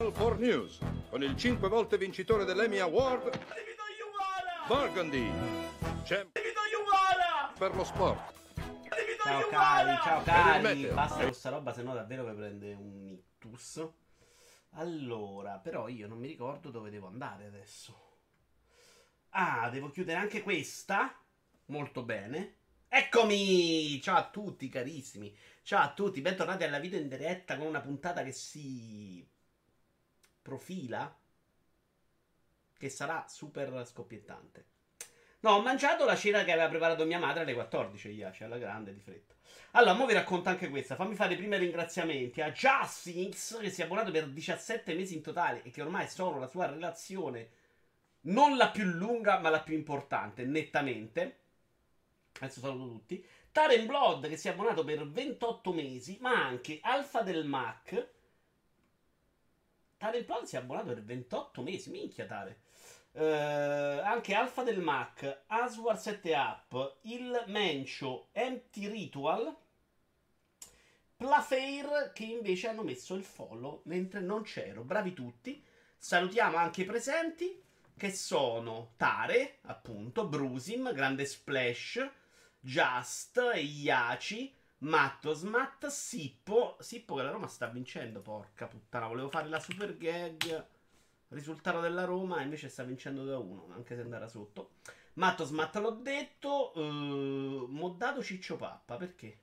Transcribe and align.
4 0.00 0.36
News 0.36 0.78
con 1.10 1.22
il 1.22 1.36
5 1.36 1.68
volte 1.68 1.98
vincitore 1.98 2.46
dell'Emmy 2.46 2.78
Award 2.78 3.38
Burgundy. 4.66 5.30
Champ 6.04 6.38
per 7.58 7.74
lo 7.74 7.84
sport. 7.84 8.32
Ciao 9.22 9.46
cari, 9.48 9.98
ciao 10.02 10.22
cari. 10.22 10.86
Basta 10.86 11.22
con 11.22 11.34
sta 11.34 11.50
roba, 11.50 11.74
se 11.74 11.82
no 11.82 11.92
davvero 11.92 12.24
mi 12.24 12.34
prende 12.34 12.72
un 12.72 13.08
ictus. 13.08 13.86
Allora, 14.70 15.58
però 15.58 15.86
io 15.88 16.08
non 16.08 16.18
mi 16.18 16.28
ricordo 16.28 16.70
dove 16.70 16.88
devo 16.88 17.08
andare 17.08 17.44
adesso. 17.44 18.16
Ah, 19.30 19.68
devo 19.68 19.90
chiudere 19.90 20.18
anche 20.18 20.40
questa. 20.40 21.14
Molto 21.66 22.04
bene. 22.04 22.56
Eccomi! 22.88 24.00
Ciao 24.00 24.16
a 24.16 24.30
tutti, 24.30 24.70
carissimi. 24.70 25.36
Ciao 25.62 25.82
a 25.82 25.92
tutti, 25.92 26.22
bentornati 26.22 26.64
alla 26.64 26.78
video 26.78 26.98
in 26.98 27.08
diretta 27.08 27.58
con 27.58 27.66
una 27.66 27.82
puntata 27.82 28.22
che 28.22 28.32
si 28.32 29.28
profila. 30.50 31.16
Che 32.76 32.88
sarà 32.88 33.26
super 33.28 33.86
scoppiettante. 33.86 34.64
No, 35.40 35.52
ho 35.52 35.62
mangiato 35.62 36.04
la 36.04 36.16
cena 36.16 36.44
che 36.44 36.52
aveva 36.52 36.68
preparato 36.68 37.04
mia 37.04 37.18
madre 37.18 37.42
alle 37.42 37.54
14, 37.54 38.10
Iaci, 38.10 38.44
alla 38.44 38.58
grande, 38.58 38.92
di 38.92 39.00
fretta. 39.00 39.34
Allora, 39.72 39.94
mo 39.94 40.06
vi 40.06 40.14
racconto 40.14 40.48
anche 40.48 40.68
questa. 40.68 40.96
Fammi 40.96 41.14
fare 41.14 41.34
i 41.34 41.36
primi 41.36 41.56
ringraziamenti 41.56 42.40
a 42.40 42.50
Justix, 42.50 43.60
che 43.60 43.70
si 43.70 43.80
è 43.80 43.84
abbonato 43.84 44.10
per 44.10 44.28
17 44.28 44.94
mesi 44.94 45.14
in 45.14 45.22
totale 45.22 45.62
e 45.62 45.70
che 45.70 45.82
ormai 45.82 46.08
sono 46.08 46.38
la 46.38 46.48
sua 46.48 46.66
relazione 46.66 47.50
non 48.22 48.56
la 48.56 48.70
più 48.70 48.84
lunga, 48.84 49.38
ma 49.38 49.48
la 49.48 49.62
più 49.62 49.74
importante, 49.74 50.44
nettamente. 50.44 51.38
Adesso 52.38 52.60
saluto 52.60 52.92
tutti. 52.92 53.24
Taren 53.52 53.86
Blood, 53.86 54.28
che 54.28 54.36
si 54.36 54.48
è 54.48 54.50
abbonato 54.50 54.84
per 54.84 55.08
28 55.08 55.72
mesi, 55.72 56.18
ma 56.20 56.44
anche 56.44 56.80
Alfa 56.82 57.22
del 57.22 57.44
Mac. 57.46 58.08
Taren 60.00 60.24
Blood 60.24 60.44
si 60.44 60.56
è 60.56 60.60
abbonato 60.60 60.86
per 60.86 61.04
28 61.04 61.60
mesi, 61.60 61.90
minchia 61.90 62.24
Tare. 62.24 62.60
Eh, 63.12 63.22
anche 63.22 64.32
Alfa 64.32 64.62
del 64.62 64.80
Mac, 64.80 65.42
Aswar 65.48 66.00
7 66.00 66.32
Up, 66.34 66.96
Il 67.02 67.44
Mencio, 67.48 68.28
Empty 68.32 68.88
Ritual, 68.88 69.54
Plafair 71.16 72.12
che 72.14 72.24
invece 72.24 72.68
hanno 72.68 72.82
messo 72.82 73.14
il 73.14 73.22
follow 73.22 73.82
mentre 73.84 74.20
non 74.20 74.40
c'ero. 74.40 74.84
Bravi 74.84 75.12
tutti. 75.12 75.62
Salutiamo 75.98 76.56
anche 76.56 76.80
i 76.80 76.86
presenti 76.86 77.62
che 77.94 78.10
sono 78.10 78.92
Tare, 78.96 79.58
appunto, 79.64 80.26
Brusim, 80.26 80.94
Grande 80.94 81.26
Splash, 81.26 82.08
Just, 82.58 83.38
Iaci, 83.54 84.50
Matto 84.80 85.34
Smat, 85.34 85.86
Sippo. 85.88 86.76
Sippo 86.80 87.14
che 87.16 87.22
la 87.22 87.30
Roma 87.30 87.48
sta 87.48 87.66
vincendo, 87.66 88.20
porca 88.20 88.66
puttana. 88.66 89.08
Volevo 89.08 89.28
fare 89.28 89.48
la 89.48 89.60
super 89.60 89.96
gag. 89.96 90.66
Risultato 91.28 91.80
della 91.80 92.04
Roma, 92.04 92.42
invece 92.42 92.68
sta 92.68 92.82
vincendo 92.82 93.24
2-1, 93.24 93.72
anche 93.72 93.94
se 93.94 94.00
andrà 94.00 94.26
sotto. 94.26 94.72
Matto 95.14 95.44
Smat 95.44 95.76
l'ho 95.76 95.90
detto. 95.90 96.72
eh, 96.74 96.80
Moddato 97.68 98.22
Ciccio 98.22 98.56
Pappa, 98.56 98.96
perché? 98.96 99.38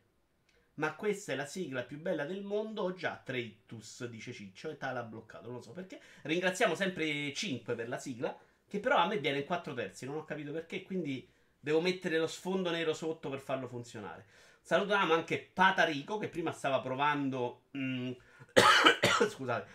Ma 0.75 0.95
questa 0.95 1.33
è 1.33 1.35
la 1.35 1.45
sigla 1.45 1.83
più 1.83 1.99
bella 1.99 2.25
del 2.25 2.43
mondo. 2.43 2.83
Ho 2.83 2.93
già 2.93 3.21
tre 3.23 3.39
ictus, 3.39 4.05
dice 4.05 4.33
Ciccio, 4.33 4.69
e 4.69 4.77
l'ha 4.79 5.03
bloccato. 5.03 5.45
Non 5.47 5.57
lo 5.57 5.61
so 5.61 5.71
perché. 5.71 5.99
Ringraziamo 6.23 6.73
sempre 6.75 7.31
5 7.33 7.75
per 7.75 7.87
la 7.87 7.99
sigla. 7.99 8.35
Che 8.67 8.79
però 8.79 8.97
a 8.97 9.07
me 9.07 9.19
viene 9.19 9.39
in 9.39 9.45
4 9.45 9.73
terzi. 9.73 10.05
Non 10.05 10.17
ho 10.17 10.25
capito 10.25 10.51
perché. 10.51 10.81
Quindi 10.83 11.27
devo 11.59 11.79
mettere 11.81 12.17
lo 12.17 12.27
sfondo 12.27 12.69
nero 12.71 12.93
sotto 12.93 13.29
per 13.29 13.39
farlo 13.39 13.67
funzionare. 13.67 14.25
Salutiamo 14.67 15.13
anche 15.13 15.49
Patarico, 15.53 16.17
che 16.17 16.27
prima 16.27 16.51
stava 16.51 16.81
provando. 16.81 17.67
mm, 17.77 18.11
scusate. 19.31 19.65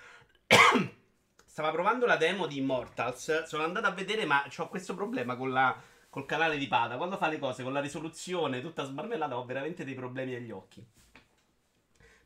stava 1.47 1.71
provando 1.71 2.05
la 2.05 2.19
demo 2.19 2.47
di 2.47 2.59
Immortals. 2.59 3.45
Sono 3.45 3.65
andato 3.65 3.87
a 3.87 3.93
vedere, 3.93 4.27
ma 4.27 4.45
ho 4.55 4.69
questo 4.69 4.95
problema 4.95 5.35
con 5.37 5.51
la 5.51 5.75
col 6.11 6.27
canale 6.27 6.59
di 6.59 6.67
Pada. 6.67 6.98
Quando 6.98 7.17
fa 7.17 7.29
le 7.29 7.39
cose 7.39 7.63
con 7.63 7.73
la 7.73 7.81
risoluzione 7.81 8.61
tutta 8.61 8.85
sbarmellata, 8.85 9.39
ho 9.39 9.47
veramente 9.47 9.83
dei 9.83 9.95
problemi 9.95 10.35
agli 10.35 10.51
occhi. 10.51 10.86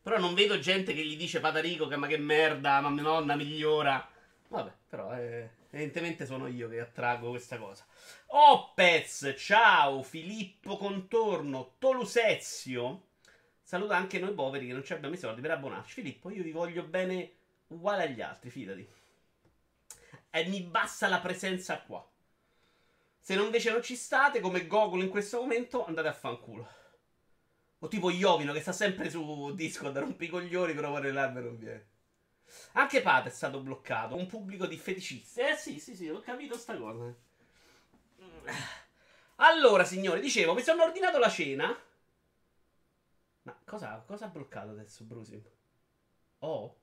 Però 0.03 0.19
non 0.19 0.34
vedo 0.34 0.59
gente 0.59 0.93
che 0.93 1.06
gli 1.06 1.16
dice 1.16 1.38
Patarico 1.38 1.87
che 1.87 1.94
ma 1.94 2.09
che 2.09 2.19
merda, 2.19 2.81
ma 2.81 2.91
mia 2.91 3.03
nonna 3.03 3.37
migliora. 3.37 4.09
Vabbè, 4.48 4.72
però 4.88 5.16
eh, 5.16 5.50
evidentemente 5.76 6.25
sono 6.25 6.47
io 6.47 6.69
che 6.69 6.81
attrago 6.81 7.31
questa 7.31 7.59
cosa. 7.59 7.87
Opez, 8.28 9.34
ciao, 9.37 10.03
Filippo 10.03 10.76
Contorno, 10.76 11.75
Tolusezio. 11.78 13.04
Saluta 13.62 13.97
anche 13.97 14.19
noi 14.19 14.32
poveri 14.32 14.66
che 14.66 14.72
non 14.72 14.84
ci 14.84 14.94
abbiamo 14.94 15.15
i 15.15 15.19
soldi 15.19 15.41
per 15.41 15.50
abbonarci. 15.50 15.92
Filippo, 15.92 16.31
io 16.31 16.42
vi 16.42 16.50
voglio 16.50 16.82
bene 16.82 17.32
uguale 17.69 18.04
agli 18.04 18.22
altri, 18.22 18.50
fidati. 18.50 18.88
E 20.31 20.44
mi 20.47 20.62
basta 20.62 21.09
la 21.09 21.20
presenza 21.20 21.81
qua. 21.81 22.06
Se 23.19 23.34
non 23.34 23.47
invece 23.47 23.70
non 23.70 23.82
ci 23.82 23.97
state, 23.97 24.41
come 24.41 24.66
Gogol 24.66 25.03
in 25.03 25.09
questo 25.09 25.41
momento, 25.41 25.84
andate 25.84 26.09
a 26.09 26.12
fanculo. 26.12 26.69
O 27.81 27.88
tipo 27.88 28.10
Iovino 28.10 28.53
che 28.53 28.60
sta 28.60 28.72
sempre 28.72 29.10
su 29.10 29.53
Discord 29.54 29.97
a 29.97 30.00
rompicoglioni, 30.00 30.72
però 30.75 30.88
vuole 30.88 31.09
e 31.09 31.12
non 31.12 31.59
viene. 31.59 31.86
Anche 32.72 33.00
Pat 33.03 33.27
è 33.27 33.31
stato 33.31 33.61
bloccato. 33.61 34.17
Un 34.17 34.27
pubblico 34.27 34.67
di 34.67 34.77
feticisti. 34.77 35.41
Eh 35.41 35.56
sì, 35.56 35.78
sì, 35.78 35.94
sì, 35.94 36.09
ho 36.09 36.21
capito 36.21 36.56
sta 36.56 36.77
cosa. 36.77 37.15
Allora, 39.37 39.84
signori, 39.84 40.21
dicevo, 40.21 40.55
mi 40.55 40.62
sono 40.62 40.83
ordinato 40.84 41.19
la 41.19 41.28
cena. 41.28 41.78
Ma 43.43 43.61
cosa, 43.65 44.03
cosa 44.06 44.27
ha 44.27 44.28
bloccato 44.28 44.71
adesso, 44.71 45.05
Brusim? 45.05 45.43
Oh? 46.41 46.81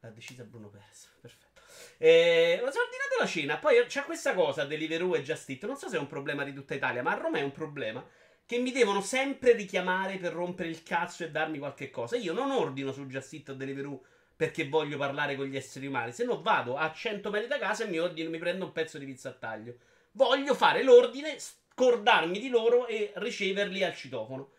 L'ha 0.00 0.10
decisa 0.10 0.44
Bruno 0.44 0.68
Perez. 0.68 1.08
Perfetto. 1.20 1.60
Eh, 1.98 2.56
sono 2.56 2.84
ordinato 2.84 3.16
la 3.20 3.26
cena. 3.26 3.58
Poi 3.58 3.86
c'è 3.86 4.02
questa 4.04 4.34
cosa, 4.34 4.64
Deliveroo 4.64 5.14
e 5.14 5.22
Just 5.22 5.48
Eat. 5.50 5.64
Non 5.64 5.76
so 5.76 5.88
se 5.88 5.96
è 5.96 6.00
un 6.00 6.08
problema 6.08 6.42
di 6.42 6.52
tutta 6.52 6.74
Italia, 6.74 7.02
ma 7.02 7.12
a 7.12 7.18
Roma 7.18 7.38
è 7.38 7.42
un 7.42 7.52
problema. 7.52 8.04
Che 8.52 8.58
mi 8.58 8.70
devono 8.70 9.00
sempre 9.00 9.54
richiamare 9.54 10.18
per 10.18 10.34
rompere 10.34 10.68
il 10.68 10.82
cazzo 10.82 11.24
e 11.24 11.30
darmi 11.30 11.56
qualche 11.56 11.88
cosa. 11.88 12.18
Io 12.18 12.34
non 12.34 12.50
ordino 12.50 12.92
su 12.92 13.06
Just 13.06 13.32
Eat 13.32 13.48
o 13.48 13.54
Deliveroo 13.54 13.98
perché 14.36 14.68
voglio 14.68 14.98
parlare 14.98 15.36
con 15.36 15.46
gli 15.46 15.56
esseri 15.56 15.86
umani. 15.86 16.12
Se 16.12 16.22
no 16.26 16.42
vado 16.42 16.76
a 16.76 16.92
100 16.92 17.30
metri 17.30 17.48
da 17.48 17.56
casa 17.56 17.84
e 17.84 17.88
mi 17.88 17.98
ordino, 17.98 18.28
mi 18.28 18.36
prendo 18.36 18.66
un 18.66 18.72
pezzo 18.72 18.98
di 18.98 19.06
pizza 19.06 19.30
a 19.30 19.32
taglio. 19.32 19.76
Voglio 20.10 20.52
fare 20.52 20.82
l'ordine, 20.82 21.36
scordarmi 21.38 22.38
di 22.38 22.50
loro 22.50 22.86
e 22.86 23.12
riceverli 23.14 23.82
al 23.84 23.96
citofono. 23.96 24.50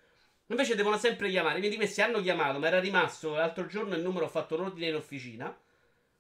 Invece 0.48 0.74
devono 0.74 0.98
sempre 0.98 1.30
chiamare. 1.30 1.60
Quindi 1.60 1.76
questi 1.76 2.02
hanno 2.02 2.20
chiamato, 2.20 2.58
ma 2.58 2.66
era 2.66 2.80
rimasto 2.80 3.36
l'altro 3.36 3.68
giorno 3.68 3.94
il 3.94 4.02
numero, 4.02 4.26
ho 4.26 4.30
fatto 4.30 4.56
un 4.56 4.62
ordine 4.62 4.88
in 4.88 4.96
officina. 4.96 5.56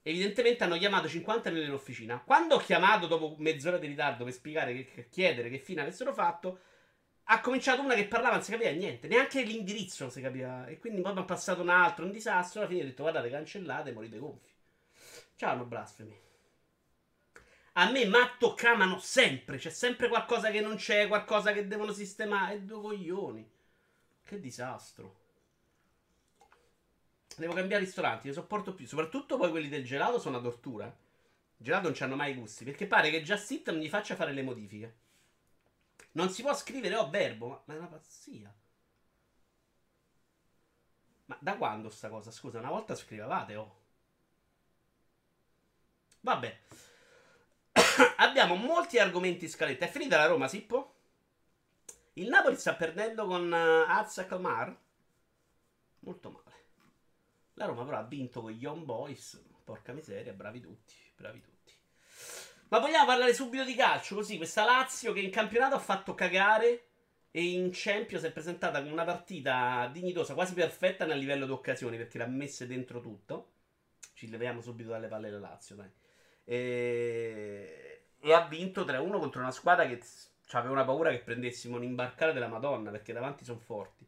Evidentemente 0.03 0.63
hanno 0.63 0.77
chiamato 0.77 1.07
50 1.07 1.49
minuti 1.49 1.69
in 1.69 1.73
officina. 1.73 2.21
Quando 2.23 2.53
ho 2.53 2.59
chiamato 2.59 3.07
dopo 3.07 3.33
mezz'ora 3.39 3.79
di 3.79 3.87
ritardo 3.87 4.25
per 4.25 4.33
spiegare, 4.33 4.85
che 4.85 5.07
chiedere 5.09 5.49
che 5.49 5.57
fine 5.57 5.81
avessero 5.81 6.13
fatto, 6.13 6.59
ha 7.25 7.39
cominciato 7.39 7.81
una 7.81 7.95
che 7.95 8.05
parlava, 8.05 8.35
non 8.35 8.43
si 8.43 8.51
capiva 8.51 8.69
niente, 8.71 9.07
neanche 9.07 9.43
l'indirizzo 9.43 10.03
non 10.03 10.11
si 10.11 10.21
capiva. 10.21 10.67
E 10.67 10.77
quindi 10.77 11.01
poi 11.01 11.13
mi 11.13 11.19
ha 11.19 11.23
passato 11.23 11.61
un 11.61 11.69
altro, 11.69 12.05
un 12.05 12.11
disastro. 12.11 12.59
Alla 12.61 12.69
fine 12.69 12.81
ho 12.81 12.85
detto: 12.85 13.03
guardate, 13.03 13.29
cancellate, 13.29 13.91
morite 13.91 14.17
gonfi. 14.17 14.51
Ciao, 15.35 15.55
no 15.55 15.65
blasfemi. 15.65 16.19
A 17.73 17.89
me 17.89 18.05
matto 18.05 18.53
camano 18.53 18.99
sempre. 18.99 19.57
C'è 19.57 19.69
sempre 19.69 20.07
qualcosa 20.07 20.51
che 20.51 20.61
non 20.61 20.75
c'è, 20.75 21.07
qualcosa 21.07 21.53
che 21.53 21.67
devono 21.67 21.91
sistemare. 21.91 22.55
E 22.55 22.61
due 22.61 22.81
coglioni. 22.81 23.51
Che 24.25 24.39
disastro. 24.39 25.21
Devo 27.35 27.53
cambiare 27.53 27.83
ristoranti, 27.83 28.27
ne 28.27 28.33
sopporto 28.33 28.75
più. 28.75 28.85
Soprattutto 28.85 29.37
poi 29.37 29.49
quelli 29.49 29.69
del 29.69 29.83
gelato 29.83 30.19
sono 30.19 30.37
una 30.37 30.47
tortura. 30.47 30.85
Il 30.85 31.65
gelato 31.65 31.85
non 31.85 31.93
c'hanno 31.95 32.15
mai 32.15 32.35
gusti. 32.35 32.63
Perché 32.63 32.85
pare 32.85 33.09
che 33.09 33.23
Just 33.23 33.49
Eat 33.51 33.71
mi 33.73 33.89
faccia 33.89 34.15
fare 34.15 34.33
le 34.33 34.43
modifiche. 34.43 34.95
Non 36.13 36.29
si 36.29 36.41
può 36.41 36.53
scrivere 36.53 36.95
o 36.95 37.09
verbo, 37.09 37.47
ma, 37.47 37.61
ma 37.65 37.73
è 37.73 37.77
una 37.77 37.87
pazzia. 37.87 38.53
Ma 41.25 41.37
da 41.39 41.57
quando 41.57 41.89
sta 41.89 42.09
cosa? 42.09 42.31
Scusa, 42.31 42.59
una 42.59 42.69
volta 42.69 42.95
scrivevate, 42.95 43.55
oh. 43.55 43.81
Vabbè. 46.21 46.59
Abbiamo 48.17 48.55
molti 48.55 48.99
argomenti 48.99 49.45
in 49.45 49.51
scaletta. 49.51 49.85
È 49.85 49.89
finita 49.89 50.17
la 50.17 50.27
Roma, 50.27 50.47
Sippo? 50.47 50.95
Il 52.13 52.29
Napoli 52.29 52.57
sta 52.57 52.75
perdendo 52.75 53.25
con 53.25 53.51
uh, 53.51 53.89
Azza 53.89 54.25
Kalmar? 54.25 54.77
Molto 55.99 56.29
male. 56.29 56.43
La 57.55 57.65
Roma 57.65 57.85
però 57.85 57.97
ha 57.97 58.03
vinto 58.03 58.41
con 58.41 58.51
gli 58.51 58.61
Young 58.61 58.83
Boys. 58.83 59.41
Porca 59.63 59.93
miseria, 59.93 60.33
bravi 60.33 60.59
tutti, 60.59 60.93
bravi 61.15 61.41
tutti. 61.41 61.52
Ma 62.73 62.79
vogliamo 62.79 63.05
parlare 63.05 63.35
subito 63.35 63.63
di 63.63 63.75
calcio? 63.75 64.15
Così, 64.15 64.35
questa 64.37 64.65
Lazio 64.65 65.13
che 65.13 65.19
in 65.19 65.29
campionato 65.29 65.75
ha 65.75 65.79
fatto 65.79 66.15
cagare 66.15 66.85
e 67.29 67.43
in 67.43 67.69
Champions 67.71 68.23
è 68.23 68.31
presentata 68.31 68.81
con 68.81 68.91
una 68.91 69.03
partita 69.03 69.87
dignitosa, 69.93 70.33
quasi 70.33 70.55
perfetta 70.55 71.05
nel 71.05 71.19
livello 71.19 71.45
di 71.45 71.51
occasioni 71.51 71.97
perché 71.97 72.17
l'ha 72.17 72.25
messa 72.25 72.65
dentro 72.65 72.99
tutto. 72.99 73.51
Ci 74.15 74.27
leviamo 74.27 74.59
subito 74.59 74.89
dalle 74.89 75.07
palle 75.07 75.29
la 75.29 75.37
Lazio, 75.37 75.75
dai. 75.75 75.89
E, 76.45 78.05
e 78.19 78.33
ha 78.33 78.47
vinto 78.47 78.83
3-1 78.83 79.19
contro 79.19 79.41
una 79.41 79.51
squadra 79.51 79.85
che 79.85 80.01
aveva 80.53 80.73
una 80.73 80.83
paura 80.83 81.11
che 81.11 81.19
prendessimo 81.19 81.75
un'imbarcare 81.75 82.33
della 82.33 82.47
Madonna 82.47 82.89
perché 82.89 83.13
davanti 83.13 83.43
sono 83.43 83.59
forti. 83.59 84.03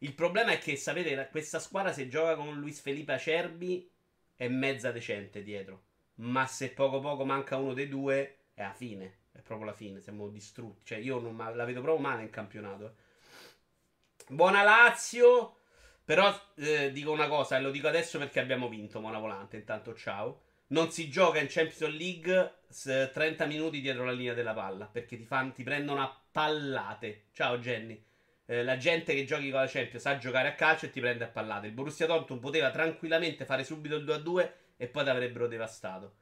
Il 0.00 0.12
problema 0.12 0.50
è 0.50 0.58
che, 0.58 0.76
sapete, 0.76 1.28
questa 1.30 1.58
squadra 1.58 1.94
se 1.94 2.08
gioca 2.08 2.36
con 2.36 2.60
Luis 2.60 2.78
Felipe 2.78 3.14
Acerbi 3.14 3.90
è 4.36 4.48
mezza 4.48 4.92
decente 4.92 5.42
dietro. 5.42 5.84
Ma 6.16 6.46
se 6.46 6.70
poco 6.70 7.00
poco 7.00 7.24
manca 7.24 7.56
uno 7.56 7.74
dei 7.74 7.88
due, 7.88 8.38
è 8.54 8.62
la 8.62 8.72
fine. 8.72 9.18
È 9.32 9.40
proprio 9.40 9.66
la 9.66 9.74
fine. 9.74 10.00
Siamo 10.00 10.28
distrutti. 10.28 10.80
Cioè, 10.84 10.98
io 10.98 11.18
non, 11.18 11.36
la 11.36 11.64
vedo 11.64 11.80
proprio 11.82 12.02
male 12.02 12.22
in 12.22 12.30
campionato. 12.30 12.94
Buona 14.28 14.62
Lazio. 14.62 15.56
Però 16.04 16.32
eh, 16.54 16.92
dico 16.92 17.10
una 17.10 17.26
cosa, 17.26 17.56
e 17.56 17.60
lo 17.60 17.70
dico 17.70 17.88
adesso 17.88 18.18
perché 18.18 18.40
abbiamo 18.40 18.68
vinto. 18.68 19.00
Buona 19.00 19.18
volante. 19.18 19.56
Intanto, 19.56 19.94
ciao. 19.94 20.42
Non 20.68 20.90
si 20.90 21.08
gioca 21.10 21.38
in 21.38 21.48
Champions 21.48 21.94
League 21.94 22.54
30 23.12 23.46
minuti 23.46 23.80
dietro 23.80 24.04
la 24.04 24.12
linea 24.12 24.34
della 24.34 24.54
palla. 24.54 24.86
Perché 24.86 25.16
ti, 25.16 25.24
fan, 25.24 25.52
ti 25.52 25.62
prendono 25.62 26.02
a 26.02 26.20
pallate. 26.32 27.26
Ciao, 27.32 27.58
Jenny. 27.58 28.02
Eh, 28.46 28.62
la 28.62 28.76
gente 28.76 29.14
che 29.14 29.24
giochi 29.24 29.50
con 29.50 29.60
la 29.60 29.66
Champions 29.66 30.02
sa 30.02 30.18
giocare 30.18 30.48
a 30.48 30.54
calcio 30.54 30.86
e 30.86 30.90
ti 30.90 31.00
prende 31.00 31.24
a 31.24 31.28
pallate. 31.28 31.66
Il 31.66 31.72
Borussia 31.72 32.06
Dortmund 32.06 32.40
poteva 32.40 32.70
tranquillamente 32.70 33.44
fare 33.44 33.64
subito 33.64 33.96
il 33.96 34.04
2-2 34.04 34.50
e 34.76 34.88
poi 34.88 35.04
ti 35.04 35.10
avrebbero 35.10 35.46
devastato. 35.46 36.16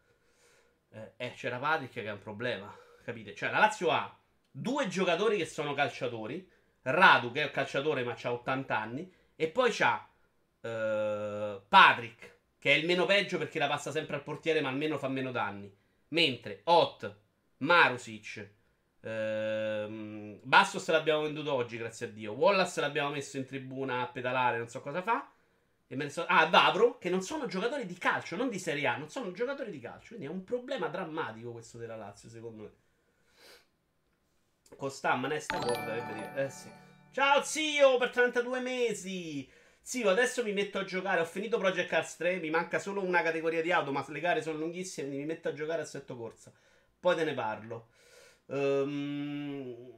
Eh, 0.91 1.13
eh, 1.17 1.33
c'era 1.35 1.59
Patrick 1.59 1.93
che 1.93 2.05
è 2.05 2.13
un 2.13 2.19
problema, 2.19 2.75
capite? 3.03 3.35
Cioè 3.35 3.51
la 3.51 3.59
Lazio 3.59 3.91
ha 3.91 4.17
due 4.51 4.89
giocatori 4.89 5.37
che 5.37 5.47
sono 5.47 5.75
calciatori, 5.75 6.49
Radu 6.83 7.33
che 7.33 7.43
è 7.43 7.45
un 7.45 7.51
calciatore 7.51 8.05
ma 8.05 8.17
ha 8.21 8.33
80 8.33 8.79
anni, 8.79 9.13
e 9.37 9.49
poi 9.49 9.71
c'ha 9.73 10.09
eh, 10.61 11.61
Patrick 11.69 12.33
che 12.59 12.73
è 12.73 12.77
il 12.77 12.87
meno 12.87 13.05
peggio 13.07 13.39
perché 13.39 13.59
la 13.59 13.69
passa 13.69 13.91
sempre 13.91 14.17
al 14.17 14.23
portiere 14.23 14.61
ma 14.61 14.69
almeno 14.69 14.99
fa 14.99 15.09
meno 15.09 15.31
danni. 15.31 15.75
Mentre 16.09 16.61
Ott, 16.65 17.17
Marusic, 17.59 18.53
Ehm, 19.05 20.41
Bastos 20.43 20.89
l'abbiamo 20.89 21.23
venduto 21.23 21.53
oggi, 21.53 21.77
grazie 21.77 22.07
a 22.07 22.09
Dio. 22.11 22.33
Wallace 22.33 22.81
l'abbiamo 22.81 23.11
messo 23.11 23.37
in 23.37 23.45
tribuna 23.45 24.01
a 24.01 24.09
pedalare, 24.09 24.59
non 24.59 24.69
so 24.69 24.81
cosa 24.81 25.03
fa. 25.03 25.31
Ah, 26.27 26.47
Vavro, 26.47 26.99
che 26.99 27.09
non 27.09 27.23
sono 27.23 27.47
giocatori 27.47 27.87
di 27.87 27.97
calcio, 27.97 28.37
non 28.37 28.49
di 28.49 28.59
Serie 28.59 28.87
A, 28.87 28.97
non 28.97 29.09
sono 29.09 29.33
giocatori 29.33 29.71
di 29.71 29.81
calcio. 29.81 30.09
Quindi 30.09 30.27
è 30.27 30.29
un 30.29 30.45
problema 30.45 30.89
drammatico 30.89 31.53
questo 31.53 31.79
della 31.79 31.97
Lazio, 31.97 32.29
secondo 32.29 32.63
me. 32.63 32.73
Costa 34.77 35.15
Manesta 35.15 35.59
dovrebbe 35.59 36.13
dire. 36.13 36.33
Eh 36.37 36.51
sì. 36.51 36.69
Ciao 37.13 37.43
zio, 37.43 37.97
per 37.97 38.11
32 38.11 38.61
mesi. 38.61 39.49
Zio, 39.81 40.11
adesso 40.11 40.43
mi 40.43 40.53
metto 40.53 40.79
a 40.79 40.85
giocare. 40.85 41.21
Ho 41.21 41.25
finito 41.25 41.59
Project 41.59 41.89
Cars 41.89 42.17
3. 42.17 42.39
Mi 42.39 42.51
manca 42.51 42.79
solo 42.79 43.03
una 43.03 43.23
categoria 43.23 43.63
di 43.63 43.71
auto, 43.73 43.93
ma 43.93 44.05
le 44.09 44.21
gare 44.21 44.43
sono 44.43 44.59
lunghissime. 44.59 45.09
Mi 45.09 45.25
metto 45.25 45.49
a 45.49 45.53
giocare 45.53 45.83
a 45.83 45.85
setto 45.85 46.17
corsa. 46.17 46.53
Poi 46.99 47.15
te 47.17 47.25
ne 47.25 47.35
parlo. 47.35 47.89
Um, 48.47 49.93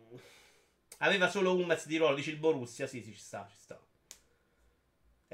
aveva 0.99 1.29
solo 1.29 1.55
un 1.57 1.67
mezzo 1.67 1.89
di 1.89 1.97
ruolo, 1.97 2.17
dici 2.17 2.31
il 2.31 2.37
Borussia, 2.39 2.87
sì, 2.87 3.03
sì, 3.03 3.13
ci 3.13 3.21
sta, 3.21 3.47
ci 3.51 3.57
sta. 3.59 3.81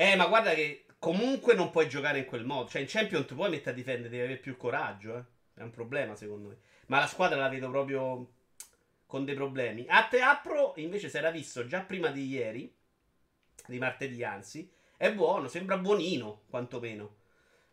Eh, 0.02 0.16
ma 0.16 0.26
guarda 0.26 0.52
che 0.52 0.86
comunque 0.98 1.54
non 1.54 1.70
puoi 1.70 1.88
giocare 1.88 2.18
in 2.18 2.24
quel 2.24 2.44
modo. 2.44 2.68
Cioè, 2.68 2.80
in 2.80 2.88
Champion 2.88 3.24
tu 3.24 3.36
puoi 3.36 3.50
mettere 3.50 3.70
a 3.70 3.74
difendere, 3.74 4.08
devi 4.08 4.22
avere 4.24 4.38
più 4.40 4.56
coraggio, 4.56 5.16
eh. 5.16 5.22
È 5.54 5.62
un 5.62 5.70
problema, 5.70 6.16
secondo 6.16 6.48
me. 6.48 6.56
Ma 6.86 6.98
la 6.98 7.06
squadra 7.06 7.38
la 7.38 7.48
vedo 7.48 7.70
proprio 7.70 8.32
con 9.06 9.24
dei 9.24 9.36
problemi. 9.36 9.84
A 9.88 10.08
Teapro, 10.08 10.72
invece, 10.76 11.08
si 11.08 11.16
era 11.16 11.30
visto 11.30 11.66
già 11.66 11.82
prima 11.82 12.08
di 12.08 12.26
ieri, 12.26 12.74
di 13.64 13.78
martedì 13.78 14.24
anzi, 14.24 14.68
è 14.96 15.12
buono, 15.12 15.46
sembra 15.46 15.78
buonino, 15.78 16.42
quantomeno. 16.50 17.16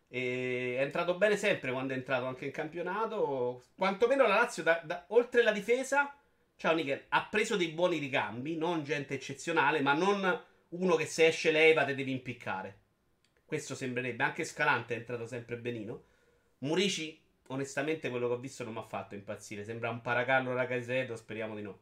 E 0.08 0.76
è 0.78 0.82
entrato 0.82 1.18
bene 1.18 1.36
sempre 1.36 1.72
quando 1.72 1.94
è 1.94 1.98
entrato 1.98 2.26
anche 2.26 2.46
in 2.46 2.52
campionato. 2.52 3.64
Quantomeno 3.76 4.28
la 4.28 4.36
Lazio, 4.36 4.62
da, 4.62 4.80
da, 4.84 5.06
oltre 5.08 5.42
la 5.42 5.52
difesa, 5.52 6.16
ciao 6.58 6.76
Nickel, 6.76 7.06
ha 7.10 7.26
preso 7.26 7.56
dei 7.56 7.70
buoni 7.70 7.98
ricambi. 7.98 8.56
Non 8.56 8.84
gente 8.84 9.16
eccezionale, 9.16 9.82
ma 9.82 9.94
non 9.94 10.44
uno 10.70 10.96
che 10.96 11.06
se 11.06 11.28
esce 11.28 11.52
leva 11.52 11.86
te 11.86 11.96
devi 11.96 12.12
impiccare. 12.12 12.78
Questo 13.46 13.76
sembrerebbe. 13.76 14.24
Anche 14.24 14.44
Scalante 14.44 14.94
è 14.94 14.98
entrato 14.98 15.26
sempre 15.26 15.58
benino. 15.58 16.04
Murici, 16.60 17.20
onestamente, 17.48 18.10
quello 18.10 18.28
che 18.28 18.34
ho 18.34 18.40
visto 18.40 18.64
non 18.64 18.74
mi 18.74 18.80
ha 18.80 18.84
fatto 18.84 19.16
impazzire. 19.16 19.64
Sembra 19.64 19.90
un 19.90 20.02
paragallo 20.02 20.54
Ragazzetto, 20.54 21.16
speriamo 21.16 21.56
di 21.56 21.62
no. 21.64 21.80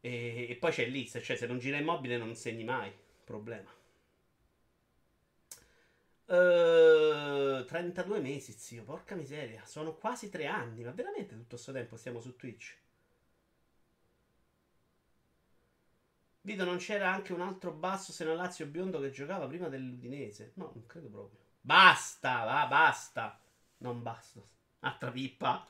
E, 0.00 0.46
e 0.50 0.56
poi 0.56 0.72
c'è 0.72 0.86
lì, 0.86 1.08
cioè 1.08 1.36
se 1.36 1.46
non 1.46 1.58
gira 1.58 1.78
immobile 1.78 2.18
non 2.18 2.34
segni 2.34 2.64
mai. 2.64 2.92
Problema. 3.24 3.74
Uh, 6.26 7.60
eh, 7.60 7.64
32 7.66 8.20
mesi, 8.20 8.52
zio, 8.52 8.82
porca 8.82 9.14
miseria. 9.14 9.64
Sono 9.64 9.94
quasi 9.94 10.28
tre 10.28 10.46
anni, 10.46 10.82
ma 10.82 10.90
veramente 10.90 11.34
tutto 11.34 11.54
questo 11.54 11.72
tempo 11.72 11.96
stiamo 11.96 12.20
su 12.20 12.36
Twitch. 12.36 12.76
Vito, 16.46 16.62
non 16.62 16.76
c'era 16.76 17.12
anche 17.12 17.32
un 17.32 17.40
altro 17.40 17.72
basso 17.72 18.12
se 18.12 18.22
non 18.22 18.36
Lazio 18.36 18.66
biondo 18.66 19.00
che 19.00 19.10
giocava 19.10 19.48
prima 19.48 19.66
dell'Udinese? 19.66 20.52
No, 20.54 20.70
non 20.72 20.86
credo 20.86 21.08
proprio. 21.08 21.40
Basta, 21.60 22.44
va, 22.44 22.66
basta. 22.68 23.36
Non 23.78 24.00
basta. 24.00 24.40
Altra 24.78 25.10
pippa. 25.10 25.66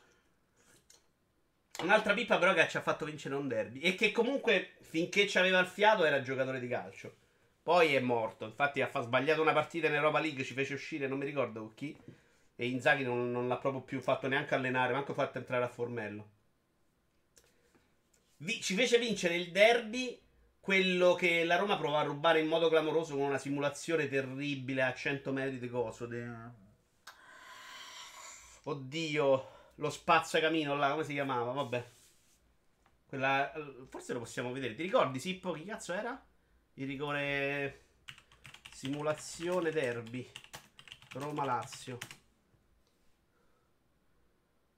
Un'altra 1.80 2.12
pippa 2.12 2.36
però 2.36 2.52
che 2.52 2.68
ci 2.68 2.76
ha 2.76 2.82
fatto 2.82 3.06
vincere 3.06 3.34
un 3.36 3.48
derby. 3.48 3.78
E 3.80 3.94
che 3.94 4.12
comunque, 4.12 4.72
finché 4.82 5.24
c'aveva 5.26 5.60
il 5.60 5.66
fiato, 5.66 6.04
era 6.04 6.20
giocatore 6.20 6.60
di 6.60 6.68
calcio. 6.68 7.16
Poi 7.62 7.94
è 7.94 8.00
morto. 8.00 8.44
Infatti 8.44 8.82
ha 8.82 8.90
sbagliato 9.00 9.40
una 9.40 9.54
partita 9.54 9.86
in 9.86 9.94
Europa 9.94 10.20
League, 10.20 10.44
ci 10.44 10.52
fece 10.52 10.74
uscire, 10.74 11.08
non 11.08 11.16
mi 11.16 11.24
ricordo 11.24 11.72
chi. 11.74 11.96
E 12.54 12.66
Inzaghi 12.68 13.02
non, 13.02 13.30
non 13.32 13.48
l'ha 13.48 13.56
proprio 13.56 13.80
più 13.80 13.98
fatto 14.02 14.28
neanche 14.28 14.54
allenare, 14.54 14.92
manco 14.92 15.14
fatto 15.14 15.38
entrare 15.38 15.64
a 15.64 15.68
Formello. 15.68 16.28
Vi, 18.38 18.60
ci 18.60 18.74
fece 18.74 18.98
vincere 18.98 19.36
il 19.36 19.50
derby, 19.50 20.20
quello 20.66 21.14
che 21.14 21.44
la 21.44 21.54
Roma 21.54 21.76
provò 21.76 21.98
a 21.98 22.02
rubare 22.02 22.40
in 22.40 22.48
modo 22.48 22.68
clamoroso 22.68 23.14
con 23.14 23.26
una 23.26 23.38
simulazione 23.38 24.08
terribile 24.08 24.82
a 24.82 24.92
100 24.92 25.30
metri 25.30 25.60
di 25.60 25.68
coso. 25.68 26.06
De... 26.06 26.28
Oddio, 28.64 29.48
lo 29.76 29.90
spazzacamino 29.90 30.74
là, 30.74 30.90
come 30.90 31.04
si 31.04 31.12
chiamava? 31.12 31.52
Vabbè. 31.52 31.90
Quella, 33.06 33.52
forse 33.88 34.12
lo 34.12 34.18
possiamo 34.18 34.50
vedere. 34.50 34.74
Ti 34.74 34.82
ricordi, 34.82 35.20
Sippo? 35.20 35.52
Chi 35.52 35.64
cazzo 35.64 35.92
era? 35.92 36.20
Il 36.74 36.88
rigore 36.88 37.84
simulazione 38.72 39.70
derby. 39.70 40.28
Roma-Lazio. 41.12 41.96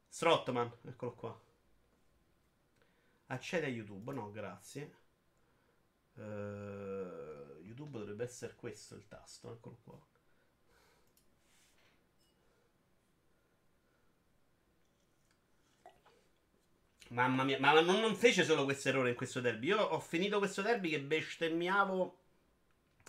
Strottman, 0.07 0.71
eccolo 0.87 1.15
qua. 1.15 1.41
Accede 3.29 3.65
a 3.65 3.71
YouTube, 3.71 4.13
no, 4.13 4.31
grazie. 4.31 4.98
Uh, 6.19 7.61
YouTube 7.63 7.99
dovrebbe 7.99 8.25
essere 8.25 8.55
questo 8.57 8.97
il 8.97 9.07
tasto, 9.07 9.53
eccolo 9.53 9.79
qua. 9.85 9.99
Mamma 17.11 17.45
mia, 17.45 17.59
ma 17.61 17.73
non, 17.81 18.01
non 18.01 18.17
fece 18.17 18.45
solo 18.45 18.65
questo 18.65 18.89
errore 18.89 19.11
in 19.11 19.15
questo 19.15 19.41
derby. 19.41 19.69
Io 19.69 19.81
ho 19.81 20.01
finito 20.01 20.39
questo 20.39 20.61
derby 20.61 20.91
che 20.91 21.01
bestemmiavo. 21.01 22.19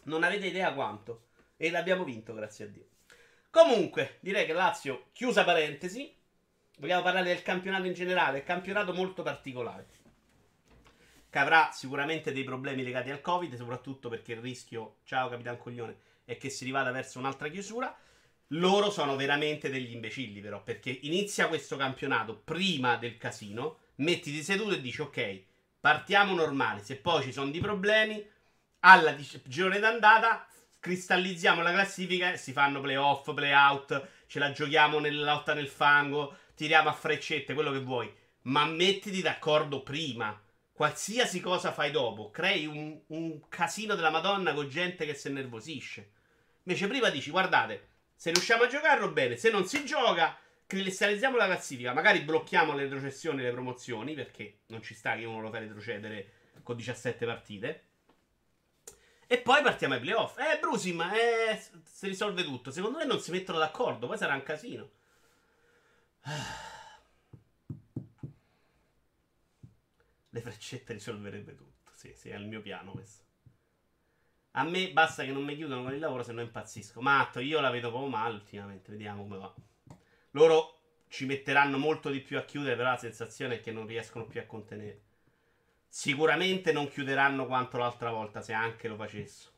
Non 0.03 0.23
avete 0.23 0.47
idea 0.47 0.73
quanto. 0.73 1.27
E 1.57 1.69
l'abbiamo 1.71 2.03
vinto, 2.03 2.33
grazie 2.33 2.65
a 2.65 2.67
Dio. 2.69 2.87
Comunque, 3.49 4.17
direi 4.21 4.45
che 4.45 4.53
Lazio, 4.53 5.07
chiusa 5.11 5.43
parentesi. 5.43 6.15
Vogliamo 6.77 7.01
parlare 7.01 7.25
del 7.25 7.41
campionato 7.41 7.87
in 7.87 7.93
generale. 7.93 8.43
Campionato 8.43 8.93
molto 8.93 9.23
particolare. 9.23 9.98
Che 11.31 11.37
avrà 11.37 11.69
sicuramente 11.71 12.31
dei 12.31 12.43
problemi 12.43 12.83
legati 12.83 13.11
al 13.11 13.21
Covid, 13.21 13.55
soprattutto 13.55 14.09
perché 14.09 14.31
il 14.31 14.39
rischio, 14.39 14.97
ciao 15.03 15.29
Capitan 15.29 15.57
Coglione, 15.57 15.97
è 16.25 16.37
che 16.37 16.49
si 16.49 16.65
rivada 16.65 16.89
verso 16.89 17.19
un'altra 17.19 17.49
chiusura. 17.49 17.95
Loro 18.53 18.89
sono 18.89 19.15
veramente 19.15 19.69
degli 19.69 19.91
imbecilli, 19.91 20.41
però, 20.41 20.63
perché 20.63 20.89
inizia 21.03 21.47
questo 21.47 21.77
campionato 21.77 22.35
prima 22.35 22.95
del 22.95 23.17
casino 23.17 23.77
mettiti 23.97 24.41
seduto 24.41 24.73
e 24.73 24.81
dici 24.81 25.01
ok, 25.01 25.43
partiamo 25.79 26.33
normali, 26.33 26.81
se 26.81 26.95
poi 26.95 27.21
ci 27.21 27.31
sono 27.31 27.51
dei 27.51 27.61
problemi, 27.61 28.25
alla 28.79 29.15
girone 29.43 29.77
d'andata 29.77 30.47
cristallizziamo 30.79 31.61
la 31.61 31.71
classifica 31.71 32.31
e 32.31 32.37
si 32.37 32.53
fanno 32.53 32.81
playoff, 32.81 33.31
playout, 33.33 34.07
ce 34.25 34.39
la 34.39 34.51
giochiamo 34.51 34.97
nella 34.97 35.33
lotta 35.33 35.53
nel 35.53 35.67
fango, 35.67 36.37
tiriamo 36.55 36.89
a 36.89 36.93
freccette, 36.93 37.53
quello 37.53 37.71
che 37.71 37.81
vuoi, 37.81 38.11
ma 38.43 38.65
mettiti 38.65 39.21
d'accordo 39.21 39.83
prima. 39.83 40.41
Qualsiasi 40.79 41.41
cosa 41.41 41.73
fai 41.73 41.91
dopo, 41.91 42.29
crei 42.29 42.65
un, 42.65 42.97
un 43.07 43.49
casino 43.49 43.95
della 43.95 44.09
Madonna 44.09 44.53
con 44.53 44.69
gente 44.69 45.05
che 45.05 45.13
si 45.13 45.27
innervosisce. 45.27 46.11
Invece 46.63 46.87
prima 46.87 47.09
dici, 47.09 47.31
guardate, 47.31 47.87
se 48.15 48.31
riusciamo 48.31 48.63
a 48.63 48.67
giocarlo 48.67 49.11
bene, 49.11 49.35
se 49.35 49.49
non 49.49 49.65
si 49.65 49.83
gioca, 49.83 50.39
cristallizziamo 50.65 51.35
la 51.35 51.47
classifica, 51.47 51.91
magari 51.91 52.21
blocchiamo 52.21 52.73
le 52.73 52.83
retrocessioni 52.83 53.41
e 53.41 53.43
le 53.43 53.51
promozioni, 53.51 54.13
perché 54.13 54.59
non 54.67 54.81
ci 54.81 54.93
sta 54.93 55.17
che 55.17 55.25
uno 55.25 55.41
lo 55.41 55.51
fa 55.51 55.59
retrocedere 55.59 56.31
con 56.63 56.77
17 56.77 57.25
partite. 57.25 57.83
E 59.27 59.37
poi 59.39 59.61
partiamo 59.61 59.95
ai 59.95 59.99
playoff. 59.99 60.37
Eh, 60.39 60.59
Brusim, 60.59 61.01
eh, 61.01 61.61
si 61.83 62.07
risolve 62.07 62.45
tutto. 62.45 62.71
Secondo 62.71 62.99
me 62.99 63.03
non 63.03 63.19
si 63.19 63.31
mettono 63.31 63.57
d'accordo, 63.57 64.07
poi 64.07 64.17
sarà 64.17 64.33
un 64.33 64.43
casino. 64.43 64.89
Le 70.29 70.41
freccette 70.41 70.93
risolverebbe 70.93 71.55
tutto. 71.55 71.91
Sì, 71.93 72.13
sì, 72.15 72.29
è 72.29 72.35
il 72.35 72.47
mio 72.47 72.61
piano 72.61 72.91
questo. 72.91 73.23
A 74.51 74.63
me 74.63 74.91
basta 74.91 75.23
che 75.23 75.31
non 75.31 75.43
mi 75.43 75.55
chiudano 75.55 75.83
con 75.83 75.93
il 75.93 75.99
lavoro, 75.99 76.23
se 76.23 76.31
no 76.31 76.41
impazzisco. 76.41 77.01
Matto, 77.01 77.39
io 77.39 77.59
la 77.59 77.69
vedo 77.69 77.89
proprio 77.89 78.09
male 78.09 78.35
ultimamente, 78.35 78.91
vediamo 78.91 79.23
come 79.23 79.37
va. 79.37 79.53
Loro 80.31 80.79
ci 81.07 81.25
metteranno 81.25 81.77
molto 81.77 82.09
di 82.09 82.19
più 82.19 82.37
a 82.37 82.43
chiudere, 82.43 82.75
però 82.75 82.89
la 82.89 82.97
sensazione 82.97 83.55
è 83.55 83.61
che 83.61 83.71
non 83.71 83.85
riescono 83.85 84.25
più 84.25 84.39
a 84.39 84.45
contenere. 84.45 85.03
Sicuramente 85.87 86.71
non 86.71 86.87
chiuderanno 86.87 87.47
quanto 87.47 87.77
l'altra 87.77 88.11
volta, 88.11 88.41
se 88.41 88.53
anche 88.53 88.87
lo 88.87 88.95
facessero. 88.95 89.57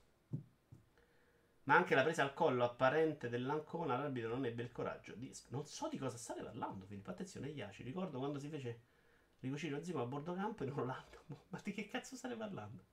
Ma 1.64 1.76
anche 1.76 1.94
la 1.94 2.04
presa 2.04 2.24
al 2.24 2.34
collo 2.34 2.64
apparente 2.64 3.30
dell'Ancona, 3.30 3.98
l'arbitro 3.98 4.30
non 4.30 4.46
ebbe 4.46 4.64
il 4.64 4.72
coraggio 4.72 5.14
di... 5.16 5.32
Non 5.50 5.66
so 5.66 5.88
di 5.90 5.98
cosa 5.98 6.18
state 6.18 6.42
parlando, 6.42 6.86
Filippo. 6.86 7.12
Attenzione, 7.12 7.50
Iaci. 7.50 7.84
Ricordo 7.84 8.18
quando 8.18 8.40
si 8.40 8.50
fece 8.50 8.82
ricucire 9.42 9.84
Zimo 9.84 10.02
a 10.02 10.06
bordo 10.06 10.34
campo 10.34 10.64
in 10.64 10.72
Orlando. 10.72 11.26
Ma 11.50 11.60
di 11.64 11.74
che 11.74 11.88
cazzo 11.88 12.16
state 12.16 12.36
parlando? 12.36 12.84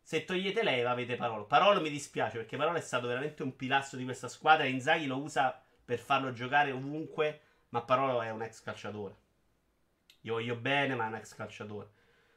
Se 0.00 0.24
togliete 0.24 0.62
lei 0.62 0.82
avete 0.84 1.16
Parolo. 1.16 1.44
Parolo 1.44 1.80
mi 1.80 1.90
dispiace 1.90 2.38
perché 2.38 2.56
Parolo 2.56 2.78
è 2.78 2.80
stato 2.80 3.06
veramente 3.06 3.42
un 3.42 3.54
pilastro 3.54 3.98
di 3.98 4.04
questa 4.04 4.28
squadra. 4.28 4.64
Inzaghi 4.64 5.06
lo 5.06 5.18
usa 5.18 5.62
per 5.84 5.98
farlo 5.98 6.32
giocare 6.32 6.72
ovunque, 6.72 7.40
ma 7.70 7.82
Parolo 7.82 8.22
è 8.22 8.30
un 8.30 8.42
ex 8.42 8.62
calciatore. 8.62 9.16
Io 10.22 10.34
voglio 10.34 10.56
bene, 10.56 10.94
ma 10.94 11.04
è 11.04 11.08
un 11.08 11.16
ex 11.16 11.34
calciatore. 11.34 11.90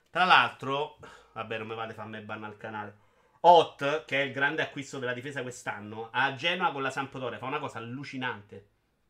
Tra 0.09 0.25
l'altro, 0.25 0.97
vabbè, 1.33 1.57
non 1.59 1.67
mi 1.67 1.75
vate 1.75 1.99
a 1.99 2.05
me 2.05 2.21
banna 2.21 2.47
al 2.47 2.57
canale. 2.57 2.97
Hot, 3.41 4.05
che 4.05 4.21
è 4.21 4.25
il 4.25 4.33
grande 4.33 4.61
acquisto 4.61 4.99
della 4.99 5.13
difesa 5.13 5.41
quest'anno, 5.41 6.09
a 6.11 6.35
Genoa 6.35 6.71
con 6.71 6.81
la 6.81 6.91
Sampdoria 6.91 7.39
fa 7.39 7.45
una 7.45 7.59
cosa 7.59 7.79
allucinante. 7.79 8.67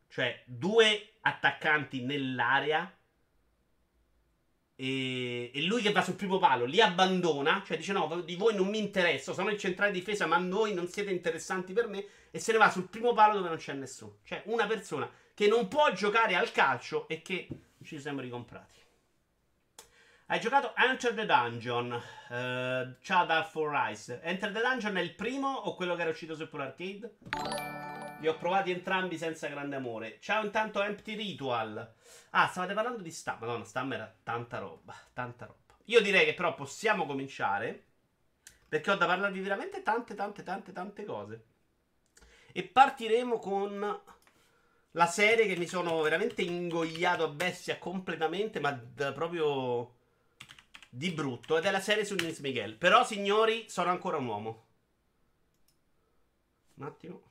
Cioè, 0.08 0.42
due 0.46 1.14
attaccanti 1.20 2.02
nell'area 2.02 2.90
e, 4.74 5.50
e, 5.52 5.62
lui 5.62 5.82
che 5.82 5.92
va 5.92 6.02
sul 6.02 6.14
primo 6.14 6.38
palo 6.38 6.64
li 6.64 6.80
abbandona, 6.80 7.62
cioè 7.64 7.76
dice 7.76 7.92
no, 7.92 8.20
di 8.24 8.36
voi 8.36 8.54
non 8.54 8.68
mi 8.68 8.78
interessa, 8.78 9.32
sono 9.32 9.50
il 9.50 9.58
centrale 9.58 9.92
difesa, 9.92 10.26
ma 10.26 10.38
voi 10.38 10.74
non 10.74 10.88
siete 10.88 11.10
interessanti 11.10 11.72
per 11.72 11.88
me, 11.88 12.04
e 12.30 12.38
se 12.38 12.52
ne 12.52 12.58
va 12.58 12.70
sul 12.70 12.88
primo 12.88 13.12
palo 13.12 13.34
dove 13.34 13.48
non 13.48 13.58
c'è 13.58 13.74
nessuno. 13.74 14.18
Cioè 14.24 14.42
una 14.46 14.66
persona 14.66 15.10
che 15.34 15.46
non 15.46 15.68
può 15.68 15.92
giocare 15.92 16.34
al 16.34 16.52
calcio 16.52 17.06
e 17.08 17.22
che 17.22 17.48
ci 17.84 18.00
siamo 18.00 18.20
ricomprati. 18.20 18.80
Hai 20.26 20.40
giocato 20.40 20.72
Enter 20.76 21.12
the 21.12 21.26
Dungeon, 21.26 21.92
uh, 21.92 22.94
ciao 23.02 23.26
Dark 23.26 23.50
for 23.50 23.70
Rise. 23.70 24.20
Enter 24.22 24.50
the 24.50 24.60
Dungeon 24.60 24.96
è 24.96 25.00
il 25.02 25.14
primo 25.14 25.48
o 25.48 25.74
quello 25.74 25.94
che 25.94 26.00
era 26.00 26.10
uscito 26.10 26.34
su 26.34 26.42
Apple 26.42 26.62
Arcade? 26.62 28.01
Li 28.22 28.28
ho 28.28 28.36
provati 28.36 28.70
entrambi 28.70 29.18
senza 29.18 29.48
grande 29.48 29.74
amore. 29.74 30.18
Ciao 30.20 30.44
intanto 30.44 30.80
Empty 30.80 31.16
Ritual. 31.16 31.94
Ah, 32.30 32.46
stavate 32.46 32.72
parlando 32.72 33.02
di 33.02 33.10
Stam. 33.10 33.38
Madonna, 33.40 33.64
Stam 33.64 33.92
era 33.94 34.14
tanta 34.22 34.58
roba, 34.58 34.94
tanta 35.12 35.44
roba. 35.44 35.76
Io 35.86 36.00
direi 36.00 36.26
che 36.26 36.34
però 36.34 36.54
possiamo 36.54 37.04
cominciare. 37.04 37.86
Perché 38.68 38.92
ho 38.92 38.94
da 38.94 39.06
parlarvi 39.06 39.40
veramente 39.40 39.82
tante, 39.82 40.14
tante, 40.14 40.44
tante, 40.44 40.70
tante 40.70 41.04
cose. 41.04 41.44
E 42.52 42.62
partiremo 42.62 43.40
con 43.40 44.00
la 44.92 45.06
serie 45.06 45.46
che 45.46 45.56
mi 45.56 45.66
sono 45.66 46.00
veramente 46.00 46.42
ingoiato 46.42 47.24
a 47.24 47.28
bestia 47.28 47.78
completamente, 47.78 48.60
ma 48.60 48.72
proprio 48.72 49.96
di 50.88 51.10
brutto. 51.10 51.58
Ed 51.58 51.64
è 51.64 51.72
la 51.72 51.80
serie 51.80 52.04
su 52.04 52.14
Luis 52.14 52.38
Miguel. 52.38 52.76
Però, 52.76 53.04
signori, 53.04 53.68
sono 53.68 53.90
ancora 53.90 54.18
un 54.18 54.26
uomo. 54.26 54.66
Un 56.74 56.84
attimo. 56.84 57.30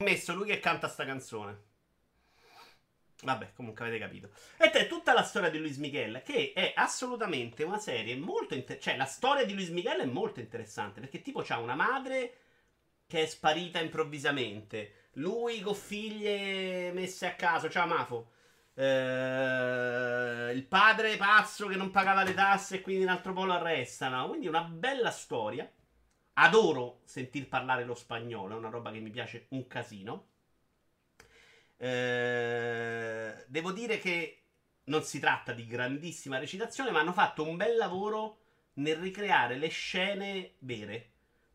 Messo 0.00 0.34
lui 0.34 0.46
che 0.46 0.60
canta 0.60 0.88
sta 0.88 1.04
canzone. 1.04 1.68
Vabbè, 3.22 3.52
comunque 3.54 3.84
avete 3.84 4.02
capito. 4.02 4.30
Ed 4.56 4.72
è 4.72 4.86
tutta 4.86 5.12
la 5.12 5.22
storia 5.22 5.50
di 5.50 5.58
Luis 5.58 5.76
Miguel, 5.76 6.22
che 6.24 6.52
è 6.54 6.72
assolutamente 6.74 7.64
una 7.64 7.78
serie 7.78 8.16
molto 8.16 8.54
interessante. 8.54 8.82
Cioè, 8.82 8.96
la 8.96 9.04
storia 9.04 9.44
di 9.44 9.52
Luis 9.52 9.68
Miguel 9.68 10.00
è 10.00 10.06
molto 10.06 10.40
interessante, 10.40 11.00
perché 11.00 11.20
tipo 11.20 11.42
c'ha 11.42 11.58
una 11.58 11.74
madre 11.74 12.36
che 13.06 13.22
è 13.22 13.26
sparita 13.26 13.78
improvvisamente. 13.80 15.08
Lui 15.14 15.60
con 15.60 15.74
figlie 15.74 16.92
messe 16.92 17.26
a 17.26 17.34
caso, 17.34 17.68
ciao 17.68 17.86
Mafo. 17.86 18.30
Eh, 18.74 20.52
il 20.54 20.64
padre 20.66 21.16
pazzo 21.16 21.66
che 21.66 21.76
non 21.76 21.90
pagava 21.90 22.22
le 22.22 22.32
tasse 22.32 22.76
e 22.76 22.80
quindi 22.80 23.02
in 23.02 23.10
altro 23.10 23.34
polo 23.34 23.52
arrestano. 23.52 24.28
Quindi 24.28 24.46
una 24.46 24.62
bella 24.62 25.10
storia. 25.10 25.70
Adoro 26.34 27.00
sentir 27.04 27.48
parlare 27.48 27.84
lo 27.84 27.94
spagnolo, 27.94 28.54
è 28.54 28.58
una 28.58 28.70
roba 28.70 28.90
che 28.90 29.00
mi 29.00 29.10
piace 29.10 29.46
un 29.50 29.66
casino. 29.66 30.28
Eh, 31.76 33.44
devo 33.46 33.72
dire 33.72 33.98
che 33.98 34.42
non 34.84 35.02
si 35.02 35.18
tratta 35.18 35.52
di 35.52 35.66
grandissima 35.66 36.38
recitazione, 36.38 36.90
ma 36.90 37.00
hanno 37.00 37.12
fatto 37.12 37.46
un 37.46 37.56
bel 37.56 37.76
lavoro 37.76 38.38
nel 38.74 38.96
ricreare 38.96 39.56
le 39.56 39.68
scene 39.68 40.54
vere. 40.60 41.08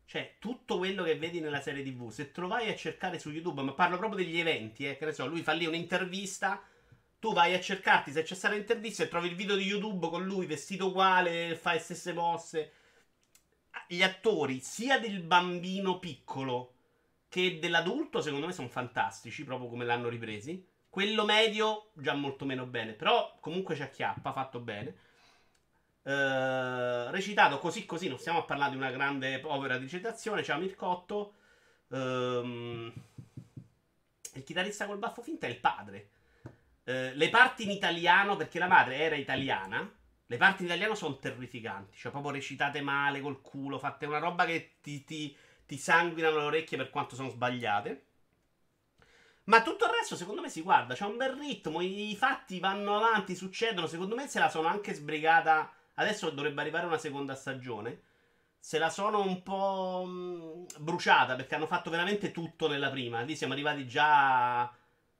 Cioè, 0.06 0.36
tutto 0.38 0.78
quello 0.78 1.02
che 1.02 1.18
vedi 1.18 1.40
nella 1.40 1.60
serie 1.60 1.82
TV, 1.82 2.10
se 2.10 2.30
trovai 2.30 2.68
a 2.68 2.76
cercare 2.76 3.18
su 3.18 3.30
YouTube, 3.30 3.62
ma 3.62 3.72
parlo 3.72 3.98
proprio 3.98 4.24
degli 4.24 4.38
eventi, 4.38 4.86
eh, 4.86 4.96
che 4.96 5.04
ne 5.04 5.12
so, 5.12 5.26
lui 5.26 5.42
fa 5.42 5.52
lì 5.52 5.66
un'intervista, 5.66 6.62
tu 7.18 7.32
vai 7.32 7.54
a 7.54 7.60
cercarti 7.60 8.12
se 8.12 8.22
c'è 8.22 8.34
stata 8.34 8.54
l'intervista 8.54 9.02
e 9.02 9.08
trovi 9.08 9.28
il 9.28 9.34
video 9.34 9.56
di 9.56 9.64
YouTube 9.64 10.08
con 10.08 10.24
lui 10.24 10.46
vestito 10.46 10.88
uguale, 10.88 11.56
fa 11.56 11.72
le 11.72 11.80
stesse 11.80 12.12
mosse. 12.12 12.72
Gli 13.86 14.02
attori, 14.02 14.60
sia 14.60 14.98
del 14.98 15.20
bambino 15.20 15.98
piccolo 15.98 16.72
che 17.28 17.58
dell'adulto, 17.58 18.20
secondo 18.20 18.46
me, 18.46 18.52
sono 18.52 18.68
fantastici, 18.68 19.44
proprio 19.44 19.68
come 19.68 19.84
l'hanno 19.84 20.08
ripresi. 20.08 20.66
Quello 20.88 21.24
medio, 21.24 21.90
già 21.94 22.14
molto 22.14 22.44
meno 22.44 22.64
bene, 22.64 22.92
però 22.92 23.36
comunque 23.40 23.74
c'è 23.74 23.84
acchiappa, 23.84 24.32
fatto 24.32 24.60
bene. 24.60 24.96
Uh, 26.02 27.10
recitato 27.10 27.58
così 27.58 27.84
così, 27.84 28.08
non 28.08 28.18
stiamo 28.18 28.38
a 28.38 28.44
parlare 28.44 28.70
di 28.70 28.76
una 28.76 28.92
grande 28.92 29.40
opera 29.44 29.76
di 29.76 29.84
recitazione. 29.84 30.42
C'è 30.42 30.56
Mircotto. 30.56 31.34
Um, 31.88 32.92
il 34.34 34.44
chitarrista 34.44 34.86
col 34.86 34.98
baffo 34.98 35.20
finto 35.20 35.46
è 35.46 35.48
il 35.48 35.58
padre. 35.58 36.10
Uh, 36.84 37.10
le 37.12 37.28
parti 37.28 37.64
in 37.64 37.70
italiano, 37.70 38.36
perché 38.36 38.58
la 38.58 38.68
madre 38.68 38.96
era 38.98 39.16
italiana. 39.16 39.92
Le 40.26 40.36
parti 40.36 40.62
in 40.62 40.68
italiano 40.68 40.94
sono 40.94 41.18
terrificanti, 41.18 41.96
cioè 41.96 42.10
proprio 42.10 42.32
recitate 42.32 42.80
male 42.80 43.20
col 43.20 43.40
culo, 43.40 43.78
fatte 43.78 44.06
una 44.06 44.18
roba 44.18 44.44
che 44.44 44.76
ti, 44.80 45.04
ti 45.04 45.36
ti 45.66 45.76
sanguinano 45.76 46.38
le 46.38 46.44
orecchie 46.44 46.78
per 46.78 46.90
quanto 46.90 47.16
sono 47.16 47.28
sbagliate. 47.28 48.04
Ma 49.44 49.62
tutto 49.62 49.84
il 49.84 49.92
resto, 49.92 50.16
secondo 50.16 50.40
me, 50.40 50.48
si 50.48 50.62
guarda. 50.62 50.94
C'è 50.94 51.04
un 51.04 51.16
bel 51.16 51.32
ritmo. 51.32 51.80
I 51.80 52.16
fatti 52.16 52.58
vanno 52.60 52.96
avanti, 52.96 53.34
succedono. 53.34 53.86
Secondo 53.86 54.14
me, 54.14 54.28
se 54.28 54.38
la 54.38 54.48
sono 54.48 54.68
anche 54.68 54.94
sbrigata. 54.94 55.70
Adesso 55.94 56.30
dovrebbe 56.30 56.60
arrivare 56.60 56.86
una 56.86 56.98
seconda 56.98 57.34
stagione. 57.34 58.02
Se 58.58 58.78
la 58.78 58.90
sono 58.90 59.20
un 59.20 59.42
po' 59.42 60.04
mm, 60.06 60.64
bruciata 60.78 61.36
perché 61.36 61.54
hanno 61.54 61.66
fatto 61.66 61.90
veramente 61.90 62.32
tutto 62.32 62.68
nella 62.68 62.90
prima. 62.90 63.20
Lì 63.22 63.36
siamo 63.36 63.52
arrivati 63.52 63.86
già 63.86 64.72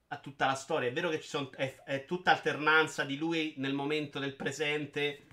a 0.08 0.18
tutta 0.18 0.46
la 0.46 0.54
storia. 0.54 0.88
È 0.88 0.92
vero 0.92 1.08
che 1.08 1.20
ci 1.20 1.28
sono, 1.28 1.50
è, 1.52 1.82
è 1.84 2.04
tutta 2.04 2.30
alternanza 2.30 3.04
di 3.04 3.16
lui 3.16 3.54
nel 3.58 3.74
momento 3.74 4.18
del 4.18 4.34
presente 4.34 5.26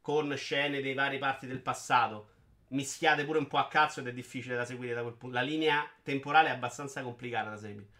con 0.00 0.34
scene 0.36 0.80
dei 0.80 0.94
vari 0.94 1.18
parti 1.18 1.46
del 1.46 1.60
passato 1.60 2.36
mischiate 2.68 3.24
pure 3.24 3.38
un 3.38 3.46
po' 3.46 3.58
a 3.58 3.68
cazzo 3.68 4.00
ed 4.00 4.08
è 4.08 4.12
difficile 4.12 4.56
da 4.56 4.64
seguire 4.64 4.94
da 4.94 5.02
quel 5.02 5.14
punto. 5.14 5.36
La 5.36 5.42
linea 5.42 5.88
temporale 6.02 6.48
è 6.48 6.52
abbastanza 6.52 7.02
complicata 7.02 7.50
da 7.50 7.56
seguire. 7.56 7.96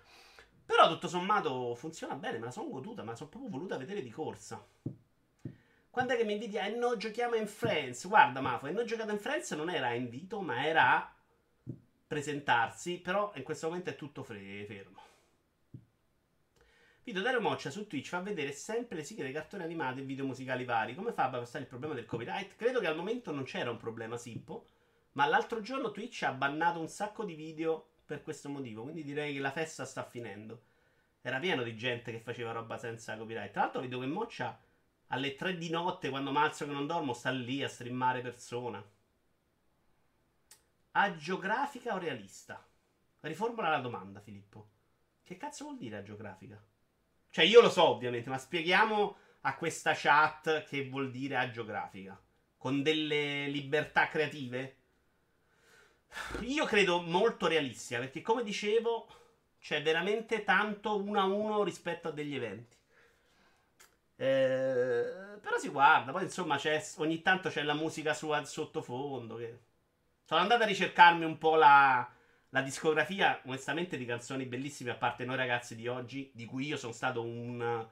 Però 0.65 0.89
tutto 0.89 1.09
sommato 1.09 1.75
funziona 1.75 2.15
bene, 2.15 2.39
me 2.39 2.47
la 2.47 2.51
sono 2.51 2.69
goduta, 2.69 3.03
me 3.03 3.11
la 3.11 3.17
sono 3.17 3.31
proprio 3.31 3.51
voluta 3.51 3.79
vedere 3.79 4.03
di 4.03 4.11
corsa. 4.11 4.63
Quando 5.91 6.13
è 6.13 6.17
che 6.17 6.25
mi 6.25 6.35
inviti 6.35 6.59
a 6.59 6.67
e 6.67 6.77
no 6.77 6.97
giochiamo 6.97 7.35
in 7.35 7.47
Friends? 7.47 8.07
Guarda 8.07 8.41
Mafo, 8.41 8.67
e 8.67 8.71
no 8.71 8.85
giocato 8.85 9.11
in 9.11 9.19
Friends 9.19 9.51
non 9.53 9.71
era 9.71 9.95
invito, 9.95 10.43
ma 10.43 10.67
era 10.67 11.11
presentarsi, 12.07 12.99
però 12.99 13.33
in 13.35 13.43
questo 13.43 13.69
momento 13.69 13.91
è 13.91 13.97
tutto 13.97 14.23
fermo. 14.23 15.08
Video 17.09 17.23
Dario 17.23 17.41
Moccia 17.41 17.71
su 17.71 17.87
Twitch 17.87 18.09
fa 18.09 18.21
vedere 18.21 18.53
sempre 18.53 18.99
le 18.99 19.03
sigle 19.03 19.25
dei 19.25 19.33
cartoni 19.33 19.63
animati 19.63 20.01
e 20.01 20.03
video 20.03 20.27
musicali 20.27 20.67
vari. 20.67 20.95
Come 20.95 21.15
fa 21.15 21.25
a 21.25 21.31
passare 21.31 21.65
il 21.65 21.67
problema 21.67 21.95
del 21.95 22.05
copyright? 22.05 22.55
Credo 22.55 22.81
che 22.81 22.87
al 22.87 22.97
momento 22.97 23.33
non 23.33 23.45
c'era 23.45 23.71
un 23.71 23.79
problema 23.79 24.19
Sippo. 24.19 24.67
Ma 25.13 25.25
l'altro 25.25 25.63
giorno 25.63 25.91
Twitch 25.91 26.25
ha 26.25 26.33
bannato 26.33 26.79
un 26.81 26.89
sacco 26.89 27.25
di 27.25 27.33
video 27.33 27.93
per 28.05 28.23
questo 28.23 28.51
motivo. 28.51 28.83
Quindi 28.83 29.05
direi 29.05 29.33
che 29.33 29.41
la 29.41 29.51
festa 29.51 29.87
sta 29.87 30.05
finendo. 30.05 30.65
Era 31.23 31.39
pieno 31.39 31.63
di 31.63 31.75
gente 31.75 32.13
che 32.13 32.21
faceva 32.21 32.53
roba 32.53 32.77
senza 32.77 33.17
copyright. 33.17 33.53
Tra 33.53 33.63
l'altro 33.63 33.81
vedo 33.81 34.01
che 34.01 34.07
Moccia 34.07 34.61
alle 35.07 35.35
3 35.35 35.57
di 35.57 35.71
notte, 35.71 36.11
quando 36.11 36.31
malzo 36.31 36.67
che 36.67 36.73
non 36.73 36.87
dormo, 36.87 37.15
sta 37.15 37.31
lì 37.31 37.63
a 37.63 37.71
streamare 37.71 38.21
persona. 38.21 38.87
Agiografica 40.91 41.95
o 41.95 41.99
realista? 41.99 42.63
Riformula 43.21 43.71
la 43.71 43.81
domanda, 43.81 44.21
Filippo. 44.21 44.69
Che 45.23 45.39
cazzo 45.39 45.65
vuol 45.65 45.79
dire 45.79 45.97
agiografica? 45.97 46.63
Cioè, 47.31 47.45
io 47.45 47.61
lo 47.61 47.71
so, 47.71 47.85
ovviamente, 47.89 48.31
ma 48.31 48.39
spieghiamo 48.39 49.17
a 49.43 49.55
questa 49.55 49.93
chat 49.95 50.65
che 50.65 50.89
vuol 50.89 51.11
dire 51.11 51.37
agiografica. 51.37 52.19
Con 52.57 52.83
delle 52.83 53.47
libertà 53.49 54.09
creative? 54.09 54.77
Io 56.41 56.65
credo 56.65 57.01
molto 57.03 57.47
realistica, 57.47 58.01
perché 58.01 58.23
come 58.23 58.43
dicevo, 58.43 59.07
c'è 59.61 59.83
veramente 59.83 60.43
tanto 60.43 60.97
uno 60.97 61.21
a 61.21 61.25
uno 61.25 61.63
rispetto 61.63 62.09
a 62.09 62.13
degli 62.13 62.35
eventi. 62.35 62.77
Eh, 64.17 65.39
però 65.41 65.59
si 65.59 65.69
guarda, 65.69 66.11
poi 66.11 66.25
insomma 66.25 66.59
ogni 66.97 67.23
tanto 67.23 67.51
c'è 67.51 67.63
la 67.63 67.75
musica 67.75 68.15
su 68.15 68.31
al 68.31 68.49
sottofondo. 68.49 69.37
Che... 69.37 69.59
Sono 70.25 70.41
andato 70.41 70.65
a 70.65 70.67
ricercarmi 70.67 71.25
un 71.25 71.39
po' 71.39 71.55
la, 71.55 72.09
la, 72.51 72.63
discografia, 72.63 73.41
onestamente, 73.45 73.97
di 73.97 74.05
canzoni 74.05 74.47
bellissime, 74.47 74.91
a 74.91 74.97
parte 74.97 75.25
noi 75.25 75.37
ragazzi 75.37 75.75
di 75.75 75.87
oggi, 75.87 76.31
di 76.35 76.45
cui 76.45 76.67
io 76.67 76.77
sono 76.77 76.93
stato 76.93 77.23
un, 77.23 77.87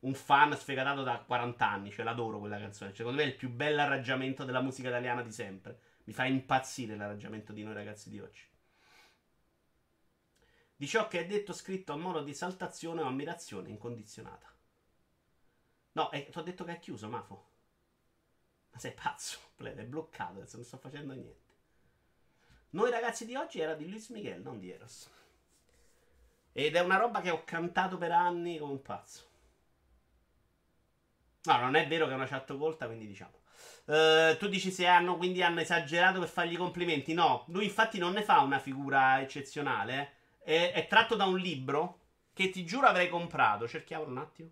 un 0.00 0.14
fan 0.14 0.56
sfegatato 0.56 1.02
da 1.02 1.18
40 1.18 1.68
anni, 1.68 1.90
cioè 1.90 2.04
l'adoro 2.04 2.38
quella 2.38 2.58
canzone. 2.58 2.94
Secondo 2.94 3.18
me 3.18 3.24
è 3.24 3.28
il 3.28 3.36
più 3.36 3.50
bel 3.50 3.78
arrangiamento 3.78 4.44
della 4.44 4.60
musica 4.60 4.88
italiana 4.88 5.22
di 5.22 5.32
sempre. 5.32 5.78
Mi 6.04 6.12
fa 6.12 6.24
impazzire 6.24 6.96
l'arrangiamento 6.96 7.52
di 7.52 7.62
noi 7.62 7.74
ragazzi 7.74 8.10
di 8.10 8.20
oggi. 8.20 8.42
Di 10.76 10.86
ciò 10.88 11.06
che 11.06 11.20
è 11.20 11.26
detto 11.26 11.52
scritto 11.52 11.92
a 11.92 11.96
modo 11.96 12.22
di 12.22 12.32
esaltazione 12.32 13.02
o 13.02 13.06
ammirazione 13.06 13.68
incondizionata. 13.68 14.52
No, 15.92 16.10
eh, 16.10 16.28
ti 16.28 16.38
ho 16.38 16.42
detto 16.42 16.64
che 16.64 16.72
è 16.72 16.78
chiuso, 16.78 17.08
Mafo. 17.08 17.50
Ma 18.70 18.78
sei 18.78 18.92
pazzo, 18.92 19.38
plebe, 19.54 19.82
è 19.82 19.86
bloccato, 19.86 20.38
adesso 20.38 20.56
non 20.56 20.64
sto 20.64 20.78
facendo 20.78 21.12
niente. 21.12 21.41
Noi 22.72 22.90
ragazzi 22.90 23.26
di 23.26 23.34
oggi 23.34 23.60
era 23.60 23.74
di 23.74 23.88
Luis 23.88 24.08
Miguel, 24.08 24.40
non 24.40 24.58
di 24.58 24.70
Eros. 24.70 25.10
Ed 26.52 26.74
è 26.74 26.80
una 26.80 26.96
roba 26.96 27.20
che 27.20 27.30
ho 27.30 27.44
cantato 27.44 27.98
per 27.98 28.12
anni 28.12 28.58
come 28.58 28.72
un 28.72 28.82
pazzo. 28.82 29.28
No, 31.44 31.58
non 31.58 31.74
è 31.74 31.86
vero 31.86 32.06
che 32.06 32.12
è 32.12 32.14
una 32.14 32.26
chat 32.26 32.56
colta, 32.56 32.86
quindi 32.86 33.06
diciamo. 33.06 33.40
Uh, 33.84 34.36
tu 34.38 34.48
dici 34.48 34.70
se 34.70 34.86
hanno, 34.86 35.16
quindi 35.16 35.42
hanno 35.42 35.60
esagerato 35.60 36.20
per 36.20 36.28
fargli 36.28 36.56
complimenti. 36.56 37.12
No, 37.12 37.44
lui 37.48 37.64
infatti 37.64 37.98
non 37.98 38.12
ne 38.12 38.22
fa 38.22 38.40
una 38.40 38.58
figura 38.58 39.20
eccezionale. 39.20 40.12
Eh. 40.42 40.70
È, 40.70 40.72
è 40.72 40.86
tratto 40.86 41.14
da 41.14 41.26
un 41.26 41.38
libro 41.38 41.98
che 42.32 42.48
ti 42.48 42.64
giuro 42.64 42.86
avrei 42.86 43.10
comprato. 43.10 43.68
Cerchiamolo 43.68 44.10
un 44.10 44.18
attimo. 44.18 44.50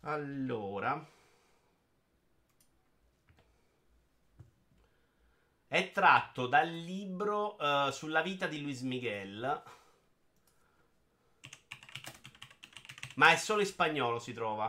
Allora. 0.00 1.06
È 5.68 5.92
tratto 5.92 6.46
dal 6.46 6.66
libro 6.66 7.56
uh, 7.56 7.90
sulla 7.90 8.22
vita 8.22 8.46
di 8.46 8.62
Luis 8.62 8.80
Miguel. 8.80 9.62
Ma 13.16 13.32
è 13.32 13.36
solo 13.36 13.60
in 13.60 13.66
spagnolo 13.66 14.18
si 14.18 14.32
trova. 14.32 14.66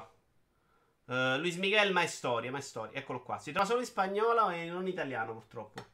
Uh, 1.06 1.38
Luis 1.38 1.56
Miguel, 1.56 1.94
ma 1.94 2.02
è 2.02 2.06
storia, 2.06 2.52
ma 2.52 2.58
è 2.58 2.62
storia. 2.62 3.00
Eccolo 3.00 3.24
qua. 3.24 3.40
Si 3.40 3.52
trova 3.52 3.66
solo 3.66 3.80
in 3.80 3.86
spagnolo 3.86 4.50
e 4.50 4.66
non 4.66 4.82
in 4.82 4.90
italiano, 4.90 5.32
purtroppo. 5.32 5.86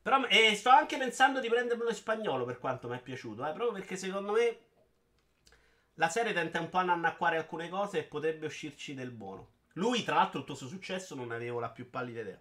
Però 0.00 0.24
eh, 0.26 0.54
sto 0.54 0.70
anche 0.70 0.96
pensando 0.96 1.38
di 1.38 1.48
prendermelo 1.48 1.90
in 1.90 1.94
spagnolo 1.94 2.46
per 2.46 2.58
quanto 2.58 2.88
mi 2.88 2.96
è 2.96 3.00
piaciuto, 3.00 3.46
eh, 3.46 3.52
proprio 3.52 3.72
perché 3.72 3.96
secondo 3.96 4.32
me 4.32 4.58
la 5.94 6.08
serie 6.08 6.32
tenta 6.32 6.60
un 6.60 6.70
po' 6.70 6.78
a 6.78 6.80
annacquare 6.80 7.36
alcune 7.36 7.68
cose 7.68 7.98
e 7.98 8.04
potrebbe 8.04 8.46
uscirci 8.46 8.94
del 8.94 9.10
buono. 9.10 9.53
Lui, 9.74 10.04
tra 10.04 10.16
l'altro, 10.16 10.44
il 10.46 10.56
suo 10.56 10.68
successo 10.68 11.14
non 11.14 11.30
avevo 11.32 11.58
la 11.60 11.70
più 11.70 11.88
pallida 11.90 12.20
idea. 12.20 12.40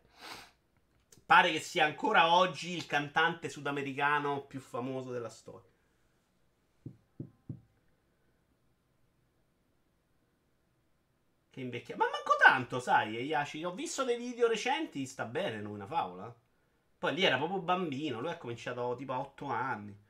Pare 1.25 1.51
che 1.51 1.59
sia 1.59 1.85
ancora 1.85 2.33
oggi 2.33 2.71
il 2.71 2.85
cantante 2.85 3.49
sudamericano 3.49 4.45
più 4.45 4.59
famoso 4.59 5.11
della 5.11 5.29
storia. 5.29 5.69
Che 11.49 11.59
invecchia. 11.59 11.95
Ma 11.95 12.05
manco 12.05 12.35
tanto, 12.43 12.79
sai, 12.79 13.15
Yashi. 13.15 13.63
Ho 13.63 13.73
visto 13.73 14.03
dei 14.03 14.17
video 14.17 14.47
recenti, 14.47 15.05
sta 15.05 15.25
bene 15.25 15.61
lui, 15.61 15.73
una 15.73 15.87
favola. 15.87 16.35
Poi 16.97 17.13
lì 17.13 17.23
era 17.23 17.37
proprio 17.37 17.59
bambino, 17.59 18.19
lui 18.21 18.31
ha 18.31 18.37
cominciato 18.37 18.95
tipo 18.95 19.13
a 19.13 19.19
8 19.19 19.45
anni. 19.47 20.02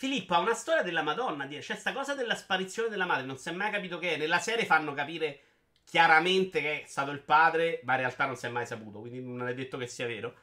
Filippo 0.00 0.32
ha 0.32 0.38
una 0.38 0.54
storia 0.54 0.82
della 0.82 1.02
Madonna. 1.02 1.46
C'è 1.46 1.62
questa 1.62 1.92
cosa 1.92 2.14
della 2.14 2.34
sparizione 2.34 2.88
della 2.88 3.04
madre. 3.04 3.26
Non 3.26 3.36
si 3.36 3.50
è 3.50 3.52
mai 3.52 3.70
capito 3.70 3.98
che 3.98 4.14
è. 4.14 4.16
Nella 4.16 4.38
serie 4.38 4.64
fanno 4.64 4.94
capire 4.94 5.40
chiaramente 5.84 6.62
che 6.62 6.84
è 6.84 6.86
stato 6.86 7.10
il 7.10 7.20
padre, 7.20 7.82
ma 7.84 7.92
in 7.92 7.98
realtà 7.98 8.24
non 8.24 8.34
si 8.34 8.46
è 8.46 8.48
mai 8.48 8.64
saputo. 8.64 9.00
Quindi 9.00 9.20
non 9.20 9.46
è 9.46 9.52
detto 9.52 9.76
che 9.76 9.86
sia 9.86 10.06
vero. 10.06 10.34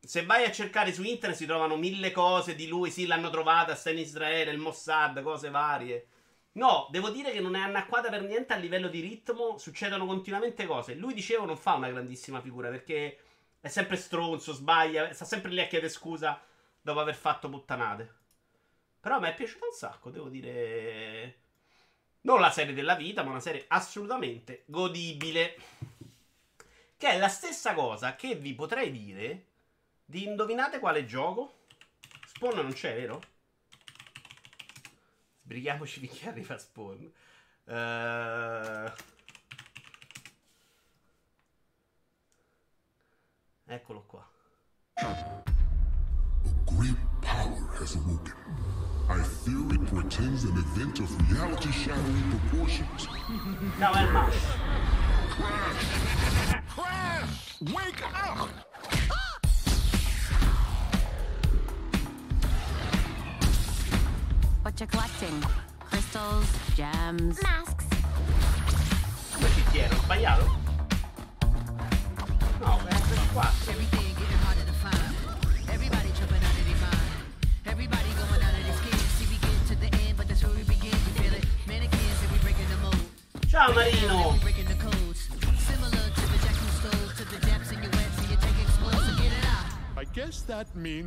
Se 0.00 0.24
vai 0.24 0.46
a 0.46 0.50
cercare 0.50 0.94
su 0.94 1.02
internet 1.02 1.38
si 1.38 1.44
trovano 1.44 1.76
mille 1.76 2.10
cose 2.10 2.54
di 2.54 2.66
lui. 2.66 2.90
Sì, 2.90 3.04
l'hanno 3.04 3.28
trovata, 3.28 3.74
sta 3.74 3.90
in 3.90 3.98
Israele, 3.98 4.52
il 4.52 4.56
Mossad, 4.56 5.20
cose 5.20 5.50
varie. 5.50 6.06
No, 6.52 6.88
devo 6.90 7.10
dire 7.10 7.32
che 7.32 7.40
non 7.40 7.56
è 7.56 7.60
annacquata 7.60 8.08
per 8.08 8.22
niente 8.22 8.54
a 8.54 8.56
livello 8.56 8.88
di 8.88 9.00
ritmo. 9.00 9.58
Succedono 9.58 10.06
continuamente 10.06 10.64
cose. 10.64 10.94
Lui, 10.94 11.12
dicevo, 11.12 11.44
non 11.44 11.58
fa 11.58 11.74
una 11.74 11.90
grandissima 11.90 12.40
figura 12.40 12.70
perché 12.70 13.18
è 13.60 13.68
sempre 13.68 13.96
stronzo, 13.96 14.54
sbaglia, 14.54 15.12
sta 15.12 15.26
sempre 15.26 15.50
lì 15.50 15.60
a 15.60 15.66
chiedere 15.66 15.92
scusa 15.92 16.42
dopo 16.80 16.98
aver 16.98 17.14
fatto 17.14 17.50
puttanate. 17.50 18.22
Però 19.04 19.20
mi 19.20 19.28
è 19.28 19.34
piaciuta 19.34 19.66
un 19.66 19.72
sacco, 19.74 20.08
devo 20.08 20.30
dire. 20.30 21.40
Non 22.22 22.40
la 22.40 22.50
serie 22.50 22.72
della 22.72 22.94
vita, 22.94 23.22
ma 23.22 23.32
una 23.32 23.40
serie 23.40 23.66
assolutamente 23.68 24.62
godibile. 24.64 25.56
Che 26.96 27.08
è 27.10 27.18
la 27.18 27.28
stessa 27.28 27.74
cosa 27.74 28.16
che 28.16 28.34
vi 28.34 28.54
potrei 28.54 28.90
dire 28.90 29.44
di 30.06 30.24
indovinate 30.24 30.78
quale 30.78 31.04
gioco? 31.04 31.66
Spawn 32.24 32.54
non 32.54 32.72
c'è, 32.72 32.94
vero? 32.94 33.20
Sbrighiamoci 35.42 36.00
finché 36.00 36.28
arriva 36.30 36.56
Spawn. 36.56 37.12
Uh... 37.64 38.90
Eccolo 43.66 44.02
qua. 44.06 44.26
A 44.94 45.42
great 46.64 46.96
power 47.20 47.68
has 47.78 47.96
awoken. 47.96 48.83
I 49.08 49.18
fear 49.18 49.74
it 49.74 49.86
portends 49.86 50.44
an 50.44 50.56
event 50.56 50.98
of 51.00 51.30
reality-shattering 51.30 52.30
proportions. 52.30 53.06
No, 53.78 53.92
è 53.92 54.06
Crash! 55.30 55.84
Crash! 56.68 57.60
Wake 57.72 58.02
up! 58.14 58.48
What 64.62 64.80
you 64.80 64.86
collecting? 64.86 65.44
Crystals, 65.80 66.46
gems, 66.74 67.42
masks. 67.42 67.84
Dove 69.32 69.48
ci 69.54 69.62
tiene? 69.70 69.94
Ho 69.94 69.98
sbagliato? 70.04 70.56
No, 72.60 72.80
è 72.88 73.32
qua. 73.32 73.52
Everything 73.68 74.03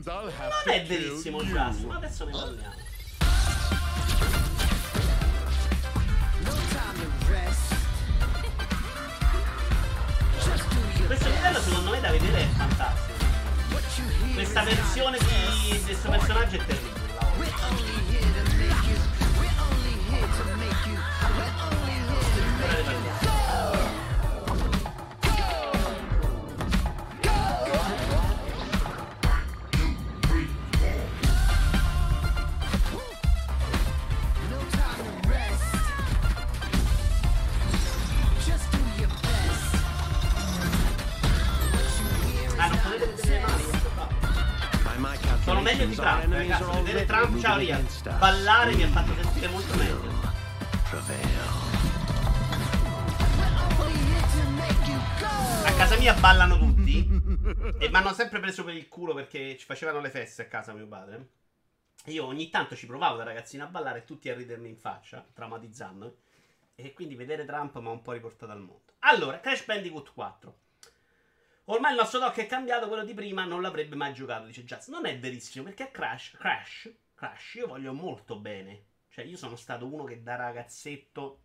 I'll 0.07 0.29
have 0.29 0.63
non 0.65 0.75
è 0.75 0.85
verissimo 0.85 1.41
il 1.41 1.51
ma 1.51 1.95
adesso 1.95 2.25
ne 2.25 2.31
parliamo. 2.31 2.75
Questo 11.05 11.29
livello 11.29 11.59
secondo 11.59 11.89
me 11.91 12.01
da 12.01 12.11
vedere 12.11 12.41
è 12.41 12.47
fantastico. 12.47 13.25
Questa 14.33 14.63
versione 14.63 15.17
di 15.17 15.81
questo 15.83 16.09
personaggio 16.09 16.55
è 16.55 16.65
terribile. 16.65 16.96
Ria. 47.57 47.83
Ballare 48.19 48.75
mi 48.75 48.83
ha 48.83 48.87
fatto 48.87 49.13
sentire 49.15 49.47
molto 49.47 49.75
meglio. 49.75 50.15
A 55.65 55.73
casa 55.73 55.97
mia 55.97 56.13
ballano 56.13 56.57
tutti 56.59 56.99
e 57.79 57.89
mi 57.89 57.95
hanno 57.95 58.13
sempre 58.13 58.39
preso 58.39 58.63
per 58.63 58.75
il 58.75 58.87
culo 58.87 59.13
perché 59.15 59.57
ci 59.57 59.65
facevano 59.65 59.99
le 59.99 60.09
feste 60.11 60.43
a 60.43 60.47
casa 60.47 60.73
mio 60.73 60.87
padre. 60.87 61.29
Io 62.05 62.25
ogni 62.25 62.49
tanto 62.49 62.75
ci 62.75 62.85
provavo 62.85 63.17
da 63.17 63.23
ragazzino 63.23 63.63
a 63.63 63.67
ballare 63.67 63.99
e 63.99 64.05
tutti 64.05 64.29
a 64.29 64.35
ridermi 64.35 64.69
in 64.69 64.77
faccia, 64.77 65.25
traumatizzando. 65.33 66.17
E 66.75 66.93
quindi 66.93 67.15
vedere 67.15 67.43
Trump 67.43 67.75
mi 67.79 67.87
ha 67.87 67.91
un 67.91 68.03
po' 68.03 68.11
riportato 68.11 68.51
al 68.51 68.59
mondo. 68.59 68.93
Allora, 68.99 69.39
Crash 69.39 69.65
Bandicoot 69.65 70.13
4. 70.13 70.57
Ormai 71.65 71.91
il 71.91 71.97
nostro 71.97 72.19
doc 72.19 72.37
è 72.37 72.45
cambiato, 72.45 72.87
quello 72.87 73.03
di 73.03 73.15
prima 73.15 73.45
non 73.45 73.63
l'avrebbe 73.63 73.95
mai 73.95 74.13
giocato, 74.13 74.45
dice 74.45 74.63
Jazz. 74.63 74.87
Non 74.87 75.07
è 75.07 75.17
verissimo, 75.17 75.65
perché 75.65 75.89
Crash, 75.89 76.33
Crash 76.37 76.89
Crash 77.17 77.55
io 77.55 77.67
voglio 77.67 77.93
molto 77.93 78.37
bene. 78.37 78.85
Cioè, 79.09 79.25
io 79.25 79.37
sono 79.37 79.55
stato 79.55 79.91
uno 79.91 80.03
che 80.03 80.21
da 80.21 80.35
ragazzetto, 80.35 81.41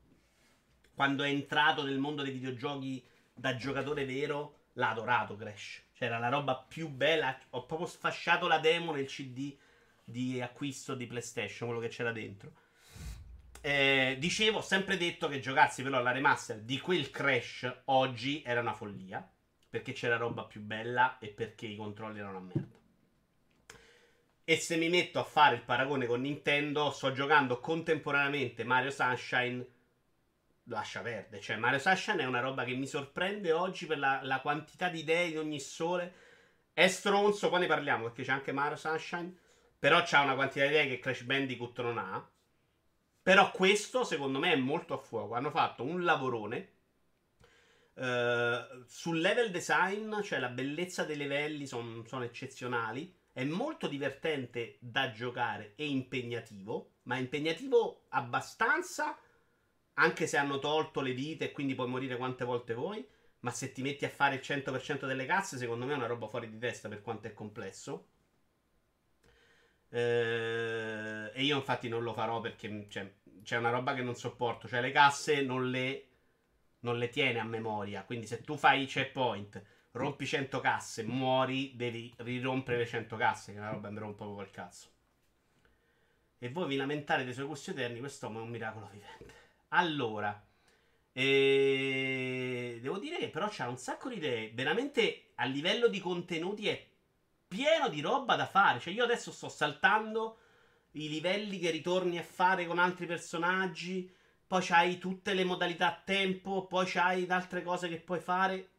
quando 0.94 1.22
è 1.22 1.30
entrato 1.30 1.82
nel 1.82 1.98
mondo 1.98 2.22
dei 2.22 2.32
videogiochi 2.32 3.02
da 3.32 3.56
giocatore 3.56 4.04
vero, 4.04 4.66
l'ha 4.74 4.90
adorato 4.90 5.34
Crash. 5.34 5.82
Cioè, 5.94 6.08
era 6.08 6.18
la 6.18 6.28
roba 6.28 6.56
più 6.56 6.88
bella. 6.88 7.34
Ho 7.50 7.64
proprio 7.64 7.88
sfasciato 7.88 8.46
la 8.46 8.58
demo 8.58 8.92
nel 8.92 9.06
CD 9.06 9.56
di 10.04 10.42
acquisto 10.42 10.94
di 10.94 11.06
PlayStation, 11.06 11.68
quello 11.68 11.82
che 11.82 11.88
c'era 11.88 12.12
dentro. 12.12 12.52
Eh, 13.62 14.16
dicevo, 14.18 14.58
ho 14.58 14.62
sempre 14.62 14.98
detto 14.98 15.26
che 15.28 15.40
giocarsi 15.40 15.82
però 15.82 15.96
alla 15.96 16.10
remaster 16.10 16.60
di 16.60 16.78
quel 16.80 17.10
Crash 17.10 17.84
oggi 17.86 18.42
era 18.44 18.60
una 18.60 18.74
follia. 18.74 19.26
Perché 19.70 19.92
c'era 19.94 20.18
roba 20.18 20.44
più 20.44 20.60
bella 20.60 21.18
e 21.18 21.28
perché 21.28 21.64
i 21.64 21.76
controlli 21.76 22.18
erano 22.18 22.40
una 22.40 22.50
merda. 22.54 22.81
E 24.52 24.58
se 24.58 24.76
mi 24.76 24.90
metto 24.90 25.18
a 25.18 25.24
fare 25.24 25.54
il 25.54 25.62
paragone 25.62 26.04
con 26.04 26.20
Nintendo, 26.20 26.90
sto 26.90 27.10
giocando 27.12 27.58
contemporaneamente 27.58 28.64
Mario 28.64 28.90
Sunshine. 28.90 29.66
Lascia 30.64 31.00
perdere. 31.00 31.40
Cioè, 31.40 31.56
Mario 31.56 31.78
Sunshine 31.78 32.22
è 32.22 32.26
una 32.26 32.40
roba 32.40 32.62
che 32.64 32.74
mi 32.74 32.86
sorprende 32.86 33.50
oggi 33.52 33.86
per 33.86 33.98
la, 33.98 34.20
la 34.22 34.40
quantità 34.40 34.90
di 34.90 34.98
idee 34.98 35.30
di 35.30 35.38
ogni 35.38 35.58
sole. 35.58 36.12
È 36.74 36.86
stronzo, 36.86 37.48
poi 37.48 37.60
ne 37.60 37.66
parliamo 37.66 38.02
perché 38.02 38.24
c'è 38.24 38.32
anche 38.32 38.52
Mario 38.52 38.76
Sunshine. 38.76 39.34
Però 39.78 40.02
c'ha 40.04 40.20
una 40.20 40.34
quantità 40.34 40.66
di 40.66 40.72
idee 40.72 40.86
che 40.86 40.98
Crash 40.98 41.22
Bandicoot 41.22 41.80
non 41.80 41.96
ha. 41.96 42.30
Però 43.22 43.50
questo, 43.52 44.04
secondo 44.04 44.38
me, 44.38 44.52
è 44.52 44.56
molto 44.56 44.92
a 44.92 44.98
fuoco. 44.98 45.32
Hanno 45.32 45.50
fatto 45.50 45.82
un 45.82 46.04
lavorone. 46.04 46.72
Uh, 47.94 48.84
sul 48.84 49.18
level 49.18 49.50
design, 49.50 50.20
cioè 50.20 50.40
la 50.40 50.50
bellezza 50.50 51.04
dei 51.04 51.16
livelli 51.16 51.66
sono 51.66 52.04
son 52.04 52.22
eccezionali. 52.22 53.20
È 53.32 53.44
molto 53.44 53.88
divertente 53.88 54.76
da 54.80 55.10
giocare 55.10 55.72
e 55.76 55.86
impegnativo, 55.86 56.96
ma 57.04 57.16
impegnativo 57.16 58.04
abbastanza, 58.10 59.18
anche 59.94 60.26
se 60.26 60.36
hanno 60.36 60.58
tolto 60.58 61.00
le 61.00 61.12
vite 61.12 61.44
e 61.46 61.52
quindi 61.52 61.74
puoi 61.74 61.88
morire 61.88 62.16
quante 62.18 62.44
volte 62.44 62.74
vuoi. 62.74 63.06
Ma 63.40 63.50
se 63.50 63.72
ti 63.72 63.82
metti 63.82 64.04
a 64.04 64.08
fare 64.10 64.36
il 64.36 64.40
100% 64.42 65.06
delle 65.06 65.24
casse, 65.26 65.56
secondo 65.56 65.86
me 65.86 65.92
è 65.94 65.96
una 65.96 66.06
roba 66.06 66.28
fuori 66.28 66.48
di 66.48 66.58
testa 66.58 66.88
per 66.88 67.02
quanto 67.02 67.26
è 67.26 67.34
complesso. 67.34 68.08
Eh, 69.88 71.30
e 71.34 71.42
io 71.42 71.56
infatti 71.56 71.88
non 71.88 72.02
lo 72.02 72.14
farò 72.14 72.40
perché 72.40 72.86
cioè, 72.88 73.12
c'è 73.42 73.56
una 73.56 73.70
roba 73.70 73.94
che 73.94 74.02
non 74.02 74.14
sopporto. 74.14 74.68
Cioè 74.68 74.80
le 74.80 74.90
casse 74.92 75.42
non 75.42 75.70
le, 75.70 76.06
non 76.80 76.98
le 76.98 77.08
tiene 77.08 77.38
a 77.40 77.44
memoria. 77.44 78.04
Quindi 78.04 78.26
se 78.26 78.42
tu 78.42 78.56
fai 78.56 78.82
i 78.82 78.86
checkpoint 78.86 79.62
rompi 79.92 80.26
100 80.26 80.60
casse, 80.60 81.02
muori, 81.04 81.72
devi 81.74 82.12
rirompere 82.18 82.78
le 82.78 82.86
100 82.86 83.16
casse, 83.16 83.52
che 83.52 83.58
è 83.58 83.60
una 83.60 83.70
roba 83.70 83.88
che 83.88 83.94
mi 83.94 84.00
rompo 84.00 84.24
proprio 84.24 84.36
col 84.36 84.50
cazzo. 84.50 84.88
E 86.38 86.48
voi 86.48 86.66
vi 86.66 86.76
lamentate 86.76 87.24
dei 87.24 87.34
suoi 87.34 87.46
gusti 87.46 87.70
eterni, 87.70 88.00
quest'uomo 88.00 88.40
è 88.40 88.42
un 88.42 88.48
miracolo 88.48 88.88
vivente. 88.90 89.40
Allora, 89.68 90.44
e... 91.12 92.78
devo 92.80 92.98
dire 92.98 93.18
che 93.18 93.28
però 93.28 93.48
c'ha 93.50 93.68
un 93.68 93.76
sacco 93.76 94.08
di 94.08 94.16
idee. 94.16 94.50
Veramente 94.52 95.32
a 95.36 95.44
livello 95.44 95.88
di 95.88 96.00
contenuti 96.00 96.68
è 96.68 96.84
pieno 97.46 97.88
di 97.88 98.00
roba 98.00 98.34
da 98.34 98.46
fare. 98.46 98.80
Cioè, 98.80 98.92
io 98.92 99.04
adesso 99.04 99.30
sto 99.30 99.48
saltando 99.48 100.38
i 100.92 101.08
livelli 101.08 101.58
che 101.58 101.70
ritorni 101.70 102.18
a 102.18 102.22
fare 102.22 102.66
con 102.66 102.78
altri 102.78 103.06
personaggi. 103.06 104.10
Poi 104.46 104.62
c'hai 104.62 104.98
tutte 104.98 105.34
le 105.34 105.44
modalità 105.44 105.88
a 105.88 106.02
tempo. 106.04 106.66
Poi 106.66 106.86
c'hai 106.86 107.26
altre 107.28 107.62
cose 107.62 107.88
che 107.88 108.00
puoi 108.00 108.20
fare 108.20 108.71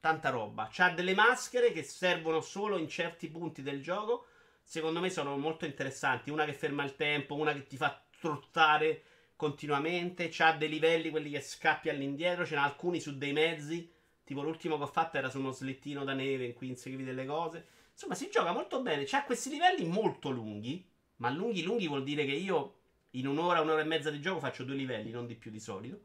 tanta 0.00 0.30
roba. 0.30 0.68
C'ha 0.72 0.90
delle 0.90 1.14
maschere 1.14 1.72
che 1.72 1.82
servono 1.82 2.40
solo 2.40 2.78
in 2.78 2.88
certi 2.88 3.28
punti 3.28 3.62
del 3.62 3.82
gioco. 3.82 4.26
Secondo 4.62 5.00
me 5.00 5.10
sono 5.10 5.36
molto 5.36 5.66
interessanti. 5.66 6.30
Una 6.30 6.44
che 6.44 6.54
ferma 6.54 6.84
il 6.84 6.96
tempo, 6.96 7.34
una 7.34 7.52
che 7.52 7.66
ti 7.66 7.76
fa 7.76 8.02
trottare 8.18 9.02
continuamente. 9.36 10.28
C'ha 10.30 10.52
dei 10.52 10.68
livelli, 10.68 11.10
quelli 11.10 11.30
che 11.30 11.40
scappi 11.40 11.88
all'indietro. 11.88 12.46
Ce 12.46 12.54
n'ha 12.54 12.64
alcuni 12.64 13.00
su 13.00 13.16
dei 13.16 13.32
mezzi. 13.32 13.92
Tipo 14.24 14.42
l'ultimo 14.42 14.76
che 14.76 14.84
ho 14.84 14.88
fatto 14.88 15.18
era 15.18 15.28
su 15.28 15.38
uno 15.38 15.52
slittino 15.52 16.04
da 16.04 16.14
neve 16.14 16.46
in 16.46 16.54
cui 16.54 16.68
inseguivi 16.68 17.04
delle 17.04 17.26
cose. 17.26 17.66
Insomma, 17.92 18.14
si 18.14 18.30
gioca 18.30 18.52
molto 18.52 18.80
bene. 18.80 19.04
C'ha 19.04 19.24
questi 19.24 19.50
livelli 19.50 19.84
molto 19.84 20.30
lunghi. 20.30 20.88
Ma 21.16 21.28
lunghi 21.30 21.62
lunghi 21.62 21.86
vuol 21.86 22.02
dire 22.02 22.24
che 22.24 22.32
io 22.32 22.76
in 23.10 23.26
un'ora, 23.26 23.60
un'ora 23.60 23.80
e 23.80 23.84
mezza 23.84 24.10
di 24.10 24.20
gioco 24.20 24.40
faccio 24.40 24.64
due 24.64 24.76
livelli, 24.76 25.10
non 25.10 25.26
di 25.26 25.34
più 25.34 25.50
di 25.50 25.60
solito. 25.60 26.00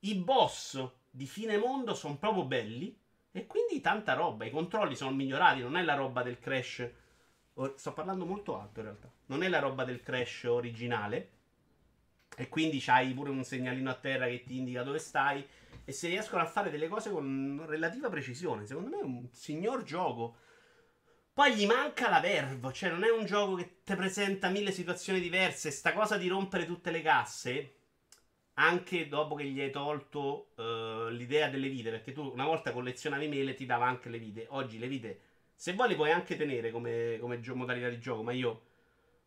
I 0.00 0.14
boss 0.16 0.84
di 1.10 1.26
fine 1.26 1.58
mondo 1.58 1.94
sono 1.94 2.16
proprio 2.16 2.44
belli. 2.44 2.98
E 3.34 3.46
quindi 3.46 3.80
tanta 3.80 4.12
roba, 4.12 4.44
i 4.44 4.50
controlli 4.50 4.94
sono 4.94 5.12
migliorati, 5.12 5.60
non 5.60 5.76
è 5.76 5.82
la 5.82 5.94
roba 5.94 6.22
del 6.22 6.38
crash. 6.38 6.88
Sto 7.76 7.92
parlando 7.94 8.26
molto 8.26 8.58
alto 8.58 8.80
in 8.80 8.86
realtà. 8.86 9.10
Non 9.26 9.42
è 9.42 9.48
la 9.48 9.58
roba 9.58 9.84
del 9.84 10.02
crash 10.02 10.44
originale. 10.44 11.30
E 12.36 12.48
quindi 12.48 12.78
c'hai 12.78 13.12
pure 13.14 13.30
un 13.30 13.42
segnalino 13.42 13.90
a 13.90 13.94
terra 13.94 14.26
che 14.26 14.44
ti 14.44 14.58
indica 14.58 14.82
dove 14.82 14.98
stai. 14.98 15.46
E 15.84 15.92
si 15.92 16.08
riescono 16.08 16.42
a 16.42 16.46
fare 16.46 16.70
delle 16.70 16.88
cose 16.88 17.10
con 17.10 17.64
relativa 17.66 18.10
precisione. 18.10 18.66
Secondo 18.66 18.90
me 18.90 19.00
è 19.00 19.02
un 19.04 19.26
signor 19.32 19.82
gioco. 19.82 20.36
Poi 21.32 21.54
gli 21.54 21.64
manca 21.64 22.10
la 22.10 22.20
verve, 22.20 22.72
cioè 22.74 22.90
non 22.90 23.04
è 23.04 23.10
un 23.10 23.24
gioco 23.24 23.54
che 23.54 23.78
ti 23.82 23.94
presenta 23.94 24.50
mille 24.50 24.72
situazioni 24.72 25.20
diverse. 25.20 25.70
Sta 25.70 25.94
cosa 25.94 26.18
di 26.18 26.28
rompere 26.28 26.66
tutte 26.66 26.90
le 26.90 27.00
casse 27.00 27.76
anche 28.54 29.08
dopo 29.08 29.34
che 29.34 29.44
gli 29.44 29.60
hai 29.60 29.70
tolto 29.70 30.52
uh, 30.56 31.08
l'idea 31.08 31.48
delle 31.48 31.68
vite, 31.68 31.90
perché 31.90 32.12
tu 32.12 32.22
una 32.30 32.44
volta 32.44 32.72
collezionavi 32.72 33.28
mele 33.28 33.54
ti 33.54 33.66
dava 33.66 33.86
anche 33.86 34.08
le 34.08 34.18
vite, 34.18 34.46
oggi 34.50 34.78
le 34.78 34.88
vite, 34.88 35.20
se 35.54 35.72
vuoi 35.72 35.88
le 35.88 35.94
puoi 35.94 36.10
anche 36.10 36.36
tenere 36.36 36.70
come, 36.70 37.18
come 37.20 37.40
gio- 37.40 37.54
modalità 37.54 37.88
di 37.88 37.98
gioco, 37.98 38.22
ma 38.22 38.32
io 38.32 38.62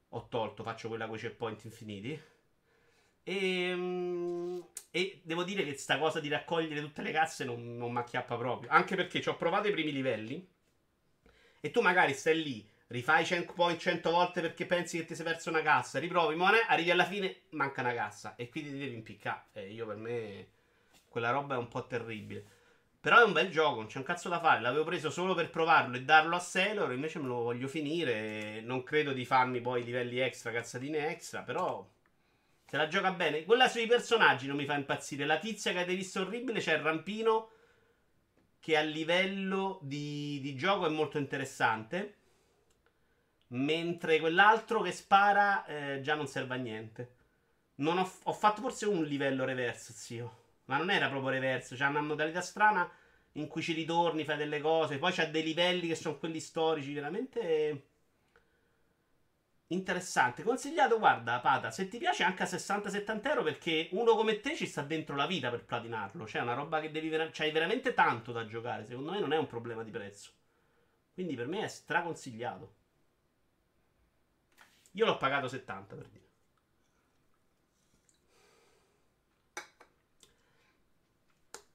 ho 0.09 0.27
tolto, 0.29 0.63
faccio 0.63 0.87
quella 0.87 1.07
con 1.07 1.15
i 1.15 1.19
checkpoint 1.19 1.63
infiniti. 1.63 2.21
E, 3.23 3.73
um, 3.73 4.67
e, 4.91 5.21
devo 5.23 5.43
dire 5.43 5.63
che 5.63 5.73
sta 5.73 5.97
cosa 5.97 6.19
di 6.19 6.29
raccogliere 6.29 6.79
tutte 6.81 7.01
le 7.01 7.11
casse 7.11 7.43
non, 7.43 7.75
non 7.77 7.91
mi 7.91 8.03
proprio, 8.37 8.69
anche 8.69 8.95
perché 8.95 9.21
ci 9.21 9.29
ho 9.29 9.35
provato 9.35 9.67
i 9.67 9.71
primi 9.71 9.91
livelli 9.91 10.47
e 11.59 11.71
tu 11.71 11.81
magari 11.81 12.13
stai 12.13 12.43
lì 12.43 12.69
rifai 12.87 13.25
100 13.25 13.53
point 13.53 13.79
100 13.79 14.11
volte 14.11 14.41
perché 14.41 14.65
pensi 14.65 14.97
che 14.97 15.05
ti 15.05 15.15
sei 15.15 15.25
perso 15.25 15.49
una 15.49 15.61
cassa, 15.61 15.99
riprovi, 15.99 16.35
ma 16.35 16.51
arrivi 16.67 16.91
alla 16.91 17.05
fine, 17.05 17.41
manca 17.51 17.81
una 17.81 17.93
cassa 17.93 18.35
e 18.35 18.49
quindi 18.49 18.71
ti 18.71 18.77
devi 18.77 18.95
impiccare. 18.95 19.45
E 19.53 19.71
io 19.71 19.85
per 19.85 19.97
me 19.97 20.47
quella 21.07 21.31
roba 21.31 21.55
è 21.55 21.57
un 21.57 21.67
po' 21.67 21.87
terribile. 21.87 22.53
Però 22.99 23.19
è 23.19 23.23
un 23.23 23.33
bel 23.33 23.51
gioco, 23.51 23.75
non 23.75 23.85
c'è 23.85 23.99
un 23.99 24.03
cazzo 24.03 24.29
da 24.29 24.39
fare. 24.39 24.61
L'avevo 24.61 24.83
preso 24.83 25.11
solo 25.11 25.35
per 25.35 25.51
provarlo 25.51 25.95
e 25.95 26.01
darlo 26.01 26.35
a 26.35 26.39
Sailor, 26.39 26.91
invece 26.91 27.19
me 27.19 27.27
lo 27.27 27.35
voglio 27.35 27.67
finire. 27.67 28.61
Non 28.61 28.83
credo 28.83 29.13
di 29.13 29.25
farmi 29.25 29.61
poi 29.61 29.83
livelli 29.83 30.17
extra, 30.17 30.51
cazzatine 30.51 31.09
extra, 31.09 31.43
però 31.43 31.87
se 32.65 32.77
la 32.77 32.87
gioca 32.87 33.11
bene. 33.11 33.45
Quella 33.45 33.67
sui 33.67 33.85
personaggi 33.85 34.47
non 34.47 34.57
mi 34.57 34.65
fa 34.65 34.73
impazzire. 34.75 35.25
La 35.25 35.37
tizia 35.37 35.71
che 35.71 35.77
avete 35.77 35.95
visto 35.95 36.21
orribile 36.21 36.59
c'è 36.59 36.73
il 36.73 36.81
rampino 36.81 37.51
che 38.59 38.75
a 38.75 38.81
livello 38.81 39.77
di, 39.83 40.39
di 40.41 40.55
gioco 40.55 40.87
è 40.87 40.89
molto 40.89 41.19
interessante. 41.19 42.15
Mentre 43.55 44.19
quell'altro 44.19 44.81
che 44.81 44.91
spara 44.91 45.65
eh, 45.65 46.01
già 46.01 46.15
non 46.15 46.27
serve 46.27 46.55
a 46.55 46.57
niente. 46.57 47.15
Non 47.75 47.97
ho, 47.97 48.11
ho, 48.23 48.33
fatto 48.33 48.61
forse 48.61 48.85
un 48.85 49.03
livello 49.03 49.45
reverse, 49.45 49.93
zio. 49.93 50.43
Ma 50.65 50.77
non 50.77 50.89
era 50.89 51.09
proprio 51.09 51.29
reverse. 51.31 51.75
C'è 51.75 51.85
una 51.85 52.01
modalità 52.01 52.41
strana 52.41 52.89
in 53.33 53.47
cui 53.47 53.61
ci 53.61 53.73
ritorni, 53.73 54.25
fai 54.25 54.37
delle 54.37 54.59
cose. 54.59 54.97
Poi 54.97 55.11
c'è 55.11 55.29
dei 55.31 55.43
livelli 55.43 55.87
che 55.87 55.95
sono 55.95 56.17
quelli 56.17 56.39
storici, 56.39 56.93
veramente 56.93 57.87
interessante. 59.67 60.43
Consigliato, 60.43 60.99
guarda, 60.99 61.39
Pata, 61.39 61.71
se 61.71 61.87
ti 61.87 61.97
piace 61.97 62.23
anche 62.23 62.43
a 62.43 62.45
60-70 62.45 63.29
euro 63.29 63.43
perché 63.43 63.89
uno 63.91 64.15
come 64.15 64.39
te 64.41 64.55
ci 64.55 64.65
sta 64.67 64.81
dentro 64.81 65.15
la 65.15 65.27
vita 65.27 65.49
per 65.49 65.63
platinarlo. 65.65 66.27
Cioè, 66.27 66.41
è 66.41 66.43
una 66.43 66.53
roba 66.53 66.81
che 66.81 66.91
devi 66.91 67.09
vera- 67.09 67.29
c'hai 67.31 67.51
veramente 67.51 67.93
tanto 67.93 68.31
da 68.31 68.45
giocare. 68.45 68.85
Secondo 68.85 69.11
me 69.11 69.19
non 69.19 69.33
è 69.33 69.37
un 69.37 69.47
problema 69.47 69.83
di 69.83 69.91
prezzo. 69.91 70.31
Quindi 71.13 71.35
per 71.35 71.47
me 71.47 71.63
è 71.63 71.67
straconsigliato. 71.67 72.83
Io 74.95 75.05
l'ho 75.05 75.17
pagato 75.17 75.47
70 75.47 75.95
per 75.95 76.07
dire. 76.07 76.23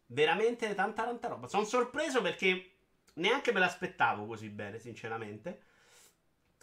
Veramente 0.06 0.74
tanta 0.74 1.04
tanta 1.04 1.28
roba. 1.28 1.46
Sono 1.46 1.64
sorpreso 1.64 2.22
perché 2.22 2.72
neanche 3.14 3.52
me 3.52 3.60
l'aspettavo 3.60 4.26
così 4.26 4.48
bene, 4.48 4.78
sinceramente. 4.78 5.62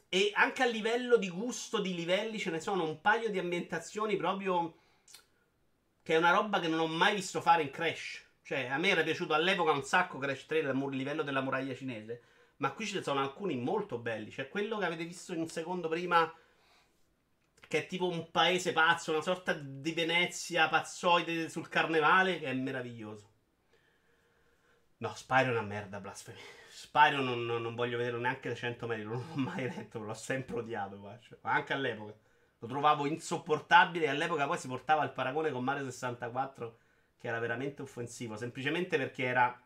E 0.09 0.31
anche 0.33 0.63
a 0.63 0.65
livello 0.65 1.17
di 1.17 1.29
gusto 1.29 1.79
di 1.79 1.93
livelli 1.93 2.39
ce 2.39 2.49
ne 2.49 2.59
sono 2.59 2.83
un 2.83 3.01
paio 3.01 3.29
di 3.29 3.39
ambientazioni 3.39 4.15
proprio 4.15 4.79
che 6.01 6.13
è 6.13 6.17
una 6.17 6.31
roba 6.31 6.59
che 6.59 6.69
non 6.69 6.79
ho 6.79 6.87
mai 6.87 7.15
visto 7.15 7.39
fare 7.41 7.61
in 7.61 7.69
Crash. 7.69 8.25
Cioè, 8.41 8.67
a 8.67 8.77
me 8.77 8.89
era 8.89 9.03
piaciuto 9.03 9.33
all'epoca 9.33 9.71
un 9.71 9.83
sacco 9.83 10.17
Crash 10.17 10.45
3 10.45 10.59
il 10.59 10.89
livello 10.91 11.21
della 11.21 11.41
muraglia 11.41 11.75
cinese. 11.75 12.21
Ma 12.57 12.71
qui 12.71 12.87
ce 12.87 12.95
ne 12.95 13.03
sono 13.03 13.19
alcuni 13.19 13.57
molto 13.57 13.99
belli. 13.99 14.31
Cioè, 14.31 14.47
quello 14.47 14.77
che 14.77 14.85
avete 14.85 15.05
visto 15.05 15.33
un 15.33 15.47
secondo 15.47 15.87
prima 15.87 16.33
che 17.67 17.79
è 17.79 17.87
tipo 17.87 18.07
un 18.07 18.31
paese 18.31 18.71
pazzo, 18.71 19.11
una 19.11 19.21
sorta 19.21 19.53
di 19.53 19.91
Venezia 19.91 20.69
pazzoide 20.69 21.49
sul 21.49 21.67
carnevale, 21.67 22.39
che 22.39 22.45
è 22.45 22.53
meraviglioso. 22.53 23.29
No, 24.97 25.13
Spyro 25.13 25.49
è 25.49 25.51
una 25.51 25.61
merda, 25.61 25.99
blasfemia. 25.99 26.41
Spyro 26.69 27.21
non, 27.21 27.45
non, 27.45 27.61
non 27.61 27.75
voglio 27.75 27.97
vederlo 27.97 28.19
neanche 28.19 28.49
da 28.49 28.55
100 28.55 28.87
metri, 28.87 29.03
non 29.03 29.23
l'ho 29.27 29.41
mai 29.41 29.63
letto, 29.63 29.99
l'ho 29.99 30.13
sempre 30.13 30.57
odiato, 30.57 31.19
cioè, 31.21 31.37
anche 31.41 31.73
all'epoca. 31.73 32.13
Lo 32.59 32.67
trovavo 32.67 33.05
insopportabile 33.05 34.05
e 34.05 34.09
all'epoca 34.09 34.47
poi 34.47 34.57
si 34.57 34.67
portava 34.67 35.03
il 35.03 35.11
paragone 35.11 35.51
con 35.51 35.63
Mario 35.63 35.83
64 35.83 36.79
che 37.17 37.27
era 37.27 37.39
veramente 37.39 37.81
offensivo, 37.81 38.35
semplicemente 38.35 38.97
perché 38.97 39.23
era 39.23 39.59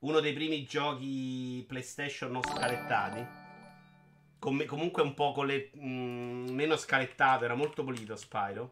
uno 0.00 0.20
dei 0.20 0.32
primi 0.32 0.64
giochi 0.64 1.64
PlayStation 1.66 2.32
non 2.32 2.42
scalettati. 2.42 3.45
Com- 4.38 4.64
comunque 4.66 5.02
un 5.02 5.14
po' 5.14 5.32
con 5.32 5.46
le, 5.46 5.70
mh, 5.74 5.86
mm, 5.86 6.48
meno 6.50 6.76
scalettato, 6.76 7.44
era 7.44 7.54
molto 7.54 7.82
pulito 7.84 8.16
Spyro. 8.16 8.70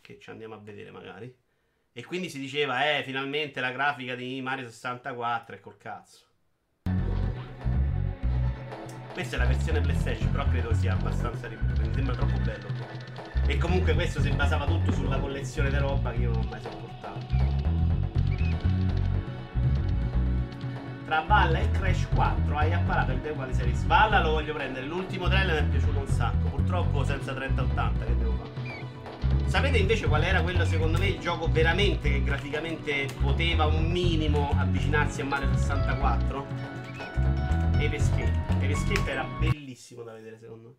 Che 0.00 0.18
ci 0.18 0.30
andiamo 0.30 0.54
a 0.54 0.58
vedere 0.58 0.90
magari. 0.90 1.34
E 1.92 2.04
quindi 2.04 2.28
si 2.28 2.38
diceva, 2.38 2.96
eh, 2.96 3.02
finalmente 3.02 3.60
la 3.60 3.72
grafica 3.72 4.14
di 4.14 4.40
Mario 4.40 4.66
64 4.66 5.56
e 5.56 5.60
col 5.60 5.76
cazzo. 5.76 6.24
Questa 9.12 9.36
è 9.36 9.38
la 9.38 9.46
versione 9.46 9.80
PlayStation, 9.80 10.30
però 10.30 10.48
credo 10.48 10.72
sia 10.72 10.92
abbastanza 10.92 11.48
ripetuta. 11.48 11.82
Mi 11.82 11.94
sembra 11.94 12.14
troppo 12.14 12.38
bello. 12.38 12.68
E 13.46 13.58
comunque 13.58 13.94
questo 13.94 14.20
si 14.20 14.30
basava 14.30 14.64
tutto 14.66 14.92
sulla 14.92 15.18
collezione 15.18 15.68
di 15.68 15.76
roba 15.78 16.12
che 16.12 16.18
io 16.18 16.30
non 16.30 16.44
ho 16.44 16.48
mai 16.48 16.60
sopportato. 16.60 17.49
Tra 21.10 21.22
Balla 21.22 21.58
e 21.58 21.68
Crash 21.72 22.06
4 22.14 22.56
hai 22.56 22.72
apparato 22.72 23.10
il 23.10 23.18
Day 23.18 23.36
One 23.36 23.52
Series. 23.52 23.82
Balla 23.82 24.22
lo 24.22 24.30
voglio 24.30 24.54
prendere. 24.54 24.86
L'ultimo 24.86 25.26
trailer 25.26 25.60
mi 25.60 25.66
è 25.66 25.70
piaciuto 25.72 25.98
un 25.98 26.06
sacco. 26.06 26.50
Purtroppo 26.50 27.02
senza 27.02 27.34
3080 27.34 28.04
che 28.04 28.16
devo 28.16 28.32
fare. 28.36 29.48
Sapete 29.48 29.78
invece 29.78 30.06
qual 30.06 30.22
era 30.22 30.40
quello 30.40 30.64
secondo 30.64 30.98
me 30.98 31.08
il 31.08 31.18
gioco 31.18 31.50
veramente 31.50 32.10
che 32.12 32.22
graficamente 32.22 33.08
poteva 33.20 33.66
un 33.66 33.90
minimo 33.90 34.54
avvicinarsi 34.56 35.22
a 35.22 35.24
Mario 35.24 35.52
64? 35.52 36.46
Ape 37.72 37.96
Escape. 37.96 38.44
Ape 38.46 38.70
Escape 38.70 39.10
era 39.10 39.24
bellissimo 39.24 40.04
da 40.04 40.12
vedere 40.12 40.38
secondo 40.38 40.68
me. 40.68 40.74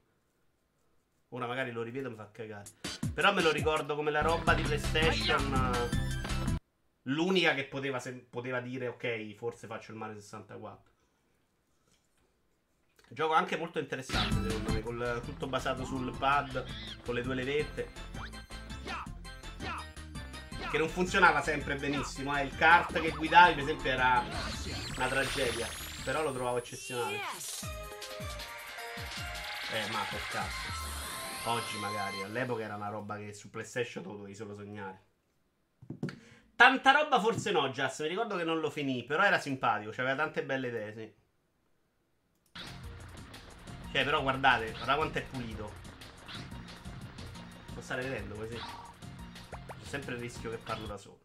Ora 1.27 1.45
magari 1.45 1.73
lo 1.73 1.81
rivedo 1.81 2.07
e 2.07 2.11
mi 2.11 2.15
fa 2.15 2.29
cagare. 2.31 2.69
Però 3.13 3.33
me 3.33 3.41
lo 3.41 3.51
ricordo 3.51 3.97
come 3.97 4.11
la 4.11 4.21
roba 4.21 4.53
di 4.53 4.61
PlayStation. 4.61 6.10
L'unica 7.03 7.53
che 7.53 7.65
poteva, 7.65 7.99
se- 7.99 8.13
poteva 8.29 8.59
dire 8.59 8.87
ok, 8.87 9.33
forse 9.35 9.67
faccio 9.67 9.91
il 9.91 9.97
Mario 9.97 10.19
64. 10.19 10.89
Gioco 13.09 13.33
anche 13.33 13.57
molto 13.57 13.79
interessante 13.79 14.49
secondo 14.49 14.71
me, 14.71 14.81
col, 14.81 15.21
tutto 15.25 15.47
basato 15.47 15.83
sul 15.83 16.15
pad, 16.17 16.65
con 17.03 17.15
le 17.15 17.21
due 17.21 17.35
levette 17.35 18.21
che 20.71 20.77
non 20.77 20.87
funzionava 20.87 21.41
sempre 21.41 21.75
benissimo. 21.75 22.35
Eh. 22.37 22.45
Il 22.45 22.55
kart 22.55 22.97
che 22.99 23.09
guidavi, 23.09 23.55
per 23.55 23.63
esempio, 23.63 23.91
era 23.91 24.23
una 24.95 25.07
tragedia. 25.07 25.67
Però 26.05 26.23
lo 26.23 26.31
trovavo 26.31 26.57
eccezionale. 26.57 27.17
Eh, 29.73 29.91
ma 29.91 29.99
per 30.09 30.21
cazzo. 30.29 31.49
Oggi 31.49 31.77
magari, 31.77 32.23
all'epoca 32.23 32.63
era 32.63 32.75
una 32.75 32.87
roba 32.87 33.17
che 33.17 33.33
su 33.33 33.49
PlayStation 33.49 34.03
dovevi 34.03 34.33
solo 34.33 34.55
sognare. 34.55 35.09
Tanta 36.61 36.91
roba 36.91 37.19
forse 37.19 37.49
no, 37.49 37.67
Jazz. 37.69 38.01
Mi 38.01 38.09
ricordo 38.09 38.37
che 38.37 38.43
non 38.43 38.59
lo 38.59 38.69
finì, 38.69 39.03
però 39.03 39.23
era 39.23 39.39
simpatico, 39.39 39.89
aveva 39.99 40.13
tante 40.13 40.43
belle 40.43 40.67
idee, 40.67 40.93
sì. 40.93 42.61
Cioè, 43.91 44.03
però 44.03 44.21
guardate, 44.21 44.69
guarda 44.69 44.95
quanto 44.95 45.17
è 45.17 45.23
pulito. 45.23 45.71
Lo 47.73 47.81
state 47.81 48.03
vedendo 48.03 48.35
così 48.35 48.59
sempre 49.81 50.13
il 50.13 50.21
rischio 50.21 50.51
che 50.51 50.57
parlo 50.57 50.85
da 50.85 50.97
solo. 50.97 51.21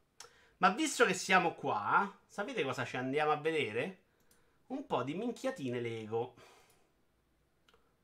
Ma 0.56 0.70
visto 0.70 1.04
che 1.04 1.12
siamo 1.12 1.52
qua, 1.52 2.10
sapete 2.26 2.62
cosa 2.62 2.86
ci 2.86 2.96
andiamo 2.96 3.32
a 3.32 3.36
vedere? 3.36 4.04
Un 4.68 4.86
po' 4.86 5.02
di 5.02 5.12
minchiatine 5.12 5.82
Lego. 5.82 6.34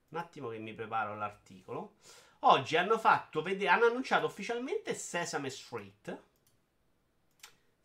Un 0.08 0.18
attimo 0.18 0.50
che 0.50 0.58
mi 0.58 0.74
preparo 0.74 1.16
l'articolo. 1.16 1.94
Oggi 2.40 2.76
hanno 2.76 3.00
hanno 3.00 3.86
annunciato 3.86 4.26
ufficialmente 4.26 4.94
Sesame 4.94 5.48
Street. 5.48 6.30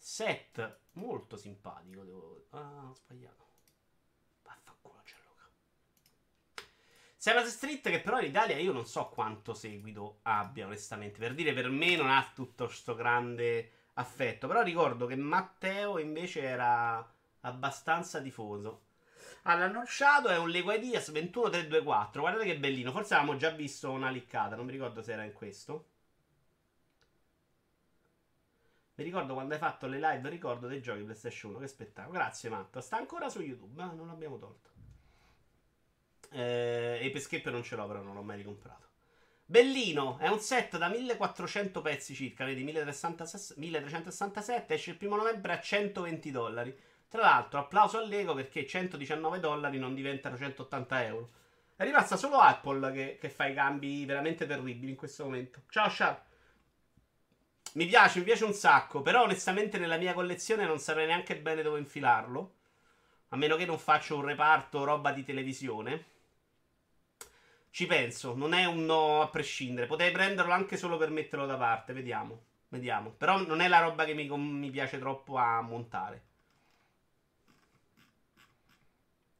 Set 0.10 0.78
molto 0.94 1.36
simpatico, 1.36 2.02
devo... 2.06 2.46
Ah, 2.52 2.88
ho 2.90 2.94
sbagliato. 2.94 3.46
Vaffanculo, 4.42 5.02
Gianluca. 5.04 5.50
Sesame 7.18 7.50
Street 7.50 7.90
che 7.90 8.00
però 8.00 8.18
in 8.20 8.28
Italia 8.28 8.58
io 8.58 8.72
non 8.72 8.86
so 8.86 9.10
quanto 9.10 9.54
seguito 9.54 10.20
abbia, 10.22 10.66
onestamente. 10.66 11.20
Per 11.20 11.34
dire, 11.34 11.54
per 11.54 11.70
me 11.70 11.98
non 11.98 12.10
ha 12.10 12.32
tutto 12.34 12.68
questo 12.68 12.96
grande 12.96 13.72
affetto. 13.96 14.48
Però 14.48 14.62
ricordo 14.62 15.08
che 15.08 15.18
Matteo 15.18 16.00
invece 16.00 16.42
era 16.42 17.06
abbastanza 17.42 18.22
tifoso. 18.22 18.86
Hanno 19.44 19.66
annunciato 19.66 20.30
è 20.30 20.38
un 20.38 20.50
Lego 20.50 20.72
Ideas 20.72 21.10
21324. 21.10 22.22
Guardate 22.22 22.46
che 22.46 22.58
bellino. 22.58 22.94
Forse 22.94 23.14
avevamo 23.14 23.38
già 23.38 23.50
visto 23.50 23.92
una 23.92 24.10
liccata. 24.10 24.56
Non 24.56 24.68
mi 24.68 24.72
ricordo 24.72 25.02
se 25.02 25.12
era 25.12 25.26
in 25.26 25.34
questo. 25.34 25.90
Mi 28.98 29.04
ricordo 29.04 29.36
quando 29.36 29.54
hai 29.54 29.60
fatto 29.60 29.86
le 29.86 30.00
live 30.00 30.28
ricordo 30.28 30.68
dei 30.68 30.82
giochi 30.82 31.04
PlayStation 31.04 31.52
1. 31.52 31.60
Che 31.60 31.68
spettacolo. 31.68 32.18
Grazie, 32.18 32.50
Matto. 32.50 32.82
Sta 32.82 32.98
ancora 32.98 33.30
su 33.30 33.42
YouTube. 33.42 33.80
Eh? 33.80 33.94
Non 33.94 34.08
l'abbiamo 34.08 34.40
tolto. 34.40 34.70
Eh, 36.32 37.00
Ape 37.04 37.18
Escape 37.18 37.52
non 37.52 37.64
ce 37.64 37.76
l'ho, 37.76 37.86
però 37.86 38.02
non 38.02 38.16
l'ho 38.16 38.24
mai 38.24 38.38
ricomprato. 38.38 38.88
Bellino, 39.46 40.18
è 40.18 40.28
un 40.28 40.40
set 40.40 40.78
da 40.78 40.90
1400 40.90 41.82
pezzi 41.82 42.16
circa, 42.16 42.44
vedi, 42.44 42.64
1367, 42.64 44.74
esce 44.74 44.90
il 44.90 44.98
primo 44.98 45.16
novembre 45.16 45.54
a 45.54 45.62
120 45.62 46.32
dollari. 46.32 46.76
Tra 47.08 47.22
l'altro, 47.22 47.60
applauso 47.60 48.00
all'ego 48.00 48.34
perché 48.34 48.66
119 48.66 49.40
dollari 49.40 49.78
non 49.78 49.94
diventano 49.94 50.38
180 50.38 51.06
euro. 51.06 51.30
È 51.76 51.84
rimasta 51.84 52.18
solo 52.18 52.40
Apple 52.40 52.92
che, 52.92 53.18
che, 53.22 53.30
fa 53.30 53.46
i 53.46 53.54
cambi 53.54 54.06
veramente 54.06 54.48
terribili 54.48 54.90
in 54.90 54.98
questo 54.98 55.24
momento. 55.24 55.62
Ciao 55.70 55.88
Sharp. 55.88 56.27
Mi 57.78 57.86
piace, 57.86 58.20
mi 58.20 58.26
piace 58.26 58.44
un 58.44 58.52
sacco, 58.54 59.02
però 59.02 59.24
onestamente 59.24 59.78
nella 59.78 59.96
mia 59.96 60.14
collezione 60.14 60.66
non 60.66 60.80
saprei 60.80 61.06
neanche 61.06 61.38
bene 61.38 61.62
dove 61.62 61.80
infilarlo. 61.80 62.56
A 63.30 63.38
meno 63.38 63.56
che 63.56 63.66
non 63.66 63.80
faccio 63.80 64.18
un 64.18 64.26
reparto 64.26 64.84
roba 64.84 65.14
di 65.14 65.24
televisione. 65.24 66.06
Ci 67.70 67.86
penso, 67.86 68.36
non 68.36 68.54
è 68.54 68.66
un 68.66 68.84
no 68.86 69.22
a 69.22 69.30
prescindere. 69.30 69.88
Potrei 69.88 70.12
prenderlo 70.12 70.52
anche 70.52 70.76
solo 70.76 70.98
per 70.98 71.12
metterlo 71.12 71.46
da 71.46 71.56
parte, 71.56 71.94
vediamo. 71.94 72.42
Vediamo. 72.70 73.12
Però 73.12 73.40
non 73.46 73.62
è 73.62 73.68
la 73.70 73.80
roba 73.80 74.04
che 74.04 74.14
mi, 74.14 74.28
mi 74.28 74.70
piace 74.70 75.00
troppo 75.00 75.38
a 75.38 75.62
montare. 75.62 76.24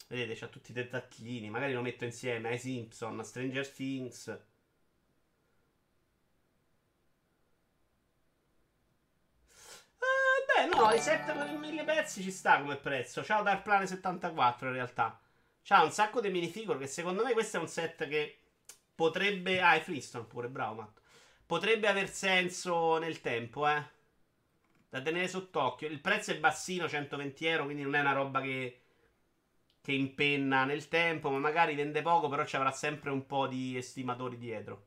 Vedete, 0.10 0.34
c'ha 0.36 0.48
tutti 0.48 0.72
i 0.72 0.74
tentaccini. 0.74 1.50
Magari 1.50 1.72
lo 1.74 1.82
metto 1.82 2.04
insieme 2.04 2.50
ai 2.50 2.60
Simpson, 2.60 3.20
a 3.20 3.24
Stranger 3.24 3.70
Things. 3.70 4.28
Eh, 10.02 10.46
beh, 10.48 10.67
no, 10.78 10.92
i 10.92 11.00
7 11.00 11.34
per 11.34 11.58
1000 11.58 11.84
pezzi 11.84 12.22
ci 12.22 12.32
sta 12.32 12.60
come 12.60 12.78
prezzo. 12.78 13.24
Ciao 13.24 13.42
Dark 13.44 13.64
Planet 13.64 13.88
74 13.88 14.68
in 14.68 14.74
realtà. 14.74 15.20
C'ha 15.64 15.84
un 15.84 15.92
sacco 15.92 16.22
di 16.22 16.30
minifigure 16.30 16.78
che 16.78 16.88
secondo 16.88 17.24
me 17.24 17.34
questo 17.34 17.58
è 17.58 17.60
un 17.60 17.68
set 17.68 18.08
che 18.08 18.40
potrebbe... 18.96 19.62
Ah, 19.62 19.74
è 19.74 19.82
Freestone 19.82 20.26
pure, 20.26 20.50
bravo 20.50 20.76
Matt. 20.76 21.00
Potrebbe 21.46 21.88
aver 21.88 22.10
senso 22.10 22.98
nel 23.00 23.22
tempo, 23.22 23.68
eh. 23.68 23.84
Da 24.90 25.02
tenere 25.02 25.28
sott'occhio. 25.28 25.88
Il 25.88 26.00
prezzo 26.00 26.32
è 26.32 26.40
bassino, 26.40 26.88
120 26.88 27.46
euro, 27.46 27.66
quindi 27.66 27.84
non 27.84 27.96
è 27.96 28.00
una 28.00 28.14
roba 28.14 28.42
che 28.42 28.82
che 29.88 29.94
impenna 29.94 30.66
nel 30.66 30.90
tempo, 30.90 31.30
ma 31.30 31.38
magari 31.38 31.74
vende 31.74 32.02
poco, 32.02 32.28
però 32.28 32.46
ci 32.46 32.58
avrà 32.58 32.72
sempre 32.74 33.10
un 33.10 33.26
po' 33.26 33.48
di 33.48 33.78
estimatori 33.78 34.38
dietro. 34.38 34.87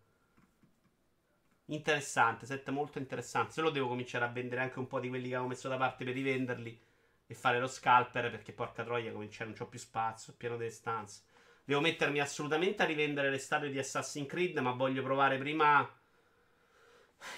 Interessante, 1.72 2.46
set 2.46 2.68
molto 2.70 2.98
interessante. 2.98 3.52
Se 3.52 3.60
lo 3.60 3.70
devo 3.70 3.88
cominciare 3.88 4.24
a 4.24 4.28
vendere 4.28 4.60
anche 4.60 4.78
un 4.80 4.86
po' 4.88 4.98
di 4.98 5.08
quelli 5.08 5.28
che 5.28 5.34
avevo 5.34 5.50
messo 5.50 5.68
da 5.68 5.76
parte 5.76 6.04
per 6.04 6.14
rivenderli 6.14 6.80
e 7.26 7.34
fare 7.34 7.60
lo 7.60 7.68
scalper 7.68 8.28
perché 8.30 8.52
porca 8.52 8.82
troia 8.82 9.12
cominciare 9.12 9.50
non 9.50 9.58
c'ho 9.58 9.68
più 9.68 9.78
spazio, 9.78 10.34
pieno 10.36 10.56
delle 10.56 10.70
stanze. 10.70 11.22
Devo 11.64 11.80
mettermi 11.80 12.18
assolutamente 12.20 12.82
a 12.82 12.86
rivendere 12.86 13.30
le 13.30 13.38
statue 13.38 13.70
di 13.70 13.78
Assassin's 13.78 14.28
Creed, 14.28 14.58
ma 14.58 14.72
voglio 14.72 15.02
provare 15.02 15.38
prima 15.38 15.88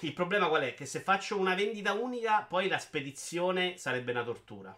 il 0.00 0.12
problema 0.14 0.48
qual 0.48 0.62
è? 0.62 0.74
Che 0.74 0.86
se 0.86 1.00
faccio 1.00 1.38
una 1.38 1.54
vendita 1.54 1.92
unica, 1.92 2.42
poi 2.42 2.68
la 2.68 2.78
spedizione 2.78 3.76
sarebbe 3.76 4.12
una 4.12 4.24
tortura. 4.24 4.74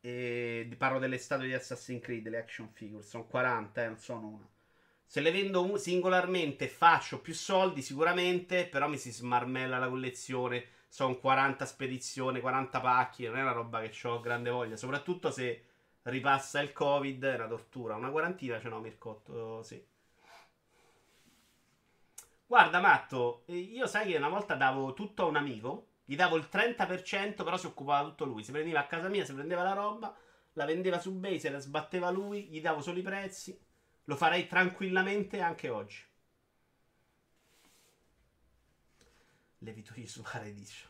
E 0.00 0.74
parlo 0.76 0.98
delle 0.98 1.18
statue 1.18 1.46
di 1.46 1.54
Assassin's 1.54 2.02
Creed, 2.02 2.28
le 2.28 2.38
action 2.38 2.68
figure, 2.72 3.02
sono 3.02 3.26
40, 3.26 3.82
eh, 3.82 3.86
non 3.86 3.98
sono 3.98 4.26
una. 4.28 4.48
Se 5.10 5.22
le 5.22 5.30
vendo 5.30 5.78
singolarmente 5.78 6.68
faccio 6.68 7.22
più 7.22 7.32
soldi 7.32 7.80
sicuramente, 7.80 8.66
però 8.66 8.88
mi 8.88 8.98
si 8.98 9.10
smarmella 9.10 9.78
la 9.78 9.88
collezione 9.88 10.66
sono 10.86 11.16
40 11.16 11.64
spedizioni, 11.64 12.40
40 12.40 12.78
pacchi, 12.80 13.24
non 13.24 13.38
è 13.38 13.42
una 13.42 13.52
roba 13.52 13.80
che 13.80 14.06
ho 14.06 14.20
grande 14.20 14.50
voglia, 14.50 14.76
soprattutto 14.76 15.30
se 15.30 15.64
ripassa 16.02 16.60
il 16.60 16.74
covid, 16.74 17.24
è 17.24 17.34
una 17.36 17.48
tortura. 17.48 17.96
Una 17.96 18.10
quarantina 18.10 18.60
ce 18.60 18.68
n'ho 18.68 18.80
Mircotto, 18.80 19.62
sì. 19.62 19.82
Guarda 22.44 22.78
Matto, 22.78 23.44
io 23.46 23.86
sai 23.86 24.10
che 24.10 24.16
una 24.18 24.28
volta 24.28 24.56
davo 24.56 24.92
tutto 24.92 25.22
a 25.22 25.26
un 25.26 25.36
amico 25.36 25.86
Gli 26.04 26.16
davo 26.16 26.36
il 26.36 26.48
30%, 26.50 27.44
però 27.44 27.56
si 27.56 27.66
occupava 27.66 28.06
tutto 28.08 28.26
lui. 28.26 28.44
Si 28.44 28.52
prendeva 28.52 28.80
a 28.80 28.86
casa 28.86 29.08
mia, 29.08 29.24
si 29.24 29.32
prendeva 29.32 29.62
la 29.62 29.72
roba, 29.72 30.14
la 30.52 30.66
vendeva 30.66 30.98
su 30.98 31.12
Base, 31.12 31.38
se 31.38 31.50
la 31.50 31.58
sbatteva 31.60 32.10
lui, 32.10 32.44
gli 32.44 32.60
davo 32.60 32.82
solo 32.82 32.98
i 32.98 33.02
prezzi. 33.02 33.58
Lo 34.08 34.16
farei 34.16 34.46
tranquillamente 34.46 35.40
anche 35.40 35.68
oggi. 35.68 36.02
Le 39.58 39.72
vittorie 39.72 40.06
su 40.06 40.22
Paradiso. 40.22 40.86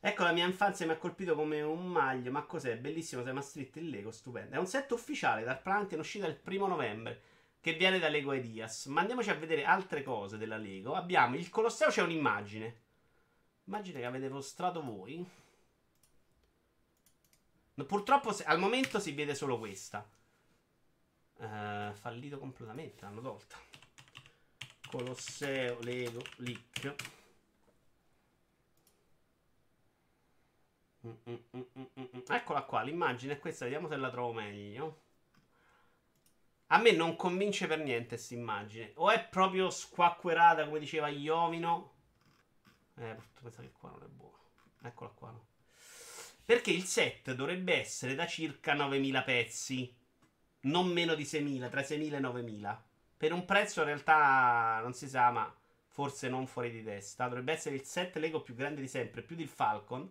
Ecco, 0.00 0.24
la 0.24 0.32
mia 0.32 0.46
infanzia 0.46 0.84
mi 0.84 0.92
ha 0.92 0.96
colpito 0.96 1.36
come 1.36 1.62
un 1.62 1.86
maglio. 1.86 2.32
Ma 2.32 2.42
cos'è? 2.42 2.76
Bellissimo, 2.76 3.22
sei 3.22 3.40
Street 3.42 3.76
il 3.76 3.90
Lego, 3.90 4.10
stupendo. 4.10 4.56
È 4.56 4.58
un 4.58 4.66
set 4.66 4.90
ufficiale 4.90 5.44
dal 5.44 5.62
Planet 5.62 5.92
in 5.92 6.00
uscita 6.00 6.26
il 6.26 6.34
primo 6.34 6.66
novembre. 6.66 7.22
Che 7.60 7.74
viene 7.74 8.00
da 8.00 8.08
Lego 8.08 8.32
Ideas. 8.32 8.86
Ma 8.86 9.02
andiamoci 9.02 9.30
a 9.30 9.34
vedere 9.34 9.64
altre 9.64 10.02
cose 10.02 10.36
della 10.36 10.56
Lego. 10.56 10.94
Abbiamo 10.94 11.36
il 11.36 11.50
Colosseo, 11.50 11.90
c'è 11.90 12.02
un'immagine. 12.02 12.80
Immagine 13.66 14.00
che 14.00 14.06
avete 14.06 14.28
mostrato 14.28 14.82
voi. 14.82 15.24
Purtroppo 17.86 18.36
al 18.44 18.58
momento 18.58 18.98
si 18.98 19.12
vede 19.12 19.36
solo 19.36 19.56
questa. 19.56 20.04
Uh, 21.40 21.94
fallito 21.94 22.38
completamente, 22.38 23.02
l'hanno 23.02 23.22
tolta. 23.22 23.56
Colosseo, 24.88 25.78
Lego, 25.80 26.22
Leak. 26.36 26.94
Mm, 31.06 31.10
mm, 31.10 31.34
mm, 31.56 31.60
mm, 31.78 31.82
mm, 31.98 32.02
mm. 32.16 32.20
Eccola 32.28 32.62
qua, 32.64 32.82
l'immagine 32.82 33.32
è 33.32 33.38
questa, 33.38 33.64
vediamo 33.64 33.88
se 33.88 33.96
la 33.96 34.10
trovo 34.10 34.34
meglio. 34.34 35.08
A 36.66 36.78
me 36.78 36.92
non 36.92 37.16
convince 37.16 37.66
per 37.66 37.78
niente 37.78 38.16
questa 38.16 38.34
immagine. 38.34 38.92
O 38.96 39.10
è 39.10 39.26
proprio 39.26 39.70
squacquerata, 39.70 40.66
come 40.66 40.78
diceva 40.78 41.08
Iovino. 41.08 41.94
Eh, 42.96 43.16
penso 43.40 43.62
che 43.62 43.72
qua 43.72 43.90
non 43.90 44.02
è 44.02 44.06
buono. 44.08 44.38
Eccola 44.82 45.10
qua. 45.10 45.30
No. 45.30 45.46
Perché 46.44 46.70
il 46.70 46.84
set 46.84 47.32
dovrebbe 47.32 47.80
essere 47.80 48.14
da 48.14 48.26
circa 48.26 48.74
9000 48.74 49.22
pezzi. 49.22 49.98
Non 50.62 50.88
meno 50.88 51.14
di 51.14 51.24
6000, 51.24 51.68
tra 51.68 51.82
6000 51.82 52.16
e 52.16 52.20
9000. 52.20 52.84
Per 53.16 53.32
un 53.32 53.44
prezzo 53.44 53.80
in 53.80 53.86
realtà 53.86 54.80
non 54.82 54.94
si 54.94 55.08
sa, 55.08 55.30
ma 55.30 55.54
forse 55.86 56.28
non 56.28 56.46
fuori 56.46 56.70
di 56.70 56.82
testa. 56.82 57.28
Dovrebbe 57.28 57.52
essere 57.52 57.74
il 57.74 57.84
set 57.84 58.16
Lego 58.16 58.42
più 58.42 58.54
grande 58.54 58.80
di 58.80 58.88
sempre, 58.88 59.22
più 59.22 59.36
del 59.36 59.48
Falcon 59.48 60.10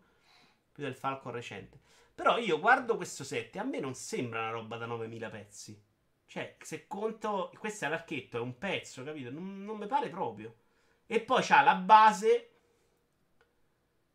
più 0.79 0.83
del 0.83 0.95
Falcon 0.95 1.33
recente. 1.33 1.79
Però 2.15 2.37
io 2.37 2.59
guardo 2.59 2.95
questo 2.95 3.23
set 3.23 3.55
e 3.55 3.59
a 3.59 3.63
me 3.63 3.79
non 3.79 3.93
sembra 3.93 4.39
una 4.39 4.51
roba 4.51 4.77
da 4.77 4.85
9000 4.85 5.29
pezzi. 5.29 5.83
Cioè, 6.25 6.55
se 6.61 6.87
conto. 6.87 7.51
Questo 7.57 7.85
è 7.85 7.89
l'archetto, 7.89 8.37
è 8.37 8.41
un 8.41 8.57
pezzo, 8.57 9.03
capito? 9.03 9.29
Non, 9.29 9.63
non 9.63 9.77
mi 9.77 9.87
pare 9.87 10.09
proprio. 10.09 10.55
E 11.05 11.21
poi 11.21 11.41
c'ha 11.43 11.61
la 11.61 11.75
base 11.75 12.51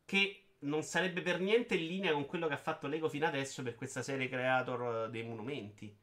che 0.05 0.40
non 0.61 0.83
sarebbe 0.83 1.23
per 1.23 1.40
niente 1.40 1.75
in 1.75 1.87
linea 1.87 2.12
con 2.12 2.27
quello 2.27 2.47
che 2.47 2.55
ha 2.55 2.59
fatto 2.59 2.87
Lego 2.87 3.09
fino 3.09 3.27
adesso 3.27 3.62
per 3.62 3.75
questa 3.75 4.03
serie 4.03 4.29
creator 4.29 5.11
dei 5.11 5.23
monumenti. 5.23 5.94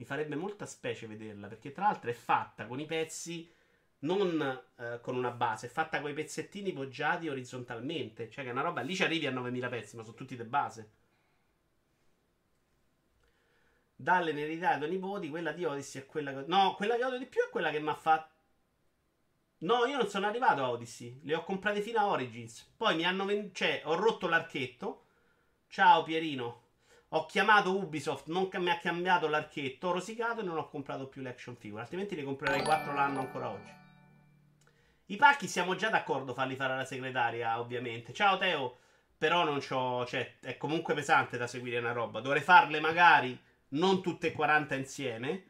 Mi 0.00 0.06
farebbe 0.06 0.34
molta 0.34 0.64
specie 0.64 1.06
vederla, 1.06 1.46
perché 1.46 1.72
tra 1.72 1.84
l'altro 1.84 2.08
è 2.08 2.14
fatta 2.14 2.66
con 2.66 2.80
i 2.80 2.86
pezzi 2.86 3.46
non 3.98 4.40
eh, 4.78 4.98
con 5.02 5.14
una 5.14 5.30
base, 5.30 5.66
è 5.66 5.68
fatta 5.68 6.00
con 6.00 6.08
i 6.08 6.14
pezzettini 6.14 6.72
poggiati 6.72 7.28
orizzontalmente. 7.28 8.30
Cioè 8.30 8.44
che 8.44 8.48
è 8.48 8.52
una 8.52 8.62
roba, 8.62 8.80
lì 8.80 8.94
ci 8.94 9.02
arrivi 9.04 9.26
a 9.26 9.30
9000 9.30 9.68
pezzi, 9.68 9.96
ma 9.96 10.02
sono 10.02 10.16
tutti 10.16 10.36
di 10.36 10.44
base. 10.44 10.90
Dalle 13.94 14.30
in 14.30 14.38
eredità 14.38 14.70
ai 14.70 14.78
tuoi 14.78 14.90
nipoti, 14.90 15.28
quella 15.28 15.52
di 15.52 15.64
Odyssey 15.66 16.00
è 16.00 16.06
quella 16.06 16.32
che... 16.32 16.44
No, 16.46 16.74
quella 16.76 16.96
che 16.96 17.04
odio 17.04 17.18
di 17.18 17.26
più 17.26 17.42
è 17.42 17.50
quella 17.50 17.70
che 17.70 17.80
mi 17.80 17.90
ha 17.90 17.94
fatto... 17.94 18.32
No, 19.58 19.84
io 19.84 19.98
non 19.98 20.08
sono 20.08 20.26
arrivato 20.26 20.64
a 20.64 20.70
Odyssey, 20.70 21.20
le 21.24 21.34
ho 21.34 21.44
comprate 21.44 21.82
fino 21.82 21.98
a 21.98 22.06
Origins. 22.06 22.72
Poi 22.74 22.96
mi 22.96 23.04
hanno 23.04 23.26
venduto... 23.26 23.52
Cioè, 23.52 23.82
ho 23.84 23.94
rotto 23.96 24.26
l'archetto. 24.26 25.04
Ciao 25.68 26.02
Pierino. 26.02 26.59
Ho 27.12 27.26
chiamato 27.26 27.76
Ubisoft, 27.76 28.28
non 28.28 28.48
mi 28.52 28.70
ha 28.70 28.78
cambiato 28.78 29.26
l'archetto, 29.26 29.88
ho 29.88 29.92
rosicato 29.92 30.42
e 30.42 30.44
non 30.44 30.56
ho 30.58 30.68
comprato 30.68 31.08
più 31.08 31.22
l'action 31.22 31.56
figure. 31.56 31.82
Altrimenti 31.82 32.14
ne 32.14 32.22
comprerei 32.22 32.62
4 32.62 32.94
l'anno 32.94 33.18
ancora 33.18 33.50
oggi. 33.50 33.72
I 35.06 35.16
pacchi 35.16 35.48
siamo 35.48 35.74
già 35.74 35.88
d'accordo 35.88 36.34
farli 36.34 36.54
fare 36.54 36.74
alla 36.74 36.84
segretaria, 36.84 37.58
ovviamente. 37.58 38.12
Ciao 38.12 38.38
Teo, 38.38 38.78
però 39.18 39.42
non 39.42 39.58
c'ho. 39.58 40.06
Cioè, 40.06 40.38
è 40.38 40.56
comunque 40.56 40.94
pesante 40.94 41.36
da 41.36 41.48
seguire 41.48 41.78
una 41.78 41.90
roba. 41.90 42.20
Dovrei 42.20 42.42
farle 42.42 42.78
magari 42.78 43.36
non 43.70 44.00
tutte 44.02 44.28
e 44.28 44.32
40 44.32 44.76
insieme. 44.76 45.44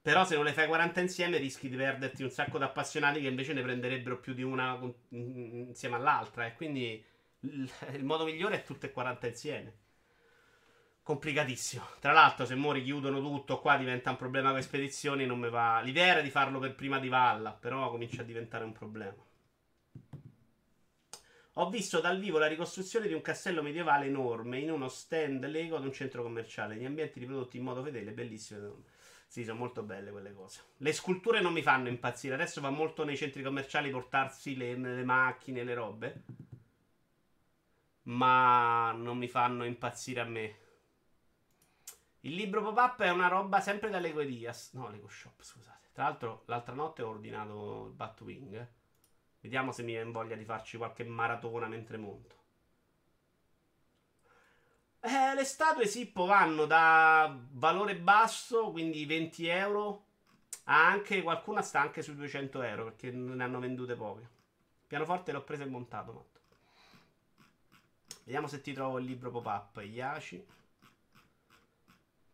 Però 0.00 0.24
se 0.24 0.34
non 0.34 0.44
le 0.44 0.54
fai 0.54 0.66
40 0.66 0.98
insieme 1.00 1.36
rischi 1.36 1.68
di 1.68 1.76
perderti 1.76 2.22
un 2.22 2.30
sacco 2.30 2.56
di 2.56 2.64
appassionati 2.64 3.20
che 3.20 3.28
invece 3.28 3.52
ne 3.52 3.60
prenderebbero 3.60 4.18
più 4.18 4.32
di 4.32 4.42
una 4.42 4.80
insieme 5.10 5.96
all'altra. 5.96 6.46
E 6.46 6.54
quindi 6.54 7.04
il 7.40 8.04
modo 8.04 8.24
migliore 8.24 8.56
è 8.56 8.62
tutte 8.62 8.86
e 8.86 8.92
40 8.92 9.26
insieme 9.26 9.82
complicatissimo. 11.04 11.84
Tra 12.00 12.10
l'altro, 12.10 12.44
se 12.46 12.56
mori 12.56 12.82
chiudono 12.82 13.20
tutto, 13.20 13.60
qua 13.60 13.76
diventa 13.76 14.10
un 14.10 14.16
problema 14.16 14.48
con 14.48 14.56
le 14.56 14.64
spedizioni. 14.64 15.26
Non 15.26 15.38
mi 15.38 15.50
va. 15.50 15.80
L'idea 15.80 16.06
era 16.06 16.20
di 16.20 16.30
farlo 16.30 16.58
per 16.58 16.74
prima 16.74 16.98
di 16.98 17.08
Valla, 17.08 17.52
però 17.52 17.90
comincia 17.90 18.22
a 18.22 18.24
diventare 18.24 18.64
un 18.64 18.72
problema. 18.72 19.22
Ho 21.58 21.70
visto 21.70 22.00
dal 22.00 22.18
vivo 22.18 22.38
la 22.38 22.48
ricostruzione 22.48 23.06
di 23.06 23.12
un 23.12 23.20
castello 23.20 23.62
medievale 23.62 24.06
enorme 24.06 24.58
in 24.58 24.72
uno 24.72 24.88
stand 24.88 25.46
Lego 25.46 25.76
ad 25.76 25.84
un 25.84 25.92
centro 25.92 26.24
commerciale. 26.24 26.74
Gli 26.74 26.84
ambienti 26.84 27.20
riprodotti 27.20 27.58
in 27.58 27.62
modo 27.62 27.84
fedele, 27.84 28.10
bellissimo. 28.10 28.82
Sì, 29.28 29.44
sono 29.44 29.58
molto 29.58 29.82
belle 29.82 30.10
quelle 30.10 30.32
cose. 30.32 30.62
Le 30.78 30.92
sculture 30.92 31.40
non 31.40 31.52
mi 31.52 31.62
fanno 31.62 31.88
impazzire. 31.88 32.34
Adesso 32.34 32.60
va 32.60 32.70
molto 32.70 33.04
nei 33.04 33.16
centri 33.16 33.42
commerciali 33.42 33.90
portarsi 33.90 34.56
le, 34.56 34.74
le 34.76 35.04
macchine, 35.04 35.62
le 35.62 35.74
robe. 35.74 36.22
Ma 38.04 38.92
non 38.92 39.16
mi 39.16 39.28
fanno 39.28 39.64
impazzire 39.64 40.20
a 40.20 40.24
me. 40.24 40.56
Il 42.24 42.36
libro 42.36 42.62
pop-up 42.62 43.02
è 43.02 43.10
una 43.10 43.28
roba 43.28 43.60
sempre 43.60 43.90
da 43.90 43.98
Lego 43.98 44.22
Ideas. 44.22 44.72
No, 44.72 44.88
Lego 44.88 45.08
Shop, 45.08 45.42
scusate. 45.42 45.88
Tra 45.92 46.04
l'altro, 46.04 46.42
l'altra 46.46 46.74
notte 46.74 47.02
ho 47.02 47.10
ordinato 47.10 47.86
il 47.88 47.92
Batwing. 47.92 48.68
Vediamo 49.40 49.72
se 49.72 49.82
mi 49.82 49.92
viene 49.92 50.10
voglia 50.10 50.34
di 50.34 50.44
farci 50.46 50.78
qualche 50.78 51.04
maratona 51.04 51.68
mentre 51.68 51.98
monto. 51.98 52.36
Eh, 55.00 55.34
le 55.34 55.44
statue 55.44 55.86
Sippo 55.86 56.24
vanno 56.24 56.64
da 56.64 57.38
valore 57.50 57.94
basso, 57.94 58.70
quindi 58.70 59.04
20 59.04 59.46
euro, 59.48 60.04
a 60.64 60.86
anche 60.86 61.20
qualcuna 61.20 61.60
sta 61.60 61.80
anche 61.80 62.00
sui 62.00 62.14
200 62.16 62.62
euro 62.62 62.84
perché 62.84 63.10
ne 63.10 63.44
hanno 63.44 63.60
vendute 63.60 63.96
poche. 63.96 64.26
Pianoforte 64.86 65.30
l'ho 65.30 65.44
preso 65.44 65.64
e 65.64 65.66
montato, 65.66 66.12
matto. 66.14 66.40
Vediamo 68.24 68.46
se 68.46 68.62
ti 68.62 68.72
trovo 68.72 68.98
il 68.98 69.04
libro 69.04 69.30
pop-up. 69.30 69.82
Iaci. 69.84 70.62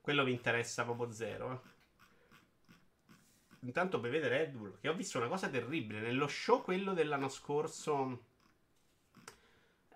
Quello 0.01 0.25
mi 0.25 0.33
interessa 0.33 0.85
proprio 0.85 1.13
zero. 1.13 1.53
Eh. 1.53 1.79
Intanto 3.61 3.99
bevete 3.99 4.29
Red 4.29 4.53
Bull. 4.53 4.79
Che 4.81 4.89
ho 4.89 4.95
visto 4.95 5.19
una 5.19 5.29
cosa 5.29 5.49
terribile. 5.49 6.01
Nello 6.01 6.27
show, 6.27 6.63
quello 6.63 6.95
dell'anno 6.95 7.29
scorso. 7.29 8.25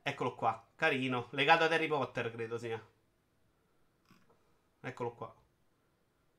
Eccolo 0.03 0.35
qua. 0.35 0.67
Carino. 0.75 1.29
Legato 1.31 1.65
ad 1.65 1.73
Harry 1.73 1.87
Potter, 1.87 2.31
credo 2.31 2.59
sia. 2.59 2.81
Eccolo 4.81 5.13
qua. 5.13 5.35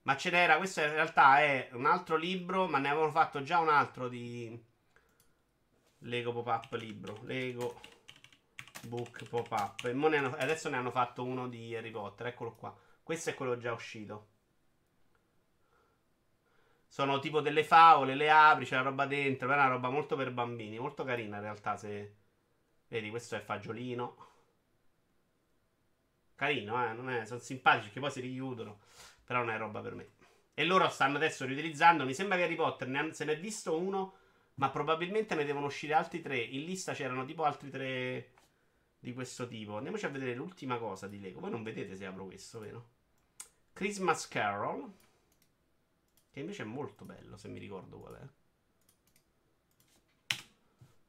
Ma 0.03 0.15
ce 0.15 0.29
n'era. 0.29 0.57
Questo 0.57 0.81
in 0.81 0.91
realtà 0.91 1.39
è 1.39 1.69
un 1.73 1.87
altro 1.87 2.15
libro. 2.15 2.67
Ma 2.67 2.77
ne 2.77 2.89
avevano 2.89 3.11
fatto 3.11 3.41
già 3.41 3.57
un 3.59 3.69
altro 3.69 4.07
di. 4.07 4.63
Lego 5.99 6.31
Pop-Up 6.31 6.71
libro. 6.73 7.19
Lego 7.23 7.81
Book 8.83 9.23
Pop-Up. 9.27 9.85
E 9.85 9.89
adesso 9.89 10.69
ne 10.69 10.77
hanno 10.77 10.91
fatto 10.91 11.23
uno 11.23 11.47
di 11.47 11.75
Harry 11.75 11.89
Potter. 11.89 12.27
Eccolo 12.27 12.53
qua. 12.53 12.77
Questo 13.05 13.29
è 13.29 13.35
quello 13.35 13.55
già 13.59 13.71
uscito. 13.71 14.29
Sono 16.87 17.19
tipo 17.19 17.39
delle 17.39 17.63
favole, 17.63 18.15
le 18.15 18.31
apri, 18.31 18.65
c'è 18.65 18.77
la 18.77 18.81
roba 18.81 19.05
dentro. 19.05 19.47
È 19.47 19.53
una 19.53 19.67
roba 19.67 19.91
molto 19.91 20.15
per 20.15 20.31
bambini, 20.31 20.79
molto 20.79 21.03
carina 21.03 21.35
in 21.35 21.43
realtà. 21.43 21.77
Se 21.77 22.15
vedi, 22.87 23.11
questo 23.11 23.35
è 23.35 23.41
fagiolino. 23.41 24.27
Carino, 26.33 26.83
eh? 26.83 27.21
È... 27.21 27.25
Sono 27.25 27.39
simpatici 27.39 27.91
che 27.91 27.99
poi 27.99 28.09
si 28.09 28.21
richiudono. 28.21 28.79
Però 29.23 29.37
non 29.41 29.51
è 29.51 29.57
roba 29.59 29.81
per 29.81 29.93
me. 29.93 30.09
E 30.55 30.65
loro 30.65 30.89
stanno 30.89 31.17
adesso 31.17 31.45
riutilizzando. 31.45 32.05
Mi 32.05 32.15
sembra 32.15 32.37
che 32.37 32.45
Harry 32.45 32.55
Potter 32.55 32.87
ne 32.87 32.97
han... 32.97 33.13
se 33.13 33.23
ne 33.25 33.33
è 33.33 33.39
visto 33.39 33.77
uno. 33.77 34.15
Ma 34.55 34.71
probabilmente 34.71 35.35
ne 35.35 35.45
devono 35.45 35.67
uscire 35.67 35.93
altri 35.93 36.21
tre. 36.21 36.39
In 36.39 36.63
lista 36.63 36.93
c'erano 36.93 37.23
tipo 37.23 37.43
altri 37.43 37.69
tre 37.69 38.31
di 38.97 39.13
questo 39.13 39.47
tipo. 39.47 39.77
Andiamoci 39.77 40.05
a 40.05 40.09
vedere 40.09 40.33
l'ultima 40.33 40.79
cosa 40.79 41.07
di 41.07 41.19
Lego. 41.19 41.39
Voi 41.39 41.51
non 41.51 41.61
vedete 41.61 41.95
se 41.95 42.07
apro 42.07 42.25
questo, 42.25 42.59
vero? 42.61 42.93
Christmas 43.75 44.29
Carol. 44.29 44.89
Che 46.31 46.39
invece 46.39 46.63
è 46.63 46.65
molto 46.65 47.03
bello, 47.03 47.35
se 47.35 47.49
mi 47.49 47.59
ricordo 47.59 47.99
qual 47.99 48.15
è. 48.15 48.25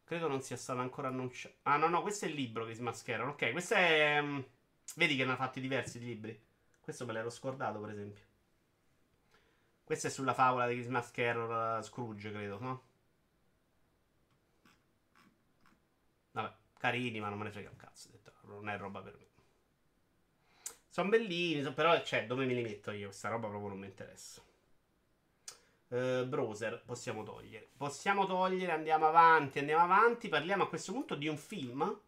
Credo 0.03 0.27
non 0.27 0.43
sia 0.43 0.57
stato 0.57 0.81
ancora 0.81 1.07
annunciato. 1.09 1.55
Ah, 1.63 1.77
no, 1.77 1.89
no, 1.89 2.03
questo 2.03 2.25
è 2.25 2.29
il 2.29 2.35
libro 2.35 2.65
Christmas 2.65 3.03
Carol. 3.03 3.31
Ok, 3.31 3.53
questo 3.53 3.75
è. 3.75 4.19
Um, 4.21 4.45
vedi 4.97 5.17
che 5.17 5.25
ne 5.25 5.33
ha 5.33 5.37
fatti 5.37 5.61
diversi 5.61 6.01
di 6.01 6.07
libri. 6.07 6.45
Questo 6.81 7.07
me 7.07 7.13
l'ero 7.13 7.31
scordato, 7.31 7.79
per 7.81 7.91
esempio. 7.91 8.25
Questo 9.85 10.09
è 10.09 10.11
sulla 10.11 10.35
favola 10.35 10.67
di 10.67 10.75
Christmas 10.75 11.11
Carol 11.13 11.79
uh, 11.79 11.83
Scrooge, 11.83 12.33
credo, 12.33 12.59
no? 12.59 12.83
Vabbè, 16.33 16.53
carini, 16.79 17.21
ma 17.21 17.29
non 17.29 17.39
me 17.39 17.45
ne 17.45 17.51
frega 17.53 17.71
un 17.71 17.77
cazzo. 17.77 18.09
Detto, 18.11 18.33
non 18.43 18.69
è 18.69 18.77
roba 18.77 19.01
per 19.03 19.17
me. 19.17 19.36
Sono 20.97 21.11
bellini, 21.11 21.63
so- 21.63 21.75
però 21.75 22.03
cioè, 22.03 22.25
dove 22.25 22.47
me 22.47 22.55
li 22.55 22.63
metto 22.63 22.91
io? 22.91 23.09
Questa 23.09 23.29
roba 23.29 23.49
proprio 23.49 23.69
non 23.69 23.81
mi 23.81 23.85
interessa. 23.85 24.41
Uh, 25.89 26.25
browser 26.25 26.83
possiamo 26.87 27.23
togliere. 27.23 27.69
Possiamo 27.77 28.25
togliere, 28.25 28.73
andiamo 28.73 29.07
avanti, 29.07 29.59
andiamo 29.59 29.83
avanti. 29.83 30.31
Parliamo 30.31 30.63
a 30.63 30.69
questo 30.71 30.93
punto 30.93 31.15
di 31.15 31.29
un 31.29 31.37
film. 31.37 32.01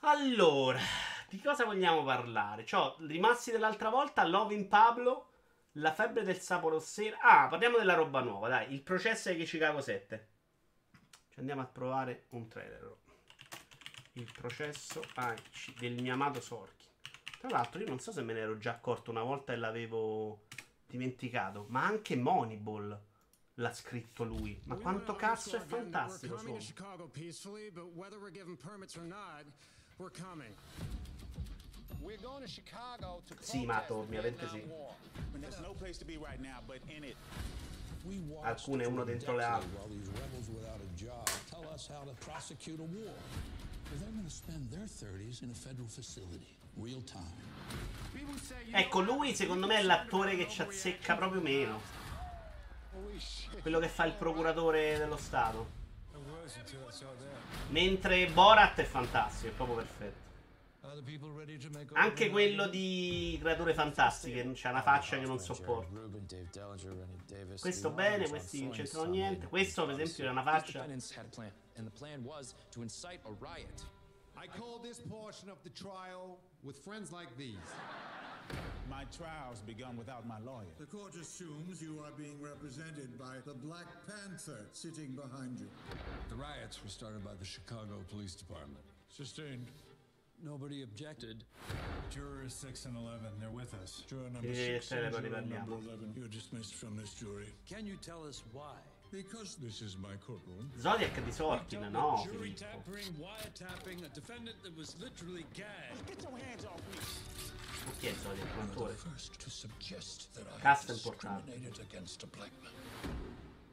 Allora, 0.00 0.80
di 1.28 1.40
cosa 1.40 1.64
vogliamo 1.64 2.02
parlare? 2.02 2.64
Cioè, 2.64 2.96
rimasti 3.06 3.52
dell'altra 3.52 3.90
volta, 3.90 4.26
Love 4.26 4.52
in 4.52 4.66
Pablo, 4.66 5.28
La 5.74 5.92
febbre 5.92 6.24
del 6.24 6.40
sapo 6.40 6.68
rossera. 6.68 7.20
Ah, 7.20 7.46
parliamo 7.46 7.78
della 7.78 7.94
roba 7.94 8.22
nuova, 8.22 8.48
dai. 8.48 8.72
Il 8.72 8.82
processo 8.82 9.32
di 9.32 9.44
Chicago 9.44 9.80
7. 9.80 10.28
Ci 11.28 11.38
andiamo 11.38 11.60
a 11.60 11.66
provare 11.66 12.24
un 12.30 12.48
trailer. 12.48 12.92
Il 14.14 14.32
processo 14.32 15.00
ai, 15.14 15.36
del 15.78 16.02
mio 16.02 16.12
amato 16.12 16.40
Sorkin. 16.40 16.75
Tra 17.38 17.48
l'altro, 17.50 17.80
io 17.80 17.88
non 17.88 18.00
so 18.00 18.12
se 18.12 18.22
me 18.22 18.32
ne 18.32 18.40
ero 18.40 18.58
già 18.58 18.72
accorto 18.72 19.10
una 19.10 19.22
volta 19.22 19.52
e 19.52 19.56
l'avevo 19.56 20.40
dimenticato, 20.86 21.66
ma 21.68 21.84
anche 21.84 22.16
Moneyball 22.16 22.98
l'ha 23.54 23.72
scritto 23.72 24.24
lui. 24.24 24.58
Ma 24.64 24.76
quanto 24.76 25.14
cazzo 25.16 25.56
è 25.56 25.60
fantastico 25.60 26.34
suono. 26.38 26.60
Sì, 33.42 33.64
ma 33.64 33.82
torni, 33.82 34.16
avente 34.16 34.48
sì. 34.48 34.62
Alcune 38.42 38.84
uno 38.86 39.04
dentro 39.04 39.34
le 39.34 39.42
altre. 39.42 39.68
Ecco, 48.72 49.00
lui 49.00 49.34
secondo 49.34 49.66
me 49.66 49.78
è 49.78 49.82
l'attore 49.82 50.36
che 50.36 50.48
ci 50.48 50.62
azzecca 50.62 51.16
proprio 51.16 51.40
meno. 51.40 51.80
Quello 53.60 53.78
che 53.78 53.88
fa 53.88 54.04
il 54.04 54.12
procuratore 54.12 54.98
dello 54.98 55.16
Stato. 55.16 55.84
Mentre 57.68 58.26
Borat 58.28 58.78
è 58.78 58.84
fantastico, 58.84 59.48
è 59.48 59.52
proprio 59.52 59.76
perfetto. 59.76 60.24
Anche 61.94 62.30
quello 62.30 62.68
di 62.68 63.36
Creature 63.40 63.74
Fantastiche 63.74 64.50
c'ha 64.54 64.70
una 64.70 64.82
faccia 64.82 65.18
che 65.18 65.26
non 65.26 65.38
sopporto. 65.38 66.10
Questo 67.60 67.90
bene, 67.90 68.28
questi 68.28 68.62
non 68.62 68.70
c'entrano 68.70 69.08
niente. 69.10 69.46
Questo, 69.48 69.84
per 69.84 70.00
esempio, 70.00 70.26
è 70.26 70.30
una 70.30 70.42
faccia. 70.42 70.86
I 74.36 74.46
call 74.46 74.78
this 74.78 74.98
portion 74.98 75.48
of 75.48 75.56
the 75.64 75.70
trial 75.70 76.38
with 76.62 76.78
friends 76.78 77.10
like 77.10 77.34
these. 77.38 77.56
My 78.88 79.04
trial's 79.16 79.60
begun 79.60 79.96
without 79.96 80.28
my 80.28 80.38
lawyer. 80.38 80.70
The 80.78 80.86
court 80.86 81.16
assumes 81.16 81.82
you 81.82 82.00
are 82.04 82.12
being 82.16 82.40
represented 82.40 83.18
by 83.18 83.36
the 83.44 83.54
Black 83.54 83.86
Panther 84.06 84.66
sitting 84.72 85.16
behind 85.16 85.58
you. 85.58 85.66
The 86.28 86.36
riots 86.36 86.82
were 86.82 86.90
started 86.90 87.24
by 87.24 87.34
the 87.38 87.44
Chicago 87.44 88.04
Police 88.08 88.34
Department. 88.34 88.84
Sustained. 89.08 89.66
Nobody 90.44 90.82
objected. 90.82 91.44
Jurors 92.10 92.54
6 92.54 92.84
and 92.84 92.96
11, 92.96 93.20
they're 93.40 93.50
with 93.50 93.74
us. 93.82 94.04
Juror 94.08 94.28
number 94.30 94.54
6 94.54 94.92
and 94.92 95.12
juror 95.12 95.40
number 95.40 95.72
11, 95.72 96.12
you're 96.14 96.28
dismissed 96.28 96.74
from 96.74 96.94
this 96.96 97.14
jury. 97.14 97.46
Can 97.68 97.86
you 97.86 97.96
tell 97.96 98.22
us 98.24 98.42
why? 98.52 98.76
Zodiac 100.78 101.24
di 101.24 101.32
Sorkin, 101.32 101.90
no, 101.90 102.22
Jury 102.24 102.54
tampering, 102.54 103.14
wiretapping, 103.18 104.04
a 104.04 104.08
defendant 104.12 104.56
that 104.62 104.76
was 104.76 104.96
literally 104.98 105.44
gagged. 105.54 106.06
Get 106.06 106.22
your 106.22 106.36
hands 106.38 106.64
off 106.64 106.80
me. 106.90 106.98
Chi 108.00 108.08
è 108.08 108.14
Zodiac? 108.14 108.56
L'attore? 108.56 108.96
Cast 110.60 110.90
importante. 110.90 111.52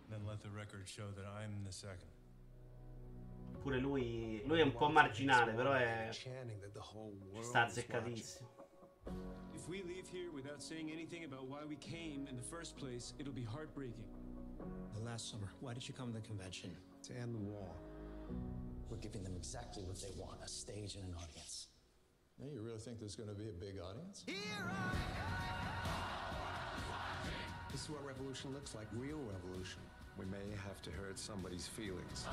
Then 0.09 0.25
let 0.27 0.41
the 0.41 0.49
record 0.49 0.87
show 0.87 1.09
that 1.15 1.25
I'm 1.25 1.63
the 1.63 1.71
second. 1.71 2.11
Pure 3.63 3.79
lui, 3.79 4.43
lui 4.45 4.59
è 4.59 4.63
un 4.63 4.71
po' 4.71 4.89
marginale, 4.89 5.53
però 5.53 5.73
è 5.73 6.09
sta 7.41 7.63
azzeccatissimo. 7.63 8.49
If 9.53 9.67
we 9.67 9.81
leave 9.83 10.07
here 10.09 10.29
without 10.31 10.61
saying 10.61 10.91
anything 10.91 11.23
about 11.23 11.47
why 11.47 11.63
we 11.65 11.77
came 11.77 12.27
in 12.29 12.35
the 12.35 12.43
first 12.43 12.75
place, 12.77 13.13
it'll 13.17 13.33
be 13.33 13.45
heartbreaking. 13.45 14.05
The 14.95 15.01
last 15.03 15.29
summer, 15.31 15.47
why 15.59 15.73
did 15.73 15.87
you 15.87 15.93
come 15.93 16.13
to 16.13 16.19
the 16.19 16.25
convention? 16.25 16.75
To 17.07 17.13
end 17.17 17.35
the 17.35 17.39
war. 17.39 17.67
We're 18.89 18.97
giving 18.97 19.23
them 19.23 19.35
exactly 19.35 19.83
what 19.83 19.99
they 20.01 20.11
want 20.17 20.39
a 20.43 20.47
stage 20.47 20.95
and 20.95 21.05
an 21.05 21.15
audience. 21.15 21.67
Yeah, 22.39 22.47
you 22.53 22.61
really 22.61 22.79
think 22.79 22.99
there's 22.99 23.15
going 23.15 23.29
to 23.29 23.35
be 23.35 23.49
a 23.49 23.53
big 23.53 23.79
audience? 23.79 24.23
Here 24.25 24.35
I 24.59 24.95
go! 25.15 26.03
This 27.71 27.83
is 27.83 27.89
what 27.89 28.05
revolution 28.05 28.53
looks 28.53 28.75
like 28.75 28.87
real 28.93 29.17
revolution. 29.17 29.81
We 30.17 30.25
may 30.25 30.45
have 30.63 30.81
to 30.83 30.91
hurt 30.91 31.17
somebody's 31.17 31.67
feelings. 31.67 32.25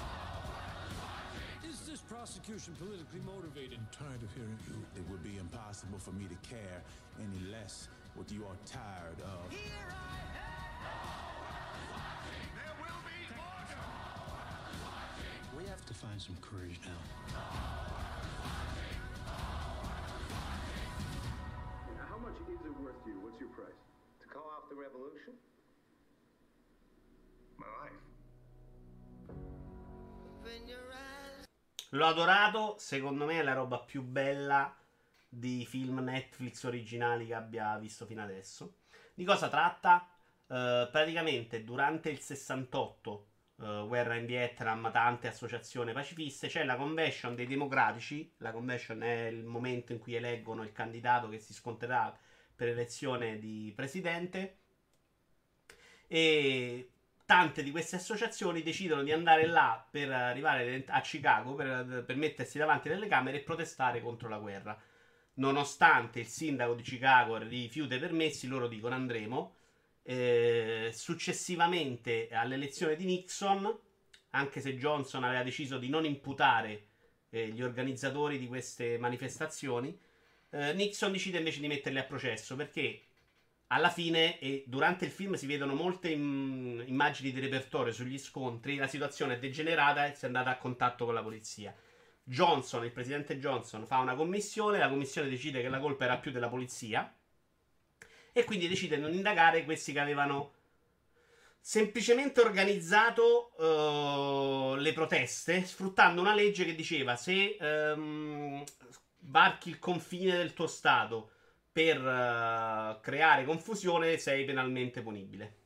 Is 1.64 1.80
this 1.80 2.00
prosecution 2.00 2.74
politically 2.78 3.20
motivated? 3.24 3.78
I'm 3.78 3.88
tired 3.92 4.22
of 4.22 4.28
hearing 4.34 4.58
you. 4.68 4.76
It 4.96 5.08
would 5.10 5.22
be 5.22 5.38
impossible 5.38 5.98
for 5.98 6.12
me 6.12 6.26
to 6.28 6.36
care 6.46 6.82
any 7.18 7.50
less 7.50 7.88
what 8.14 8.30
you 8.30 8.44
are 8.44 8.56
tired 8.66 9.20
of. 9.22 9.50
We 9.50 9.64
have 9.80 10.29
to 15.90 15.94
find 15.94 16.22
some 16.22 16.36
courage 16.40 16.78
now. 16.86 17.02
How 22.08 22.18
much 22.18 22.38
is 22.46 22.62
it 22.64 22.74
worth 22.80 23.02
to 23.02 23.10
you? 23.10 23.18
What's 23.24 23.40
your 23.40 23.50
price? 23.50 23.80
To 24.22 24.26
call 24.28 24.46
off 24.54 24.68
the 24.70 24.76
revolution? 24.76 25.34
My 27.58 27.66
life. 27.82 27.98
L'ho 31.92 32.06
adorato, 32.06 32.76
secondo 32.78 33.24
me 33.24 33.40
è 33.40 33.42
la 33.42 33.54
roba 33.54 33.80
più 33.80 34.02
bella 34.02 34.72
di 35.28 35.66
film 35.66 35.98
Netflix 35.98 36.62
originali 36.62 37.26
che 37.26 37.34
abbia 37.34 37.76
visto 37.78 38.06
fino 38.06 38.22
adesso. 38.22 38.74
Di 39.12 39.24
cosa 39.24 39.48
tratta? 39.48 40.08
Uh, 40.46 40.88
praticamente 40.90 41.64
durante 41.64 42.10
il 42.10 42.20
68, 42.20 43.29
uh, 43.60 43.86
guerra 43.86 44.16
in 44.16 44.26
Vietnam, 44.26 44.90
tante 44.92 45.28
associazioni 45.28 45.92
pacifiste, 45.92 46.48
c'è 46.48 46.64
la 46.64 46.76
convention 46.76 47.34
dei 47.34 47.46
democratici. 47.46 48.34
La 48.38 48.52
convention 48.52 49.02
è 49.02 49.26
il 49.26 49.44
momento 49.44 49.92
in 49.92 49.98
cui 49.98 50.14
eleggono 50.14 50.62
il 50.62 50.72
candidato 50.72 51.28
che 51.28 51.38
si 51.38 51.52
scontrerà 51.52 52.16
per 52.54 52.68
elezione 52.68 53.38
di 53.38 53.72
presidente. 53.74 54.58
E 56.06 56.90
tante 57.24 57.62
di 57.62 57.70
queste 57.70 57.96
associazioni 57.96 58.62
decidono 58.62 59.04
di 59.04 59.12
andare 59.12 59.46
là 59.46 59.86
per 59.88 60.10
arrivare 60.10 60.84
a 60.88 61.00
Chicago 61.00 61.54
per, 61.54 62.02
per 62.04 62.16
mettersi 62.16 62.58
davanti 62.58 62.88
alle 62.88 63.06
camere 63.06 63.36
e 63.36 63.42
protestare 63.42 64.02
contro 64.02 64.28
la 64.28 64.38
guerra. 64.38 64.76
Nonostante 65.34 66.18
il 66.18 66.26
sindaco 66.26 66.74
di 66.74 66.82
Chicago 66.82 67.38
rifiuta 67.38 67.94
i 67.94 68.00
permessi, 68.00 68.48
loro 68.48 68.66
dicono 68.66 68.96
andremo. 68.96 69.54
Eh, 70.10 70.90
successivamente 70.92 72.30
all'elezione 72.32 72.96
di 72.96 73.04
Nixon, 73.04 73.72
anche 74.30 74.60
se 74.60 74.76
Johnson 74.76 75.22
aveva 75.22 75.44
deciso 75.44 75.78
di 75.78 75.88
non 75.88 76.04
imputare 76.04 76.88
eh, 77.30 77.46
gli 77.50 77.62
organizzatori 77.62 78.36
di 78.36 78.48
queste 78.48 78.98
manifestazioni, 78.98 79.96
eh, 80.50 80.72
Nixon 80.72 81.12
decide 81.12 81.38
invece 81.38 81.60
di 81.60 81.68
metterli 81.68 82.00
a 82.00 82.02
processo 82.02 82.56
perché 82.56 83.02
alla 83.68 83.88
fine 83.88 84.40
e 84.40 84.64
durante 84.66 85.04
il 85.04 85.12
film 85.12 85.34
si 85.34 85.46
vedono 85.46 85.74
molte 85.74 86.08
im- 86.08 86.82
immagini 86.86 87.30
di 87.30 87.38
repertorio 87.38 87.92
sugli 87.92 88.18
scontri, 88.18 88.78
la 88.78 88.88
situazione 88.88 89.34
è 89.34 89.38
degenerata 89.38 90.06
e 90.06 90.16
si 90.16 90.24
è 90.24 90.26
andata 90.26 90.50
a 90.50 90.58
contatto 90.58 91.04
con 91.04 91.14
la 91.14 91.22
polizia. 91.22 91.72
Johnson, 92.24 92.84
il 92.84 92.90
presidente 92.90 93.38
Johnson, 93.38 93.86
fa 93.86 93.98
una 93.98 94.16
commissione, 94.16 94.78
la 94.78 94.88
commissione 94.88 95.28
decide 95.28 95.62
che 95.62 95.68
la 95.68 95.78
colpa 95.78 96.02
era 96.02 96.18
più 96.18 96.32
della 96.32 96.48
polizia 96.48 97.14
e 98.32 98.44
quindi 98.44 98.68
decide 98.68 98.96
di 98.96 99.02
non 99.02 99.12
indagare 99.12 99.64
questi 99.64 99.92
che 99.92 100.00
avevano 100.00 100.52
semplicemente 101.60 102.40
organizzato 102.40 103.52
uh, 103.58 104.74
le 104.76 104.92
proteste 104.92 105.64
sfruttando 105.64 106.20
una 106.20 106.34
legge 106.34 106.64
che 106.64 106.74
diceva 106.74 107.16
se 107.16 107.56
um, 107.60 108.64
varchi 109.20 109.68
il 109.68 109.78
confine 109.78 110.36
del 110.36 110.54
tuo 110.54 110.66
stato 110.66 111.30
per 111.70 111.98
uh, 111.98 113.00
creare 113.00 113.44
confusione 113.44 114.18
sei 114.18 114.44
penalmente 114.44 115.02
punibile. 115.02 115.58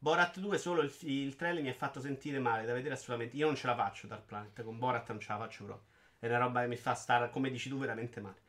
Borat 0.00 0.38
2 0.38 0.58
solo 0.58 0.82
il, 0.82 0.94
il, 1.02 1.34
trailer 1.34 1.62
mi 1.62 1.70
ha 1.70 1.74
fatto 1.74 2.00
sentire 2.00 2.38
male 2.38 2.64
da 2.64 2.72
vedere 2.72 2.94
assolutamente. 2.94 3.36
Io 3.36 3.46
non 3.46 3.56
ce 3.56 3.66
la 3.66 3.74
faccio 3.74 4.06
Dark 4.06 4.24
Planet, 4.24 4.62
con 4.62 4.78
Borat 4.78 5.08
non 5.08 5.20
ce 5.20 5.32
la 5.32 5.38
faccio 5.38 5.64
proprio. 5.64 5.86
È 6.18 6.26
una 6.26 6.38
roba 6.38 6.60
che 6.60 6.68
mi 6.68 6.76
fa 6.76 6.94
stare, 6.94 7.30
come 7.30 7.50
dici 7.50 7.68
tu, 7.68 7.78
veramente 7.78 8.20
male. 8.20 8.46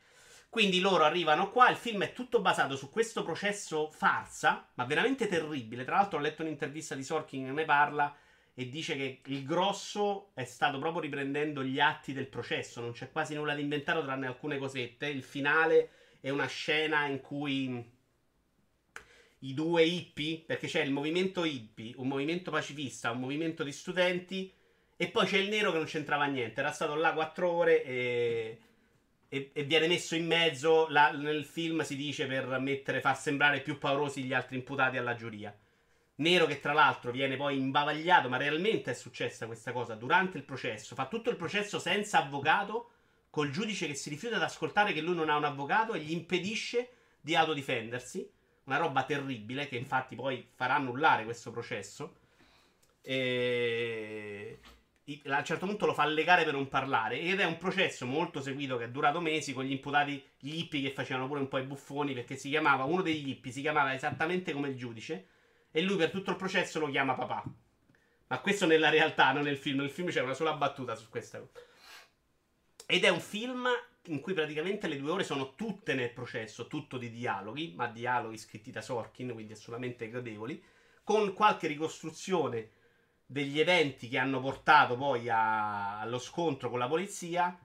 Quindi 0.50 0.80
loro 0.80 1.04
arrivano 1.04 1.48
qua, 1.52 1.70
il 1.70 1.76
film 1.76 2.02
è 2.02 2.12
tutto 2.12 2.40
basato 2.40 2.74
su 2.74 2.90
questo 2.90 3.22
processo 3.22 3.88
farsa, 3.88 4.68
ma 4.74 4.84
veramente 4.84 5.28
terribile. 5.28 5.84
Tra 5.84 5.94
l'altro 5.94 6.18
ho 6.18 6.20
letto 6.20 6.42
un'intervista 6.42 6.96
di 6.96 7.04
Sorkin 7.04 7.46
che 7.46 7.52
ne 7.52 7.64
parla 7.64 8.12
e 8.52 8.68
dice 8.68 8.96
che 8.96 9.20
il 9.26 9.44
grosso 9.44 10.32
è 10.34 10.42
stato 10.42 10.80
proprio 10.80 11.02
riprendendo 11.02 11.62
gli 11.62 11.78
atti 11.78 12.12
del 12.12 12.26
processo, 12.26 12.80
non 12.80 12.90
c'è 12.90 13.12
quasi 13.12 13.36
nulla 13.36 13.54
di 13.54 13.62
inventato 13.62 14.02
tranne 14.02 14.26
alcune 14.26 14.58
cosette. 14.58 15.06
Il 15.06 15.22
finale 15.22 15.90
è 16.18 16.30
una 16.30 16.46
scena 16.46 17.06
in 17.06 17.20
cui 17.20 17.98
i 19.38 19.54
due 19.54 19.84
hippie, 19.84 20.40
perché 20.40 20.66
c'è 20.66 20.82
il 20.82 20.90
movimento 20.90 21.44
hippie, 21.44 21.94
un 21.98 22.08
movimento 22.08 22.50
pacifista, 22.50 23.12
un 23.12 23.20
movimento 23.20 23.62
di 23.62 23.72
studenti, 23.72 24.52
e 24.96 25.08
poi 25.08 25.26
c'è 25.26 25.38
il 25.38 25.48
nero 25.48 25.70
che 25.70 25.78
non 25.78 25.86
c'entrava 25.86 26.24
niente, 26.26 26.58
era 26.58 26.72
stato 26.72 26.96
là 26.96 27.12
quattro 27.12 27.50
ore 27.50 27.84
e, 27.84 28.58
e, 29.32 29.52
e 29.54 29.62
viene 29.62 29.86
messo 29.86 30.16
in 30.16 30.26
mezzo, 30.26 30.88
la, 30.88 31.12
nel 31.12 31.44
film 31.44 31.82
si 31.82 31.94
dice 31.94 32.26
per 32.26 32.58
mettere, 32.58 33.00
far 33.00 33.16
sembrare 33.16 33.60
più 33.60 33.78
paurosi 33.78 34.24
gli 34.24 34.34
altri 34.34 34.56
imputati 34.56 34.96
alla 34.96 35.14
giuria. 35.14 35.56
Nero 36.16 36.46
che 36.46 36.58
tra 36.58 36.72
l'altro 36.72 37.12
viene 37.12 37.36
poi 37.36 37.56
imbavagliato, 37.56 38.28
ma 38.28 38.36
realmente 38.36 38.90
è 38.90 38.94
successa 38.94 39.46
questa 39.46 39.70
cosa 39.72 39.94
durante 39.94 40.36
il 40.36 40.42
processo, 40.42 40.96
fa 40.96 41.06
tutto 41.06 41.30
il 41.30 41.36
processo 41.36 41.78
senza 41.78 42.18
avvocato, 42.18 42.90
col 43.30 43.50
giudice 43.50 43.86
che 43.86 43.94
si 43.94 44.10
rifiuta 44.10 44.34
ad 44.34 44.42
ascoltare 44.42 44.92
che 44.92 45.00
lui 45.00 45.14
non 45.14 45.30
ha 45.30 45.36
un 45.36 45.44
avvocato 45.44 45.94
e 45.94 46.00
gli 46.00 46.10
impedisce 46.10 46.90
di 47.20 47.36
autodifendersi 47.36 48.28
una 48.64 48.78
roba 48.78 49.04
terribile 49.04 49.68
che 49.68 49.76
infatti 49.76 50.16
poi 50.16 50.46
farà 50.52 50.74
annullare 50.74 51.22
questo 51.24 51.52
processo. 51.52 52.16
E 53.00 54.58
a 55.26 55.38
un 55.38 55.44
certo 55.44 55.66
punto 55.66 55.86
lo 55.86 55.94
fa 55.94 56.04
legare 56.04 56.44
per 56.44 56.52
non 56.52 56.68
parlare 56.68 57.20
ed 57.20 57.40
è 57.40 57.44
un 57.44 57.56
processo 57.56 58.06
molto 58.06 58.40
seguito 58.40 58.76
che 58.76 58.84
è 58.84 58.90
durato 58.90 59.20
mesi 59.20 59.52
con 59.52 59.64
gli 59.64 59.72
imputati, 59.72 60.22
gli 60.38 60.58
hippie 60.58 60.82
che 60.82 60.92
facevano 60.92 61.26
pure 61.26 61.40
un 61.40 61.48
po' 61.48 61.58
i 61.58 61.64
buffoni 61.64 62.12
perché 62.12 62.36
si 62.36 62.48
chiamava, 62.48 62.84
uno 62.84 63.02
degli 63.02 63.28
hippie 63.28 63.52
si 63.52 63.60
chiamava 63.60 63.94
esattamente 63.94 64.52
come 64.52 64.68
il 64.68 64.76
giudice 64.76 65.26
e 65.70 65.82
lui 65.82 65.96
per 65.96 66.10
tutto 66.10 66.30
il 66.30 66.36
processo 66.36 66.78
lo 66.78 66.88
chiama 66.88 67.14
papà. 67.14 67.44
Ma 68.26 68.38
questo 68.40 68.66
nella 68.66 68.90
realtà, 68.90 69.32
non 69.32 69.42
nel 69.42 69.56
film. 69.56 69.80
Nel 69.80 69.90
film 69.90 70.08
c'è 70.08 70.20
una 70.20 70.34
sola 70.34 70.52
battuta 70.52 70.94
su 70.94 71.08
questa 71.08 71.40
cosa. 71.40 71.52
Ed 72.86 73.04
è 73.04 73.08
un 73.08 73.20
film 73.20 73.68
in 74.04 74.20
cui 74.20 74.34
praticamente 74.34 74.88
le 74.88 74.98
due 74.98 75.10
ore 75.10 75.24
sono 75.24 75.54
tutte 75.54 75.94
nel 75.94 76.12
processo, 76.12 76.66
tutto 76.66 76.96
di 76.96 77.10
dialoghi, 77.10 77.72
ma 77.76 77.86
dialoghi 77.86 78.38
scritti 78.38 78.70
da 78.70 78.80
Sorkin, 78.80 79.32
quindi 79.32 79.52
assolutamente 79.52 80.08
gradevoli, 80.08 80.62
con 81.02 81.32
qualche 81.32 81.66
ricostruzione 81.66 82.70
degli 83.30 83.60
eventi 83.60 84.08
che 84.08 84.18
hanno 84.18 84.40
portato 84.40 84.96
poi 84.96 85.28
a, 85.28 86.00
allo 86.00 86.18
scontro 86.18 86.68
con 86.68 86.80
la 86.80 86.88
polizia 86.88 87.56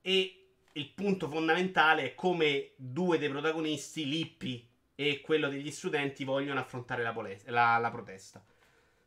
e 0.00 0.46
il 0.72 0.90
punto 0.90 1.28
fondamentale 1.28 2.02
è 2.02 2.14
come 2.16 2.72
due 2.74 3.16
dei 3.18 3.28
protagonisti, 3.28 4.08
Lippi 4.08 4.68
e 4.96 5.20
quello 5.20 5.48
degli 5.48 5.70
studenti, 5.70 6.24
vogliono 6.24 6.58
affrontare 6.58 7.04
la, 7.04 7.12
pole- 7.12 7.40
la, 7.44 7.78
la 7.78 7.90
protesta. 7.90 8.44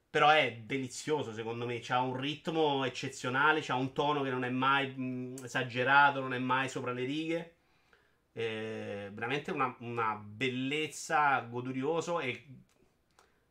Però 0.10 0.30
è 0.30 0.62
delizioso, 0.64 1.34
secondo 1.34 1.66
me. 1.66 1.80
C'ha 1.82 2.00
un 2.00 2.16
ritmo 2.16 2.86
eccezionale, 2.86 3.60
c'ha 3.62 3.76
un 3.76 3.92
tono 3.92 4.22
che 4.24 4.30
non 4.30 4.46
è 4.46 4.50
mai 4.50 4.88
mh, 4.88 5.44
esagerato, 5.44 6.22
non 6.22 6.34
è 6.34 6.40
mai 6.40 6.70
sopra 6.70 6.94
le 6.94 7.04
righe. 7.04 7.56
È 8.32 9.10
veramente 9.12 9.52
una, 9.52 9.76
una 9.80 10.16
bellezza, 10.16 11.42
godurioso. 11.42 12.22
E 12.22 12.46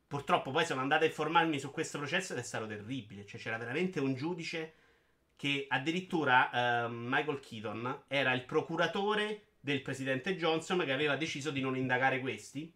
purtroppo 0.07 0.51
poi 0.51 0.65
sono 0.65 0.81
andato 0.81 1.05
a 1.05 1.07
informarmi 1.07 1.59
su 1.59 1.71
questo 1.71 1.99
processo 1.99 2.33
ed 2.33 2.39
è 2.39 2.43
stato 2.43 2.67
terribile. 2.67 3.27
Cioè, 3.27 3.41
c'era 3.41 3.59
veramente 3.59 4.01
un 4.01 4.15
giudice 4.15 4.75
che 5.37 5.67
addirittura 5.69 6.87
uh, 6.87 6.91
Michael 6.91 7.41
Keaton 7.41 8.05
era 8.09 8.33
il 8.33 8.45
procuratore 8.45 9.43
del 9.61 9.83
presidente 9.83 10.37
Johnson 10.37 10.85
che 10.85 10.93
aveva 10.93 11.17
deciso 11.17 11.51
di 11.51 11.61
non 11.61 11.77
indagare 11.77 12.21
questi 12.21 12.73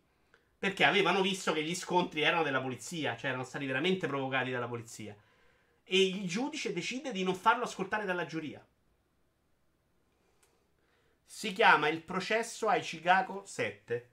perché 0.61 0.85
avevano 0.85 1.23
visto 1.23 1.55
che 1.55 1.63
gli 1.63 1.75
scontri 1.75 2.21
erano 2.21 2.43
della 2.43 2.61
polizia, 2.61 3.17
cioè 3.17 3.31
erano 3.31 3.45
stati 3.45 3.65
veramente 3.65 4.07
provocati 4.07 4.51
dalla 4.51 4.69
polizia. 4.69 5.17
E 5.83 6.07
il 6.07 6.29
giudice 6.29 6.75
decide 6.75 7.13
di 7.13 7.23
non 7.23 7.35
farlo 7.35 7.65
ascoltare 7.65 8.05
dalla 8.05 8.27
giuria. 8.27 8.63
Si 11.25 11.53
chiama 11.55 11.89
il 11.89 12.03
processo 12.03 12.69
ai 12.69 12.83
Chicago 12.83 13.43
7. 13.47 14.09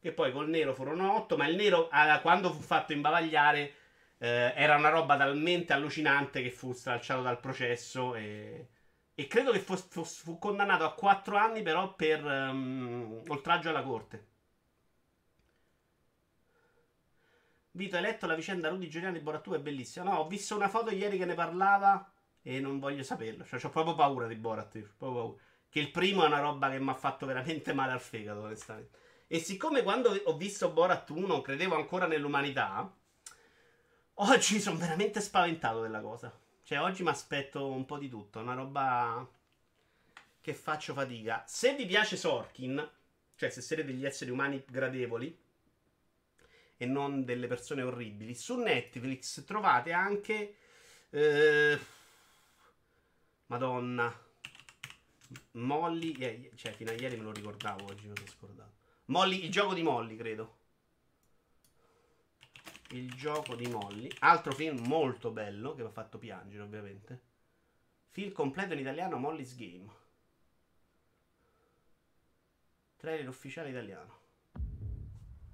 Che 0.00 0.12
poi 0.12 0.32
col 0.32 0.48
nero 0.48 0.74
furono 0.74 1.14
8, 1.16 1.36
ma 1.36 1.46
il 1.46 1.56
nero 1.56 1.88
quando 2.22 2.50
fu 2.52 2.60
fatto 2.60 2.92
imbavagliare 2.92 3.74
eh, 4.18 4.52
era 4.56 4.76
una 4.76 4.88
roba 4.88 5.16
talmente 5.16 5.72
allucinante 5.72 6.42
che 6.42 6.50
fu 6.50 6.72
stralciato 6.72 7.22
dal 7.22 7.38
processo 7.38 8.14
e, 8.14 8.68
e 9.14 9.26
credo 9.26 9.52
che 9.52 9.60
fu, 9.60 9.76
fu, 9.76 10.04
fu, 10.04 10.38
condannato 10.38 10.84
a 10.84 10.94
4 10.94 11.36
anni 11.36 11.62
però 11.62 11.94
per 11.94 12.24
um, 12.24 13.22
oltraggio 13.28 13.68
alla 13.68 13.82
corte. 13.82 14.28
Vito, 17.72 17.96
hai 17.96 18.02
letto 18.02 18.26
la 18.26 18.34
vicenda 18.34 18.68
Rudy 18.68 18.88
Giuliani 18.88 19.18
di 19.18 19.24
Borat 19.24 19.44
2? 19.44 19.56
È 19.58 19.60
bellissima. 19.60 20.04
No, 20.06 20.16
ho 20.18 20.26
visto 20.26 20.56
una 20.56 20.68
foto 20.68 20.90
ieri 20.90 21.16
che 21.18 21.24
ne 21.24 21.34
parlava 21.34 22.12
e 22.42 22.58
non 22.60 22.78
voglio 22.78 23.02
saperlo. 23.02 23.44
Cioè, 23.44 23.64
ho 23.64 23.70
proprio 23.70 23.94
paura 23.94 24.26
di 24.26 24.34
Borat. 24.34 24.78
Proprio 24.96 25.20
paura. 25.22 25.42
Che 25.68 25.78
il 25.78 25.90
primo 25.90 26.24
è 26.24 26.26
una 26.26 26.40
roba 26.40 26.68
che 26.68 26.80
mi 26.80 26.90
ha 26.90 26.94
fatto 26.94 27.26
veramente 27.26 27.72
male 27.72 27.92
al 27.92 28.00
fegato, 28.00 28.40
onestamente. 28.40 28.98
E 29.32 29.38
siccome 29.38 29.84
quando 29.84 30.10
ho 30.10 30.36
visto 30.36 30.72
Borat 30.72 31.08
1 31.08 31.40
credevo 31.40 31.76
ancora 31.76 32.08
nell'umanità, 32.08 32.92
oggi 34.14 34.58
sono 34.58 34.76
veramente 34.76 35.20
spaventato 35.20 35.82
della 35.82 36.00
cosa. 36.00 36.36
Cioè, 36.64 36.80
oggi 36.80 37.04
mi 37.04 37.10
aspetto 37.10 37.68
un 37.68 37.86
po' 37.86 37.96
di 37.96 38.08
tutto. 38.08 38.40
Una 38.40 38.54
roba 38.54 39.24
che 40.40 40.52
faccio 40.52 40.94
fatica. 40.94 41.44
Se 41.46 41.76
vi 41.76 41.86
piace 41.86 42.16
Sorkin, 42.16 42.90
cioè 43.36 43.50
se 43.50 43.60
siete 43.60 43.84
degli 43.84 44.04
esseri 44.04 44.32
umani 44.32 44.64
gradevoli, 44.66 45.38
e 46.76 46.86
non 46.86 47.24
delle 47.24 47.46
persone 47.46 47.82
orribili. 47.82 48.34
Su 48.34 48.56
Netflix 48.56 49.44
trovate 49.44 49.92
anche. 49.92 50.56
Eh, 51.08 51.78
Madonna. 53.46 54.12
Molly. 55.52 56.12
Eh, 56.14 56.50
cioè, 56.56 56.72
fino 56.72 56.90
a 56.90 56.94
ieri 56.94 57.16
me 57.16 57.22
lo 57.22 57.32
ricordavo, 57.32 57.84
oggi 57.84 58.08
me 58.08 58.14
l'ho 58.16 58.26
scordato. 58.26 58.79
Molly, 59.10 59.44
il 59.44 59.50
gioco 59.50 59.74
di 59.74 59.82
Molly, 59.82 60.14
credo. 60.14 60.58
Il 62.90 63.12
gioco 63.14 63.56
di 63.56 63.66
Molly. 63.66 64.08
Altro 64.20 64.52
film 64.52 64.86
molto 64.86 65.32
bello 65.32 65.74
che 65.74 65.82
mi 65.82 65.88
ha 65.88 65.92
fatto 65.92 66.16
piangere, 66.16 66.62
ovviamente. 66.62 67.20
Film 68.10 68.30
completo 68.30 68.72
in 68.72 68.78
italiano, 68.78 69.16
Molly's 69.16 69.56
Game. 69.56 69.88
Trailer 72.98 73.28
ufficiale 73.28 73.70
italiano. 73.70 74.18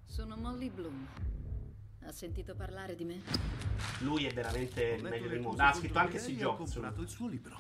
Sono 0.04 0.36
Molly 0.36 0.68
Bloom. 0.68 1.08
Ha 2.02 2.12
sentito 2.12 2.54
parlare 2.54 2.94
di 2.94 3.04
me? 3.04 3.22
Lui 4.00 4.26
è 4.26 4.34
veramente 4.34 4.84
il 4.84 5.02
meglio 5.02 5.28
del 5.28 5.40
mondo. 5.40 5.62
Ha 5.62 5.72
scritto 5.72 5.98
anche 5.98 6.18
sui 6.18 6.36
giochi. 6.36 6.62
Ha 6.62 6.66
comprato 6.66 7.00
il 7.00 7.08
suo 7.08 7.26
libro. 7.26 7.58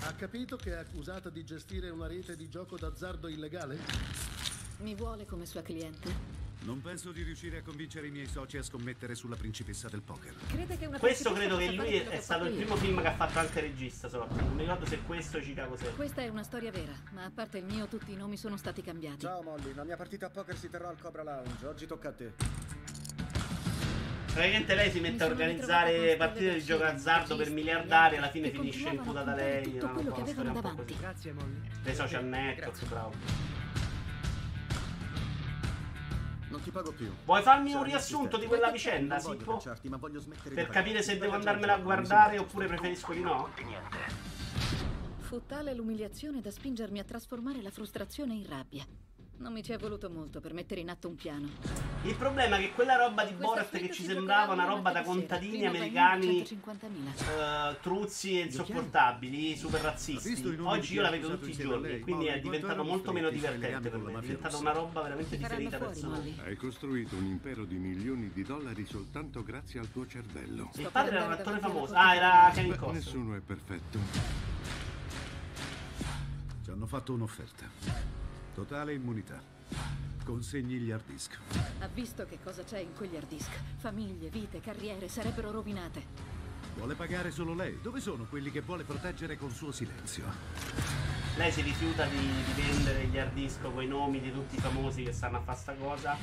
Ha 0.00 0.14
capito 0.14 0.56
che 0.56 0.72
è 0.72 0.76
accusata 0.76 1.28
di 1.28 1.44
gestire 1.44 1.90
una 1.90 2.06
rete 2.06 2.36
di 2.36 2.48
gioco 2.48 2.78
d'azzardo 2.78 3.28
illegale? 3.28 4.35
Mi 4.78 4.94
vuole 4.94 5.24
come 5.24 5.46
sua 5.46 5.62
cliente? 5.62 6.44
Non 6.64 6.80
penso 6.80 7.12
di 7.12 7.22
riuscire 7.22 7.58
a 7.58 7.62
convincere 7.62 8.08
i 8.08 8.10
miei 8.10 8.26
soci 8.26 8.58
a 8.58 8.62
scommettere 8.62 9.14
sulla 9.14 9.36
principessa 9.36 9.88
del 9.88 10.02
poker. 10.02 10.34
Crede 10.48 10.76
che 10.76 10.86
una 10.86 10.98
Questo 10.98 11.32
credo 11.32 11.56
che 11.56 11.72
lui 11.72 11.94
è, 11.94 12.08
è 12.08 12.20
stato 12.20 12.44
il 12.44 12.54
primo 12.54 12.76
film 12.76 13.00
che 13.00 13.06
ha 13.06 13.14
fatto 13.14 13.38
anche 13.38 13.60
regista, 13.60 14.08
solo. 14.08 14.26
Non 14.34 14.54
mi 14.54 14.62
ricordo 14.62 14.84
se 14.84 14.98
questo 15.02 15.38
o 15.38 15.40
Chicago 15.40 15.76
6. 15.76 15.94
Questa 15.94 16.22
è 16.22 16.28
una 16.28 16.42
storia 16.42 16.70
vera, 16.70 16.92
ma 17.12 17.24
a 17.24 17.30
parte 17.32 17.58
il 17.58 17.64
mio 17.64 17.86
tutti 17.86 18.12
i 18.12 18.16
nomi 18.16 18.36
sono 18.36 18.56
stati 18.56 18.82
cambiati. 18.82 19.20
Ciao 19.20 19.42
Molly, 19.42 19.72
la 19.74 19.84
mia 19.84 19.96
partita 19.96 20.26
a 20.26 20.30
poker 20.30 20.58
si 20.58 20.68
terrà 20.68 20.88
al 20.88 20.98
Cobra 21.00 21.22
Lounge. 21.22 21.66
Oggi 21.66 21.86
tocca 21.86 22.08
a 22.08 22.12
te. 22.12 22.32
Praticamente 24.26 24.74
lei 24.74 24.90
si 24.90 25.00
mette 25.00 25.22
a 25.22 25.26
organizzare 25.26 26.16
partite 26.16 26.52
di 26.52 26.62
gioco 26.62 26.84
azzardo 26.84 27.36
per 27.36 27.48
miliardari 27.50 28.16
e 28.16 28.18
alla 28.18 28.28
fine 28.28 28.50
finisce 28.50 28.88
imputata 28.88 29.34
lei. 29.34 29.78
Tutto 29.78 29.88
quello 29.88 30.12
che 30.12 30.20
avevano 30.20 30.52
davanti. 30.52 30.96
Grazie 30.98 31.32
Molly. 31.32 31.60
Dei 31.82 31.94
social 31.94 32.24
network, 32.24 32.86
bravo. 32.86 33.55
Ti 36.66 36.72
pago 36.72 36.92
più. 36.92 37.12
Vuoi 37.24 37.42
farmi 37.42 37.72
un 37.74 37.84
riassunto 37.84 38.36
di 38.38 38.46
quella 38.46 38.72
vicenda, 38.72 39.20
Sippo? 39.20 39.62
Per 40.52 40.68
capire 40.68 41.00
se 41.00 41.16
devo 41.16 41.34
andarmela 41.34 41.74
a 41.74 41.78
guardare 41.78 42.38
oppure 42.38 42.66
preferisco 42.66 43.12
di 43.12 43.20
no? 43.20 43.50
Fu 45.18 45.42
tale 45.46 45.74
l'umiliazione 45.74 46.40
da 46.40 46.50
spingermi 46.50 46.98
a 46.98 47.04
trasformare 47.04 47.62
la 47.62 47.70
frustrazione 47.70 48.34
in 48.34 48.46
rabbia. 48.48 48.84
Non 49.38 49.52
mi 49.52 49.62
ci 49.62 49.72
è 49.72 49.76
voluto 49.76 50.08
molto 50.08 50.40
per 50.40 50.54
mettere 50.54 50.80
in 50.80 50.88
atto 50.88 51.08
un 51.08 51.14
piano. 51.14 51.46
Il 52.04 52.14
problema 52.14 52.56
è 52.56 52.60
che 52.60 52.72
quella 52.72 52.96
roba 52.96 53.22
di 53.24 53.34
Borat 53.34 53.76
che 53.76 53.90
ci 53.90 54.02
sembrava 54.02 54.54
una 54.54 54.64
roba 54.64 54.90
da 54.92 55.02
contadini 55.02 55.66
americani 55.66 56.40
uh, 56.40 57.76
truzzi 57.82 58.40
e 58.40 58.44
insopportabili, 58.44 59.56
super 59.56 59.82
razzisti. 59.82 60.56
Oggi 60.62 60.94
io 60.94 61.02
la 61.02 61.10
vedo 61.10 61.36
tutti 61.36 61.50
i 61.50 61.54
giorni, 61.54 62.00
quindi 62.00 62.26
è 62.26 62.40
diventato 62.40 62.82
molto 62.82 63.12
meno 63.12 63.28
divertente 63.28 63.90
per 63.90 64.00
me. 64.00 64.14
È 64.14 64.20
diventata 64.20 64.56
una 64.56 64.72
roba 64.72 65.02
veramente 65.02 65.36
differita 65.36 65.78
personale. 65.78 66.34
Hai 66.42 66.56
costruito 66.56 67.16
un 67.16 67.26
impero 67.26 67.64
di 67.64 67.76
milioni 67.76 68.30
di 68.32 68.42
dollari 68.42 68.86
soltanto 68.86 69.42
grazie 69.42 69.80
al 69.80 69.90
tuo 69.92 70.06
cervello. 70.06 70.70
Il 70.76 70.88
padre 70.90 71.16
era 71.16 71.26
un 71.26 71.32
attore 71.32 71.58
famoso. 71.58 71.94
Ah, 71.94 72.14
era 72.14 72.50
Kevin 72.54 72.76
Costner. 72.76 72.94
Nessuno 72.94 73.36
è 73.36 73.40
perfetto. 73.40 73.98
Ci 76.64 76.70
hanno 76.70 76.86
fatto 76.86 77.12
un'offerta. 77.12 78.25
Totale 78.56 78.94
immunità. 78.94 79.38
Consegni 80.24 80.78
gli 80.78 80.90
hard 80.90 81.04
disk. 81.04 81.38
Ha 81.80 81.88
visto 81.88 82.24
che 82.24 82.38
cosa 82.42 82.64
c'è 82.64 82.78
in 82.78 82.94
quegli 82.94 83.14
hard 83.14 83.28
disk. 83.28 83.50
Famiglie, 83.76 84.30
vite, 84.30 84.60
carriere 84.60 85.08
sarebbero 85.08 85.50
rovinate. 85.50 86.02
Vuole 86.74 86.94
pagare 86.94 87.30
solo 87.30 87.52
lei. 87.52 87.78
Dove 87.82 88.00
sono 88.00 88.24
quelli 88.24 88.50
che 88.50 88.62
vuole 88.62 88.84
proteggere 88.84 89.36
col 89.36 89.52
suo 89.52 89.72
silenzio? 89.72 90.24
Lei 91.36 91.52
si 91.52 91.60
rifiuta 91.60 92.06
di, 92.06 92.16
di 92.16 92.62
vendere 92.62 93.04
gli 93.04 93.18
hard 93.18 93.34
disk 93.34 93.60
con 93.60 93.82
i 93.82 93.86
nomi 93.86 94.20
di 94.22 94.32
tutti 94.32 94.56
i 94.56 94.58
famosi 94.58 95.02
che 95.02 95.12
stanno 95.12 95.36
a 95.36 95.42
fare 95.42 95.58
sta 95.58 95.74
cosa. 95.74 96.16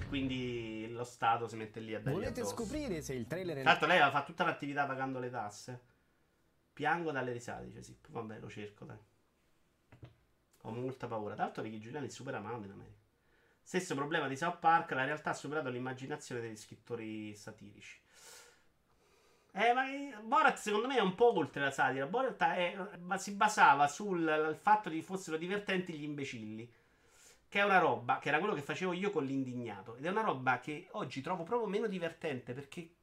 E 0.00 0.06
quindi 0.08 0.88
lo 0.90 1.04
Stato 1.04 1.46
si 1.46 1.54
mette 1.54 1.78
lì 1.78 1.94
a 1.94 2.00
dargli 2.00 2.16
Volete 2.16 2.40
addosso. 2.40 2.56
scoprire 2.56 3.00
se 3.00 3.14
il 3.14 3.28
trailer 3.28 3.58
è 3.58 3.60
Tra 3.60 3.70
l'altro 3.70 3.86
lei 3.86 3.98
aveva 3.98 4.10
fatto 4.10 4.32
tutta 4.32 4.42
l'attività 4.42 4.86
pagando 4.86 5.20
le 5.20 5.30
tasse. 5.30 5.80
Piango 6.72 7.12
dalle 7.12 7.30
risate, 7.30 7.66
dice 7.66 7.80
sì. 7.84 7.96
Vabbè, 8.08 8.40
lo 8.40 8.48
cerco, 8.50 8.84
dai. 8.84 8.98
Ho 10.62 10.70
molta 10.70 11.06
paura. 11.06 11.34
Tra 11.34 11.44
l'altro 11.44 11.62
Ricky 11.62 11.78
Giuliani 11.78 12.10
supera 12.10 12.40
Mount 12.40 12.64
in 12.64 12.72
America. 12.72 12.98
Stesso 13.62 13.94
problema 13.94 14.26
di 14.26 14.36
South 14.36 14.58
Park, 14.58 14.90
la 14.92 15.04
realtà 15.04 15.30
ha 15.30 15.34
superato 15.34 15.68
l'immaginazione 15.68 16.40
degli 16.40 16.56
scrittori 16.56 17.34
satirici. 17.34 18.00
Eh, 19.52 19.72
ma 19.72 19.88
eh, 19.88 20.14
Borat 20.22 20.56
secondo 20.58 20.86
me 20.86 20.96
è 20.96 21.00
un 21.00 21.14
po' 21.14 21.36
oltre 21.36 21.62
la 21.62 21.70
satira. 21.70 22.06
Borat 22.06 22.42
è- 22.42 22.76
si 23.16 23.32
basava 23.32 23.88
sul 23.88 24.56
fatto 24.60 24.90
che 24.90 25.02
fossero 25.02 25.36
divertenti 25.36 25.92
gli 25.92 26.04
imbecilli. 26.04 26.72
Che 27.48 27.58
è 27.58 27.64
una 27.64 27.78
roba, 27.78 28.18
che 28.18 28.28
era 28.28 28.38
quello 28.38 28.54
che 28.54 28.62
facevo 28.62 28.92
io 28.92 29.10
con 29.10 29.24
l'indignato. 29.24 29.96
Ed 29.96 30.04
è 30.04 30.08
una 30.08 30.22
roba 30.22 30.60
che 30.60 30.88
oggi 30.92 31.20
trovo 31.20 31.42
proprio 31.42 31.68
meno 31.68 31.88
divertente 31.88 32.52
perché 32.52 32.94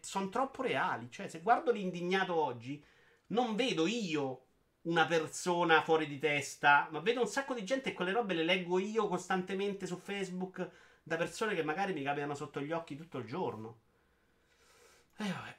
sono 0.00 0.28
troppo 0.28 0.62
reali. 0.62 1.10
Cioè, 1.10 1.28
se 1.28 1.40
guardo 1.40 1.70
l'indignato 1.70 2.34
oggi, 2.34 2.82
non 3.28 3.54
vedo 3.54 3.86
io 3.86 4.46
una 4.82 5.06
persona 5.06 5.82
fuori 5.82 6.06
di 6.06 6.18
testa, 6.18 6.88
ma 6.90 7.00
vedo 7.00 7.20
un 7.20 7.28
sacco 7.28 7.54
di 7.54 7.64
gente 7.64 7.90
e 7.90 7.92
quelle 7.92 8.12
robe 8.12 8.34
le 8.34 8.44
leggo 8.44 8.78
io 8.78 9.06
costantemente 9.08 9.86
su 9.86 9.96
Facebook 9.96 10.68
da 11.02 11.16
persone 11.16 11.54
che 11.54 11.62
magari 11.62 11.92
mi 11.92 12.02
capitano 12.02 12.34
sotto 12.34 12.60
gli 12.60 12.72
occhi 12.72 12.96
tutto 12.96 13.18
il 13.18 13.26
giorno. 13.26 13.80
E 15.16 15.24
vabbè. 15.24 15.56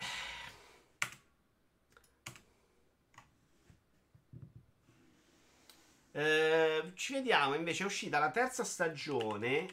Eh, 6.15 6.91
ci 6.95 7.13
vediamo 7.13 7.55
invece 7.55 7.83
è 7.83 7.85
uscita 7.85 8.19
la 8.19 8.29
terza 8.29 8.63
stagione 8.63 9.67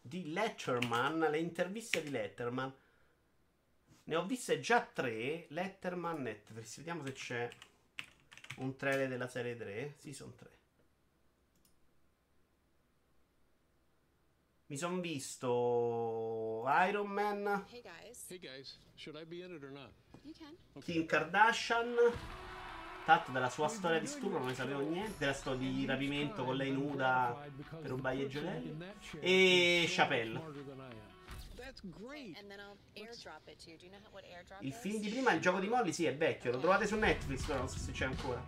di 0.00 0.32
Letterman, 0.32 1.18
le 1.18 1.38
interviste 1.38 2.02
di 2.02 2.10
Letterman. 2.10 2.72
Ne 4.04 4.16
ho 4.16 4.24
viste 4.24 4.60
già 4.60 4.80
tre. 4.80 5.46
Letterman 5.48 6.22
Netflix. 6.22 6.76
Vediamo 6.76 7.04
se 7.04 7.12
c'è 7.12 7.48
un 8.58 8.76
trailer 8.76 9.08
della 9.08 9.28
serie 9.28 9.56
3. 9.56 9.94
Season 9.98 10.34
3. 10.34 10.50
Mi 14.66 14.78
sono 14.78 14.98
visto 15.00 16.64
Iron 16.88 17.06
Man, 17.08 17.66
Hey 17.70 17.82
guys. 17.82 18.30
Hey 18.30 18.38
guys, 18.38 18.78
should 18.94 19.16
I 19.20 19.24
be 19.24 19.44
in 19.44 19.54
it 19.54 19.62
or 19.62 19.70
not? 19.70 19.92
You 20.22 20.32
can. 20.32 20.82
Kim 20.82 21.06
Kardashian. 21.06 21.94
Tanto 23.04 23.32
della 23.32 23.50
sua 23.50 23.68
storia 23.68 24.00
di 24.00 24.06
stupro 24.06 24.38
non 24.38 24.48
ne 24.48 24.54
sapevo 24.54 24.80
niente. 24.80 25.18
Della 25.18 25.34
storia 25.34 25.68
di 25.68 25.84
rapimento 25.84 26.44
con 26.44 26.56
lei 26.56 26.72
nuda 26.72 27.46
per 27.68 27.90
rubare 27.90 28.16
i 28.16 28.28
gioielli. 28.28 28.76
E 29.20 29.84
Chappelle. 29.86 31.12
Il 34.60 34.68
is? 34.68 34.76
film 34.76 35.00
di 35.00 35.08
prima, 35.08 35.32
il 35.32 35.40
gioco 35.40 35.60
di 35.60 35.68
Molly, 35.68 35.92
sì, 35.92 36.04
è 36.04 36.14
vecchio. 36.14 36.50
Lo 36.52 36.58
trovate 36.58 36.86
su 36.86 36.96
Netflix, 36.96 37.46
però 37.46 37.58
non 37.60 37.68
so 37.68 37.78
se 37.78 37.92
c'è 37.92 38.04
ancora. 38.04 38.44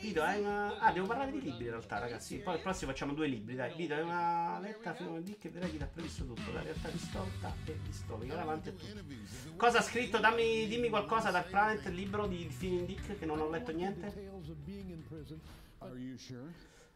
Vito, 0.00 0.22
hai 0.22 0.40
una. 0.40 0.78
Ah, 0.78 0.92
devo 0.92 1.06
parlare 1.06 1.30
di 1.30 1.40
libri 1.40 1.64
in 1.64 1.70
realtà, 1.70 1.98
ragazzi. 1.98 2.38
Poi 2.38 2.54
al 2.54 2.60
prossimo 2.60 2.90
facciamo 2.90 3.14
due 3.14 3.26
libri, 3.26 3.54
dai. 3.54 3.74
Vito, 3.74 3.94
hai 3.94 4.02
una 4.02 4.58
letta 4.60 4.92
fino 4.92 5.20
di 5.20 5.36
che 5.36 5.48
vedrai 5.48 5.70
chi 5.70 5.78
l'ha 5.78 5.86
previsto 5.86 6.26
tutto. 6.26 6.52
La 6.52 6.62
realtà 6.62 6.88
distorta 6.90 7.54
e 7.64 7.78
distopica. 7.82 8.32
Ora 8.34 8.42
avanti 8.42 8.68
a 8.68 8.72
tutto. 8.72 9.56
Cosa 9.56 9.78
ha 9.78 9.82
scritto? 9.82 10.18
Dammi, 10.18 10.66
dimmi 10.66 10.90
qualcosa 10.90 11.30
dal 11.30 11.46
Planet, 11.46 11.86
libro 11.86 12.26
di 12.26 12.48
Feeling 12.50 12.86
Dick, 12.86 13.18
che 13.18 13.24
non 13.24 13.40
ho 13.40 13.48
letto 13.48 13.72
niente. 13.72 14.12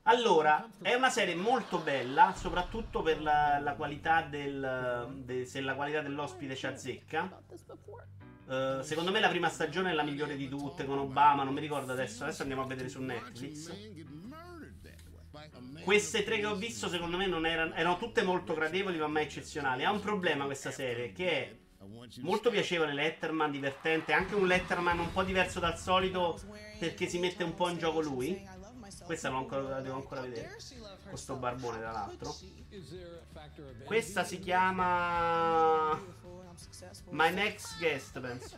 Allora, 0.04 0.68
è 0.82 0.94
una 0.94 1.10
serie 1.10 1.36
molto 1.36 1.78
bella, 1.78 2.34
soprattutto 2.36 3.02
per 3.02 3.22
la, 3.22 3.60
la 3.60 3.74
qualità 3.74 4.22
del. 4.22 5.22
de- 5.24 5.46
se 5.46 5.60
la 5.60 5.74
qualità 5.74 6.00
dell'ospite 6.00 6.56
ci 6.56 6.66
azzecca. 6.66 7.40
Eh, 8.48 8.80
secondo 8.82 9.12
me 9.12 9.20
la 9.20 9.28
prima 9.28 9.48
stagione 9.48 9.90
è 9.90 9.94
la 9.94 10.02
migliore 10.02 10.36
di 10.36 10.48
tutte 10.48 10.84
con 10.84 10.98
Obama, 10.98 11.44
non 11.44 11.54
mi 11.54 11.60
ricordo 11.60 11.92
adesso, 11.92 12.24
adesso 12.24 12.42
andiamo 12.42 12.62
a 12.62 12.66
vedere 12.66 12.88
su 12.88 13.00
Netflix. 13.00 13.70
Queste 15.84 16.24
tre 16.24 16.38
che 16.38 16.46
ho 16.46 16.56
visto 16.56 16.88
secondo 16.88 17.16
me 17.16 17.26
non 17.26 17.46
erano, 17.46 17.74
erano 17.74 17.96
tutte 17.96 18.22
molto 18.22 18.54
gradevoli 18.54 18.98
ma 18.98 19.06
mai 19.06 19.24
eccezionali. 19.24 19.84
Ha 19.84 19.92
un 19.92 20.00
problema 20.00 20.44
questa 20.46 20.72
serie 20.72 21.12
che 21.12 21.30
è 21.30 21.56
molto 22.20 22.50
piacevole, 22.50 22.92
Letterman, 22.92 23.50
divertente, 23.50 24.12
anche 24.12 24.34
un 24.34 24.46
Letterman 24.46 24.98
un 24.98 25.12
po' 25.12 25.22
diverso 25.22 25.60
dal 25.60 25.78
solito 25.78 26.40
perché 26.78 27.06
si 27.06 27.20
mette 27.20 27.44
un 27.44 27.54
po' 27.54 27.68
in 27.68 27.78
gioco 27.78 28.00
lui. 28.00 28.60
Questa 29.12 29.28
ancora, 29.28 29.60
la 29.60 29.80
devo 29.82 29.96
ancora 29.96 30.22
vedere. 30.22 30.56
Con 31.06 31.18
sto 31.18 31.36
barbone 31.36 31.80
tra 31.80 31.92
l'altro. 31.92 32.34
Questa 33.84 34.24
si 34.24 34.38
chiama 34.38 36.00
My 37.10 37.30
Next 37.30 37.76
Guest, 37.78 38.18
penso. 38.20 38.56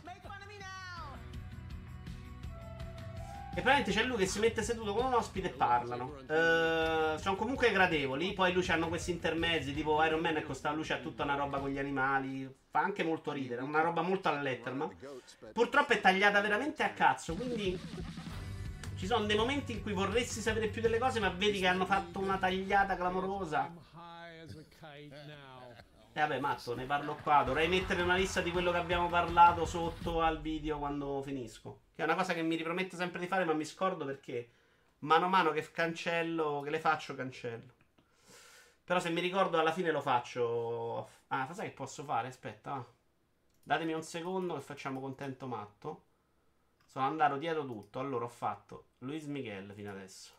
E 3.57 3.61
praticamente 3.61 3.91
c'è 3.91 4.03
lui 4.03 4.15
che 4.15 4.27
si 4.27 4.39
mette 4.39 4.63
seduto 4.63 4.93
con 4.93 5.03
un 5.07 5.15
ospite 5.15 5.47
e 5.47 5.51
parlano. 5.51 6.19
Eh, 6.25 7.17
sono 7.19 7.35
comunque 7.35 7.71
gradevoli. 7.71 8.31
Poi 8.31 8.53
lui 8.53 8.65
hanno 8.69 8.87
questi 8.87 9.11
intermezzi, 9.11 9.73
tipo 9.73 10.01
Iron 10.05 10.21
Man, 10.21 10.37
ecco, 10.37 10.53
sta 10.53 10.71
lui 10.71 10.85
c'ha 10.85 10.99
tutta 10.99 11.23
una 11.23 11.35
roba 11.35 11.59
con 11.59 11.69
gli 11.69 11.79
animali. 11.79 12.49
Fa 12.69 12.79
anche 12.79 13.03
molto 13.03 13.33
ridere, 13.33 13.61
una 13.61 13.81
roba 13.81 14.01
molto 14.01 14.29
alla 14.29 14.41
Letterman. 14.41 14.89
Purtroppo 15.51 15.91
è 15.91 15.99
tagliata 15.99 16.39
veramente 16.39 16.81
a 16.83 16.91
cazzo, 16.91 17.35
quindi 17.35 17.77
ci 18.95 19.07
sono 19.07 19.25
dei 19.25 19.35
momenti 19.35 19.73
in 19.73 19.81
cui 19.81 19.93
vorresti 19.93 20.39
sapere 20.39 20.67
più 20.67 20.81
delle 20.81 20.97
cose, 20.97 21.19
ma 21.19 21.29
vedi 21.29 21.59
che 21.59 21.67
hanno 21.67 21.85
fatto 21.85 22.19
una 22.19 22.37
tagliata 22.37 22.95
clamorosa. 22.95 23.71
E 26.13 26.21
vabbè, 26.21 26.39
matto, 26.39 26.75
ne 26.75 26.85
parlo 26.85 27.15
qua. 27.15 27.43
Dovrei 27.43 27.67
mettere 27.67 28.01
una 28.01 28.15
lista 28.15 28.39
di 28.41 28.51
quello 28.51 28.71
che 28.71 28.77
abbiamo 28.77 29.09
parlato 29.09 29.65
sotto 29.65 30.21
al 30.21 30.39
video 30.39 30.77
quando 30.77 31.21
finisco. 31.21 31.81
Che 31.93 32.01
è 32.01 32.05
una 32.05 32.15
cosa 32.15 32.33
che 32.33 32.41
mi 32.41 32.55
riprometto 32.55 32.95
sempre 32.95 33.19
di 33.19 33.27
fare, 33.27 33.43
ma 33.43 33.53
mi 33.53 33.65
scordo 33.65 34.05
perché 34.05 34.49
mano 34.99 35.25
a 35.25 35.29
mano 35.29 35.51
che 35.51 35.69
cancello, 35.71 36.61
che 36.61 36.69
le 36.69 36.79
faccio, 36.79 37.15
cancello. 37.15 37.73
Però 38.85 38.99
se 38.99 39.09
mi 39.09 39.19
ricordo 39.19 39.59
alla 39.59 39.73
fine 39.73 39.91
lo 39.91 39.99
faccio. 39.99 41.09
Ah, 41.27 41.51
sai 41.51 41.67
che 41.69 41.73
posso 41.73 42.03
fare? 42.05 42.29
Aspetta. 42.29 42.85
Datemi 43.61 43.91
un 43.91 44.03
secondo 44.03 44.53
che 44.55 44.61
facciamo 44.61 45.01
contento 45.01 45.47
matto. 45.47 46.04
Sono 46.95 47.07
andato 47.07 47.35
dietro 47.35 47.65
tutto. 47.65 47.99
Allora 47.99 48.23
ho 48.23 48.29
fatto 48.29 48.91
Luis 48.99 49.25
Miguel 49.25 49.73
fino 49.73 49.91
adesso. 49.91 50.31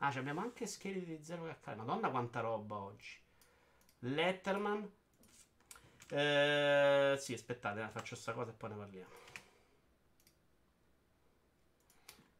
Ah, 0.00 0.08
abbiamo 0.08 0.42
anche 0.42 0.66
scheletri 0.66 1.16
di 1.16 1.24
0 1.24 1.44
KK. 1.44 1.74
Madonna 1.76 2.10
quanta 2.10 2.40
roba 2.40 2.76
oggi. 2.76 3.18
Letterman. 4.00 4.90
Eh, 6.10 7.14
sì, 7.18 7.32
aspettate, 7.32 7.80
eh, 7.80 7.88
faccio 7.88 8.14
sta 8.14 8.34
cosa 8.34 8.50
e 8.50 8.52
poi 8.52 8.68
ne 8.68 8.76
parliamo. 8.76 9.12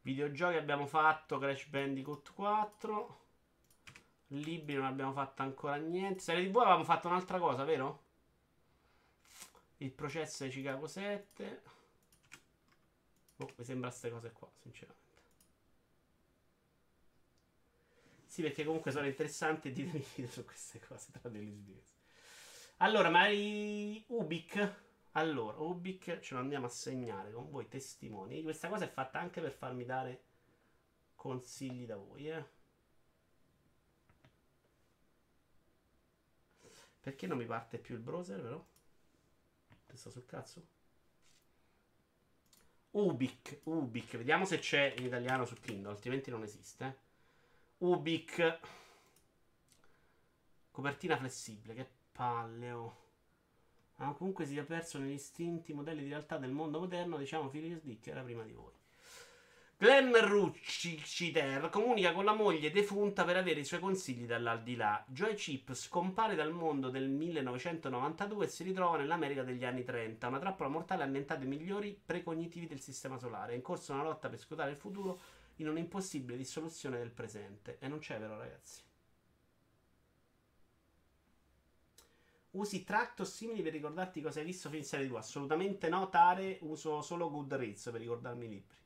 Videogiochi 0.03 0.57
abbiamo 0.57 0.87
fatto 0.87 1.39
Crash 1.39 1.65
Bandicoot 1.69 2.35
4. 2.35 3.21
Libri 4.27 4.75
non 4.75 4.85
abbiamo 4.85 5.15
fatto 5.15 5.41
ancora 5.41 5.77
niente. 5.77 6.21
Serie 6.21 6.51
TV 6.51 6.59
avevamo 6.59 6.85
fatto 6.85 7.09
un'altra 7.09 7.39
cosa, 7.39 7.65
vero? 7.65 8.03
Il 9.79 9.93
processo 9.93 10.45
di 10.45 10.51
Chicago 10.51 10.87
7. 10.87 11.74
Oh, 13.39 13.53
mi 13.57 13.65
sembra 13.65 13.89
queste 13.89 14.11
cose 14.11 14.33
qua, 14.33 14.51
sinceramente. 14.61 15.03
Sì, 18.27 18.43
perché 18.43 18.65
comunque 18.65 18.91
sono 18.91 19.07
interessanti. 19.07 19.73
Ditemi 19.73 20.05
video 20.15 20.31
su 20.31 20.45
queste 20.45 20.81
cose 20.81 21.13
tra 21.13 21.29
degli 21.29 21.53
sbirri. 21.53 21.93
Allora, 22.79 23.09
ma 23.09 23.29
i 23.29 24.05
Ubik. 24.09 24.83
Allora, 25.13 25.59
Ubik 25.59 26.19
ce 26.19 26.35
lo 26.35 26.41
andiamo 26.41 26.67
a 26.67 26.69
segnare 26.69 27.33
con 27.33 27.49
voi 27.51 27.69
testimoni. 27.69 28.43
Questa 28.43 28.69
cosa 28.69 28.85
è 28.85 28.89
fatta 28.89 29.21
anche 29.21 29.41
per 29.41 29.53
farmi 29.53 29.85
dare 29.85 30.25
consigli 31.15 31.87
da 31.87 31.97
voi, 31.97 32.29
eh. 32.29 32.45
Perché 37.01 37.27
non 37.27 37.39
mi 37.39 37.47
parte 37.47 37.79
più 37.79 37.95
il 37.95 38.01
browser, 38.01 38.41
però? 38.41 38.67
Ti 39.87 39.97
sta 39.97 40.11
sul 40.11 40.27
cazzo? 40.27 40.74
Ubik, 42.95 43.63
Ubik, 43.65 44.17
vediamo 44.17 44.45
se 44.45 44.59
c'è 44.59 44.95
in 44.99 45.07
italiano 45.07 45.45
su 45.45 45.57
Kindle, 45.57 45.91
altrimenti 45.91 46.31
non 46.31 46.45
esiste. 46.45 46.99
Ubik. 47.79 48.59
Copertina 50.71 51.17
flessibile, 51.17 51.75
che 51.75 51.89
palle, 52.13 52.71
oh. 52.71 53.03
Ah, 53.97 54.13
comunque 54.13 54.47
si 54.47 54.57
è 54.57 54.63
perso 54.63 54.99
negli 54.99 55.15
istinti 55.15 55.73
modelli 55.73 56.03
di 56.03 56.09
realtà 56.09 56.37
del 56.37 56.53
mondo 56.53 56.79
moderno, 56.79 57.17
diciamo 57.17 57.49
Philips 57.49 57.83
Dick 57.83 58.07
era 58.07 58.23
prima 58.23 58.45
di 58.45 58.53
voi. 58.53 58.73
Glenn 59.77 60.15
Ruciter 60.15 61.69
comunica 61.69 62.13
con 62.13 62.25
la 62.25 62.33
moglie 62.33 62.71
defunta 62.71 63.25
per 63.25 63.37
avere 63.37 63.59
i 63.59 63.65
suoi 63.65 63.81
consigli 63.81 64.25
dall'aldilà. 64.25 65.05
Joy 65.09 65.35
Chip 65.35 65.75
scompare 65.75 66.37
dal 66.37 66.53
mondo 66.53 66.91
del 66.91 67.09
1992 67.09 68.45
e 68.45 68.49
si 68.49 68.63
ritrova 68.63 68.99
nell'America 68.99 69.43
degli 69.43 69.65
anni 69.65 69.83
30, 69.83 70.29
una 70.29 70.39
trappola 70.39 70.69
mortale 70.69 71.03
ambientata 71.03 71.41
ai 71.41 71.49
migliori 71.49 72.01
precognitivi 72.03 72.69
del 72.69 72.81
sistema 72.81 73.19
solare. 73.19 73.53
È 73.53 73.57
in 73.57 73.63
corso 73.63 73.93
una 73.93 74.05
lotta 74.05 74.29
per 74.29 74.39
scrutare 74.39 74.71
il 74.71 74.77
futuro 74.77 75.21
in 75.57 75.69
un'impossibile 75.69 76.37
dissoluzione 76.37 76.99
del 76.99 77.11
presente. 77.11 77.79
E 77.81 77.89
non 77.89 77.99
c'è 77.99 78.17
vero, 78.21 78.39
ragazzi. 78.39 78.81
Usi 82.53 82.85
tract 82.85 83.21
o 83.21 83.25
simili 83.25 83.61
per 83.63 83.73
ricordarti 83.73 84.23
cosa 84.23 84.39
hai 84.39 84.47
visto 84.47 84.69
fin 84.69 84.79
in 84.79 84.85
serie 84.85 85.09
2? 85.09 85.19
Assolutamente 85.19 85.89
no, 85.89 86.09
Tare. 86.09 86.59
Uso 86.61 87.03
solo 87.03 87.29
Goodreads 87.29 87.91
per 87.91 88.01
ricordarmi 88.01 88.45
i 88.45 88.49
libri. 88.49 88.83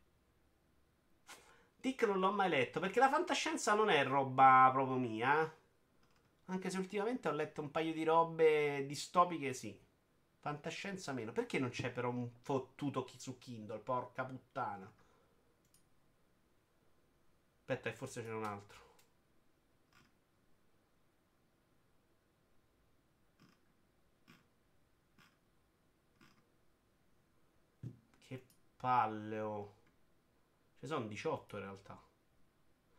Dick 1.80 2.02
non 2.04 2.18
l'ho 2.20 2.32
mai 2.32 2.48
letto 2.48 2.78
perché 2.80 3.00
la 3.00 3.08
fantascienza 3.08 3.74
non 3.74 3.88
è 3.90 4.04
roba 4.04 4.68
proprio 4.72 4.96
mia. 4.96 5.52
Anche 6.46 6.70
se 6.70 6.78
ultimamente 6.78 7.28
ho 7.28 7.32
letto 7.32 7.60
un 7.60 7.70
paio 7.70 7.92
di 7.92 8.04
robe 8.04 8.84
distopiche, 8.86 9.52
sì. 9.52 9.78
Fantascienza 10.40 11.12
meno. 11.12 11.32
Perché 11.32 11.58
non 11.58 11.70
c'è 11.70 11.90
però 11.90 12.10
un 12.10 12.28
fottuto 12.30 13.06
su 13.16 13.38
Kindle? 13.38 13.78
Porca 13.78 14.24
puttana. 14.24 14.90
Aspetta, 17.60 17.92
forse 17.92 18.22
c'è 18.24 18.32
un 18.32 18.44
altro. 18.44 18.78
Che 28.26 28.42
palle, 28.76 29.40
oh. 29.40 29.74
Ci 30.78 30.86
sono 30.86 31.06
18 31.06 31.56
in 31.56 31.62
realtà. 31.62 32.00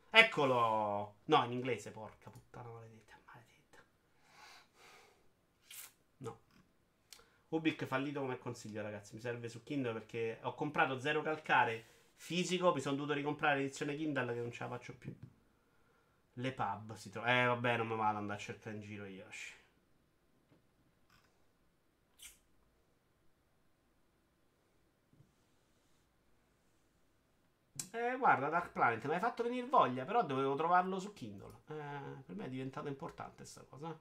Eccolo! 0.09 1.15
No, 1.25 1.45
in 1.45 1.51
inglese, 1.53 1.91
porca 1.91 2.29
puttana 2.29 2.69
maledetta. 2.69 3.17
Maledetta. 3.25 3.83
No. 6.17 6.39
Ubik 7.49 7.85
fallito 7.85 8.19
come 8.19 8.37
consiglio, 8.37 8.81
ragazzi. 8.81 9.15
Mi 9.15 9.21
serve 9.21 9.47
su 9.47 9.63
Kindle 9.63 9.93
perché 9.93 10.39
ho 10.41 10.55
comprato 10.55 10.99
zero 10.99 11.21
calcare 11.21 11.85
fisico. 12.15 12.73
Mi 12.73 12.81
sono 12.81 12.95
dovuto 12.95 13.13
ricomprare 13.13 13.59
l'edizione 13.59 13.95
Kindle 13.95 14.33
che 14.33 14.39
non 14.41 14.51
ce 14.51 14.63
la 14.63 14.69
faccio 14.69 14.97
più. 14.97 15.15
Le 16.33 16.51
pub 16.51 16.93
si 16.95 17.09
trovano. 17.09 17.41
Eh, 17.41 17.45
vabbè, 17.45 17.77
non 17.77 17.87
mi 17.87 17.95
vado 17.95 18.09
ad 18.09 18.15
andare 18.17 18.39
a 18.39 18.43
cercare 18.43 18.75
in 18.75 18.81
giro 18.81 19.05
Yoshi. 19.05 19.58
Eh, 27.91 28.17
guarda, 28.17 28.49
Dark 28.49 28.71
Planet 28.71 29.05
mi 29.05 29.13
hai 29.15 29.19
fatto 29.19 29.43
venire 29.43 29.67
voglia, 29.67 30.05
però 30.05 30.23
dovevo 30.23 30.55
trovarlo 30.55 30.99
su 30.99 31.11
Kindle. 31.13 31.61
Eh, 31.67 32.21
per 32.25 32.35
me 32.35 32.45
è 32.45 32.49
diventata 32.49 32.87
importante 32.87 33.37
questa 33.37 33.63
cosa. 33.63 33.97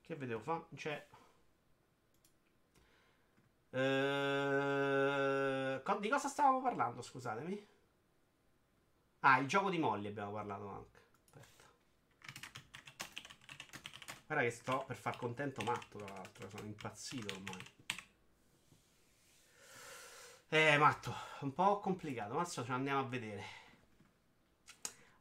Che 0.00 0.14
vedevo 0.16 0.40
fa? 0.40 0.64
C'è. 0.74 1.06
Eh, 3.70 5.82
di 6.00 6.08
cosa 6.08 6.28
stavamo 6.28 6.60
parlando? 6.60 7.02
Scusatemi. 7.02 7.66
Ah, 9.20 9.38
il 9.38 9.48
gioco 9.48 9.70
di 9.70 9.78
Molly 9.78 10.08
abbiamo 10.08 10.32
parlato 10.32 10.68
anche. 10.68 11.02
Aspetta. 11.30 11.64
Guarda 14.26 14.44
che 14.44 14.50
sto 14.50 14.84
per 14.86 14.96
far 14.96 15.16
contento 15.16 15.64
Matto, 15.64 15.98
tra 15.98 16.14
l'altro. 16.14 16.48
Sono 16.50 16.64
impazzito 16.64 17.34
ormai. 17.34 17.83
Eh, 20.54 20.78
matto, 20.78 21.12
un 21.40 21.52
po' 21.52 21.80
complicato, 21.80 22.34
ma 22.34 22.42
adesso 22.42 22.64
ce 22.64 22.70
andiamo 22.70 23.00
a 23.00 23.08
vedere. 23.08 23.44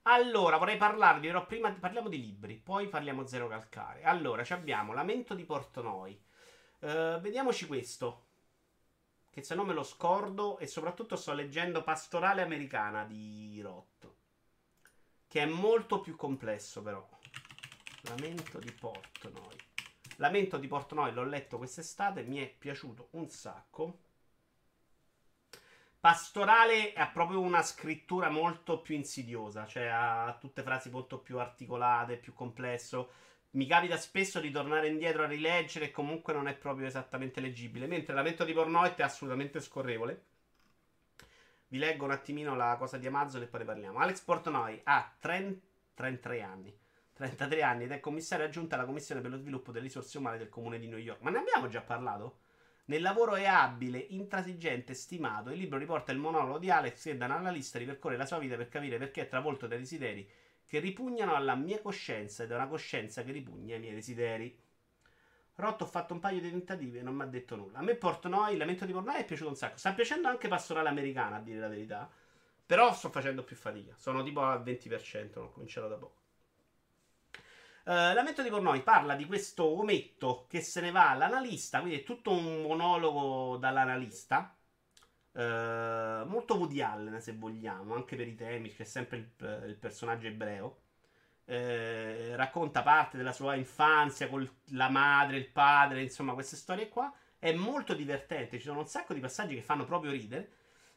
Allora, 0.04 0.58
vorrei 0.58 0.78
parlarvi, 0.78 1.26
però 1.26 1.44
prima 1.48 1.72
parliamo 1.72 2.08
di 2.08 2.22
libri, 2.22 2.56
poi 2.56 2.88
parliamo 2.88 3.26
zero 3.26 3.48
calcare. 3.48 4.04
Allora, 4.04 4.46
abbiamo 4.50 4.94
Lamento 4.94 5.34
di 5.34 5.44
Portonoi. 5.44 6.24
Uh, 6.82 7.20
vediamoci 7.20 7.66
questo, 7.66 8.28
che 9.32 9.42
se 9.42 9.56
no 9.56 9.64
me 9.64 9.74
lo 9.74 9.82
scordo, 9.82 10.60
e 10.60 10.68
soprattutto 10.68 11.16
sto 11.16 11.34
leggendo 11.34 11.82
Pastorale 11.82 12.44
Americana 12.44 13.04
di 13.04 13.60
Roth, 13.60 14.14
che 15.28 15.42
è 15.42 15.46
molto 15.48 16.00
più 16.00 16.16
complesso 16.16 16.84
però. 16.84 17.10
Lamento 18.02 18.60
di 18.60 18.72
Portonoi. 18.72 19.58
Lamento 20.18 20.60
di 20.60 20.68
Portonoi 20.68 21.12
l'ho 21.12 21.24
letto 21.24 21.58
quest'estate, 21.58 22.22
mi 22.22 22.38
è 22.38 22.48
piaciuto 22.48 23.08
un 23.14 23.28
sacco. 23.30 24.03
Pastorale 26.04 26.92
ha 26.96 27.08
proprio 27.08 27.40
una 27.40 27.62
scrittura 27.62 28.28
molto 28.28 28.82
più 28.82 28.94
insidiosa, 28.94 29.66
cioè 29.66 29.86
ha 29.86 30.36
tutte 30.38 30.62
frasi 30.62 30.90
molto 30.90 31.18
più 31.18 31.40
articolate, 31.40 32.18
più 32.18 32.34
complesso. 32.34 33.12
Mi 33.52 33.66
capita 33.66 33.96
spesso 33.96 34.42
di 34.42 34.52
tornare 34.52 34.90
indietro 34.90 35.24
a 35.24 35.28
rileggere 35.28 35.86
e 35.86 35.92
comunque 35.92 36.34
non 36.34 36.50
è 36.50 36.56
proprio 36.56 36.88
esattamente 36.88 37.40
leggibile. 37.40 37.88
Mentre 37.88 38.14
Lamento 38.14 38.44
di 38.44 38.52
Pornoet 38.52 38.98
è 38.98 39.04
assolutamente 39.04 39.62
scorrevole. 39.62 40.26
Vi 41.70 41.78
leggo 41.78 42.04
un 42.04 42.12
attimino 42.12 42.54
la 42.54 42.76
cosa 42.78 42.98
di 42.98 43.08
Amazon 43.08 43.44
e 43.44 43.48
poi 43.48 43.62
ne 43.62 43.66
parliamo. 43.66 44.00
Alex 44.00 44.20
Portnoy 44.20 44.82
ha 44.84 45.10
30, 45.18 45.66
33 45.94 46.42
anni. 46.42 46.78
33 47.14 47.62
anni 47.64 47.84
ed 47.86 47.94
è 47.94 48.02
commissario 48.02 48.44
aggiunto 48.44 48.76
alla 48.76 48.84
Commissione 48.84 49.22
per 49.22 49.32
lo 49.32 49.38
sviluppo 49.38 49.72
delle 49.72 49.86
risorse 49.86 50.18
umane 50.18 50.38
del 50.38 50.50
Comune 50.50 50.80
di 50.80 50.88
New 50.88 50.98
York. 50.98 51.22
Ma 51.22 51.30
ne 51.30 51.38
abbiamo 51.38 51.70
già 51.70 51.80
parlato? 51.80 52.40
Nel 52.86 53.02
lavoro 53.02 53.36
è 53.36 53.46
abile, 53.46 53.98
intransigente, 53.98 54.94
stimato. 54.94 55.52
Il 55.52 55.58
libro 55.58 55.78
riporta 55.78 56.12
il 56.12 56.18
monologo 56.18 56.58
di 56.58 56.70
Alex 56.70 57.04
che 57.04 57.18
da 57.18 57.26
analista 57.26 57.80
ripercorre 57.80 58.18
la 58.18 58.26
sua 58.26 58.40
vita 58.40 58.58
per 58.58 58.68
capire 58.68 58.98
perché 58.98 59.22
è 59.22 59.28
travolto 59.28 59.68
dai 59.68 59.80
desideri 59.80 60.30
che 60.66 60.80
ripugnano 60.80 61.34
alla 61.34 61.56
mia 61.56 61.80
coscienza 61.80 62.44
ed 62.44 62.52
è 62.52 62.56
una 62.56 62.68
coscienza 62.68 63.24
che 63.24 63.32
ripugna 63.32 63.76
i 63.76 63.80
miei 63.80 63.94
desideri. 63.94 64.60
Rotto 65.56 65.84
ho 65.84 65.88
fatto 65.88 66.14
un 66.14 66.20
paio 66.20 66.42
di 66.42 66.50
tentativi 66.50 66.98
e 66.98 67.04
non 67.04 67.16
mi 67.16 67.22
ha 67.22 67.26
detto 67.26 67.56
nulla. 67.56 67.78
A 67.78 67.84
me 67.84 67.96
Portnoy, 67.96 68.54
il 68.54 68.58
lamento 68.58 68.86
di 68.86 68.92
Portnoy 68.92 69.18
è 69.18 69.26
piaciuto 69.26 69.50
un 69.50 69.56
sacco. 69.56 69.78
Sta 69.78 69.94
piacendo 69.94 70.28
anche 70.28 70.48
Pastorale 70.48 70.90
Americana, 70.90 71.38
a 71.38 71.42
dire 71.42 71.60
la 71.60 71.68
verità. 71.68 72.10
Però 72.66 72.92
sto 72.94 73.10
facendo 73.10 73.44
più 73.44 73.56
fatica. 73.56 73.94
Sono 73.98 74.24
tipo 74.24 74.42
al 74.42 74.64
20%, 74.64 75.32
non 75.36 75.46
ho 75.46 75.52
cominciato 75.52 75.88
da 75.88 75.96
poco. 75.96 76.23
Uh, 77.86 78.14
Lamento 78.14 78.42
di 78.42 78.50
Cornoi 78.50 78.82
parla 78.82 79.14
di 79.14 79.26
questo 79.26 79.66
ometto 79.66 80.46
che 80.48 80.62
se 80.62 80.80
ne 80.80 80.90
va 80.90 81.10
all'analista, 81.10 81.82
quindi 81.82 82.00
è 82.00 82.04
tutto 82.04 82.32
un 82.32 82.62
monologo 82.62 83.58
dall'analista. 83.58 84.56
Uh, 85.34 86.26
molto 86.26 86.56
Woody 86.56 86.80
Allen, 86.80 87.20
se 87.20 87.34
vogliamo, 87.34 87.94
anche 87.94 88.16
per 88.16 88.28
i 88.28 88.36
temi, 88.36 88.74
c'è 88.74 88.86
sempre 88.86 89.18
il, 89.18 89.66
il 89.68 89.76
personaggio 89.76 90.28
ebreo. 90.28 90.82
Uh, 91.46 92.36
racconta 92.36 92.84
parte 92.84 93.18
della 93.18 93.34
sua 93.34 93.56
infanzia 93.56 94.30
con 94.30 94.50
la 94.70 94.90
madre, 94.90 95.36
il 95.36 95.50
padre, 95.50 96.04
insomma, 96.04 96.34
queste 96.34 96.56
storie 96.56 96.88
qua. 96.88 97.14
È 97.38 97.52
molto 97.52 97.94
divertente, 97.94 98.60
ci 98.60 98.66
sono 98.66 98.80
un 98.80 98.88
sacco 98.88 99.14
di 99.14 99.20
passaggi 99.20 99.56
che 99.56 99.62
fanno 99.62 99.84
proprio 99.84 100.12
ridere. 100.12 100.52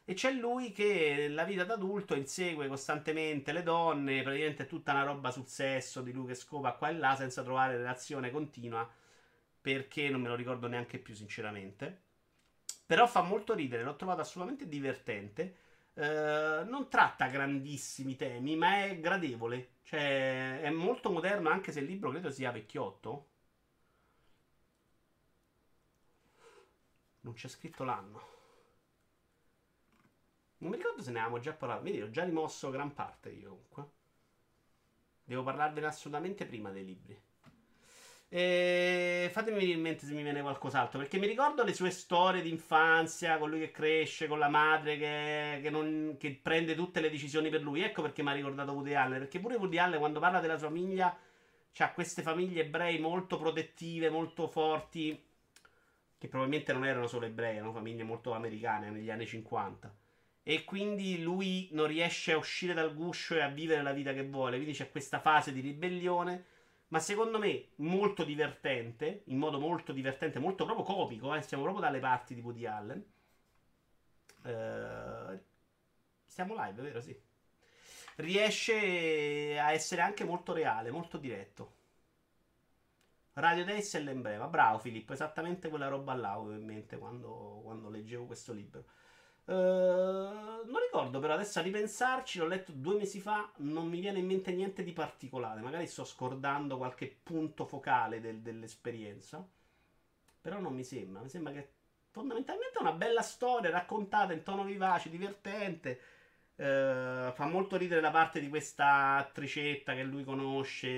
E 0.09 0.13
c'è 0.13 0.31
lui 0.31 0.71
che 0.71 1.15
nella 1.17 1.43
vita 1.43 1.65
d'adulto 1.65 2.15
insegue 2.15 2.69
costantemente 2.69 3.51
le 3.51 3.61
donne, 3.61 4.21
praticamente 4.21 4.63
è 4.63 4.65
tutta 4.67 4.93
una 4.93 5.03
roba 5.03 5.31
sul 5.31 5.47
sesso 5.47 6.01
di 6.01 6.13
lui 6.13 6.27
che 6.27 6.35
scopa 6.35 6.75
qua 6.75 6.87
e 6.87 6.93
là 6.93 7.13
senza 7.17 7.43
trovare 7.43 7.75
relazione 7.75 8.31
continua, 8.31 8.89
perché 9.59 10.09
non 10.09 10.21
me 10.21 10.29
lo 10.29 10.35
ricordo 10.35 10.67
neanche 10.67 10.97
più 10.99 11.13
sinceramente. 11.13 12.03
Però 12.85 13.05
fa 13.07 13.21
molto 13.21 13.53
ridere, 13.53 13.83
l'ho 13.83 13.97
trovato 13.97 14.21
assolutamente 14.21 14.67
divertente. 14.69 15.57
Uh, 15.95 16.63
non 16.69 16.87
tratta 16.89 17.27
grandissimi 17.27 18.15
temi, 18.15 18.55
ma 18.55 18.85
è 18.85 18.99
gradevole. 19.01 19.71
Cioè, 19.83 20.61
è 20.61 20.69
molto 20.69 21.11
moderno, 21.11 21.49
anche 21.49 21.71
se 21.73 21.81
il 21.81 21.85
libro 21.85 22.11
credo 22.11 22.31
sia 22.31 22.51
vecchiotto. 22.51 23.27
Non 27.21 27.33
c'è 27.33 27.47
scritto 27.49 27.83
l'anno. 27.83 28.36
Non 30.59 30.71
mi 30.71 30.77
ricordo 30.77 31.03
se 31.03 31.11
ne 31.11 31.19
avevamo 31.19 31.39
già 31.39 31.53
parlato. 31.53 31.83
Vedi, 31.83 32.01
ho 32.01 32.09
già 32.09 32.23
rimosso 32.23 32.69
gran 32.71 32.93
parte 32.93 33.29
io 33.29 33.49
comunque. 33.49 33.95
Devo 35.23 35.43
parlarvene 35.43 35.85
assolutamente 35.85 36.45
prima 36.45 36.71
dei 36.71 36.85
libri. 36.85 37.21
E 38.29 39.29
fatemi 39.31 39.57
venire 39.57 39.77
in 39.77 39.81
mente 39.81 40.05
se 40.05 40.13
mi 40.13 40.23
viene 40.23 40.41
qualcos'altro. 40.41 40.99
Perché 40.99 41.19
mi 41.19 41.27
ricordo 41.27 41.63
le 41.63 41.73
sue 41.73 41.91
storie 41.91 42.41
di 42.41 42.49
infanzia, 42.49 43.37
con 43.37 43.49
lui 43.49 43.59
che 43.59 43.71
cresce, 43.71 44.27
con 44.27 44.39
la 44.39 44.49
madre 44.49 44.97
che, 44.97 45.59
che, 45.61 45.69
non, 45.69 46.15
che 46.17 46.39
prende 46.41 46.73
tutte 46.73 47.01
le 47.01 47.11
decisioni 47.11 47.49
per 47.49 47.61
lui. 47.61 47.83
Ecco 47.83 48.01
perché 48.01 48.23
mi 48.23 48.29
ha 48.29 48.33
ricordato 48.33 48.71
Woody 48.71 48.93
Allen. 48.95 49.19
Perché 49.19 49.39
pure 49.39 49.57
Woody 49.57 49.77
Allen, 49.77 49.99
quando 49.99 50.19
parla 50.19 50.39
della 50.39 50.57
sua 50.57 50.69
famiglia, 50.69 51.15
ha 51.79 51.91
queste 51.91 52.23
famiglie 52.23 52.61
ebrei 52.61 52.97
molto 52.99 53.37
protettive, 53.37 54.09
molto 54.09 54.47
forti. 54.47 55.23
Che 56.17 56.27
probabilmente 56.27 56.73
non 56.73 56.85
erano 56.85 57.05
solo 57.05 57.27
ebrei, 57.27 57.57
erano 57.57 57.73
famiglie 57.73 58.01
molto 58.01 58.33
americane 58.33 58.89
negli 58.89 59.11
anni 59.11 59.27
50 59.27 60.05
e 60.49 60.63
quindi 60.63 61.21
lui 61.21 61.67
non 61.73 61.87
riesce 61.87 62.31
a 62.31 62.37
uscire 62.37 62.73
dal 62.73 62.95
guscio 62.95 63.35
e 63.35 63.41
a 63.41 63.49
vivere 63.49 63.81
la 63.81 63.91
vita 63.91 64.13
che 64.13 64.23
vuole. 64.25 64.55
Quindi 64.55 64.73
c'è 64.73 64.89
questa 64.89 65.19
fase 65.19 65.51
di 65.51 65.59
ribellione, 65.59 66.45
ma 66.87 66.99
secondo 66.99 67.37
me 67.37 67.71
molto 67.77 68.23
divertente, 68.23 69.23
in 69.25 69.37
modo 69.39 69.59
molto 69.59 69.91
divertente, 69.91 70.39
molto 70.39 70.63
proprio 70.63 70.85
comico, 70.85 71.35
eh? 71.35 71.41
siamo 71.41 71.63
proprio 71.63 71.83
dalle 71.83 71.99
parti 71.99 72.33
di 72.33 72.39
Woody 72.39 72.65
Allen. 72.65 73.05
Eh, 74.45 75.39
Stiamo 76.25 76.55
live, 76.55 76.81
vero? 76.81 77.01
Sì. 77.01 77.19
Riesce 78.17 79.59
a 79.59 79.71
essere 79.73 80.01
anche 80.01 80.23
molto 80.23 80.53
reale, 80.53 80.91
molto 80.91 81.17
diretto. 81.17 81.73
Radio 83.33 83.65
Days 83.65 83.93
e 83.95 83.99
l'emblema. 84.01 84.47
Bravo 84.47 84.79
Filippo, 84.79 85.13
esattamente 85.13 85.69
quella 85.69 85.87
roba 85.87 86.13
là 86.15 86.31
avevo 86.31 86.53
in 86.53 86.65
mente 86.65 86.97
quando, 86.97 87.61
quando 87.63 87.89
leggevo 87.89 88.25
questo 88.25 88.53
libro. 88.53 88.85
Uh, 89.47 89.53
non 89.53 90.81
ricordo 90.81 91.19
però 91.19 91.33
adesso 91.33 91.59
a 91.59 91.61
ripensarci, 91.61 92.39
l'ho 92.39 92.47
letto 92.47 92.73
due 92.73 92.97
mesi 92.97 93.21
fa, 93.21 93.49
non 93.57 93.87
mi 93.87 94.01
viene 94.01 94.19
in 94.19 94.25
mente 94.25 94.51
niente 94.51 94.83
di 94.83 94.91
particolare, 94.91 95.61
magari 95.61 95.87
sto 95.87 96.03
scordando 96.03 96.75
qualche 96.75 97.19
punto 97.23 97.65
focale 97.65 98.19
del, 98.19 98.41
dell'esperienza, 98.41 99.47
però 100.41 100.59
non 100.59 100.73
mi 100.73 100.83
sembra, 100.83 101.21
mi 101.21 101.29
sembra 101.29 101.53
che 101.53 101.69
fondamentalmente 102.09 102.77
è 102.77 102.81
una 102.81 102.91
bella 102.91 103.21
storia 103.21 103.69
raccontata 103.69 104.33
in 104.33 104.43
tono 104.43 104.65
vivace, 104.65 105.09
divertente, 105.09 106.01
uh, 106.55 107.31
fa 107.31 107.45
molto 107.45 107.77
ridere 107.77 108.01
la 108.01 108.11
parte 108.11 108.41
di 108.41 108.49
questa 108.49 109.15
attricetta 109.15 109.93
che 109.93 110.03
lui 110.03 110.25
conosce 110.25 110.89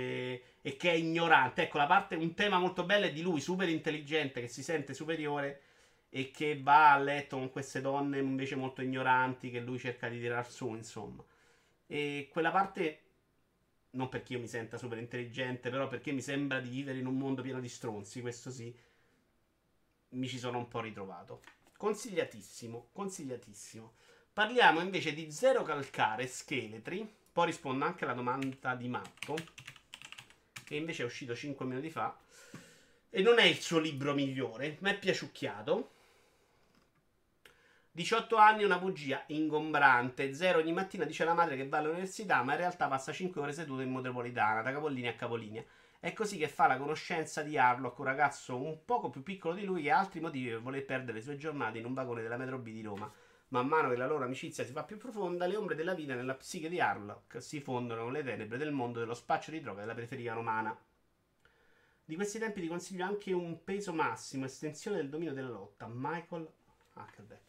e 0.60 0.76
che 0.76 0.90
è 0.90 0.96
ignorante, 0.96 1.62
ecco 1.64 1.78
la 1.78 1.86
parte, 1.86 2.16
un 2.16 2.34
tema 2.34 2.58
molto 2.58 2.84
bello 2.84 3.06
è 3.06 3.12
di 3.12 3.22
lui, 3.22 3.42
super 3.42 3.70
intelligente, 3.70 4.42
che 4.42 4.48
si 4.48 4.64
sente 4.64 4.96
superiore 4.96 5.62
e 6.10 6.32
che 6.32 6.60
va 6.62 6.94
a 6.94 6.98
letto 6.98 7.38
con 7.38 7.52
queste 7.52 7.82
donne 7.82 8.20
invece 8.20 8.56
molto 8.56 8.82
ignoranti 8.82 9.52
che 9.52 9.60
lui 9.60 9.78
cerca 9.78 10.10
di 10.10 10.20
tirar 10.20 10.50
su, 10.50 10.74
insomma. 10.74 11.24
E 11.86 12.30
quella 12.32 12.52
parte, 12.52 13.02
non 13.92 14.10
perché 14.10 14.34
io 14.34 14.40
mi 14.40 14.48
senta 14.48 14.78
super 14.78 14.98
intelligente, 14.98 15.70
però 15.70 15.88
perché 15.88 16.12
mi 16.12 16.22
sembra 16.22 16.60
di 16.60 16.70
vivere 16.70 17.00
in 17.00 17.06
un 17.06 17.18
mondo 17.18 17.42
pieno 17.42 17.60
di 17.60 17.70
stronzi, 17.70 18.22
questo 18.22 18.50
sì, 18.52 18.76
mi 20.10 20.28
ci 20.28 20.40
sono 20.40 20.58
un 20.58 20.68
po' 20.68 20.82
ritrovato. 20.82 21.42
Consigliatissimo, 21.78 22.90
consigliatissimo. 22.92 23.94
Parliamo 24.34 24.82
invece 24.82 25.14
di 25.14 25.32
Zero 25.32 25.64
Calcare 25.64 26.28
Scheletri, 26.28 27.08
poi 27.32 27.48
rispondo 27.48 27.86
anche 27.86 28.04
alla 28.04 28.14
domanda 28.14 28.76
di 28.76 28.88
Marco, 28.88 29.36
che 30.64 30.76
invece 30.76 31.04
è 31.04 31.06
uscito 31.06 31.36
5 31.36 31.66
minuti 31.66 31.90
fa. 31.90 32.18
E 33.10 33.22
non 33.22 33.40
è 33.40 33.44
il 33.44 33.60
suo 33.60 33.80
libro 33.80 34.14
migliore, 34.14 34.78
ma 34.82 34.90
è 34.90 35.00
piaciucchiato. 35.00 35.92
18 37.92 38.36
anni, 38.38 38.64
una 38.64 38.78
bugia 38.78 39.24
ingombrante. 39.28 40.34
Zero 40.34 40.60
ogni 40.60 40.72
mattina 40.72 41.06
dice 41.06 41.24
alla 41.24 41.34
madre 41.34 41.56
che 41.56 41.68
va 41.68 41.80
all'università, 41.80 42.44
ma 42.44 42.54
in 42.54 42.60
realtà 42.60 42.88
passa 42.88 43.12
5 43.12 43.42
ore 43.42 43.52
seduto 43.52 43.82
in 43.82 43.92
metropolitana, 43.92 44.62
da 44.62 44.72
capolinea 44.72 45.12
a 45.12 45.16
capolinea. 45.16 45.64
È 46.00 46.14
così 46.14 46.38
che 46.38 46.48
fa 46.48 46.68
la 46.68 46.78
conoscenza 46.78 47.42
di 47.42 47.58
Harlock, 47.58 47.98
un 47.98 48.06
ragazzo 48.06 48.56
un 48.56 48.86
poco 48.86 49.10
più 49.10 49.22
piccolo 49.22 49.56
di 49.56 49.66
lui 49.66 49.82
che 49.82 49.92
ha 49.92 50.00
altri 50.00 50.22
motivi 50.22 50.50
per 50.50 50.62
voler 50.62 50.86
perdere 50.86 51.18
le 51.18 51.24
sue 51.24 51.36
giornate 51.36 51.80
in 51.80 51.86
un 51.86 51.94
vagone 51.94 52.22
della 52.22 52.38
metro 52.38 52.58
B 52.58 52.72
di 52.72 52.82
Roma. 52.82 53.12
Man 53.50 53.68
mano 53.68 53.90
che 53.90 53.98
la 53.98 54.06
loro 54.06 54.24
amicizia 54.24 54.64
si 54.64 54.72
fa 54.72 54.84
più 54.84 54.98
profonda, 54.98 55.48
le 55.48 55.56
ombre 55.56 55.76
della 55.76 55.96
vita 55.96 56.14
nella 56.14 56.36
psiche 56.36 56.70
di 56.70 56.80
Harlock 56.80 57.42
si 57.42 57.60
fondono 57.60 58.04
con 58.04 58.14
le 58.14 58.24
tenebre 58.24 58.58
del 58.60 58.72
mondo 58.72 59.00
dello 59.00 59.16
spaccio 59.16 59.50
di 59.50 59.60
droga 59.60 59.82
della 59.82 59.96
periferia 59.96 60.34
romana. 60.34 60.78
Di 62.06 62.16
questi 62.16 62.40
tempi 62.40 62.62
ti 62.62 62.68
consiglio 62.68 63.06
anche 63.06 63.34
un 63.34 63.64
peso 63.64 63.92
massimo, 63.92 64.46
estensione 64.46 64.98
del 64.98 65.10
dominio 65.10 65.34
della 65.34 65.50
lotta. 65.50 65.88
Michael 65.92 66.50
Huckleback. 66.94 67.49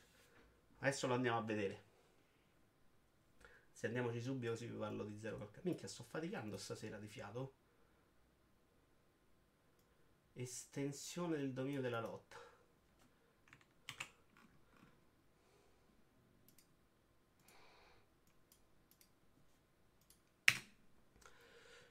Adesso 0.81 1.07
lo 1.07 1.15
andiamo 1.15 1.39
a 1.39 1.43
vedere. 1.43 1.85
Se 3.71 3.87
andiamoci 3.87 4.21
subito 4.21 4.51
così 4.51 4.67
vi 4.67 4.77
parlo 4.77 5.05
di 5.05 5.19
zero 5.19 5.39
calcare. 5.39 5.63
Minchia, 5.65 5.89
sto 5.89 6.05
faticando 6.05 6.57
stasera 6.57 6.99
di 6.99 7.09
fiato. 7.09 7.55
Estensione 10.33 11.37
del 11.37 11.53
dominio 11.53 11.81
della 11.81 12.01
lotta. 12.01 12.39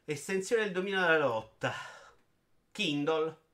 Estensione 0.06 0.64
del 0.64 0.72
dominio 0.72 1.00
della 1.00 1.20
lotta. 1.20 1.72
Kindle. 2.72 3.49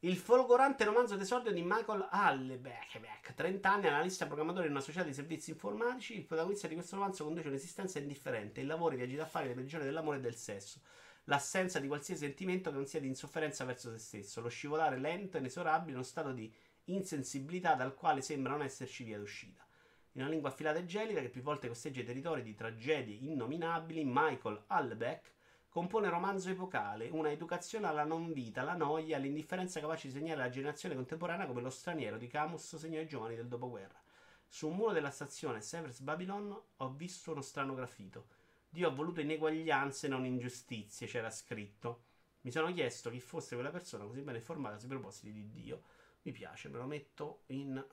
Il 0.00 0.18
folgorante 0.18 0.84
romanzo 0.84 1.16
d'esordio 1.16 1.52
di 1.52 1.62
Michael 1.62 2.08
Hallebeck, 2.10 3.32
30 3.32 3.72
anni, 3.72 3.86
analista 3.86 4.26
programmatore 4.26 4.66
in 4.66 4.72
una 4.72 4.82
società 4.82 5.06
di 5.06 5.14
servizi 5.14 5.52
informatici. 5.52 6.14
Il 6.14 6.26
protagonista 6.26 6.68
di 6.68 6.74
questo 6.74 6.96
romanzo 6.96 7.24
conduce 7.24 7.48
un'esistenza 7.48 7.98
indifferente, 7.98 8.60
il 8.60 8.66
lavoro, 8.66 8.92
i 8.92 8.98
viaggi 8.98 9.16
d'affari, 9.16 9.48
le 9.48 9.54
prigioni 9.54 9.84
dell'amore 9.84 10.18
e 10.18 10.20
del 10.20 10.36
sesso, 10.36 10.82
l'assenza 11.24 11.80
di 11.80 11.86
qualsiasi 11.86 12.26
sentimento 12.26 12.68
che 12.68 12.76
non 12.76 12.86
sia 12.86 13.00
di 13.00 13.06
insofferenza 13.06 13.64
verso 13.64 13.90
se 13.90 13.96
stesso, 13.96 14.42
lo 14.42 14.50
scivolare 14.50 14.98
lento 14.98 15.38
e 15.38 15.40
inesorabile 15.40 15.92
in 15.92 15.96
uno 15.96 16.04
stato 16.04 16.32
di 16.32 16.54
insensibilità 16.84 17.74
dal 17.74 17.94
quale 17.94 18.20
sembra 18.20 18.52
non 18.52 18.64
esserci 18.64 19.02
via 19.02 19.16
d'uscita. 19.16 19.66
In 20.12 20.20
una 20.20 20.30
lingua 20.30 20.50
affilata 20.50 20.78
e 20.78 20.84
gelida 20.84 21.22
che 21.22 21.30
più 21.30 21.40
volte 21.40 21.68
costeggia 21.68 22.02
i 22.02 22.04
territori 22.04 22.42
di 22.42 22.54
tragedie 22.54 23.16
innominabili, 23.16 24.02
Michael 24.04 24.64
Hallebeck 24.66 25.32
compone 25.76 26.08
romanzo 26.08 26.48
epocale, 26.48 27.10
una 27.10 27.30
educazione 27.30 27.86
alla 27.86 28.04
non 28.04 28.32
vita, 28.32 28.62
alla 28.62 28.72
noia, 28.72 29.18
all'indifferenza 29.18 29.78
capace 29.78 30.06
di 30.06 30.14
segnare 30.14 30.40
la 30.40 30.48
generazione 30.48 30.94
contemporanea 30.94 31.46
come 31.46 31.60
lo 31.60 31.68
straniero 31.68 32.16
di 32.16 32.28
Camus 32.28 32.76
segnò 32.76 32.98
i 32.98 33.06
giovani 33.06 33.36
del 33.36 33.46
dopoguerra. 33.46 34.00
Su 34.48 34.68
un 34.68 34.76
muro 34.76 34.92
della 34.92 35.10
stazione 35.10 35.60
Severs 35.60 36.00
Babylon 36.00 36.58
ho 36.78 36.88
visto 36.92 37.32
uno 37.32 37.42
strano 37.42 37.74
graffito. 37.74 38.28
Dio 38.70 38.88
ha 38.88 38.90
voluto 38.90 39.20
ineguaglianze, 39.20 40.08
non 40.08 40.24
ingiustizie, 40.24 41.06
c'era 41.06 41.28
scritto. 41.28 42.04
Mi 42.40 42.50
sono 42.50 42.72
chiesto 42.72 43.10
chi 43.10 43.20
fosse 43.20 43.54
quella 43.54 43.70
persona 43.70 44.06
così 44.06 44.22
ben 44.22 44.36
informata 44.36 44.78
sui 44.78 44.88
propositi 44.88 45.30
di 45.30 45.50
Dio. 45.50 45.82
Mi 46.22 46.32
piace, 46.32 46.70
me 46.70 46.78
lo 46.78 46.86
metto 46.86 47.42
in 47.48 47.84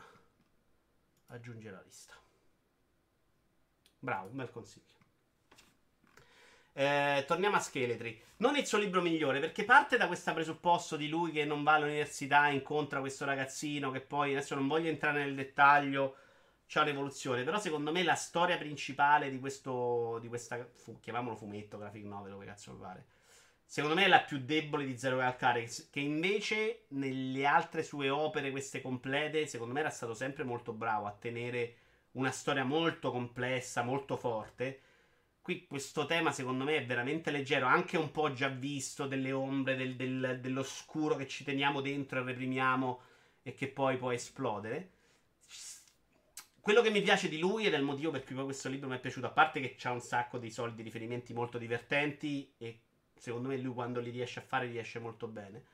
aggiungere 1.27 1.75
alla 1.75 1.83
lista. 1.83 2.13
Bravo, 3.99 4.29
un 4.29 4.37
bel 4.37 4.51
consiglio. 4.51 4.92
Eh, 6.75 7.23
torniamo 7.27 7.55
a 7.55 7.59
Scheletri. 7.59 8.19
Non 8.37 8.57
il 8.57 8.65
suo 8.65 8.79
libro 8.79 9.01
migliore, 9.01 9.39
perché 9.39 9.63
parte 9.63 9.97
da 9.97 10.07
questo 10.07 10.33
presupposto 10.33 10.95
di 10.95 11.07
lui 11.07 11.31
che 11.31 11.45
non 11.45 11.63
va 11.63 11.73
all'università, 11.73 12.47
incontra 12.47 12.99
questo 12.99 13.25
ragazzino, 13.25 13.91
che 13.91 14.01
poi 14.01 14.31
adesso 14.31 14.55
non 14.55 14.67
voglio 14.67 14.89
entrare 14.89 15.23
nel 15.23 15.35
dettaglio, 15.35 16.15
c'è 16.67 16.81
un'evoluzione. 16.81 17.43
Però 17.43 17.59
secondo 17.59 17.91
me 17.91 18.03
la 18.03 18.15
storia 18.15 18.57
principale 18.57 19.29
di 19.29 19.39
questo, 19.39 20.17
di 20.19 20.27
questa, 20.27 20.67
fu, 20.73 20.99
chiamiamolo 20.99 21.35
fumetto, 21.35 21.77
graphic 21.77 22.05
novel, 22.05 22.33
come 22.33 22.45
cazzo 22.45 22.75
pare. 22.75 23.05
Secondo 23.65 23.95
me 23.95 24.05
è 24.05 24.07
la 24.07 24.21
più 24.21 24.39
debole 24.39 24.85
di 24.85 24.97
Zero 24.97 25.17
Calcare, 25.17 25.69
che 25.91 25.99
invece 25.99 26.85
nelle 26.89 27.45
altre 27.45 27.83
sue 27.83 28.09
opere, 28.09 28.51
queste 28.51 28.81
complete, 28.81 29.47
secondo 29.47 29.73
me 29.73 29.79
era 29.79 29.89
stato 29.89 30.13
sempre 30.13 30.43
molto 30.43 30.73
bravo 30.73 31.05
a 31.05 31.11
tenere 31.11 31.77
una 32.13 32.31
storia 32.31 32.63
molto 32.63 33.11
complessa, 33.11 33.83
molto 33.83 34.17
forte 34.17 34.81
Qui 35.43 35.67
questo 35.67 36.05
tema 36.05 36.31
secondo 36.31 36.63
me 36.63 36.77
è 36.77 36.85
veramente 36.85 37.29
leggero, 37.29 37.65
anche 37.65 37.97
un 37.97 38.11
po' 38.11 38.31
già 38.31 38.47
visto, 38.47 39.07
delle 39.07 39.33
ombre, 39.33 39.75
del, 39.75 39.97
del, 39.97 40.39
dell'oscuro 40.39 41.17
che 41.17 41.27
ci 41.27 41.43
teniamo 41.43 41.81
dentro 41.81 42.19
e 42.19 42.23
reprimiamo 42.23 43.01
e 43.43 43.53
che 43.53 43.67
poi 43.67 43.97
può 43.97 44.11
esplodere. 44.11 44.91
Quello 46.61 46.81
che 46.81 46.91
mi 46.91 47.01
piace 47.01 47.27
di 47.27 47.39
lui 47.39 47.65
ed 47.65 47.73
è 47.73 47.77
il 47.77 47.83
motivo 47.83 48.09
per 48.09 48.23
cui 48.23 48.35
poi 48.35 48.45
questo 48.45 48.69
libro 48.69 48.87
mi 48.87 48.95
è 48.95 49.01
piaciuto, 49.01 49.25
a 49.25 49.31
parte 49.31 49.59
che 49.59 49.75
c'ha 49.77 49.91
un 49.91 49.99
sacco 49.99 50.37
di 50.37 50.49
soldi 50.49 50.81
riferimenti 50.81 51.33
molto 51.33 51.57
divertenti 51.57 52.53
e 52.57 52.79
secondo 53.13 53.49
me 53.49 53.57
lui 53.57 53.73
quando 53.73 53.99
li 53.99 54.11
riesce 54.11 54.39
a 54.39 54.43
fare 54.43 54.67
riesce 54.67 54.99
molto 54.99 55.27
bene. 55.27 55.65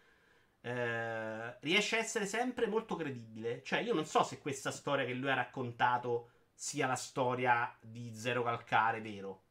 Eh, 0.62 1.60
riesce 1.60 1.96
a 1.96 2.00
essere 2.00 2.26
sempre 2.26 2.66
molto 2.66 2.96
credibile. 2.96 3.62
Cioè, 3.62 3.82
io 3.82 3.94
non 3.94 4.06
so 4.06 4.24
se 4.24 4.40
questa 4.40 4.72
storia 4.72 5.06
che 5.06 5.14
lui 5.14 5.30
ha 5.30 5.36
raccontato 5.36 6.32
sia 6.56 6.88
la 6.88 6.96
storia 6.96 7.72
di 7.80 8.12
Zero 8.16 8.42
Calcare 8.42 9.00
vero. 9.00 9.44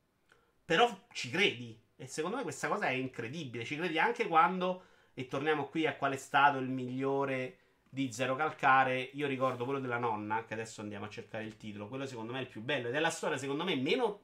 Però 0.68 1.06
ci 1.12 1.30
credi. 1.30 1.80
E 1.96 2.06
secondo 2.06 2.36
me 2.36 2.42
questa 2.42 2.68
cosa 2.68 2.88
è 2.88 2.92
incredibile. 2.92 3.64
Ci 3.64 3.74
credi 3.74 3.98
anche 3.98 4.26
quando, 4.26 4.82
e 5.14 5.26
torniamo 5.26 5.68
qui 5.68 5.86
a 5.86 5.96
qual 5.96 6.12
è 6.12 6.18
stato 6.18 6.58
il 6.58 6.68
migliore 6.68 7.58
di 7.88 8.12
Zero 8.12 8.36
Calcare. 8.36 9.00
Io 9.14 9.26
ricordo 9.26 9.64
quello 9.64 9.80
della 9.80 9.96
nonna, 9.96 10.44
che 10.44 10.52
adesso 10.52 10.82
andiamo 10.82 11.06
a 11.06 11.08
cercare 11.08 11.44
il 11.44 11.56
titolo. 11.56 11.88
Quello 11.88 12.04
secondo 12.04 12.32
me 12.32 12.40
è 12.40 12.42
il 12.42 12.48
più 12.48 12.60
bello. 12.60 12.88
Ed 12.88 12.94
è 12.94 12.98
la 12.98 13.08
storia, 13.08 13.38
secondo 13.38 13.64
me, 13.64 13.76
meno 13.76 14.20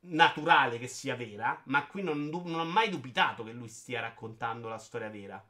naturale 0.00 0.78
che 0.78 0.86
sia 0.86 1.16
vera. 1.16 1.58
Ma 1.64 1.86
qui 1.86 2.02
non, 2.02 2.28
non 2.28 2.60
ho 2.60 2.64
mai 2.66 2.90
dubitato 2.90 3.44
che 3.44 3.52
lui 3.52 3.68
stia 3.68 4.00
raccontando 4.00 4.68
la 4.68 4.76
storia 4.76 5.08
vera. 5.08 5.42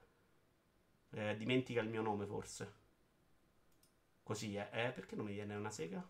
Eh, 1.10 1.36
dimentica 1.36 1.80
il 1.80 1.88
mio 1.88 2.02
nome, 2.02 2.24
forse. 2.24 2.72
Così, 4.22 4.54
eh. 4.54 4.68
eh 4.70 4.90
perché 4.90 5.16
non 5.16 5.24
mi 5.24 5.32
viene 5.32 5.56
una 5.56 5.70
sega? 5.70 6.08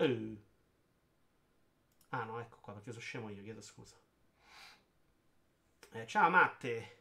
Uh. 0.00 0.34
Ah 2.12 2.24
no, 2.24 2.40
ecco 2.40 2.56
qua, 2.60 2.72
perché 2.72 2.90
sono 2.90 3.02
scemo 3.02 3.28
io, 3.28 3.42
chiedo 3.42 3.60
scusa. 3.60 3.96
Eh, 5.92 6.06
ciao 6.06 6.30
Matte. 6.30 6.96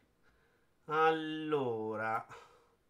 Allora. 0.85 2.25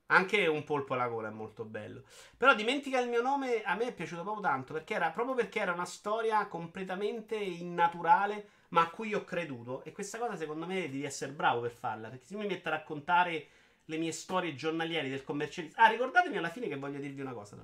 Anche 0.08 0.48
un 0.48 0.64
polpo 0.64 0.96
alla 0.96 1.08
gola 1.08 1.28
è 1.28 1.32
molto 1.32 1.64
bello. 1.64 2.04
Però 2.36 2.56
dimentica 2.56 3.00
il 3.00 3.10
mio 3.10 3.22
nome, 3.22 3.62
a 3.62 3.76
me 3.76 3.88
è 3.88 3.94
piaciuto 3.94 4.24
proprio 4.24 4.44
tanto, 4.44 4.74
perché 4.74 4.96
era 4.96 5.12
proprio 5.12 5.36
perché 5.36 5.60
era 5.60 5.74
una 5.74 5.86
storia 5.86 6.48
completamente 6.48 7.36
innaturale, 7.36 8.50
ma 8.70 8.82
a 8.82 8.90
cui 8.90 9.14
ho 9.14 9.24
creduto. 9.24 9.84
E 9.84 9.92
questa 9.92 10.18
cosa 10.18 10.36
secondo 10.36 10.66
me 10.66 10.82
devi 10.90 11.04
essere 11.04 11.32
bravo 11.32 11.62
per 11.62 11.72
farla, 11.72 12.10
perché 12.10 12.26
se 12.26 12.36
mi 12.36 12.48
metto 12.48 12.70
a 12.70 12.72
raccontare 12.72 13.48
le 13.86 13.98
mie 13.98 14.12
storie 14.12 14.56
giornaliere 14.56 15.10
del 15.10 15.24
commercialista... 15.24 15.84
Ah, 15.84 15.90
ricordatemi 15.90 16.38
alla 16.38 16.50
fine 16.50 16.68
che 16.68 16.78
voglio 16.78 17.00
dirvi 17.00 17.22
una 17.22 17.34
cosa. 17.34 17.56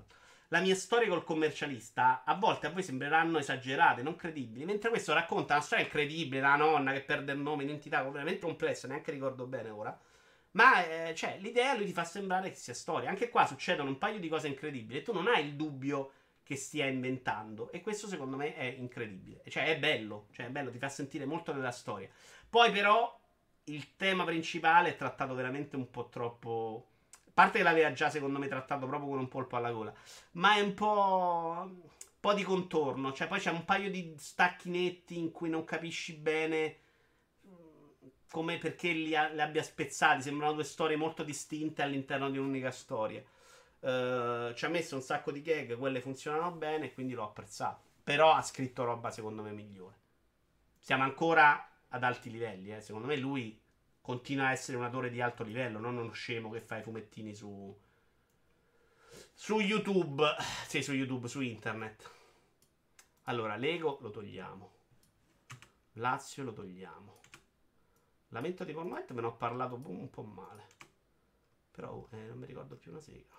La 0.49 0.59
mia 0.59 0.75
storia 0.75 1.07
col 1.07 1.23
commercialista 1.23 2.23
a 2.23 2.35
volte 2.35 2.67
a 2.67 2.69
voi 2.69 2.83
sembreranno 2.83 3.39
esagerate, 3.39 4.03
non 4.03 4.15
credibili, 4.15 4.65
mentre 4.65 4.89
questo 4.89 5.13
racconta 5.13 5.55
una 5.55 5.63
storia 5.63 5.85
incredibile, 5.85 6.41
la 6.41 6.55
nonna 6.55 6.93
che 6.93 7.01
perde 7.01 7.31
il 7.31 7.39
nome, 7.39 7.63
identità 7.63 8.01
completamente 8.03 8.41
complessa, 8.41 8.87
neanche 8.87 9.11
ricordo 9.11 9.47
bene 9.47 9.69
ora. 9.69 9.99
Ma 10.51 10.85
eh, 10.85 11.15
cioè, 11.15 11.37
l'idea 11.39 11.75
lui 11.75 11.85
ti 11.85 11.93
fa 11.93 12.05
sembrare 12.05 12.49
che 12.49 12.55
sia 12.55 12.73
storia. 12.73 13.09
Anche 13.09 13.29
qua 13.29 13.45
succedono 13.45 13.89
un 13.89 13.97
paio 13.97 14.19
di 14.19 14.29
cose 14.29 14.47
incredibili 14.47 14.99
e 14.99 15.01
tu 15.01 15.11
non 15.13 15.27
hai 15.27 15.45
il 15.45 15.55
dubbio 15.55 16.11
che 16.43 16.55
stia 16.55 16.85
inventando. 16.85 17.71
E 17.71 17.81
questo 17.81 18.07
secondo 18.07 18.37
me 18.37 18.55
è 18.55 18.63
incredibile. 18.63 19.41
Cioè, 19.49 19.65
è 19.65 19.77
bello. 19.77 20.27
Cioè, 20.31 20.45
è 20.45 20.49
bello, 20.49 20.71
ti 20.71 20.77
fa 20.77 20.89
sentire 20.89 21.25
molto 21.25 21.51
della 21.51 21.71
storia. 21.71 22.07
Poi, 22.49 22.71
però, 22.71 23.19
il 23.65 23.95
tema 23.95 24.23
principale 24.23 24.89
è 24.89 24.95
trattato 24.95 25.33
veramente 25.33 25.75
un 25.75 25.89
po' 25.89 26.07
troppo. 26.07 26.89
A 27.37 27.41
parte 27.41 27.57
che 27.57 27.63
l'aveva 27.65 27.91
già, 27.91 28.09
secondo 28.09 28.39
me, 28.39 28.47
trattato 28.47 28.87
proprio 28.87 29.09
con 29.09 29.19
un 29.19 29.27
polpo 29.27 29.57
alla 29.57 29.71
gola. 29.71 29.93
Ma 30.31 30.55
è 30.55 30.61
un 30.61 30.73
po'. 30.73 31.63
un 31.65 31.89
po' 32.19 32.33
di 32.33 32.43
contorno. 32.43 33.11
Cioè, 33.11 33.27
poi 33.27 33.39
c'è 33.39 33.51
un 33.51 33.65
paio 33.65 33.91
di 33.91 34.15
stacchi 34.17 34.69
netti 34.69 35.17
in 35.17 35.31
cui 35.31 35.49
non 35.49 35.65
capisci 35.65 36.13
bene 36.13 36.77
come 38.31 38.57
perché 38.57 38.91
li, 38.91 39.15
ha, 39.15 39.27
li, 39.27 39.41
abbia 39.41 39.63
spezzati. 39.63 40.21
Sembrano 40.21 40.53
due 40.53 40.63
storie 40.63 40.95
molto 40.95 41.23
distinte 41.23 41.81
all'interno 41.81 42.29
di 42.29 42.37
un'unica 42.37 42.71
storia. 42.71 43.21
Uh, 43.79 44.53
ci 44.53 44.65
ha 44.65 44.69
messo 44.69 44.95
un 44.95 45.01
sacco 45.01 45.31
di 45.31 45.41
gag, 45.41 45.77
quelle 45.77 46.01
funzionano 46.01 46.51
bene, 46.51 46.93
quindi 46.93 47.13
l'ho 47.13 47.23
apprezzato. 47.23 47.81
Però 48.03 48.33
ha 48.33 48.41
scritto 48.41 48.85
roba 48.85 49.11
secondo 49.11 49.41
me 49.41 49.51
migliore. 49.51 49.95
Siamo 50.79 51.03
ancora 51.03 51.69
ad 51.89 52.03
alti 52.03 52.31
livelli, 52.31 52.73
eh. 52.73 52.81
secondo 52.81 53.07
me 53.07 53.17
lui 53.17 53.59
continua 54.05 54.49
a 54.49 54.51
essere 54.51 54.77
un 54.77 54.83
autore 54.83 55.09
di 55.09 55.19
alto 55.19 55.41
livello, 55.41 55.79
non 55.79 55.97
uno 55.97 56.11
scemo 56.11 56.51
che 56.51 56.61
fa 56.61 56.77
i 56.77 56.83
fumettini 56.83 57.33
su 57.33 57.75
su 59.33 59.59
YouTube, 59.59 60.23
sì, 60.67 60.83
su 60.83 60.93
YouTube, 60.93 61.27
su 61.27 61.41
internet. 61.41 62.11
Allora, 63.23 63.55
Lego 63.55 63.97
lo 64.01 64.11
togliamo. 64.11 64.73
Lazio 65.93 66.43
lo 66.43 66.53
togliamo. 66.53 67.21
Lamento 68.27 68.63
di 68.63 68.73
Fortnite 68.73 69.13
me 69.13 69.21
ne 69.21 69.27
ho 69.27 69.35
parlato 69.35 69.81
un 69.83 70.09
po' 70.11 70.21
male. 70.21 70.67
Però 71.71 72.07
eh, 72.11 72.27
non 72.27 72.37
mi 72.37 72.45
ricordo 72.45 72.75
più 72.75 72.91
una 72.91 73.01
sega. 73.01 73.33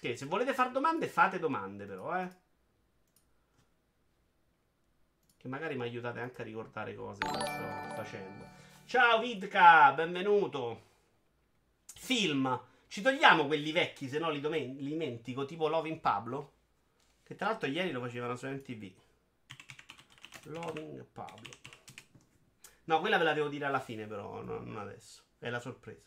Che 0.00 0.16
se 0.16 0.24
volete 0.24 0.54
fare 0.54 0.70
domande, 0.70 1.08
fate 1.08 1.38
domande 1.38 1.84
però, 1.84 2.18
eh. 2.18 2.48
Che 5.40 5.48
magari 5.48 5.74
mi 5.74 5.84
aiutate 5.84 6.20
anche 6.20 6.42
a 6.42 6.44
ricordare 6.44 6.94
cose 6.94 7.20
che 7.20 7.28
sto 7.28 7.94
facendo. 7.94 8.44
Ciao 8.84 9.20
Vidka, 9.20 9.90
benvenuto. 9.92 10.82
Film. 11.94 12.62
Ci 12.86 13.00
togliamo 13.00 13.46
quelli 13.46 13.72
vecchi, 13.72 14.06
se 14.06 14.18
no 14.18 14.28
li, 14.28 14.38
domen- 14.38 14.76
li 14.76 14.88
dimentico, 14.88 15.46
tipo 15.46 15.68
Loving 15.68 15.98
Pablo. 15.98 16.52
Che 17.22 17.34
tra 17.36 17.46
l'altro 17.46 17.70
ieri 17.70 17.90
lo 17.90 18.00
facevano 18.00 18.36
su 18.36 18.48
MTV. 18.48 18.92
Loving 20.42 21.06
Pablo. 21.10 21.50
No, 22.84 23.00
quella 23.00 23.16
ve 23.16 23.24
la 23.24 23.32
devo 23.32 23.48
dire 23.48 23.64
alla 23.64 23.80
fine, 23.80 24.06
però, 24.06 24.42
non 24.42 24.76
adesso. 24.76 25.22
È 25.38 25.48
la 25.48 25.60
sorpresa. 25.60 26.06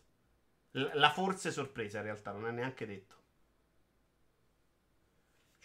La 0.73 1.09
forse 1.09 1.49
sorpresa, 1.49 1.97
in 1.97 2.03
realtà, 2.03 2.33
non 2.33 2.45
è 2.45 2.51
neanche 2.51 2.85
detto. 2.85 3.15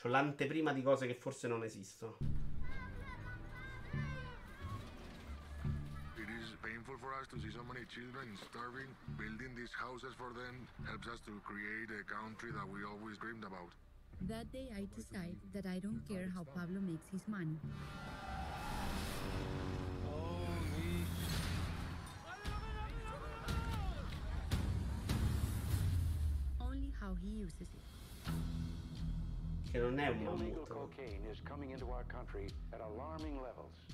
C'ho 0.00 0.08
l'anteprima 0.08 0.72
di 0.72 0.80
cose 0.80 1.06
che 1.06 1.14
forse 1.14 1.46
non 1.48 1.62
esistono. 1.64 2.37
For 7.00 7.14
us 7.14 7.26
to 7.30 7.36
see 7.40 7.50
so 7.54 7.62
many 7.62 7.86
children 7.94 8.26
starving. 8.50 8.90
Building 9.18 9.54
these 9.54 9.70
houses 9.74 10.14
for 10.18 10.30
them 10.34 10.66
helps 10.86 11.06
us 11.06 11.20
to 11.26 11.34
create 11.46 11.90
a 11.94 12.02
country 12.06 12.50
that 12.52 12.66
we 12.66 12.82
always 12.84 13.16
dreamed 13.18 13.44
about. 13.44 13.70
That 14.26 14.50
day 14.52 14.68
I 14.74 14.86
decide 14.94 15.36
that 15.54 15.66
I 15.66 15.78
don't 15.78 16.02
care 16.08 16.30
how 16.34 16.44
Pablo 16.54 16.80
makes 16.80 17.06
his 17.08 17.22
money. 17.28 17.58
Only 26.60 26.92
how 27.00 27.14
he 27.22 27.28
uses 27.28 27.60
it. 27.62 28.28
Che 29.70 29.78
non 29.78 29.98
è 29.98 30.08
un 30.08 30.22
mammut. 30.22 30.70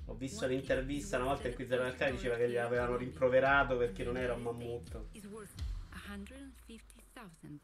Ho 0.07 0.15
visto 0.15 0.47
l'intervista 0.47 1.17
una 1.17 1.27
volta 1.27 1.49
in 1.49 1.55
cui 1.55 1.67
Zeralcai 1.67 2.13
diceva 2.13 2.37
che 2.37 2.49
gli 2.49 2.57
avevano 2.57 2.97
rimproverato 2.97 3.77
perché 3.77 4.05
non 4.05 4.17
era 4.17 4.35
un 4.35 4.43
mammut. 4.43 5.07
Is 5.13 5.25
worth 5.27 5.53
150,000. 6.07 7.59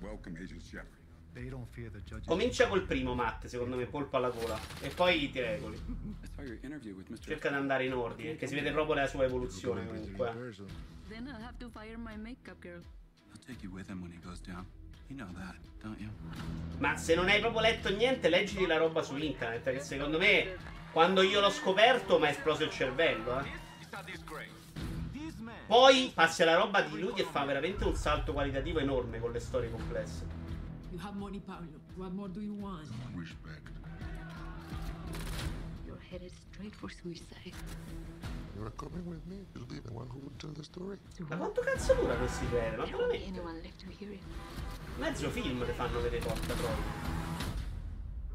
Welcome, 0.00 0.38
Agent 0.38 0.62
Shepard. 0.62 0.98
They 1.32 1.48
don't 1.48 1.68
fear 1.68 1.90
the 1.90 2.02
judges. 2.02 2.26
Comincia 2.26 2.66
col 2.66 2.86
primo, 2.86 3.14
Matt, 3.14 3.46
secondo 3.46 3.76
me, 3.76 3.88
colpo 3.88 4.16
alla 4.16 4.30
gola. 4.30 4.58
E 4.80 4.88
poi 4.88 5.30
ti 5.30 5.38
regoli. 5.38 5.78
Cerca 7.20 7.50
di 7.50 7.54
andare 7.54 7.84
in 7.84 7.92
ordine, 7.92 8.30
perché 8.30 8.46
si 8.46 8.54
vede 8.54 8.72
proprio 8.72 8.94
la 8.94 9.06
sua 9.06 9.24
evoluzione 9.24 9.86
comunque. 9.86 10.32
Then 11.08 11.26
I'll 11.26 11.42
have 11.42 11.58
to 11.58 11.68
fire 11.68 11.96
my 11.98 12.16
makeup 12.16 12.58
girl. 12.58 12.82
He'll 13.32 13.44
take 13.44 13.62
you 13.62 13.70
with 13.70 13.88
him 13.88 14.00
when 14.00 14.12
he 14.12 14.18
goes 14.18 14.40
down. 14.40 14.66
You 15.10 15.16
know 15.16 15.28
that, 15.34 15.56
don't 15.82 15.98
you? 15.98 16.08
Ma 16.78 16.96
se 16.96 17.16
non 17.16 17.28
hai 17.28 17.40
proprio 17.40 17.62
letto 17.62 17.90
niente, 17.90 18.28
leggiti 18.28 18.64
la 18.64 18.76
roba 18.76 19.02
su 19.02 19.16
internet, 19.16 19.64
che 19.64 19.80
secondo 19.80 20.18
me, 20.18 20.56
quando 20.92 21.22
io 21.22 21.40
l'ho 21.40 21.50
scoperto, 21.50 22.18
mi 22.20 22.26
è 22.26 22.30
esploso 22.30 22.62
il 22.62 22.70
cervello, 22.70 23.40
eh. 23.40 23.58
Poi 25.66 26.12
passi 26.14 26.42
alla 26.42 26.56
roba 26.56 26.82
di 26.82 26.98
lui 27.00 27.12
che 27.12 27.24
fa 27.24 27.44
veramente 27.44 27.84
un 27.84 27.94
salto 27.94 28.32
qualitativo 28.32 28.78
enorme 28.78 29.18
con 29.18 29.32
le 29.32 29.40
storie 29.40 29.70
complesse. 29.70 30.24
You 30.90 31.00
have 31.00 31.16
money, 31.16 31.40
Pablo. 31.40 31.80
What 31.96 32.12
more 32.12 32.30
do 32.30 32.40
you 32.40 32.54
want? 32.54 32.88
Respect. 33.14 33.68
You're 35.86 36.00
headed 36.10 36.32
straight 36.50 36.74
for 36.74 36.90
suicide. 36.90 37.54
You're 38.56 38.72
coming 38.76 39.06
with 39.06 39.24
me. 39.26 39.46
You'll 39.54 39.66
be 39.66 39.80
the 39.80 39.92
one 39.92 40.08
who 40.08 40.18
will 40.18 40.32
tell 40.36 40.52
the 40.52 40.62
story. 40.62 40.98
Ma 41.28 41.36
quanto 41.36 41.60
cazzo 41.62 41.94
dura 41.94 42.14
questi 42.14 42.48
trailer? 42.48 42.78
Ma 42.78 42.84
veramente? 42.84 44.18
Anyone 45.00 45.12
left 45.12 45.20
to. 45.20 45.26
Mezzo 45.26 45.30
film 45.30 45.64
ti 45.64 45.72
fanno 45.72 46.00
vedere 46.00 46.22
porca 46.22 46.54
troia. 46.54 47.08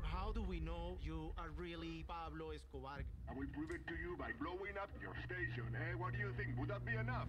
How 0.01 0.31
do 0.31 0.41
we 0.41 0.59
know 0.59 0.97
you 1.01 1.31
are 1.37 1.49
really 1.57 2.03
Pablo 2.07 2.51
Escobar? 2.51 3.03
I 3.29 3.33
will 3.37 3.47
prove 3.53 3.71
it 3.71 3.85
to 3.87 3.93
you 3.93 4.15
by 4.17 4.33
blowing 4.39 4.77
up 4.81 4.89
your 5.01 5.13
station. 5.25 5.75
Eh? 5.75 5.95
What 5.97 6.13
do 6.13 6.19
you 6.19 6.33
think? 6.35 6.57
Would 6.57 6.69
that 6.69 6.83
be 6.85 6.95
enough? 6.95 7.27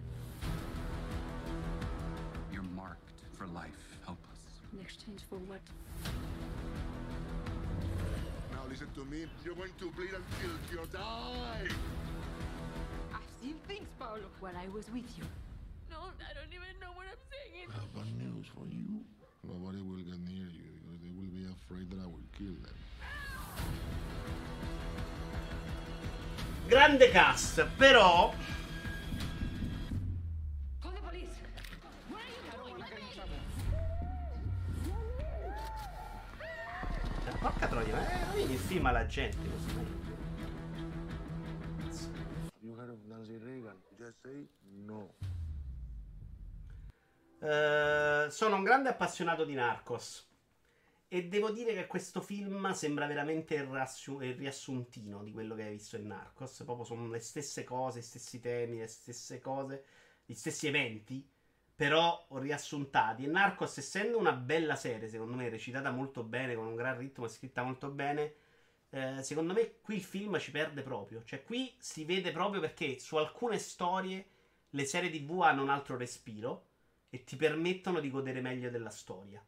You're 2.51 2.63
marked 2.75 3.21
for 3.37 3.47
life. 3.47 3.99
Help 4.05 4.19
us. 4.31 4.39
In 4.73 4.81
exchange 4.81 5.21
for 5.29 5.37
what? 5.47 5.61
Now 8.51 8.63
listen 8.69 8.87
to 8.95 9.05
me. 9.05 9.27
You're 9.45 9.55
going 9.55 9.73
to 9.79 9.91
bleed 9.91 10.13
until 10.13 10.53
you 10.71 10.85
die. 10.91 11.69
I've 13.13 13.29
seen 13.41 13.55
things, 13.67 13.87
Pablo, 13.99 14.25
while 14.39 14.57
I 14.57 14.67
was 14.69 14.85
with 14.91 15.07
you. 15.17 15.23
No, 15.89 16.11
I 16.19 16.33
don't 16.33 16.51
even 16.51 16.75
know 16.81 16.91
what 16.95 17.05
I'm 17.07 17.21
saying. 17.31 17.69
I 17.69 17.79
have 17.79 17.93
bad 17.93 18.17
news 18.17 18.47
for 18.53 18.65
you. 18.67 19.05
Nobody 19.47 19.81
will 19.81 19.97
get 20.03 20.19
near 20.27 20.45
you 20.47 20.69
because 20.83 20.99
they 21.01 21.11
will 21.15 21.31
be 21.31 21.45
afraid 21.49 21.89
that 21.91 21.99
I 22.03 22.05
will 22.05 22.27
kill 22.37 22.55
them. 22.61 22.75
Grande 26.67 27.09
cast, 27.11 27.65
però. 27.77 28.33
Call 30.81 30.91
the 30.91 30.99
police. 30.99 31.39
Eh, 37.25 37.37
Porca 37.39 37.67
troia, 37.67 38.31
eh, 38.31 38.35
vedi 38.35 38.53
il 38.53 38.59
film 38.59 38.85
alla 38.85 39.05
gente 39.05 39.37
così. 39.37 39.75
You 42.61 42.75
heard 42.75 42.89
of 42.89 42.97
Nancy 43.07 43.37
Reagan? 43.37 43.75
Just 43.97 44.17
say 44.21 44.47
no. 44.85 45.09
Eh, 47.39 48.27
sono 48.29 48.55
un 48.55 48.63
grande 48.63 48.89
appassionato 48.89 49.45
di 49.45 49.53
Narcos. 49.53 50.25
E 51.09 51.27
devo 51.27 51.51
dire 51.51 51.73
che 51.73 51.87
questo 51.87 52.21
film 52.21 52.71
sembra 52.73 53.07
veramente 53.07 53.55
il, 53.55 53.63
rassu- 53.65 54.21
il 54.23 54.35
riassuntino 54.35 55.23
di 55.23 55.31
quello 55.31 55.55
che 55.55 55.63
hai 55.63 55.71
visto 55.71 55.95
in 55.97 56.07
Narcos. 56.07 56.63
Proprio 56.65 56.85
sono 56.85 57.07
le 57.09 57.19
stesse 57.19 57.63
cose, 57.63 57.99
gli 57.99 58.03
stessi 58.03 58.39
temi, 58.39 58.79
le 58.79 58.87
stesse 58.87 59.39
cose, 59.39 59.83
gli 60.25 60.33
stessi 60.33 60.67
eventi, 60.67 61.25
però 61.75 62.25
riassuntati. 62.31 63.23
E 63.23 63.27
Narcos, 63.27 63.77
essendo 63.77 64.17
una 64.17 64.33
bella 64.33 64.75
serie, 64.75 65.07
secondo 65.09 65.35
me, 65.37 65.49
recitata 65.49 65.91
molto 65.91 66.23
bene, 66.23 66.55
con 66.55 66.65
un 66.67 66.75
gran 66.75 66.97
ritmo 66.97 67.25
e 67.25 67.29
scritta 67.29 67.63
molto 67.63 67.89
bene, 67.89 68.33
eh, 68.89 69.23
secondo 69.23 69.53
me 69.53 69.79
qui 69.81 69.95
il 69.95 70.03
film 70.03 70.37
ci 70.39 70.51
perde 70.51 70.81
proprio. 70.81 71.23
Cioè, 71.23 71.43
qui 71.43 71.73
si 71.79 72.03
vede 72.05 72.31
proprio 72.31 72.59
perché 72.61 72.99
su 72.99 73.15
alcune 73.17 73.59
storie 73.59 74.25
le 74.71 74.85
serie 74.85 75.09
TV 75.09 75.41
hanno 75.41 75.61
un 75.63 75.69
altro 75.69 75.95
respiro 75.97 76.66
e 77.09 77.23
ti 77.23 77.35
permettono 77.35 77.99
di 77.99 78.09
godere 78.09 78.41
meglio 78.41 78.69
della 78.69 78.89
storia. 78.89 79.43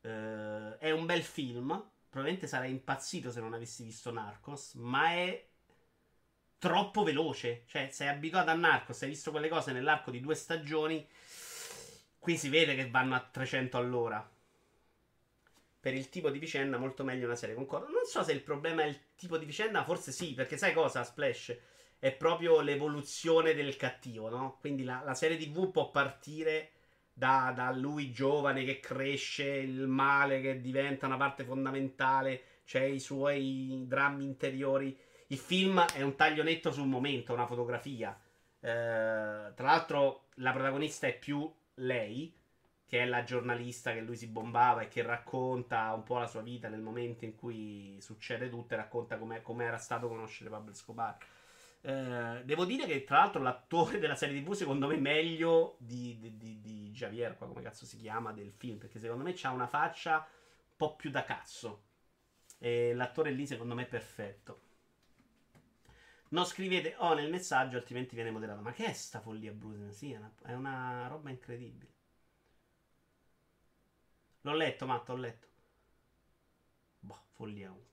Eh, 0.00 0.78
è 0.78 0.90
un 0.90 1.06
bel 1.06 1.22
film. 1.22 1.90
Probabilmente 2.08 2.46
sarei 2.46 2.70
impazzito 2.70 3.30
se 3.30 3.40
non 3.40 3.54
avessi 3.54 3.82
visto 3.82 4.12
Narcos, 4.12 4.74
ma 4.74 5.12
è 5.12 5.46
troppo 6.58 7.02
veloce. 7.02 7.64
Cioè, 7.66 7.88
sei 7.90 8.08
abituato 8.08 8.50
a 8.50 8.54
Narcos, 8.54 9.02
hai 9.02 9.08
visto 9.08 9.30
quelle 9.30 9.48
cose 9.48 9.72
nell'arco 9.72 10.10
di 10.10 10.20
due 10.20 10.34
stagioni. 10.34 11.06
Qui 12.18 12.36
si 12.36 12.48
vede 12.48 12.74
che 12.76 12.88
vanno 12.88 13.14
a 13.14 13.20
300 13.20 13.76
all'ora. 13.78 14.30
Per 15.80 15.94
il 15.94 16.08
tipo 16.10 16.30
di 16.30 16.38
vicenda, 16.38 16.76
molto 16.78 17.02
meglio 17.02 17.26
una 17.26 17.34
serie. 17.34 17.54
Concordo. 17.54 17.88
Non 17.88 18.04
so 18.04 18.22
se 18.22 18.32
il 18.32 18.42
problema 18.42 18.82
è 18.82 18.86
il 18.86 18.98
tipo 19.16 19.38
di 19.38 19.44
vicenda, 19.44 19.82
forse 19.84 20.12
sì, 20.12 20.34
perché 20.34 20.56
sai 20.56 20.72
cosa, 20.72 21.02
Splash? 21.02 21.56
È 21.98 22.12
proprio 22.12 22.60
l'evoluzione 22.60 23.54
del 23.54 23.76
cattivo, 23.76 24.28
no? 24.28 24.58
Quindi 24.60 24.84
la, 24.84 25.02
la 25.04 25.14
serie 25.14 25.36
TV 25.38 25.70
può 25.70 25.90
partire 25.90 26.70
da, 27.12 27.52
da, 27.54 27.70
lui 27.70 28.10
giovane 28.12 28.64
che 28.64 28.80
cresce, 28.80 29.44
il 29.44 29.86
male 29.86 30.40
che 30.40 30.60
diventa 30.60 31.06
una 31.06 31.16
parte 31.16 31.44
fondamentale, 31.44 32.42
c'è 32.64 32.82
i 32.82 33.00
suoi 33.00 33.84
drammi 33.86 34.24
interiori. 34.24 34.96
Il 35.28 35.38
film 35.38 35.80
è 35.80 36.02
un 36.02 36.14
taglio 36.16 36.42
netto 36.42 36.72
sul 36.72 36.86
momento, 36.86 37.32
una 37.32 37.46
fotografia. 37.46 38.18
Eh, 38.60 38.68
tra 39.54 39.66
l'altro, 39.66 40.28
la 40.36 40.52
protagonista 40.52 41.06
è 41.06 41.18
più 41.18 41.50
lei, 41.74 42.34
che 42.86 43.00
è 43.00 43.06
la 43.06 43.24
giornalista 43.24 43.92
che 43.92 44.00
lui 44.00 44.16
si 44.16 44.26
bombava 44.26 44.82
e 44.82 44.88
che 44.88 45.02
racconta 45.02 45.92
un 45.94 46.02
po' 46.02 46.18
la 46.18 46.26
sua 46.26 46.42
vita 46.42 46.68
nel 46.68 46.82
momento 46.82 47.24
in 47.24 47.34
cui 47.34 47.96
succede 48.00 48.50
tutto 48.50 48.74
e 48.74 48.76
racconta 48.76 49.16
come 49.16 49.64
era 49.64 49.78
stato 49.78 50.08
conoscere 50.08 50.50
Pablo 50.50 50.72
Escobar. 50.72 51.16
Eh, 51.84 52.42
devo 52.44 52.64
dire 52.64 52.86
che 52.86 53.02
tra 53.02 53.18
l'altro 53.18 53.42
l'attore 53.42 53.98
della 53.98 54.14
serie 54.14 54.40
TV 54.40 54.52
secondo 54.52 54.86
me 54.86 54.94
è 54.94 55.00
meglio 55.00 55.76
di, 55.80 56.16
di, 56.18 56.36
di, 56.36 56.60
di 56.60 56.90
Javier, 56.90 57.36
qua 57.36 57.48
come 57.48 57.62
cazzo 57.62 57.84
si 57.86 57.96
chiama, 57.96 58.32
del 58.32 58.52
film, 58.52 58.78
perché 58.78 59.00
secondo 59.00 59.24
me 59.24 59.34
ha 59.42 59.50
una 59.50 59.66
faccia 59.66 60.18
un 60.18 60.76
po' 60.76 60.94
più 60.96 61.10
da 61.10 61.24
cazzo. 61.24 61.84
E 62.58 62.94
l'attore 62.94 63.32
lì 63.32 63.46
secondo 63.46 63.74
me 63.74 63.82
è 63.82 63.86
perfetto. 63.86 64.70
Non 66.28 66.46
scrivete 66.46 66.94
O 66.98 67.08
oh, 67.08 67.14
nel 67.14 67.28
messaggio, 67.28 67.76
altrimenti 67.76 68.14
viene 68.14 68.30
moderato. 68.30 68.62
Ma 68.62 68.72
che 68.72 68.86
è 68.86 68.92
sta 68.92 69.20
follia, 69.20 69.52
Bruce? 69.52 69.92
Sì, 69.92 70.12
è 70.12 70.16
una, 70.16 70.32
è 70.44 70.54
una 70.54 71.06
roba 71.08 71.30
incredibile. 71.30 71.90
L'ho 74.42 74.54
letto, 74.54 74.86
Matto, 74.86 75.12
ho 75.12 75.16
letto. 75.16 75.48
Boh, 77.00 77.20
follia 77.32 77.68
comunque. 77.68 77.91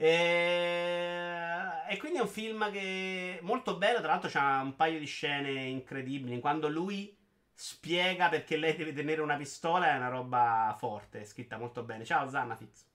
E... 0.00 1.84
e 1.88 1.96
quindi 1.98 2.18
è 2.18 2.22
un 2.22 2.28
film 2.28 2.70
che 2.70 3.40
molto 3.42 3.76
bello. 3.76 3.98
Tra 3.98 4.08
l'altro, 4.08 4.30
c'ha 4.30 4.60
un 4.60 4.76
paio 4.76 4.98
di 4.98 5.06
scene 5.06 5.50
incredibili. 5.64 6.38
Quando 6.40 6.68
lui 6.68 7.16
spiega 7.52 8.28
perché 8.28 8.56
lei 8.56 8.76
deve 8.76 8.92
tenere 8.92 9.20
una 9.20 9.36
pistola, 9.36 9.92
è 9.92 9.96
una 9.96 10.08
roba 10.08 10.74
forte. 10.78 11.24
Scritta 11.24 11.58
molto 11.58 11.82
bene. 11.82 12.04
Ciao, 12.04 12.28
Zannafix. 12.28 12.86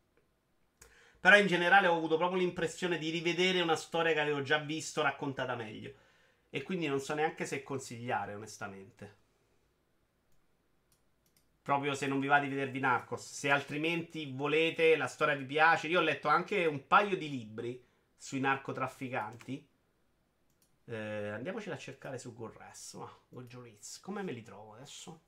Però 1.19 1.37
in 1.37 1.47
generale 1.47 1.87
ho 1.87 1.95
avuto 1.95 2.17
proprio 2.17 2.39
l'impressione 2.39 2.97
di 2.97 3.09
rivedere 3.09 3.61
una 3.61 3.75
storia 3.75 4.13
che 4.13 4.19
avevo 4.19 4.41
già 4.41 4.57
visto 4.57 5.01
raccontata 5.01 5.55
meglio. 5.55 5.93
E 6.49 6.63
quindi 6.63 6.87
non 6.87 6.99
so 6.99 7.13
neanche 7.13 7.45
se 7.45 7.63
consigliare, 7.63 8.35
onestamente. 8.35 9.22
Proprio 11.63 11.93
se 11.95 12.07
non 12.07 12.19
vi 12.19 12.27
va 12.27 12.39
di 12.39 12.49
vedervi 12.49 12.79
Narcos. 12.79 13.25
Se 13.25 13.49
altrimenti 13.49 14.29
volete, 14.33 14.97
la 14.97 15.07
storia 15.07 15.33
vi 15.33 15.45
piace. 15.45 15.87
Io 15.87 15.99
ho 15.99 16.03
letto 16.03 16.27
anche 16.27 16.65
un 16.65 16.85
paio 16.87 17.15
di 17.15 17.29
libri 17.29 17.81
sui 18.17 18.41
narcotrafficanti. 18.41 19.65
Eh, 20.85 21.29
andiamocela 21.29 21.75
a 21.75 21.77
cercare 21.77 22.17
su 22.17 22.33
Gorres. 22.33 22.95
Ma. 22.95 23.09
Come 24.01 24.23
me 24.23 24.33
li 24.33 24.43
trovo 24.43 24.73
adesso? 24.73 25.21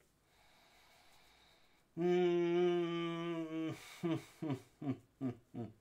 Mm. 2.02 3.70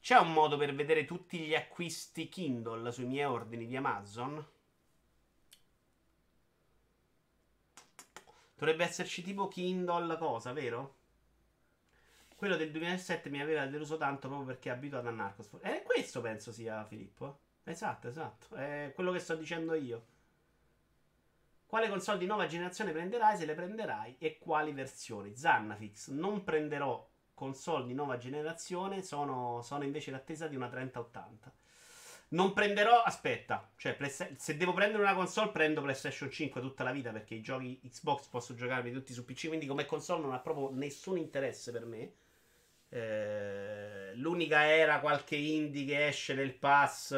C'è 0.00 0.16
un 0.16 0.32
modo 0.32 0.56
per 0.56 0.74
vedere 0.74 1.04
tutti 1.04 1.38
gli 1.38 1.54
acquisti 1.54 2.30
Kindle 2.30 2.90
sui 2.92 3.04
miei 3.04 3.26
ordini 3.26 3.66
di 3.66 3.76
Amazon? 3.76 4.42
Dovrebbe 8.54 8.84
esserci 8.84 9.22
tipo 9.22 9.48
Kindle 9.48 10.16
cosa, 10.18 10.52
vero? 10.52 10.96
Quello 12.36 12.56
del 12.56 12.70
2007 12.70 13.30
mi 13.30 13.40
aveva 13.40 13.66
deluso 13.66 13.96
tanto 13.96 14.26
proprio 14.26 14.48
perché 14.48 14.68
è 14.68 14.72
abituato 14.72 15.08
a 15.08 15.12
Narcos. 15.12 15.50
È 15.60 15.82
questo 15.84 16.20
penso 16.20 16.50
sia 16.52 16.84
Filippo. 16.84 17.38
Esatto, 17.64 18.08
esatto. 18.08 18.54
È 18.56 18.92
quello 18.94 19.12
che 19.12 19.20
sto 19.20 19.36
dicendo 19.36 19.74
io. 19.74 20.06
Quale 21.66 21.88
console 21.88 22.18
di 22.18 22.26
nuova 22.26 22.46
generazione 22.46 22.92
prenderai 22.92 23.36
se 23.36 23.46
le 23.46 23.54
prenderai 23.54 24.16
e 24.18 24.38
quali 24.38 24.72
versioni? 24.72 25.36
Zannafix, 25.36 26.08
non 26.08 26.44
prenderò 26.44 27.08
console 27.32 27.86
di 27.86 27.94
nuova 27.94 28.18
generazione 28.18 29.02
sono, 29.02 29.62
sono 29.62 29.84
invece 29.84 30.10
in 30.10 30.16
attesa 30.16 30.48
di 30.48 30.56
una 30.56 30.68
3080. 30.68 31.52
Non 32.32 32.54
prenderò, 32.54 33.02
aspetta, 33.02 33.70
cioè 33.76 33.94
se 34.08 34.56
devo 34.56 34.72
prendere 34.72 35.02
una 35.02 35.14
console 35.14 35.50
prendo 35.50 35.82
PlayStation 35.82 36.30
5 36.30 36.62
tutta 36.62 36.82
la 36.82 36.90
vita 36.90 37.10
perché 37.12 37.34
i 37.34 37.42
giochi 37.42 37.78
Xbox 37.86 38.26
posso 38.28 38.54
giocarli 38.54 38.90
tutti 38.90 39.12
su 39.12 39.24
PC, 39.26 39.48
quindi 39.48 39.66
come 39.66 39.84
console 39.84 40.22
non 40.22 40.32
ha 40.32 40.38
proprio 40.38 40.70
nessun 40.70 41.18
interesse 41.18 41.72
per 41.72 41.84
me. 41.84 42.12
Eh, 42.88 44.14
l'unica 44.14 44.66
era 44.66 45.00
qualche 45.00 45.36
indie 45.36 45.84
che 45.84 46.06
esce 46.06 46.32
nel 46.34 46.54
pass 46.54 47.14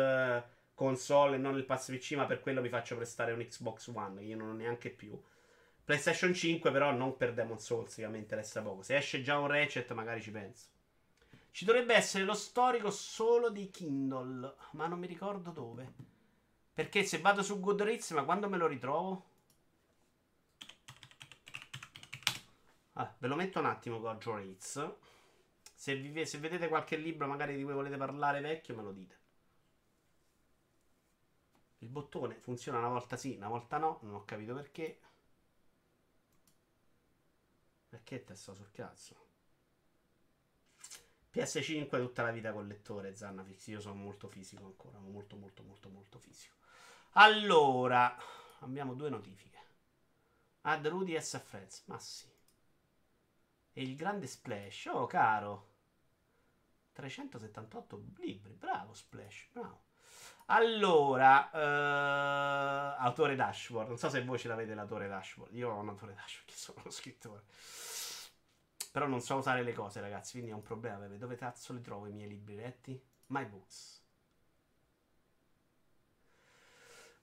console 0.74 1.36
e 1.36 1.38
non 1.38 1.54
nel 1.54 1.64
pass 1.64 1.90
PC, 1.90 2.12
ma 2.14 2.26
per 2.26 2.40
quello 2.40 2.60
mi 2.60 2.68
faccio 2.68 2.96
prestare 2.96 3.32
un 3.32 3.38
Xbox 3.46 3.90
One, 3.94 4.20
io 4.22 4.36
non 4.36 4.48
ho 4.48 4.54
neanche 4.54 4.90
più. 4.90 5.16
PlayStation 5.84 6.34
5 6.34 6.72
però 6.72 6.90
non 6.90 7.16
per 7.16 7.34
Demon 7.34 7.60
Souls 7.60 7.94
che 7.94 8.08
mi 8.08 8.18
interessa 8.18 8.62
poco. 8.62 8.82
Se 8.82 8.96
esce 8.96 9.22
già 9.22 9.38
un 9.38 9.46
Ratchet 9.46 9.92
magari 9.92 10.20
ci 10.20 10.32
penso. 10.32 10.72
Ci 11.54 11.64
dovrebbe 11.64 11.94
essere 11.94 12.24
lo 12.24 12.34
storico 12.34 12.90
solo 12.90 13.48
di 13.48 13.70
Kindle, 13.70 14.56
ma 14.72 14.88
non 14.88 14.98
mi 14.98 15.06
ricordo 15.06 15.52
dove. 15.52 15.94
Perché 16.72 17.04
se 17.04 17.20
vado 17.20 17.44
su 17.44 17.60
Goodreads, 17.60 18.10
ma 18.10 18.24
quando 18.24 18.48
me 18.48 18.56
lo 18.56 18.66
ritrovo? 18.66 19.24
Ah, 22.94 23.14
ve 23.18 23.28
lo 23.28 23.36
metto 23.36 23.60
un 23.60 23.66
attimo 23.66 24.00
Goodreads. 24.00 24.96
Se, 25.76 25.94
vi, 25.94 26.26
se 26.26 26.38
vedete 26.38 26.66
qualche 26.66 26.96
libro 26.96 27.28
magari 27.28 27.54
di 27.54 27.62
cui 27.62 27.72
volete 27.72 27.96
parlare 27.96 28.40
vecchio, 28.40 28.74
me 28.74 28.82
lo 28.82 28.90
dite. 28.90 29.18
Il 31.78 31.88
bottone 31.88 32.34
funziona 32.40 32.78
una 32.78 32.88
volta 32.88 33.16
sì, 33.16 33.36
una 33.36 33.46
volta 33.46 33.78
no, 33.78 34.00
non 34.02 34.14
ho 34.14 34.24
capito 34.24 34.54
perché. 34.54 35.00
Perché 37.88 38.24
te 38.24 38.34
sto 38.34 38.54
sul 38.54 38.72
cazzo? 38.72 39.23
PS5 41.34 41.88
tutta 41.98 42.22
la 42.22 42.30
vita 42.30 42.52
col 42.52 42.68
lettore, 42.68 43.16
Zannafix. 43.16 43.66
Io 43.66 43.80
sono 43.80 43.96
molto 43.96 44.28
fisico 44.28 44.64
ancora, 44.64 44.98
molto 44.98 45.34
molto 45.34 45.64
molto 45.64 45.88
molto 45.88 46.18
fisico. 46.20 46.54
Allora, 47.14 48.16
abbiamo 48.60 48.94
due 48.94 49.10
notifiche. 49.10 49.58
Ad 50.62 50.86
Rudy 50.86 51.20
S. 51.20 51.40
Friends, 51.42 51.82
ma 51.86 51.98
sì. 51.98 52.30
E 53.72 53.82
il 53.82 53.96
grande 53.96 54.28
Splash, 54.28 54.86
oh 54.92 55.06
caro. 55.06 55.72
378 56.92 58.04
libri, 58.18 58.52
bravo 58.52 58.94
Splash, 58.94 59.48
bravo. 59.50 59.82
Allora, 60.46 61.50
uh, 61.52 63.02
autore 63.02 63.34
dashboard. 63.34 63.88
Non 63.88 63.98
so 63.98 64.08
se 64.08 64.22
voi 64.22 64.38
ce 64.38 64.46
l'avete 64.46 64.74
l'autore 64.74 65.08
dashboard. 65.08 65.52
Io 65.54 65.70
ho 65.70 65.80
un 65.80 65.88
autore 65.88 66.14
dashboard, 66.14 66.46
che 66.46 66.54
sono 66.54 66.80
uno 66.82 66.90
scrittore. 66.90 67.42
Però 68.94 69.08
non 69.08 69.20
so 69.20 69.34
usare 69.34 69.64
le 69.64 69.72
cose, 69.72 70.00
ragazzi. 70.00 70.34
Quindi 70.34 70.52
è 70.52 70.54
un 70.54 70.62
problema. 70.62 71.08
Dove 71.08 71.34
cazzo 71.34 71.72
li 71.72 71.80
trovo 71.80 72.06
i 72.06 72.12
miei 72.12 72.28
libri 72.28 72.54
letti? 72.54 73.02
My 73.26 73.44
Books. 73.44 74.04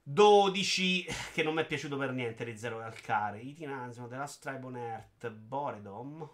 12 0.03 1.05
che 1.31 1.43
non 1.43 1.53
mi 1.53 1.61
è 1.61 1.65
piaciuto 1.65 1.95
per 1.95 2.11
niente 2.11 2.43
di 2.43 2.57
Zero 2.57 2.79
Calcare. 2.79 3.39
Itinasimo 3.39 4.07
della 4.09 4.25
Stribon 4.25 4.75
Earth. 4.75 5.29
Boredom. 5.29 6.29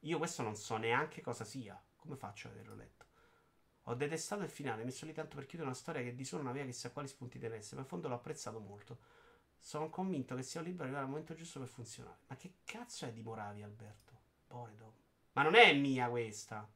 Io 0.00 0.18
questo 0.18 0.42
non 0.42 0.56
so 0.56 0.76
neanche 0.78 1.20
cosa 1.20 1.44
sia. 1.44 1.80
Come 1.94 2.16
faccio 2.16 2.48
ad 2.48 2.54
averlo 2.54 2.74
letto? 2.74 3.06
Ho 3.84 3.94
detestato 3.94 4.42
il 4.42 4.50
finale, 4.50 4.82
messo 4.82 5.06
lì 5.06 5.12
tanto 5.12 5.36
per 5.36 5.46
chiudere 5.46 5.70
una 5.70 5.78
storia 5.78 6.02
che 6.02 6.16
di 6.16 6.24
solo 6.24 6.42
non 6.42 6.50
aveva 6.50 6.66
chissà 6.66 6.90
quali 6.90 7.06
spunti 7.06 7.38
tenesse, 7.38 7.76
ma 7.76 7.82
in 7.82 7.86
fondo 7.86 8.08
l'ho 8.08 8.16
apprezzato 8.16 8.58
molto. 8.58 8.98
Sono 9.62 9.88
convinto 9.90 10.34
che 10.34 10.42
sia 10.42 10.60
un 10.60 10.66
libro 10.66 10.82
arrivato 10.82 11.04
al 11.04 11.10
momento 11.10 11.34
giusto 11.34 11.60
per 11.60 11.68
funzionare. 11.68 12.18
Ma 12.26 12.36
che 12.36 12.56
cazzo 12.64 13.06
è 13.06 13.12
di 13.12 13.22
Moravi, 13.22 13.62
Alberto? 13.62 14.12
Boredom. 14.48 14.92
Ma 15.32 15.42
non 15.42 15.54
è 15.54 15.72
mia 15.72 16.08
questa. 16.10 16.68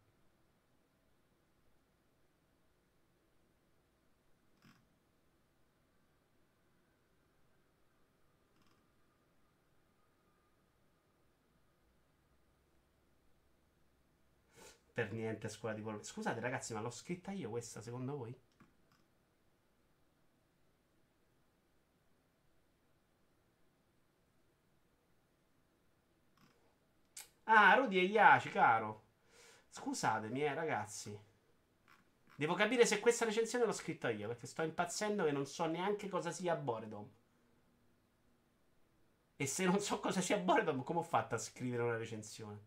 per 14.96 15.12
niente 15.12 15.50
scuola 15.50 15.74
di 15.74 15.82
polvere. 15.82 16.04
Scusate 16.04 16.40
ragazzi, 16.40 16.72
ma 16.72 16.80
l'ho 16.80 16.90
scritta 16.90 17.30
io 17.30 17.50
questa 17.50 17.82
secondo 17.82 18.16
voi? 18.16 18.34
Ah, 27.46 27.74
Rudy 27.76 27.98
e 27.98 28.02
Iaci, 28.04 28.50
caro. 28.50 29.02
Scusatemi, 29.70 30.42
eh, 30.42 30.54
ragazzi. 30.54 31.18
Devo 32.36 32.54
capire 32.54 32.86
se 32.86 33.00
questa 33.00 33.24
recensione 33.24 33.64
l'ho 33.66 33.72
scritta 33.72 34.10
io, 34.10 34.28
perché 34.28 34.46
sto 34.46 34.62
impazzendo 34.62 35.26
e 35.26 35.32
non 35.32 35.44
so 35.44 35.66
neanche 35.66 36.08
cosa 36.08 36.30
sia 36.30 36.54
Boredom. 36.54 37.06
E 39.42 39.46
se 39.46 39.64
non 39.64 39.80
so 39.80 39.98
cosa 39.98 40.20
sia 40.20 40.36
Boredom, 40.36 40.82
come 40.82 40.98
ho 40.98 41.02
fatto 41.02 41.34
a 41.34 41.38
scrivere 41.38 41.82
una 41.84 41.96
recensione? 41.96 42.58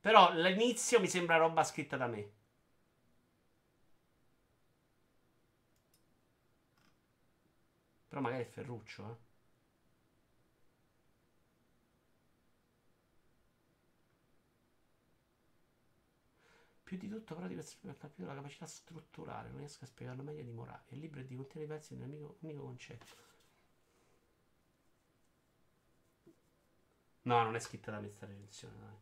Però 0.00 0.32
l'inizio 0.32 1.00
mi 1.00 1.06
sembra 1.06 1.36
roba 1.36 1.62
scritta 1.62 1.98
da 1.98 2.06
me. 2.06 2.30
Però 8.08 8.20
magari 8.20 8.42
è 8.42 8.46
Ferruccio, 8.46 9.08
eh. 9.10 9.25
Più 16.86 16.96
di 16.98 17.08
tutto, 17.08 17.34
però, 17.34 17.48
di 17.48 17.54
questo 17.54 17.78
capito 17.98 18.28
la 18.28 18.34
capacità 18.34 18.64
strutturale. 18.64 19.48
Non 19.48 19.58
riesco 19.58 19.82
a 19.82 19.88
spiegarlo 19.88 20.22
meglio 20.22 20.44
di 20.44 20.52
Moravia. 20.52 20.94
Il 20.94 21.00
libro 21.00 21.18
è 21.18 21.24
di 21.24 21.34
contiene 21.34 21.66
pezzi 21.66 21.96
di 21.96 22.00
un 22.00 22.06
amico, 22.06 22.36
unico 22.42 22.62
concetto. 22.62 23.16
No, 27.22 27.42
non 27.42 27.56
è 27.56 27.58
scritta 27.58 27.90
da 27.90 27.98
me 27.98 28.08
sta 28.08 28.26
recensione, 28.26 28.78
dai. 28.78 28.98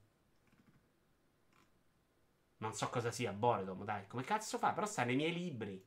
Non 2.56 2.72
so 2.72 2.88
cosa 2.88 3.10
sia, 3.10 3.34
Boredom, 3.34 3.84
dai. 3.84 4.06
Come 4.06 4.24
cazzo 4.24 4.56
fa? 4.56 4.72
Però 4.72 4.86
sta 4.86 5.04
nei 5.04 5.16
miei 5.16 5.34
libri. 5.34 5.86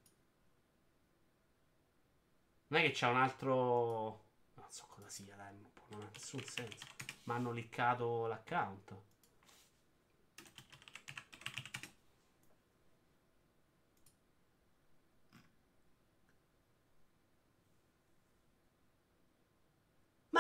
Non 2.68 2.80
è 2.80 2.84
che 2.84 2.92
c'è 2.92 3.08
un 3.08 3.18
altro... 3.18 4.26
Non 4.54 4.70
so 4.70 4.86
cosa 4.86 5.10
sia, 5.10 5.36
dai. 5.36 5.56
Non 5.88 6.02
ha 6.02 6.10
nessun 6.14 6.44
senso. 6.44 6.86
Ma 7.24 7.34
hanno 7.34 7.52
liccato 7.52 8.28
l'account. 8.28 8.96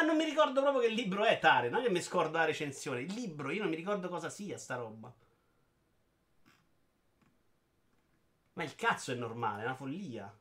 Non 0.07 0.17
mi 0.17 0.23
ricordo 0.23 0.61
proprio 0.61 0.81
che 0.81 0.87
libro 0.87 1.23
è 1.25 1.37
Tare. 1.37 1.69
Non 1.69 1.81
è 1.81 1.83
che 1.83 1.91
mi 1.91 2.01
scordo 2.01 2.37
la 2.37 2.45
recensione. 2.45 3.01
Il 3.01 3.13
libro, 3.13 3.51
io 3.51 3.61
non 3.61 3.69
mi 3.69 3.75
ricordo 3.75 4.09
cosa 4.09 4.29
sia 4.29 4.57
sta 4.57 4.75
roba. 4.75 5.13
Ma 8.53 8.63
il 8.63 8.73
cazzo 8.75 9.11
è 9.11 9.15
normale, 9.15 9.61
è 9.61 9.65
una 9.65 9.75
follia. 9.75 10.35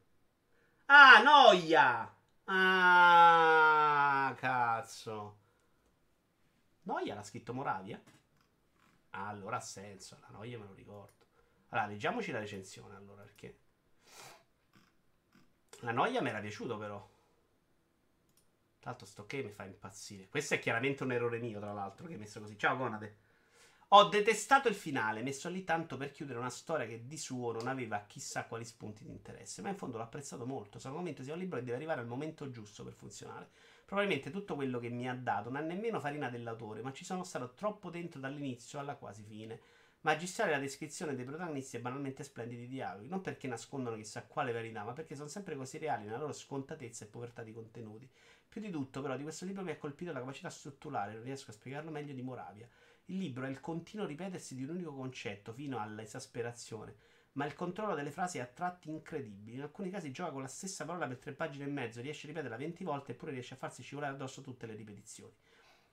Ah, 0.87 1.21
noia! 1.21 2.15
Ah, 2.45 4.35
cazzo. 4.39 5.37
Noia 6.85 7.15
l'ha 7.15 7.23
scritto 7.23 7.53
Moravia? 7.53 8.01
Ah, 9.11 9.29
allora 9.29 9.57
ha 9.57 9.61
senso. 9.61 10.17
La 10.21 10.29
noia 10.31 10.59
me 10.59 10.67
lo 10.67 10.75
ricordo. 10.75 11.27
Allora, 11.71 11.89
leggiamoci 11.89 12.31
la 12.31 12.39
recensione 12.39 12.95
allora, 12.95 13.23
perché... 13.23 13.59
La 15.81 15.91
noia 15.91 16.23
mi 16.23 16.29
era 16.29 16.41
piaciuto 16.41 16.79
però. 16.79 17.16
L'altro 18.87 19.05
sto 19.05 19.27
che 19.27 19.43
mi 19.43 19.51
fa 19.51 19.65
impazzire. 19.65 20.29
Questo 20.29 20.55
è 20.55 20.61
chiaramente 20.61 21.03
un 21.03 21.11
errore 21.11 21.41
mio, 21.41 21.59
tra 21.59 21.73
l'altro, 21.73 22.07
che 22.07 22.13
hai 22.13 22.21
messo 22.21 22.39
così. 22.41 22.57
Ciao, 22.57 22.77
Conade. 22.77 23.17
Ho 23.89 24.05
detestato 24.05 24.69
il 24.69 24.77
finale, 24.77 25.23
messo 25.23 25.49
lì 25.49 25.65
tanto 25.65 25.97
per 25.97 26.13
chiudere 26.13 26.39
una 26.39 26.51
storia 26.51 26.87
che 26.87 27.05
di 27.05 27.19
suo 27.19 27.51
non 27.51 27.67
aveva 27.67 28.05
chissà 28.07 28.45
quali 28.45 28.65
spunti 28.65 29.03
di 29.03 29.11
interesse, 29.11 29.61
ma 29.61 29.71
in 29.71 29.77
fondo 29.77 29.97
l'ho 29.97 30.05
apprezzato 30.05 30.47
molto. 30.47 30.79
Sono 30.79 30.95
convinto 30.95 31.25
sia 31.25 31.33
un 31.33 31.41
libro 31.41 31.59
che 31.59 31.65
deve 31.65 31.77
arrivare 31.77 32.01
al 32.01 32.07
momento 32.07 32.49
giusto 32.49 32.85
per 32.85 32.93
funzionare. 32.93 33.49
Probabilmente 33.85 34.31
tutto 34.31 34.55
quello 34.55 34.79
che 34.79 34.89
mi 34.89 35.09
ha 35.09 35.15
dato 35.15 35.51
non 35.51 35.63
è 35.63 35.67
nemmeno 35.67 35.99
farina 35.99 36.31
dell'autore, 36.31 36.81
ma 36.81 36.93
ci 36.93 37.05
sono 37.05 37.25
stato 37.25 37.55
troppo 37.55 37.91
dentro 37.91 38.21
dall'inizio 38.21 38.79
alla 38.79 38.95
quasi 38.95 39.25
fine. 39.25 39.61
Magistrale 40.03 40.53
la 40.53 40.59
descrizione 40.61 41.17
dei 41.17 41.25
protagonisti 41.25 41.75
e 41.75 41.81
banalmente 41.81 42.23
splendidi 42.23 42.69
dialoghi, 42.69 43.09
non 43.09 43.23
perché 43.23 43.49
nascondono 43.49 43.97
chissà 43.97 44.23
quale 44.23 44.53
verità, 44.53 44.85
ma 44.85 44.93
perché 44.93 45.17
sono 45.17 45.27
sempre 45.27 45.57
così 45.57 45.79
reali 45.79 46.05
nella 46.05 46.19
loro 46.19 46.33
scontatezza 46.33 47.05
e 47.05 47.09
povertà 47.09 47.43
di 47.43 47.53
contenuti. 47.53 48.09
Più 48.57 48.65
di 48.65 48.71
tutto, 48.71 49.03
però, 49.03 49.19
di 49.19 49.23
questo 49.23 49.45
libro 49.45 49.63
mi 49.63 49.71
ha 49.71 49.77
colpito 49.77 50.13
la 50.13 50.21
capacità 50.21 50.49
strutturale, 50.49 51.13
non 51.13 51.25
riesco 51.25 51.51
a 51.51 51.53
spiegarlo 51.53 51.91
meglio, 51.91 52.15
di 52.15 52.23
Moravia. 52.23 52.67
Il 53.05 53.19
libro 53.19 53.45
è 53.45 53.51
il 53.51 53.61
continuo 53.61 54.07
ripetersi 54.07 54.55
di 54.55 54.63
un 54.63 54.71
unico 54.71 54.95
concetto 54.95 55.53
fino 55.53 55.79
all'esasperazione, 55.79 56.95
ma 57.33 57.45
il 57.45 57.53
controllo 57.53 57.95
delle 57.95 58.11
frasi 58.11 58.39
è 58.39 58.41
a 58.41 58.47
tratti 58.47 58.89
incredibili. 58.89 59.57
In 59.57 59.61
alcuni 59.61 59.91
casi 59.91 60.11
gioca 60.11 60.31
con 60.31 60.41
la 60.41 60.49
stessa 60.49 60.87
parola 60.87 61.07
per 61.07 61.19
tre 61.19 61.33
pagine 61.33 61.67
e 61.67 61.69
mezzo, 61.69 62.01
riesce 62.01 62.25
a 62.25 62.31
ripeterla 62.31 62.57
20 62.57 62.83
volte 62.83 63.13
eppure 63.13 63.33
riesce 63.33 63.53
a 63.53 63.59
farsi 63.59 63.83
scivolare 63.83 64.15
addosso 64.15 64.41
tutte 64.41 64.65
le 64.65 64.75
ripetizioni. 64.75 65.35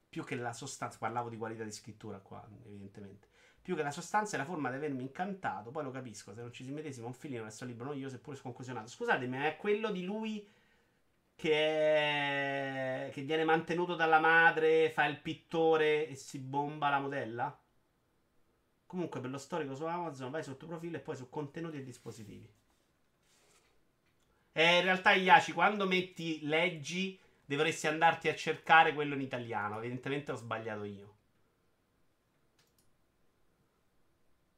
Più 0.07 0.23
che 0.23 0.35
la 0.35 0.53
sostanza, 0.53 0.97
parlavo 0.97 1.27
di 1.27 1.35
qualità 1.35 1.65
di 1.65 1.71
scrittura 1.73 2.19
qua, 2.19 2.47
evidentemente. 2.65 3.27
Più 3.61 3.75
che 3.75 3.83
la 3.83 3.91
sostanza 3.91 4.35
e 4.35 4.37
la 4.37 4.45
forma 4.45 4.69
di 4.69 4.77
avermi 4.77 5.01
incantato, 5.01 5.69
poi 5.69 5.83
lo 5.83 5.91
capisco, 5.91 6.33
se 6.33 6.39
non 6.39 6.53
ci 6.53 6.63
si 6.63 6.71
mettesimo 6.71 7.07
un 7.07 7.13
filino 7.13 7.45
il 7.45 7.67
libro 7.67 7.87
noioso 7.87 8.15
eppure 8.15 8.37
sconclusionato. 8.37 8.87
Scusatemi, 8.87 9.35
è 9.39 9.57
quello 9.57 9.91
di 9.91 10.05
lui 10.05 10.61
che, 11.35 13.07
è... 13.07 13.09
che 13.11 13.21
viene 13.23 13.43
mantenuto 13.43 13.95
dalla 13.95 14.19
madre, 14.19 14.89
fa 14.91 15.05
il 15.05 15.19
pittore 15.19 16.07
e 16.07 16.15
si 16.15 16.39
bomba 16.39 16.89
la 16.89 16.99
modella? 16.99 17.57
Comunque 18.85 19.19
per 19.19 19.29
lo 19.31 19.37
storico 19.37 19.75
su 19.75 19.85
Amazon 19.85 20.29
vai 20.31 20.43
sotto 20.43 20.67
profilo 20.67 20.97
e 20.97 20.99
poi 20.99 21.15
su 21.15 21.29
contenuti 21.29 21.77
e 21.77 21.83
dispositivi. 21.83 22.47
E 24.51 24.77
in 24.77 24.83
realtà 24.83 25.13
Iaci, 25.13 25.51
quando 25.51 25.87
metti 25.87 26.45
leggi, 26.45 27.19
dovresti 27.43 27.87
andarti 27.87 28.29
a 28.29 28.35
cercare 28.35 28.93
quello 28.93 29.15
in 29.15 29.21
italiano. 29.21 29.79
Evidentemente 29.79 30.31
ho 30.31 30.35
sbagliato 30.35 30.83
io. 30.83 31.15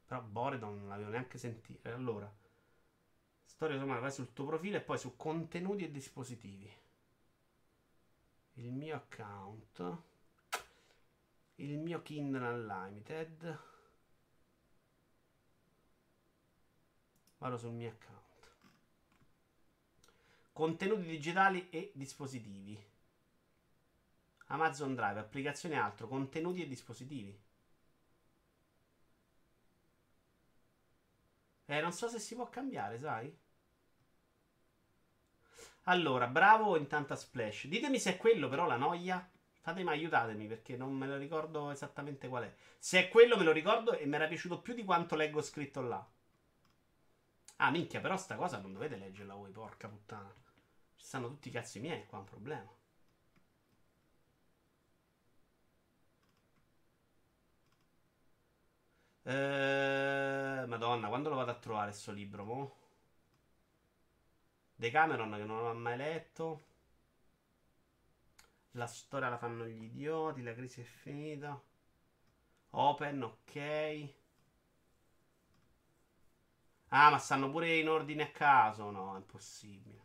Però 0.06 0.20
Boredon 0.20 0.80
non 0.80 0.88
l'avevo 0.88 1.10
neanche 1.10 1.38
sentito. 1.38 1.88
Allora, 1.88 2.30
storia 3.56 3.78
sommaria, 3.78 4.02
vai 4.02 4.12
sul 4.12 4.34
tuo 4.34 4.44
profilo 4.44 4.76
e 4.76 4.82
poi 4.82 4.98
su 4.98 5.16
contenuti 5.16 5.84
e 5.84 5.90
dispositivi. 5.90 6.70
Il 8.54 8.70
mio 8.70 8.96
account. 8.96 10.02
Il 11.54 11.78
mio 11.78 12.02
Kindle 12.02 12.46
Unlimited. 12.46 13.58
Vado 17.38 17.56
sul 17.56 17.72
mio 17.72 17.88
account. 17.88 18.24
Contenuti 20.52 21.06
digitali 21.06 21.70
e 21.70 21.92
dispositivi. 21.94 22.78
Amazon 24.48 24.94
Drive, 24.94 25.18
applicazioni 25.18 25.74
e 25.74 25.78
altro, 25.78 26.06
contenuti 26.08 26.62
e 26.62 26.68
dispositivi. 26.68 27.40
Eh, 31.64 31.80
non 31.80 31.92
so 31.92 32.08
se 32.08 32.18
si 32.18 32.34
può 32.34 32.48
cambiare, 32.50 32.98
sai? 32.98 33.44
Allora, 35.88 36.28
bravo 36.28 36.76
intanto 36.76 37.12
a 37.12 37.16
Splash. 37.16 37.66
Ditemi 37.66 37.98
se 37.98 38.10
è 38.12 38.16
quello, 38.16 38.48
però, 38.48 38.66
la 38.66 38.76
noia. 38.76 39.28
Fatemi, 39.60 39.88
aiutatemi, 39.90 40.46
perché 40.46 40.76
non 40.76 40.92
me 40.92 41.06
lo 41.08 41.16
ricordo 41.16 41.70
esattamente 41.70 42.28
qual 42.28 42.44
è. 42.44 42.54
Se 42.78 43.00
è 43.00 43.08
quello, 43.08 43.36
me 43.36 43.42
lo 43.44 43.50
ricordo 43.52 43.92
e 43.98 44.06
mi 44.06 44.14
era 44.14 44.28
piaciuto 44.28 44.60
più 44.60 44.74
di 44.74 44.84
quanto 44.84 45.16
leggo 45.16 45.40
scritto 45.42 45.80
là. 45.80 46.06
Ah, 47.58 47.70
minchia, 47.70 48.00
però 48.00 48.16
sta 48.16 48.34
cosa 48.36 48.58
non 48.60 48.72
dovete 48.72 48.96
leggerla 48.96 49.34
voi, 49.34 49.50
porca 49.50 49.88
puttana. 49.88 50.32
Ci 50.96 51.04
stanno 51.04 51.28
tutti 51.28 51.48
i 51.48 51.50
cazzi 51.50 51.80
miei, 51.80 52.06
qua 52.06 52.18
è 52.18 52.20
un 52.22 52.26
problema. 52.26 52.70
Eh, 59.24 60.64
Madonna, 60.66 61.08
quando 61.08 61.28
lo 61.28 61.34
vado 61.36 61.50
a 61.50 61.54
trovare 61.54 61.92
sto 61.92 62.12
libro, 62.12 62.44
mo? 62.44 62.76
Decameron 64.76 65.32
che 65.32 65.44
non 65.44 65.64
ho 65.64 65.74
mai 65.74 65.96
letto. 65.96 66.64
La 68.72 68.86
storia 68.86 69.30
la 69.30 69.38
fanno 69.38 69.66
gli 69.66 69.84
idioti, 69.84 70.42
la 70.42 70.54
crisi 70.54 70.82
è 70.82 70.84
finita. 70.84 71.58
Open, 72.70 73.22
ok. 73.22 74.14
Ah, 76.88 77.10
ma 77.10 77.18
stanno 77.18 77.50
pure 77.50 77.76
in 77.78 77.88
ordine 77.88 78.24
a 78.24 78.30
caso? 78.30 78.90
No, 78.90 79.14
è 79.14 79.18
impossibile. 79.18 80.04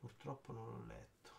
Purtroppo 0.00 0.52
non 0.52 0.66
l'ho 0.66 0.84
letto. 0.86 1.30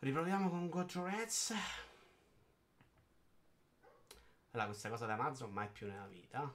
Riproviamo 0.00 0.50
con 0.50 0.68
Gojo 0.68 1.04
Reds. 1.04 1.54
Allora, 4.52 4.68
questa 4.68 4.90
cosa 4.90 5.06
da 5.06 5.14
Amazon 5.14 5.50
mai 5.50 5.68
più 5.68 5.86
nella 5.86 6.06
vita. 6.06 6.54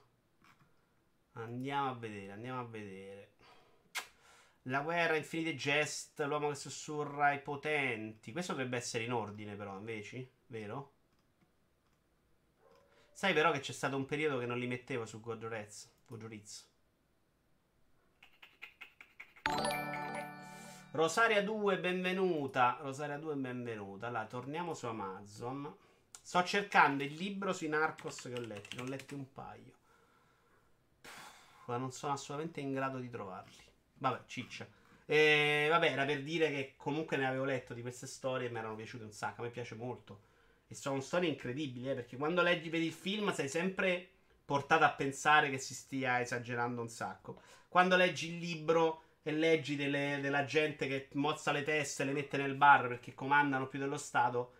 Andiamo 1.33 1.89
a 1.89 1.93
vedere, 1.95 2.31
andiamo 2.31 2.59
a 2.59 2.63
vedere. 2.63 3.31
La 4.63 4.81
guerra, 4.81 5.15
Infinite 5.15 5.55
Jest, 5.55 6.21
l'uomo 6.21 6.49
che 6.49 6.55
sussurra 6.55 7.31
i 7.31 7.41
potenti. 7.41 8.31
Questo 8.31 8.51
dovrebbe 8.51 8.77
essere 8.77 9.03
in 9.03 9.13
ordine, 9.13 9.55
però, 9.55 9.75
invece, 9.77 10.29
vero? 10.47 10.93
Sai 13.13 13.33
però 13.33 13.51
che 13.51 13.61
c'è 13.61 13.73
stato 13.73 13.95
un 13.95 14.05
periodo 14.05 14.37
che 14.37 14.45
non 14.45 14.59
li 14.59 14.67
mettevo 14.67 15.07
su. 15.07 15.19
Gojo 15.19 15.47
Ritz. 15.47 16.69
Rosaria 20.91 21.43
2, 21.43 21.79
benvenuta. 21.79 22.77
Rosaria 22.81 23.17
2, 23.17 23.35
benvenuta. 23.35 24.05
Allora, 24.05 24.25
torniamo 24.27 24.75
su 24.75 24.85
Amazon. 24.85 25.75
Sto 26.27 26.43
cercando 26.43 27.03
il 27.03 27.13
libro 27.13 27.53
sui 27.53 27.69
Narcos 27.69 28.23
che 28.23 28.33
ho 28.33 28.41
letto. 28.41 28.75
Ne 28.75 28.81
ho 28.81 28.85
letti 28.85 29.13
un 29.13 29.31
paio. 29.31 29.71
Ma 31.67 31.77
non 31.77 31.93
sono 31.93 32.11
assolutamente 32.11 32.59
in 32.59 32.73
grado 32.73 32.99
di 32.99 33.09
trovarli. 33.09 33.63
Vabbè, 33.93 34.23
ciccia. 34.25 34.67
E, 35.05 35.67
vabbè, 35.69 35.89
era 35.89 36.03
per 36.03 36.23
dire 36.23 36.49
che 36.49 36.73
comunque 36.75 37.15
ne 37.15 37.27
avevo 37.27 37.45
letto 37.45 37.73
di 37.73 37.79
queste 37.79 38.07
storie 38.07 38.49
e 38.49 38.51
mi 38.51 38.57
erano 38.57 38.75
piaciute 38.75 39.05
un 39.05 39.13
sacco. 39.13 39.39
A 39.39 39.45
me 39.45 39.51
piace 39.51 39.75
molto. 39.75 40.19
E 40.67 40.75
sono 40.75 40.99
storie 40.99 41.29
incredibili, 41.29 41.91
eh, 41.91 41.93
perché 41.93 42.17
quando 42.17 42.41
leggi, 42.41 42.67
vedi 42.67 42.87
il 42.87 42.91
film, 42.91 43.33
sei 43.33 43.47
sempre 43.47 44.09
portato 44.43 44.83
a 44.83 44.91
pensare 44.91 45.49
che 45.49 45.59
si 45.59 45.73
stia 45.73 46.19
esagerando 46.19 46.81
un 46.81 46.89
sacco. 46.89 47.39
Quando 47.69 47.95
leggi 47.95 48.33
il 48.33 48.39
libro 48.39 49.03
e 49.23 49.31
leggi 49.31 49.77
delle, 49.77 50.19
della 50.21 50.43
gente 50.43 50.87
che 50.87 51.07
mozza 51.13 51.53
le 51.53 51.63
teste 51.63 52.03
e 52.03 52.05
le 52.07 52.11
mette 52.11 52.35
nel 52.35 52.55
bar 52.55 52.89
perché 52.89 53.13
comandano 53.13 53.67
più 53.67 53.79
dello 53.79 53.97
Stato, 53.97 54.56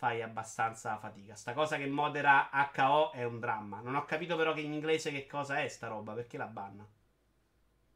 fai 0.00 0.22
abbastanza 0.22 0.96
fatica. 0.96 1.34
Sta 1.34 1.52
cosa 1.52 1.76
che 1.76 1.86
modera 1.86 2.48
HO 2.74 3.12
è 3.12 3.22
un 3.22 3.38
dramma. 3.38 3.80
Non 3.80 3.96
ho 3.96 4.06
capito 4.06 4.34
però 4.34 4.54
che 4.54 4.62
in 4.62 4.72
inglese 4.72 5.10
che 5.10 5.26
cosa 5.26 5.60
è 5.60 5.68
sta 5.68 5.88
roba, 5.88 6.14
perché 6.14 6.38
la 6.38 6.46
banna. 6.46 6.88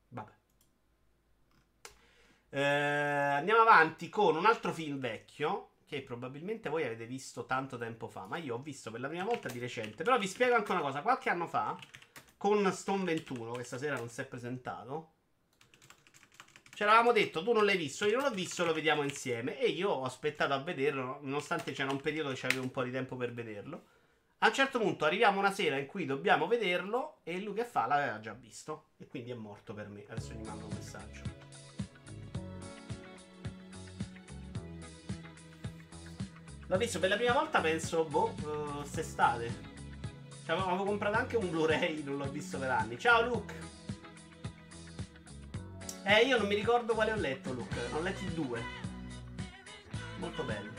Vabbè. 0.08 0.32
Eh, 2.50 2.62
andiamo 2.62 3.62
avanti 3.62 4.10
con 4.10 4.36
un 4.36 4.44
altro 4.44 4.70
film 4.70 4.98
vecchio 4.98 5.70
che 5.86 6.02
probabilmente 6.02 6.68
voi 6.68 6.84
avete 6.84 7.06
visto 7.06 7.46
tanto 7.46 7.78
tempo 7.78 8.06
fa, 8.06 8.26
ma 8.26 8.36
io 8.36 8.56
ho 8.56 8.60
visto 8.60 8.90
per 8.90 9.00
la 9.00 9.08
prima 9.08 9.24
volta 9.24 9.48
di 9.48 9.58
recente. 9.58 10.04
Però 10.04 10.18
vi 10.18 10.28
spiego 10.28 10.56
anche 10.56 10.72
una 10.72 10.82
cosa, 10.82 11.00
qualche 11.00 11.30
anno 11.30 11.46
fa 11.46 11.74
con 12.36 12.70
Stone 12.70 13.04
21 13.04 13.52
che 13.52 13.64
stasera 13.64 13.96
non 13.96 14.10
si 14.10 14.20
è 14.20 14.26
presentato 14.26 15.13
ci 16.74 16.82
eravamo 16.82 17.12
detto, 17.12 17.42
tu 17.44 17.52
non 17.52 17.64
l'hai 17.64 17.76
visto, 17.76 18.04
io 18.04 18.16
non 18.16 18.28
l'ho 18.28 18.34
visto, 18.34 18.64
lo 18.64 18.74
vediamo 18.74 19.04
insieme. 19.04 19.58
E 19.60 19.68
io 19.68 19.90
ho 19.90 20.04
aspettato 20.04 20.52
a 20.52 20.58
vederlo, 20.58 21.18
nonostante 21.22 21.72
c'era 21.72 21.92
un 21.92 22.00
periodo 22.00 22.30
che 22.30 22.40
c'avevo 22.40 22.62
un 22.62 22.72
po' 22.72 22.82
di 22.82 22.90
tempo 22.90 23.16
per 23.16 23.32
vederlo. 23.32 23.84
A 24.38 24.48
un 24.48 24.52
certo 24.52 24.80
punto 24.80 25.04
arriviamo 25.04 25.38
una 25.38 25.52
sera 25.52 25.78
in 25.78 25.86
cui 25.86 26.04
dobbiamo 26.04 26.48
vederlo 26.48 27.18
e 27.22 27.40
lui 27.40 27.54
che 27.54 27.64
fa 27.64 27.86
l'aveva 27.86 28.18
già 28.18 28.32
visto. 28.32 28.86
E 28.98 29.06
quindi 29.06 29.30
è 29.30 29.34
morto 29.34 29.72
per 29.72 29.88
me. 29.88 30.04
Adesso 30.08 30.32
gli 30.32 30.44
mando 30.44 30.66
un 30.66 30.72
messaggio. 30.74 31.22
L'ho 36.66 36.76
visto 36.76 36.98
per 36.98 37.08
la 37.08 37.16
prima 37.16 37.32
volta, 37.34 37.60
penso, 37.60 38.04
boh, 38.04 38.34
uh, 38.42 38.76
quest'estate. 38.78 39.72
Cioè, 40.44 40.56
avevo 40.56 40.84
comprato 40.84 41.16
anche 41.16 41.36
un 41.36 41.48
Blu-ray, 41.48 42.02
non 42.02 42.16
l'ho 42.16 42.30
visto 42.30 42.58
per 42.58 42.70
anni. 42.70 42.98
Ciao 42.98 43.24
Luke! 43.26 43.73
Eh, 46.06 46.26
io 46.26 46.36
non 46.36 46.46
mi 46.46 46.54
ricordo 46.54 46.92
quale 46.92 47.12
ho 47.12 47.16
letto, 47.16 47.52
Luke. 47.54 47.78
Ho 47.92 48.00
letti 48.00 48.32
due. 48.34 48.62
Molto 50.18 50.42
bello. 50.42 50.70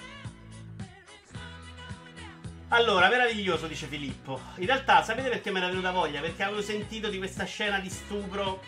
Allora, 2.67 3.09
meraviglioso, 3.09 3.65
dice 3.65 3.87
Filippo. 3.87 4.39
In 4.57 4.67
realtà, 4.67 5.01
sapete 5.01 5.29
perché 5.29 5.51
mi 5.51 5.57
era 5.57 5.67
venuta 5.67 5.91
voglia? 5.91 6.21
Perché 6.21 6.43
avevo 6.43 6.61
sentito 6.61 7.09
di 7.09 7.17
questa 7.17 7.43
scena 7.45 7.79
di 7.79 7.89
stupro. 7.89 8.61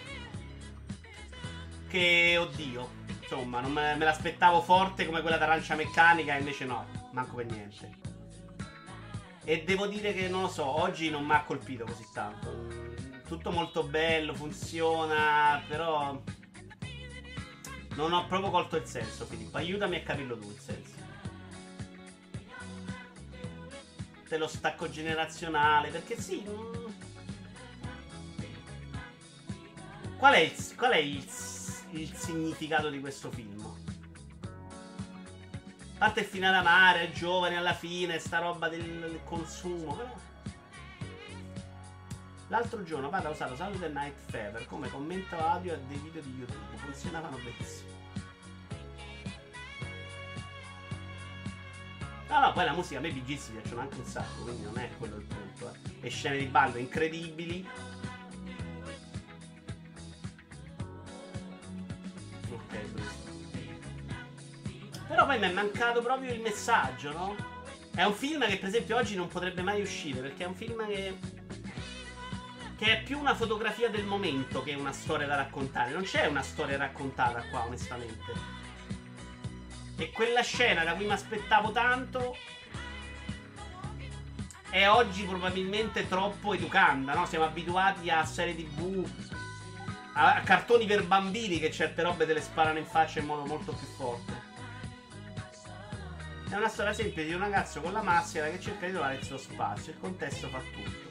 Che, 1.88 2.38
oddio. 2.40 3.06
Insomma, 3.22 3.60
non 3.60 3.72
me, 3.72 3.96
me 3.96 4.06
l'aspettavo 4.06 4.62
forte 4.62 5.06
come 5.06 5.22
quella 5.22 5.38
d'arancia 5.38 5.76
meccanica, 5.76 6.36
invece 6.38 6.66
no, 6.66 6.88
manco 7.12 7.36
per 7.36 7.46
niente. 7.46 8.16
E 9.44 9.64
devo 9.64 9.86
dire 9.86 10.12
che, 10.14 10.28
non 10.28 10.42
lo 10.42 10.48
so, 10.48 10.66
oggi 10.66 11.10
non 11.10 11.24
mi 11.24 11.34
ha 11.34 11.44
colpito 11.44 11.86
così 11.86 12.06
tanto. 12.14 12.66
Tutto 13.28 13.52
molto 13.52 13.84
bello, 13.84 14.34
funziona, 14.34 15.62
però 15.68 16.20
non 17.98 18.14
ho 18.14 18.28
proprio 18.28 18.52
colto 18.52 18.78
il 18.78 18.86
senso, 18.86 19.26
Filippo. 19.26 19.58
Aiutami 19.58 19.96
a 19.98 20.04
capirlo 20.04 20.38
tu 20.38 20.50
il 20.50 20.60
senso. 20.60 21.06
Dello 24.30 24.48
stacco 24.48 24.88
generazionale, 24.90 25.90
perché 25.90 26.20
sì. 26.20 26.44
Mm. 26.48 26.86
Qual 30.18 30.34
è, 30.34 30.40
il, 30.40 30.76
qual 30.76 30.92
è 30.92 30.98
il, 30.98 31.28
il, 31.92 32.14
significato 32.14 32.90
di 32.90 33.00
questo 33.00 33.32
film? 33.32 33.66
Parte 35.98 36.20
il 36.20 36.26
finale 36.28 36.58
amare, 36.58 37.12
giovane 37.12 37.58
alla 37.58 37.74
fine, 37.74 38.20
sta 38.20 38.38
roba 38.38 38.70
del, 38.70 38.84
del 38.84 39.20
consumo, 39.24 39.96
però. 39.96 40.27
L'altro 42.50 42.82
giorno 42.84 43.10
vado 43.10 43.28
a 43.28 43.32
usare 43.32 43.58
Saturday 43.58 43.92
Night 43.92 44.16
Fever 44.30 44.66
come 44.68 44.90
commento 44.90 45.38
audio 45.38 45.74
a 45.74 45.78
dei 45.78 45.98
video 45.98 46.22
di 46.22 46.34
YouTube. 46.38 46.78
Funzionavano 46.78 47.38
benissimo. 47.38 47.96
No, 52.30 52.40
no, 52.40 52.54
poi 52.54 52.66
la 52.66 52.74
musica 52.74 53.00
a 53.00 53.02
me 53.02 53.12
BG 53.12 53.38
si 53.38 53.52
piacciono 53.52 53.82
anche 53.82 53.98
un 53.98 54.06
sacco, 54.06 54.44
quindi 54.44 54.64
non 54.64 54.78
è 54.78 54.90
quello 54.98 55.18
il 55.18 55.24
punto. 55.24 55.74
Eh. 55.74 56.08
E 56.08 56.10
scene 56.10 56.38
di 56.38 56.46
ballo 56.46 56.78
incredibili. 56.78 57.68
Ok, 62.50 62.78
Però 65.08 65.26
poi 65.26 65.40
mi 65.40 65.50
è 65.50 65.52
mancato 65.52 66.02
proprio 66.02 66.32
il 66.32 66.40
messaggio, 66.40 67.12
no? 67.12 67.36
È 67.94 68.04
un 68.04 68.14
film 68.14 68.46
che 68.48 68.58
per 68.58 68.70
esempio 68.70 68.96
oggi 68.96 69.16
non 69.16 69.28
potrebbe 69.28 69.62
mai 69.64 69.82
uscire, 69.82 70.22
perché 70.22 70.44
è 70.44 70.48
un 70.48 70.56
film 70.56 70.86
che 70.88 71.18
che 72.78 73.00
è 73.00 73.04
più 73.04 73.18
una 73.18 73.34
fotografia 73.34 73.90
del 73.90 74.06
momento 74.06 74.62
che 74.62 74.76
una 74.76 74.92
storia 74.92 75.26
da 75.26 75.36
raccontare. 75.36 75.92
Non 75.92 76.04
c'è 76.04 76.28
una 76.28 76.44
storia 76.44 76.78
raccontata 76.78 77.42
qua, 77.50 77.66
onestamente. 77.66 78.56
E 79.98 80.12
quella 80.12 80.42
scena 80.44 80.84
da 80.84 80.94
cui 80.94 81.06
mi 81.06 81.12
aspettavo 81.12 81.72
tanto 81.72 82.38
è 84.70 84.88
oggi 84.88 85.24
probabilmente 85.24 86.08
troppo 86.08 86.54
educanda, 86.54 87.16
no? 87.16 87.26
Siamo 87.26 87.46
abituati 87.46 88.12
a 88.12 88.24
serie 88.26 88.56
tv, 88.56 89.04
a, 90.14 90.42
cartoni 90.44 90.86
per 90.86 91.04
bambini 91.04 91.58
che 91.58 91.72
certe 91.72 92.04
robe 92.04 92.28
te 92.28 92.34
le 92.34 92.42
sparano 92.42 92.78
in 92.78 92.86
faccia 92.86 93.20
in 93.20 93.26
modo 93.26 93.46
molto 93.46 93.72
più 93.72 93.88
forte. 93.88 94.46
È 96.48 96.56
una 96.56 96.70
storia 96.70 96.94
semplice 96.94 97.28
di 97.28 97.34
un 97.34 97.40
ragazzo 97.40 97.82
con 97.82 97.92
la 97.92 98.04
maschera 98.04 98.50
che 98.50 98.60
cerca 98.60 98.86
di 98.86 98.92
trovare 98.92 99.16
il 99.16 99.24
suo 99.24 99.38
spazio. 99.38 99.94
Il 99.94 100.00
contesto 100.00 100.48
fa 100.48 100.60
tutto. 100.60 101.07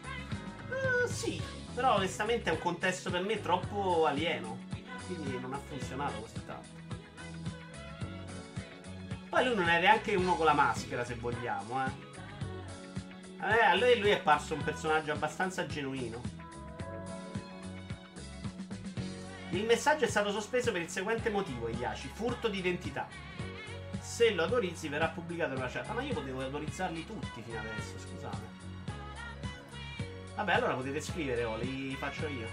Sì, 1.07 1.41
però 1.74 1.97
onestamente 1.97 2.51
è 2.51 2.53
un 2.53 2.59
contesto 2.59 3.11
per 3.11 3.23
me 3.23 3.41
troppo 3.41 4.07
alieno. 4.07 4.59
Quindi 5.07 5.39
non 5.39 5.55
ha 5.55 5.59
funzionato 5.59 6.20
così 6.20 6.45
tanto. 6.45 6.85
Poi 9.28 9.45
lui 9.45 9.55
non 9.55 9.69
è 9.69 9.81
neanche 9.81 10.15
uno 10.15 10.35
con 10.35 10.47
la 10.47 10.55
maschera, 10.55 11.05
se 11.05 11.15
vogliamo, 11.15 11.85
eh. 11.85 11.91
eh 13.43 13.65
a 13.65 13.74
lui, 13.74 13.99
lui 13.99 14.11
è 14.11 14.20
parso 14.20 14.55
un 14.55 14.65
personaggio 14.65 15.12
abbastanza 15.12 15.66
genuino. 15.66 16.20
Il 19.51 19.65
messaggio 19.65 20.05
è 20.05 20.09
stato 20.09 20.31
sospeso 20.31 20.73
per 20.73 20.81
il 20.81 20.89
seguente 20.89 21.31
motivo, 21.31 21.69
Iaci, 21.69 22.11
furto 22.12 22.49
di 22.49 22.59
identità. 22.59 23.07
Se 24.01 24.33
lo 24.33 24.45
autorizzi 24.45 24.89
verrà 24.89 25.09
pubblicato 25.09 25.53
in 25.53 25.59
una 25.59 25.69
chat. 25.69 25.89
Ma 25.93 26.03
io 26.03 26.15
potevo 26.15 26.43
autorizzarli 26.43 27.07
tutti 27.07 27.43
fino 27.43 27.59
adesso, 27.59 27.99
scusate. 27.99 28.65
Vabbè, 30.36 30.52
allora 30.52 30.74
potete 30.74 31.00
scrivere, 31.00 31.44
oh, 31.44 31.56
li 31.56 31.94
faccio 31.94 32.28
io. 32.28 32.46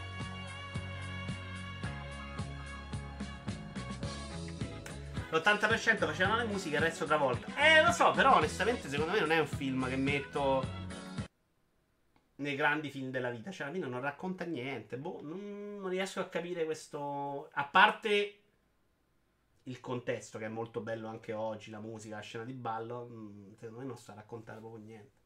L'80% 5.31 5.97
facevano 5.97 6.37
le 6.37 6.45
musiche, 6.45 6.75
il 6.75 6.81
resto 6.81 7.03
travolta. 7.05 7.47
Eh, 7.57 7.83
lo 7.83 7.91
so, 7.91 8.11
però 8.11 8.37
onestamente 8.37 8.87
secondo 8.87 9.11
me 9.11 9.19
non 9.19 9.31
è 9.31 9.39
un 9.39 9.47
film 9.47 9.85
che 9.89 9.97
metto 9.97 10.63
nei 12.35 12.55
grandi 12.55 12.89
film 12.89 13.11
della 13.11 13.29
vita. 13.29 13.51
Cioè, 13.51 13.67
alla 13.67 13.75
fine 13.75 13.87
non 13.87 13.99
racconta 13.99 14.45
niente. 14.45 14.97
Boh, 14.97 15.19
non, 15.21 15.85
riesco 15.89 16.21
a 16.21 16.29
capire 16.29 16.63
questo... 16.63 17.49
A 17.51 17.65
parte 17.65 18.37
il 19.63 19.79
contesto, 19.81 20.37
che 20.37 20.45
è 20.45 20.49
molto 20.49 20.79
bello 20.79 21.07
anche 21.09 21.33
oggi, 21.33 21.69
la 21.69 21.79
musica, 21.79 22.15
la 22.15 22.21
scena 22.21 22.45
di 22.45 22.53
ballo, 22.53 23.07
mm, 23.11 23.53
secondo 23.55 23.79
me 23.79 23.85
non 23.85 23.97
sta 23.97 24.13
a 24.13 24.15
raccontare 24.15 24.59
proprio 24.59 24.83
niente. 24.85 25.22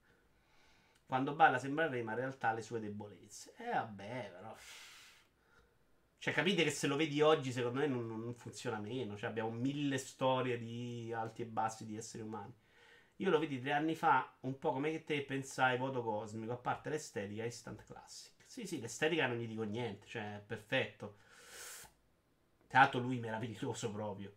Quando 1.07 1.33
balla 1.33 1.57
sembra 1.57 1.87
re, 1.87 2.03
ma 2.03 2.11
in 2.11 2.17
realtà 2.17 2.51
le 2.51 2.61
sue 2.61 2.81
debolezze. 2.81 3.53
Eh 3.57 3.71
vabbè, 3.71 4.31
però. 4.35 4.55
Cioè, 6.17 6.33
capite 6.33 6.65
che 6.65 6.69
se 6.69 6.87
lo 6.87 6.97
vedi 6.97 7.21
oggi, 7.21 7.53
secondo 7.53 7.79
me 7.79 7.87
non, 7.87 8.05
non 8.05 8.35
funziona 8.35 8.77
meno. 8.77 9.15
Cioè, 9.15 9.29
abbiamo 9.29 9.49
mille 9.49 9.97
storie 9.97 10.57
di 10.57 11.13
alti 11.15 11.43
e 11.43 11.45
bassi 11.45 11.85
di 11.85 11.95
esseri 11.95 12.23
umani. 12.23 12.53
Io 13.17 13.29
lo 13.29 13.39
vedi 13.39 13.61
tre 13.61 13.71
anni 13.71 13.95
fa, 13.95 14.35
un 14.41 14.59
po' 14.59 14.73
come 14.73 15.03
te 15.05 15.23
pensai 15.23 15.77
voto 15.77 16.03
cosmico, 16.03 16.51
a 16.51 16.57
parte 16.57 16.89
l'estetica 16.89 17.45
instant 17.45 17.83
classic. 17.85 18.43
Sì, 18.45 18.67
sì, 18.67 18.81
l'estetica 18.81 19.27
non 19.27 19.37
gli 19.37 19.47
dico 19.47 19.63
niente, 19.63 20.07
cioè, 20.07 20.43
perfetto. 20.45 21.19
Tra 22.67 22.81
l'altro 22.81 22.99
lui 22.99 23.17
meraviglioso 23.19 23.91
proprio. 23.91 24.35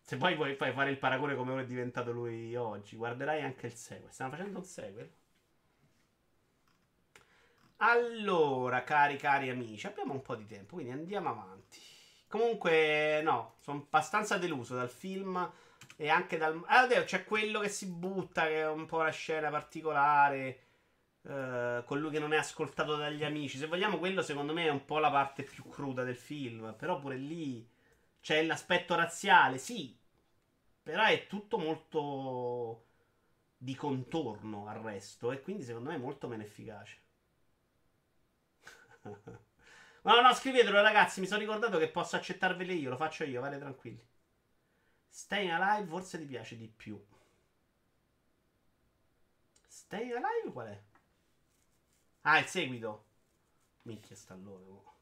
Se 0.00 0.16
poi 0.16 0.34
vuoi 0.36 0.56
fare 0.56 0.90
il 0.90 0.98
paragone 0.98 1.36
come 1.36 1.60
è 1.60 1.66
diventato 1.66 2.12
lui 2.12 2.56
oggi, 2.56 2.96
guarderai 2.96 3.42
anche 3.42 3.66
il 3.66 3.74
sequel. 3.74 4.10
Stanno 4.10 4.30
facendo 4.30 4.58
un 4.58 4.64
sequel? 4.64 5.12
Allora, 7.84 8.82
cari 8.84 9.16
cari 9.16 9.48
amici, 9.50 9.86
abbiamo 9.86 10.12
un 10.12 10.22
po' 10.22 10.36
di 10.36 10.46
tempo, 10.46 10.74
quindi 10.74 10.92
andiamo 10.92 11.30
avanti 11.30 11.78
Comunque, 12.28 13.20
no, 13.22 13.56
sono 13.60 13.80
abbastanza 13.86 14.38
deluso 14.38 14.74
dal 14.76 14.90
film 14.90 15.50
e 15.96 16.08
anche 16.10 16.38
dal... 16.38 16.62
Ah, 16.66 16.84
oddio, 16.84 17.04
c'è 17.04 17.24
quello 17.24 17.60
che 17.60 17.68
si 17.70 17.86
butta, 17.88 18.44
che 18.46 18.60
è 18.62 18.68
un 18.68 18.86
po' 18.86 18.98
una 18.98 19.10
scena 19.10 19.50
particolare, 19.50 20.60
eh, 21.24 21.82
con 21.86 22.00
lui 22.00 22.10
che 22.12 22.18
non 22.20 22.32
è 22.34 22.38
ascoltato 22.38 22.96
dagli 22.96 23.24
amici. 23.24 23.58
Se 23.58 23.66
vogliamo, 23.68 23.98
quello 23.98 24.22
secondo 24.22 24.52
me 24.54 24.66
è 24.66 24.70
un 24.70 24.84
po' 24.86 24.98
la 24.98 25.10
parte 25.10 25.44
più 25.44 25.68
cruda 25.68 26.04
del 26.04 26.16
film, 26.16 26.74
però 26.78 26.98
pure 27.00 27.16
lì 27.16 27.68
c'è 28.20 28.42
l'aspetto 28.44 28.94
razziale, 28.96 29.58
sì, 29.58 29.96
però 30.82 31.04
è 31.04 31.26
tutto 31.28 31.58
molto 31.58 32.86
di 33.58 33.74
contorno 33.76 34.66
al 34.68 34.78
resto 34.80 35.32
e 35.32 35.40
quindi 35.42 35.64
secondo 35.64 35.90
me 35.90 35.96
è 35.96 35.98
molto 35.98 36.28
meno 36.28 36.42
efficace. 36.44 37.01
No, 40.04 40.20
no, 40.20 40.32
scrivetelo 40.34 40.80
ragazzi, 40.82 41.20
mi 41.20 41.26
sono 41.26 41.38
ricordato 41.40 41.78
che 41.78 41.88
posso 41.88 42.16
accettarvele 42.16 42.72
io, 42.72 42.90
lo 42.90 42.96
faccio 42.96 43.22
io, 43.24 43.40
vale 43.40 43.58
tranquilli. 43.58 44.04
Staying 45.10 45.52
Alive 45.52 45.86
forse 45.86 46.18
ti 46.18 46.24
piace 46.26 46.56
di 46.56 46.66
più. 46.66 47.00
Staying 49.68 50.12
Alive 50.14 50.52
qual 50.52 50.68
è? 50.68 50.80
Ah, 52.24 52.38
il 52.40 52.46
seguito. 52.46 53.04
Minchia 53.84 54.16
stallone. 54.16 54.66
Oh. 54.68 54.94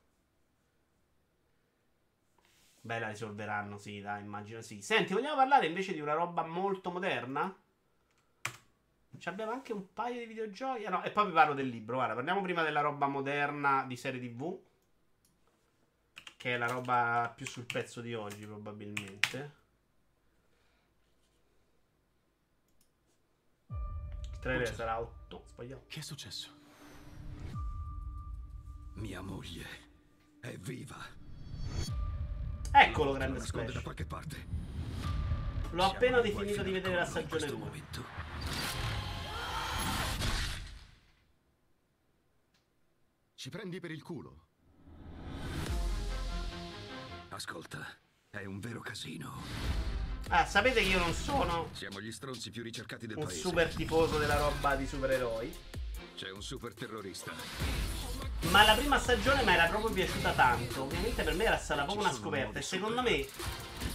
Beh, 2.83 2.99
la 2.99 3.09
risolveranno, 3.09 3.79
sì, 3.79 4.01
dai, 4.03 4.23
immagino 4.23 4.61
sì. 4.61 4.83
Senti, 4.83 5.13
vogliamo 5.15 5.37
parlare 5.37 5.67
invece 5.67 5.93
di 5.95 6.01
una 6.01 6.13
roba 6.15 6.45
molto 6.45 6.91
moderna? 6.91 7.55
Ci 9.21 9.29
abbiamo 9.29 9.53
anche 9.53 9.75
un 9.75 9.93
paio 9.93 10.19
di 10.19 10.25
videogiochi. 10.25 10.87
Ah, 10.87 10.91
no, 10.91 11.03
e 11.03 11.11
poi 11.11 11.27
vi 11.27 11.33
parlo 11.33 11.53
del 11.53 11.69
libro. 11.69 11.97
Guarda, 11.97 12.15
parliamo 12.15 12.41
prima 12.41 12.63
della 12.63 12.81
roba 12.81 13.07
moderna 13.07 13.85
di 13.87 13.95
serie 13.95 14.19
TV. 14.19 14.59
Che 16.39 16.55
è 16.55 16.57
la 16.57 16.67
roba 16.67 17.31
più 17.37 17.45
sul 17.45 17.67
pezzo 17.67 18.01
di 18.01 18.15
oggi, 18.15 18.47
probabilmente. 18.47 19.59
Il 23.69 24.39
trailer 24.41 24.75
sarà 24.75 24.99
8. 24.99 25.45
Sbagliato. 25.49 25.85
Che 25.87 26.01
è 26.01 26.03
successo? 26.03 26.59
Mia 28.95 29.21
moglie 29.21 29.67
è 30.41 30.57
viva. 30.57 30.97
Eccolo, 32.73 33.13
grande 33.13 33.41
splash. 33.41 33.83
L'ho 35.73 35.85
appena 35.85 36.23
finito 36.23 36.63
di 36.63 36.71
vedere 36.73 36.95
la 36.95 37.05
stagione 37.05 37.47
2. 37.47 38.19
Ci 43.41 43.49
prendi 43.49 43.81
per 43.81 43.91
il 43.91 44.03
culo. 44.03 44.49
Ascolta, 47.31 47.79
è 48.29 48.45
un 48.45 48.61
vero 48.61 48.81
casino. 48.81 49.33
Ah, 50.29 50.45
sapete 50.45 50.83
che 50.83 50.89
io 50.89 50.99
non 50.99 51.15
sono 51.15 51.71
Siamo 51.73 52.03
gli 52.03 52.13
stronzi 52.13 52.51
più 52.51 52.63
ricercati 52.63 53.07
del 53.07 53.17
un 53.17 53.25
paese. 53.25 53.41
super 53.41 53.75
tifoso 53.75 54.19
della 54.19 54.37
roba 54.37 54.77
di 54.77 54.87
supereroi. 54.87 55.57
C'è 56.17 56.31
un 56.31 56.43
super 56.43 56.75
terrorista. 56.75 57.33
Ma 58.51 58.63
la 58.63 58.75
prima 58.75 58.99
stagione 58.99 59.43
mi 59.43 59.53
era 59.53 59.69
proprio 59.69 59.95
piaciuta 59.95 60.35
tanto. 60.35 60.83
Ovviamente 60.83 61.23
per 61.23 61.35
me 61.35 61.45
era 61.45 61.57
stata 61.57 61.85
proprio 61.85 62.05
una 62.05 62.15
scoperta. 62.15 62.59
E 62.59 62.63
secondo 62.63 63.01
me. 63.01 63.27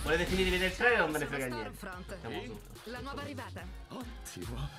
Volete 0.01 0.25
finire 0.25 0.45
di 0.45 0.49
vedere 0.49 0.71
il 0.71 0.75
trailer 0.75 1.01
o 1.01 1.03
non 1.03 1.11
me 1.11 1.19
ne 1.19 1.25
frega 1.27 1.45
niente? 1.45 1.87
Siamo. 2.19 2.61
La 2.85 2.99
nuova 2.99 3.21
arrivata. 3.21 3.63
Ottimo. 3.89 4.69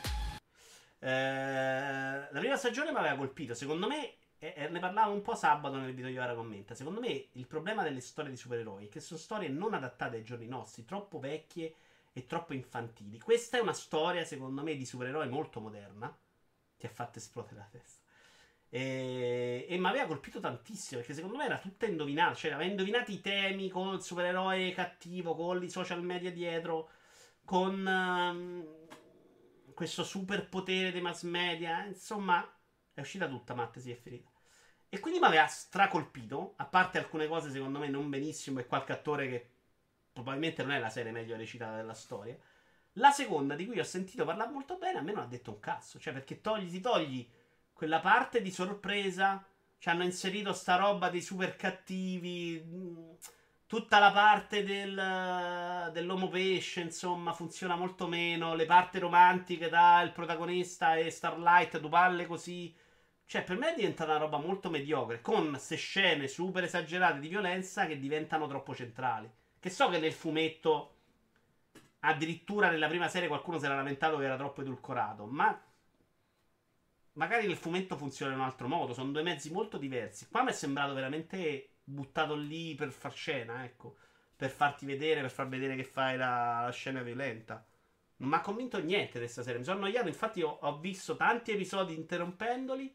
Eh, 0.98 2.28
la 2.32 2.38
prima 2.40 2.56
stagione 2.56 2.90
mi 2.90 2.98
aveva 2.98 3.14
colpito. 3.14 3.55
Secondo 3.55 3.86
me. 3.86 4.16
E, 4.47 4.52
e 4.55 4.68
ne 4.68 4.78
parlavo 4.78 5.12
un 5.12 5.23
po' 5.23 5.35
sabato 5.35 5.77
nel 5.77 5.93
video 5.93 6.10
di 6.10 6.18
Ora 6.18 6.35
Commenta. 6.35 6.74
Secondo 6.74 7.01
me 7.01 7.28
il 7.32 7.47
problema 7.47 7.82
delle 7.82 8.01
storie 8.01 8.31
di 8.31 8.36
supereroi 8.36 8.86
è 8.86 8.89
che 8.89 9.01
sono 9.01 9.18
storie 9.18 9.48
non 9.48 9.74
adattate 9.74 10.16
ai 10.16 10.23
giorni 10.24 10.47
nostri, 10.47 10.85
troppo 10.85 11.18
vecchie 11.18 11.74
e 12.12 12.27
troppo 12.27 12.55
infantili. 12.55 13.18
Questa 13.18 13.59
è 13.59 13.60
una 13.60 13.73
storia, 13.73 14.24
secondo 14.24 14.62
me, 14.62 14.77
di 14.77 14.86
supereroi 14.86 15.28
molto 15.28 15.59
moderna. 15.60 16.16
Ti 16.78 16.86
ha 16.86 16.89
fatto 16.89 17.18
esplodere 17.18 17.56
la 17.56 17.68
testa. 17.70 18.05
E, 18.68 19.66
e 19.68 19.78
mi 19.78 19.86
aveva 19.86 20.06
colpito 20.06 20.39
tantissimo 20.39 21.01
perché 21.01 21.14
secondo 21.14 21.36
me 21.36 21.47
era 21.47 21.59
tutta 21.59 21.86
indovinata. 21.86 22.35
Cioè, 22.35 22.52
aveva 22.52 22.70
indovinato 22.70 23.10
i 23.10 23.20
temi 23.20 23.68
con 23.68 23.94
il 23.94 24.02
supereroe 24.02 24.73
cattivo, 24.73 25.35
con 25.35 25.62
i 25.62 25.70
social 25.70 26.02
media 26.05 26.31
dietro, 26.31 26.90
con 27.44 27.86
ehm, 27.86 28.66
questo 29.74 30.05
superpotere 30.05 30.93
dei 30.93 31.01
mass 31.01 31.23
media. 31.24 31.85
Insomma, 31.85 32.48
è 32.94 33.01
uscita 33.01 33.28
tutta, 33.28 33.55
Matte, 33.55 33.81
si 33.81 33.90
è 33.90 33.97
finita. 33.97 34.36
E 34.89 35.01
quindi 35.01 35.19
mi 35.21 35.27
aveva 35.27 35.47
stracolpito. 35.47 36.55
A 36.57 36.65
parte 36.67 36.99
alcune 36.99 37.27
cose, 37.29 37.51
secondo 37.51 37.79
me, 37.79 37.89
non 37.89 38.09
benissimo. 38.09 38.61
E 38.61 38.67
qualche 38.67 38.93
attore 38.93 39.29
che 39.29 39.51
probabilmente 40.13 40.63
non 40.63 40.73
è 40.73 40.79
la 40.79 40.89
serie 40.91 41.13
meglio 41.13 41.37
recitata 41.37 41.77
della 41.77 41.95
storia. 41.95 42.37
La 42.95 43.11
seconda, 43.11 43.55
di 43.55 43.67
cui 43.67 43.79
ho 43.79 43.85
sentito 43.85 44.25
parlare 44.25 44.51
molto 44.51 44.77
bene, 44.79 44.99
a 44.99 45.03
me 45.03 45.13
non 45.13 45.25
ha 45.25 45.27
detto 45.27 45.51
un 45.53 45.61
cazzo. 45.61 45.99
Cioè, 45.99 46.13
perché 46.13 46.41
togli, 46.41 46.71
ti 46.71 46.81
togli 46.81 47.29
quella 47.73 48.01
parte 48.01 48.41
di 48.43 48.51
sorpresa. 48.51 49.45
Ci 49.79 49.89
hanno 49.91 50.05
inserito 50.05 50.53
sta 50.53 50.77
roba 50.77 51.11
dei 51.11 51.21
super 51.23 51.57
cattivi. 51.57 52.59
mh, 52.61 53.17
Tutta 53.67 53.99
la 53.99 54.13
parte 54.13 54.63
del, 54.65 55.91
dell'uomo 55.93 56.29
pesce, 56.29 56.81
insomma, 56.83 57.33
funziona 57.33 57.75
molto 57.77 58.07
meno. 58.07 58.55
Le 58.55 58.65
parti 58.65 58.99
romantiche 59.01 59.69
da 59.69 60.01
il 60.03 60.13
protagonista 60.13 60.95
e 60.97 61.11
Starlight, 61.11 61.79
due 61.81 61.91
palle 61.91 62.27
così. 62.27 62.73
Cioè, 63.28 63.43
per 63.43 63.59
me 63.59 63.73
è 63.73 63.74
diventata 63.74 64.12
una 64.12 64.20
roba 64.20 64.39
molto 64.39 64.70
mediocre. 64.70 65.20
Con 65.20 65.51
queste 65.51 65.74
scene 65.74 66.28
super 66.28 66.62
esagerate 66.62 67.19
di 67.19 67.27
violenza 67.27 67.86
che 67.86 67.98
diventano 67.98 68.47
troppo 68.47 68.73
centrali. 68.73 69.28
Che 69.59 69.69
so 69.69 69.89
che 69.89 69.98
nel 69.98 70.12
fumetto. 70.12 70.93
Addirittura 72.01 72.70
nella 72.70 72.86
prima 72.86 73.09
serie 73.09 73.27
qualcuno 73.27 73.59
si 73.59 73.65
era 73.65 73.74
lamentato 73.74 74.16
che 74.19 74.24
era 74.24 74.36
troppo 74.36 74.61
edulcorato. 74.61 75.27
Ma 75.27 75.61
magari 77.15 77.48
nel 77.48 77.57
fumetto 77.57 77.97
funziona 77.97 78.32
in 78.32 78.39
un 78.39 78.44
altro 78.44 78.69
modo. 78.69 78.94
Sono 78.94 79.11
due 79.11 79.23
mezzi 79.23 79.51
molto 79.51 79.77
diversi. 79.77 80.28
Qua 80.28 80.44
mi 80.44 80.51
è 80.51 80.53
sembrato 80.53 80.94
veramente 80.94 81.70
buttato 81.82 82.36
lì 82.36 82.77
per 82.77 82.90
far 82.93 83.12
scena, 83.12 83.65
ecco. 83.65 83.97
Per 84.36 84.51
farti 84.51 84.86
vedere, 84.86 85.20
per 85.23 85.31
far 85.31 85.48
vedere 85.48 85.74
che 85.74 85.85
fai 85.85 86.16
la, 86.16 86.61
la 86.62 86.70
scena 86.70 87.03
violenta. 87.03 87.66
Non 88.19 88.28
mi 88.28 88.36
ha 88.36 88.40
convinto 88.40 88.78
niente 88.78 89.19
questa 89.19 89.43
serie. 89.43 89.59
Mi 89.59 89.65
sono 89.65 89.78
annoiato. 89.78 90.07
Infatti, 90.07 90.43
ho, 90.43 90.59
ho 90.61 90.78
visto 90.78 91.16
tanti 91.16 91.51
episodi 91.51 91.94
interrompendoli. 91.94 92.94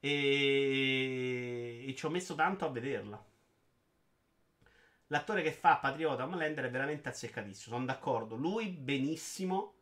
E, 0.00 1.84
e 1.88 1.94
ci 1.94 2.06
ho 2.06 2.10
messo 2.10 2.34
tanto 2.34 2.64
a 2.64 2.70
vederla. 2.70 3.24
L'attore 5.08 5.42
che 5.42 5.52
fa 5.52 5.76
Patriota 5.76 6.24
Homelander 6.24 6.64
è 6.64 6.70
veramente 6.70 7.08
azzeccatissimo. 7.08 7.76
Sono 7.76 7.86
d'accordo. 7.86 8.34
Lui 8.34 8.68
benissimo. 8.68 9.74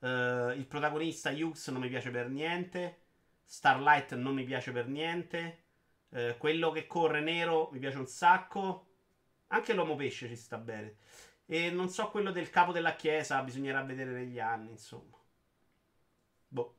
Eh, 0.00 0.54
il 0.56 0.66
protagonista 0.66 1.30
Hughes 1.30 1.68
non 1.68 1.82
mi 1.82 1.88
piace 1.88 2.10
per 2.10 2.28
niente. 2.28 3.00
Starlight 3.44 4.14
non 4.14 4.34
mi 4.34 4.44
piace 4.44 4.72
per 4.72 4.88
niente. 4.88 5.64
Eh, 6.10 6.36
quello 6.38 6.70
che 6.70 6.86
corre 6.86 7.20
nero 7.20 7.68
mi 7.72 7.78
piace 7.78 7.98
un 7.98 8.06
sacco. 8.06 8.86
Anche 9.48 9.74
l'uomo 9.74 9.94
pesce 9.94 10.28
ci 10.28 10.36
sta 10.36 10.56
bene. 10.58 10.96
E 11.46 11.70
non 11.70 11.88
so 11.90 12.10
quello 12.10 12.30
del 12.30 12.50
capo 12.50 12.72
della 12.72 12.94
chiesa. 12.96 13.42
Bisognerà 13.42 13.82
vedere 13.82 14.10
negli 14.12 14.38
anni, 14.40 14.70
insomma. 14.70 15.16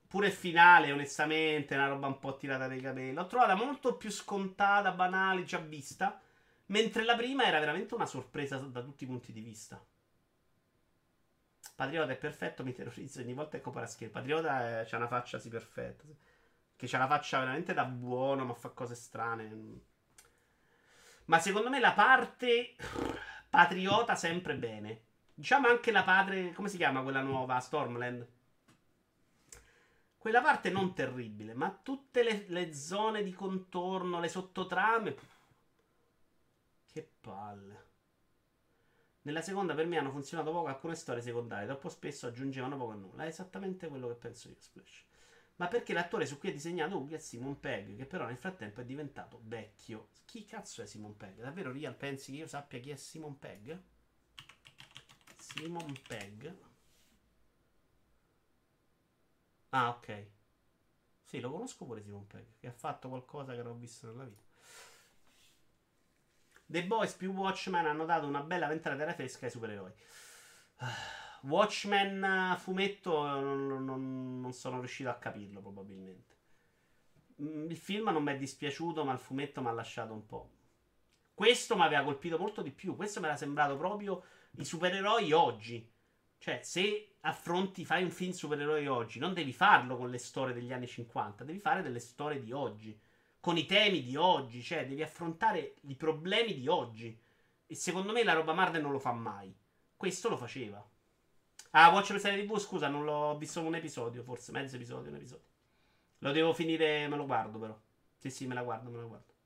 Pure 0.07 0.31
finale, 0.31 0.91
onestamente, 0.91 1.75
è 1.75 1.77
una 1.77 1.89
roba 1.89 2.07
un 2.07 2.19
po' 2.19 2.37
tirata 2.37 2.67
dai 2.67 2.79
capelli. 2.79 3.13
L'ho 3.13 3.27
trovata 3.27 3.55
molto 3.55 3.97
più 3.97 4.09
scontata, 4.09 4.91
banale, 4.91 5.43
già 5.43 5.57
vista. 5.57 6.21
Mentre 6.67 7.03
la 7.03 7.15
prima 7.15 7.45
era 7.45 7.59
veramente 7.59 7.93
una 7.93 8.05
sorpresa 8.05 8.57
da 8.57 8.81
tutti 8.81 9.03
i 9.03 9.07
punti 9.07 9.31
di 9.33 9.41
vista. 9.41 9.83
Patriota 11.75 12.11
è 12.11 12.17
perfetto, 12.17 12.63
mi 12.63 12.73
terrorizza 12.73 13.21
ogni 13.21 13.33
volta 13.33 13.57
che 13.57 13.63
compara 13.63 13.85
schermo. 13.85 14.13
Patriota 14.13 14.83
c'ha 14.85 14.97
una 14.97 15.07
faccia 15.07 15.39
sì 15.39 15.49
perfetta. 15.49 16.03
Che 16.75 16.87
c'ha 16.87 16.97
una 16.97 17.07
faccia 17.07 17.39
veramente 17.39 17.73
da 17.73 17.85
buono, 17.85 18.45
ma 18.45 18.53
fa 18.53 18.69
cose 18.69 18.95
strane. 18.95 19.81
Ma 21.25 21.39
secondo 21.39 21.69
me 21.69 21.79
la 21.79 21.91
parte 21.91 22.75
patriota 23.49 24.15
sempre 24.15 24.55
bene. 24.55 25.03
Diciamo 25.33 25.67
anche 25.67 25.91
la 25.91 26.03
padre. 26.03 26.53
Come 26.53 26.69
si 26.69 26.77
chiama 26.77 27.01
quella 27.01 27.21
nuova? 27.21 27.59
Stormland. 27.59 28.27
Quella 30.17 30.41
parte 30.41 30.69
non 30.69 30.93
terribile, 30.93 31.53
ma 31.53 31.71
tutte 31.71 32.23
le, 32.23 32.45
le 32.47 32.73
zone 32.73 33.23
di 33.23 33.31
contorno, 33.31 34.19
le 34.19 34.27
sottotrame. 34.27 35.15
Che 36.91 37.11
palle. 37.21 37.85
Nella 39.21 39.41
seconda 39.41 39.73
per 39.73 39.85
me 39.85 39.97
hanno 39.97 40.11
funzionato 40.11 40.51
poco 40.51 40.67
alcune 40.67 40.95
storie 40.95 41.21
secondarie, 41.21 41.67
troppo 41.67 41.89
spesso 41.89 42.27
aggiungevano 42.27 42.77
poco 42.77 42.91
a 42.91 42.95
nulla. 42.95 43.23
È 43.25 43.27
esattamente 43.27 43.87
quello 43.87 44.07
che 44.07 44.15
penso 44.15 44.47
io, 44.47 44.55
Splash. 44.57 45.05
Ma 45.57 45.67
perché 45.67 45.93
l'attore 45.93 46.25
su 46.25 46.37
cui 46.37 46.49
è 46.49 46.53
disegnato 46.53 46.97
Ubi 46.97 47.13
è 47.15 47.17
Simon 47.17 47.59
Pegg, 47.59 47.97
che 47.97 48.05
però 48.05 48.25
nel 48.25 48.37
frattempo 48.37 48.81
è 48.81 48.85
diventato 48.85 49.41
vecchio. 49.43 50.09
Chi 50.25 50.45
cazzo 50.45 50.81
è 50.81 50.85
Simon 50.85 51.17
Pegg? 51.17 51.41
Davvero, 51.41 51.71
Real, 51.71 51.95
pensi 51.95 52.31
che 52.31 52.37
io 52.37 52.47
sappia 52.47 52.79
chi 52.79 52.91
è 52.91 52.95
Simon 52.95 53.37
Pegg? 53.37 53.77
Simon 55.37 55.93
Pegg. 56.07 56.66
Ah, 59.77 59.89
ok. 59.89 60.27
Sì, 61.23 61.39
lo 61.39 61.51
conosco 61.51 61.85
pure 61.85 62.01
Simon 62.01 62.25
Pegg, 62.27 62.57
che 62.59 62.67
ha 62.67 62.71
fatto 62.71 63.09
qualcosa 63.09 63.53
che 63.53 63.61
non 63.63 63.73
ho 63.73 63.77
visto 63.77 64.07
nella 64.07 64.25
vita. 64.25 64.41
The 66.69 66.83
Boys 66.85 67.13
più 67.13 67.31
Watchmen 67.33 67.85
hanno 67.87 68.05
dato 68.05 68.27
una 68.27 68.41
bella 68.41 68.67
ventata 68.67 68.95
d'aria 68.95 69.13
fresca 69.13 69.45
ai 69.45 69.51
supereroi. 69.51 69.91
Watchmen 71.41 72.23
eh, 72.23 72.57
fumetto 72.57 73.25
non, 73.25 73.83
non- 73.85 74.39
non 74.41 74.53
sono 74.53 74.79
riuscito 74.79 75.09
a 75.09 75.15
capirlo 75.15 75.61
probabilmente. 75.61 76.35
Mm, 77.41 77.69
Il 77.71 77.77
film 77.77 78.09
non 78.09 78.23
mi 78.23 78.33
è 78.33 78.37
dispiaciuto, 78.37 79.03
ma 79.03 79.13
il 79.13 79.19
fumetto 79.19 79.61
mi 79.61 79.67
ha 79.67 79.71
lasciato 79.71 80.13
un 80.13 80.25
po'. 80.25 80.51
Questo 81.33 81.75
mi 81.75 81.83
aveva 81.83 82.03
colpito 82.03 82.37
molto 82.37 82.61
di 82.61 82.71
più. 82.71 82.95
Questo 82.95 83.19
mi 83.19 83.27
era 83.27 83.35
sembrato 83.35 83.77
proprio 83.77 84.23
i 84.57 84.65
supereroi 84.65 85.31
oggi. 85.33 85.89
Cioè, 86.37 86.61
se 86.63 87.15
affronti, 87.21 87.85
fai 87.85 88.03
un 88.03 88.11
film 88.11 88.31
supereroi 88.31 88.87
oggi, 88.87 89.19
non 89.19 89.33
devi 89.33 89.51
farlo 89.51 89.97
con 89.97 90.09
le 90.09 90.17
storie 90.17 90.53
degli 90.53 90.71
anni 90.71 90.87
50, 90.87 91.43
devi 91.43 91.59
fare 91.59 91.81
delle 91.81 91.99
storie 91.99 92.39
di 92.39 92.51
oggi, 92.51 92.97
con 93.39 93.57
i 93.57 93.65
temi 93.65 94.03
di 94.03 94.15
oggi, 94.15 94.61
cioè 94.61 94.87
devi 94.87 95.01
affrontare 95.01 95.75
i 95.81 95.95
problemi 95.95 96.53
di 96.53 96.67
oggi. 96.67 97.19
E 97.65 97.75
secondo 97.75 98.11
me 98.13 98.23
la 98.23 98.33
roba 98.33 98.53
Marvel 98.53 98.81
non 98.81 98.91
lo 98.91 98.99
fa 98.99 99.11
mai. 99.11 99.53
Questo 99.95 100.29
lo 100.29 100.37
faceva. 100.37 100.85
Ah, 101.71 101.89
Watch 101.91 102.11
per 102.11 102.19
serie 102.19 102.45
TV, 102.45 102.57
scusa, 102.57 102.87
non 102.87 103.03
l'ho 103.03 103.37
visto 103.37 103.61
un 103.61 103.75
episodio, 103.75 104.23
forse 104.23 104.51
mezzo 104.51 104.75
episodio, 104.75 105.09
un 105.09 105.17
episodio. 105.17 105.45
Lo 106.19 106.31
devo 106.31 106.53
finire, 106.53 107.07
me 107.07 107.15
lo 107.15 107.25
guardo 107.25 107.59
però. 107.59 107.77
Sì, 108.17 108.29
sì, 108.29 108.47
me 108.47 108.53
la 108.53 108.63
guardo, 108.63 108.89
me 108.89 108.97
la 108.97 109.03
guardo. 109.03 109.36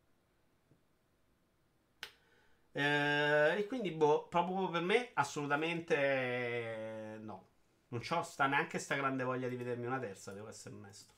Eh, 2.73 3.57
e 3.57 3.67
quindi, 3.67 3.91
boh, 3.91 4.27
proprio 4.27 4.69
per 4.69 4.81
me, 4.81 5.11
assolutamente 5.13 5.95
eh, 5.95 7.17
no. 7.19 7.47
Non 7.89 7.99
c'ho 7.99 8.23
sta 8.23 8.47
neanche 8.47 8.79
sta 8.79 8.95
grande 8.95 9.23
voglia 9.23 9.49
di 9.49 9.55
vedermi 9.57 9.85
una 9.85 9.99
terza, 9.99 10.31
devo 10.31 10.47
essere 10.47 10.75
onesto. 10.75 11.13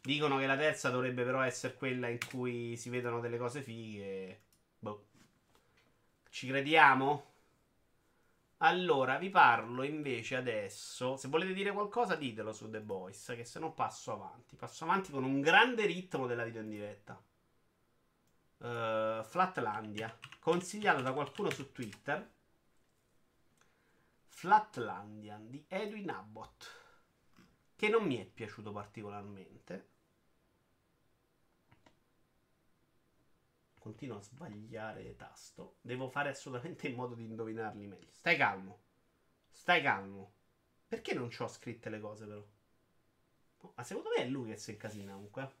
Dicono 0.00 0.38
che 0.38 0.46
la 0.46 0.56
terza 0.56 0.90
dovrebbe 0.90 1.24
però 1.24 1.42
essere 1.42 1.74
quella 1.74 2.08
in 2.08 2.18
cui 2.30 2.76
si 2.76 2.88
vedono 2.88 3.20
delle 3.20 3.36
cose 3.38 3.62
fighe. 3.62 4.40
Boh. 4.78 5.06
Ci 6.30 6.46
crediamo? 6.48 7.24
Allora, 8.58 9.18
vi 9.18 9.28
parlo 9.30 9.82
invece 9.82 10.36
adesso. 10.36 11.16
Se 11.16 11.28
volete 11.28 11.52
dire 11.52 11.72
qualcosa, 11.72 12.14
ditelo 12.16 12.52
su 12.52 12.70
The 12.70 12.80
Boys, 12.80 13.32
che 13.36 13.44
se 13.44 13.58
no 13.58 13.72
passo 13.72 14.12
avanti. 14.12 14.56
Passo 14.56 14.84
avanti 14.84 15.10
con 15.12 15.24
un 15.24 15.40
grande 15.40 15.86
ritmo 15.86 16.26
della 16.26 16.44
video 16.44 16.62
in 16.62 16.68
diretta. 16.70 17.20
Uh, 18.58 19.22
Flatlandia, 19.22 20.18
consigliato 20.40 21.00
da 21.00 21.12
qualcuno 21.12 21.50
su 21.50 21.70
Twitter. 21.72 22.36
Flatlandia 24.26 25.36
di 25.40 25.64
Edwin 25.68 26.10
Abbott, 26.10 26.66
che 27.76 27.88
non 27.88 28.04
mi 28.04 28.16
è 28.16 28.24
piaciuto 28.24 28.72
particolarmente. 28.72 29.88
Continuo 33.78 34.18
a 34.18 34.22
sbagliare 34.22 35.16
tasto. 35.16 35.78
Devo 35.80 36.08
fare 36.08 36.30
assolutamente 36.30 36.88
in 36.88 36.94
modo 36.94 37.14
di 37.14 37.24
indovinarli 37.24 37.86
meglio. 37.86 38.12
Stai 38.12 38.36
calmo. 38.36 38.80
Stai 39.50 39.82
calmo. 39.82 40.32
Perché 40.86 41.14
non 41.14 41.30
ci 41.30 41.42
ho 41.42 41.48
scritte 41.48 41.88
le 41.90 42.00
cose, 42.00 42.26
però? 42.26 42.46
Ma 43.74 43.82
secondo 43.82 44.10
me 44.16 44.22
è 44.22 44.26
lui 44.28 44.50
che 44.50 44.56
si 44.56 44.72
incasina 44.72 45.12
comunque. 45.14 45.57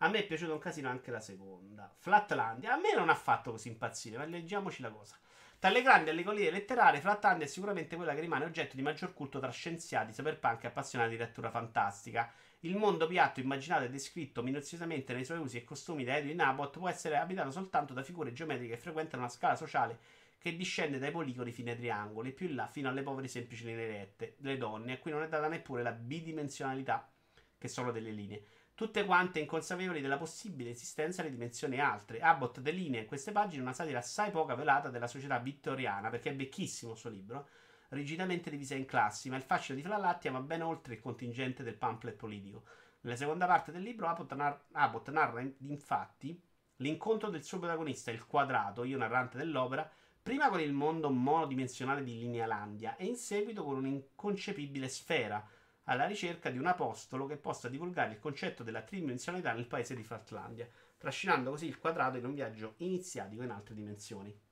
A 0.00 0.08
me 0.08 0.18
è 0.18 0.26
piaciuto 0.26 0.52
un 0.52 0.58
casino 0.58 0.90
anche 0.90 1.10
la 1.10 1.20
seconda. 1.20 1.90
Flatlandia. 1.98 2.74
A 2.74 2.76
me 2.76 2.94
non 2.94 3.08
ha 3.08 3.14
fatto 3.14 3.52
così 3.52 3.68
impazzire, 3.68 4.18
ma 4.18 4.24
leggiamoci 4.26 4.82
la 4.82 4.90
cosa. 4.90 5.16
Tra 5.58 5.70
le 5.70 5.80
grandi 5.80 6.10
allegorie 6.10 6.50
letterarie, 6.50 7.00
Flatlandia 7.00 7.46
è 7.46 7.48
sicuramente 7.48 7.96
quella 7.96 8.14
che 8.14 8.20
rimane 8.20 8.44
oggetto 8.44 8.76
di 8.76 8.82
maggior 8.82 9.14
culto 9.14 9.38
tra 9.38 9.50
scienziati, 9.50 10.12
cyberpunk 10.12 10.64
e 10.64 10.66
appassionati 10.66 11.10
di 11.12 11.16
lettura 11.16 11.50
fantastica. 11.50 12.30
Il 12.60 12.76
mondo 12.76 13.06
piatto, 13.06 13.40
immaginato 13.40 13.84
e 13.84 13.88
descritto 13.88 14.42
minuziosamente 14.42 15.14
nei 15.14 15.24
suoi 15.24 15.38
usi 15.38 15.56
e 15.56 15.64
costumi 15.64 16.04
da 16.04 16.18
Edwin 16.18 16.42
Abbott, 16.42 16.76
può 16.76 16.90
essere 16.90 17.16
abitato 17.16 17.50
soltanto 17.50 17.94
da 17.94 18.02
figure 18.02 18.34
geometriche 18.34 18.74
che 18.74 18.80
frequentano 18.80 19.22
una 19.22 19.32
scala 19.32 19.56
sociale 19.56 19.98
che 20.38 20.54
discende 20.56 20.98
dai 20.98 21.10
poligoni 21.10 21.52
fino 21.52 21.70
ai 21.70 21.76
triangoli, 21.76 22.32
più 22.32 22.48
in 22.48 22.54
là 22.54 22.66
fino 22.66 22.90
alle 22.90 23.02
povere 23.02 23.26
semplici 23.26 23.64
linee 23.64 23.86
rette, 23.86 24.34
le 24.40 24.58
donne, 24.58 24.92
a 24.92 24.98
cui 24.98 25.10
non 25.10 25.22
è 25.22 25.28
data 25.28 25.48
neppure 25.48 25.82
la 25.82 25.92
bidimensionalità 25.92 27.10
che 27.56 27.68
sono 27.68 27.90
delle 27.92 28.10
linee. 28.10 28.44
Tutte 28.76 29.06
quante 29.06 29.40
inconsapevoli 29.40 30.02
della 30.02 30.18
possibile 30.18 30.68
esistenza 30.68 31.22
di 31.22 31.30
dimensioni 31.30 31.80
altre. 31.80 32.20
Abbott 32.20 32.60
delinea 32.60 33.00
in 33.00 33.06
queste 33.06 33.32
pagine 33.32 33.62
una 33.62 33.72
satira 33.72 34.00
assai 34.00 34.30
poca 34.30 34.54
velata 34.54 34.90
della 34.90 35.06
società 35.06 35.38
vittoriana, 35.38 36.10
perché 36.10 36.28
è 36.28 36.36
vecchissimo 36.36 36.92
il 36.92 36.98
suo 36.98 37.08
libro, 37.08 37.48
rigidamente 37.88 38.50
divisa 38.50 38.74
in 38.74 38.84
classi, 38.84 39.30
ma 39.30 39.36
il 39.36 39.42
fascino 39.42 39.78
di 39.78 39.82
Flalattia 39.82 40.30
va 40.30 40.40
ben 40.40 40.60
oltre 40.60 40.92
il 40.92 41.00
contingente 41.00 41.62
del 41.62 41.74
pamphlet 41.74 42.16
politico. 42.16 42.64
Nella 43.00 43.16
seconda 43.16 43.46
parte 43.46 43.72
del 43.72 43.80
libro 43.80 44.08
Abbott, 44.08 44.34
nar- 44.34 44.64
Abbott 44.72 45.08
narra 45.08 45.40
in- 45.40 45.54
infatti 45.60 46.38
l'incontro 46.76 47.30
del 47.30 47.44
suo 47.44 47.58
protagonista, 47.58 48.10
il 48.10 48.26
quadrato, 48.26 48.84
io 48.84 48.98
narrante 48.98 49.38
dell'opera, 49.38 49.90
prima 50.22 50.50
con 50.50 50.60
il 50.60 50.74
mondo 50.74 51.08
monodimensionale 51.08 52.04
di 52.04 52.18
Linealandia 52.18 52.96
e 52.96 53.06
in 53.06 53.16
seguito 53.16 53.64
con 53.64 53.76
un'inconcepibile 53.76 54.86
sfera, 54.88 55.42
alla 55.88 56.06
ricerca 56.06 56.50
di 56.50 56.58
un 56.58 56.66
apostolo 56.66 57.26
che 57.26 57.36
possa 57.36 57.68
divulgare 57.68 58.12
il 58.12 58.18
concetto 58.18 58.62
della 58.62 58.82
tridimensionalità 58.82 59.52
nel 59.52 59.66
paese 59.66 59.94
di 59.94 60.02
Flatlandia, 60.02 60.68
trascinando 60.98 61.50
così 61.50 61.66
il 61.66 61.78
quadrato 61.78 62.16
in 62.16 62.24
un 62.24 62.34
viaggio 62.34 62.74
iniziatico 62.78 63.42
in 63.42 63.50
altre 63.50 63.74
dimensioni. 63.74 64.44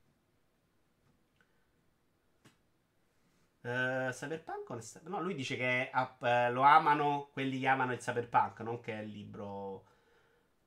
Uh, 3.62 4.10
cyberpunk 4.10 5.00
no 5.04 5.22
lui 5.22 5.34
dice 5.34 5.56
che 5.56 5.90
uh, 5.90 6.52
lo 6.52 6.60
amano 6.60 7.30
quelli 7.32 7.58
che 7.58 7.66
amano 7.66 7.94
il 7.94 7.98
cyberpunk 7.98 8.60
non 8.60 8.78
che 8.78 8.92
è 8.92 9.00
il 9.00 9.08
libro 9.08 9.86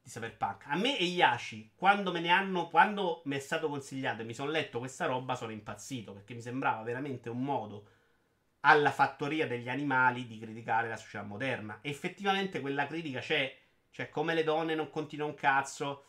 di 0.01 0.09
cyberpunk 0.09 0.63
a 0.65 0.75
me 0.77 0.97
e 0.97 1.03
Yashi 1.03 1.73
quando 1.75 2.11
me 2.11 2.21
ne 2.21 2.29
hanno 2.29 2.69
quando 2.69 3.21
mi 3.25 3.35
è 3.35 3.39
stato 3.39 3.69
consigliato 3.69 4.23
e 4.23 4.25
mi 4.25 4.33
sono 4.33 4.49
letto 4.49 4.79
questa 4.79 5.05
roba 5.05 5.35
sono 5.35 5.51
impazzito 5.51 6.11
perché 6.11 6.33
mi 6.33 6.41
sembrava 6.41 6.81
veramente 6.81 7.29
un 7.29 7.43
modo 7.43 7.85
alla 8.61 8.91
fattoria 8.91 9.47
degli 9.47 9.69
animali 9.69 10.27
di 10.27 10.39
criticare 10.39 10.89
la 10.89 10.97
società 10.97 11.23
moderna. 11.23 11.79
Effettivamente 11.81 12.59
quella 12.59 12.87
critica 12.87 13.19
c'è, 13.19 13.55
cioè 13.91 14.09
come 14.09 14.33
le 14.33 14.43
donne 14.43 14.75
non 14.75 14.89
continuano 14.89 15.31
un 15.31 15.37
cazzo, 15.37 16.05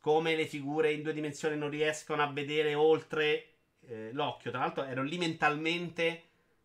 come 0.00 0.36
le 0.36 0.46
figure 0.46 0.92
in 0.92 1.02
due 1.02 1.12
dimensioni 1.12 1.56
non 1.56 1.70
riescono 1.70 2.22
a 2.22 2.32
vedere 2.32 2.74
oltre 2.74 3.54
eh, 3.86 4.10
l'occhio. 4.12 4.50
Tra 4.50 4.60
l'altro 4.60 4.84
ero 4.84 5.02
lì 5.02 5.18
mentalmente 5.18 6.22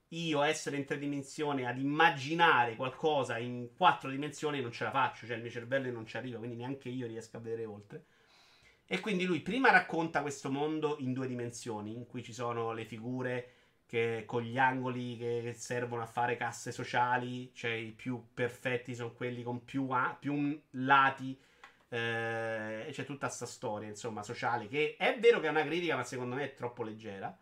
io 0.09 0.43
essere 0.43 0.77
in 0.77 0.85
tre 0.85 0.99
dimensioni, 0.99 1.65
ad 1.65 1.79
immaginare 1.79 2.75
qualcosa 2.75 3.37
in 3.39 3.69
quattro 3.75 4.09
dimensioni 4.09 4.61
non 4.61 4.71
ce 4.71 4.83
la 4.83 4.91
faccio, 4.91 5.25
cioè 5.25 5.37
il 5.37 5.41
mio 5.41 5.51
cervello 5.51 5.91
non 5.91 6.05
ci 6.05 6.17
arriva, 6.17 6.37
quindi 6.37 6.55
neanche 6.55 6.89
io 6.89 7.07
riesco 7.07 7.37
a 7.37 7.39
vedere 7.39 7.65
oltre. 7.65 8.05
E 8.85 8.99
quindi 8.99 9.25
lui 9.25 9.39
prima 9.39 9.71
racconta 9.71 10.21
questo 10.21 10.51
mondo 10.51 10.97
in 10.99 11.13
due 11.13 11.25
dimensioni, 11.25 11.95
in 11.95 12.05
cui 12.05 12.21
ci 12.21 12.33
sono 12.33 12.73
le 12.73 12.85
figure 12.85 13.53
che 13.93 14.23
con 14.25 14.41
gli 14.41 14.57
angoli 14.57 15.15
che 15.17 15.53
servono 15.55 16.01
a 16.01 16.07
fare 16.07 16.35
casse 16.35 16.71
sociali, 16.71 17.53
cioè 17.53 17.73
i 17.73 17.91
più 17.91 18.29
perfetti 18.33 18.95
sono 18.95 19.13
quelli 19.13 19.43
con 19.43 19.63
più, 19.63 19.87
a- 19.91 20.17
più 20.19 20.59
lati. 20.71 21.39
eh, 21.89 22.87
c'è 22.91 23.05
tutta 23.05 23.27
questa 23.27 23.45
storia, 23.45 23.87
insomma, 23.87 24.23
sociale, 24.23 24.67
che 24.67 24.95
è 24.97 25.19
vero 25.19 25.39
che 25.39 25.45
è 25.45 25.51
una 25.51 25.63
critica, 25.63 25.95
ma 25.95 26.03
secondo 26.03 26.33
me 26.35 26.45
è 26.45 26.53
troppo 26.55 26.81
leggera. 26.81 27.37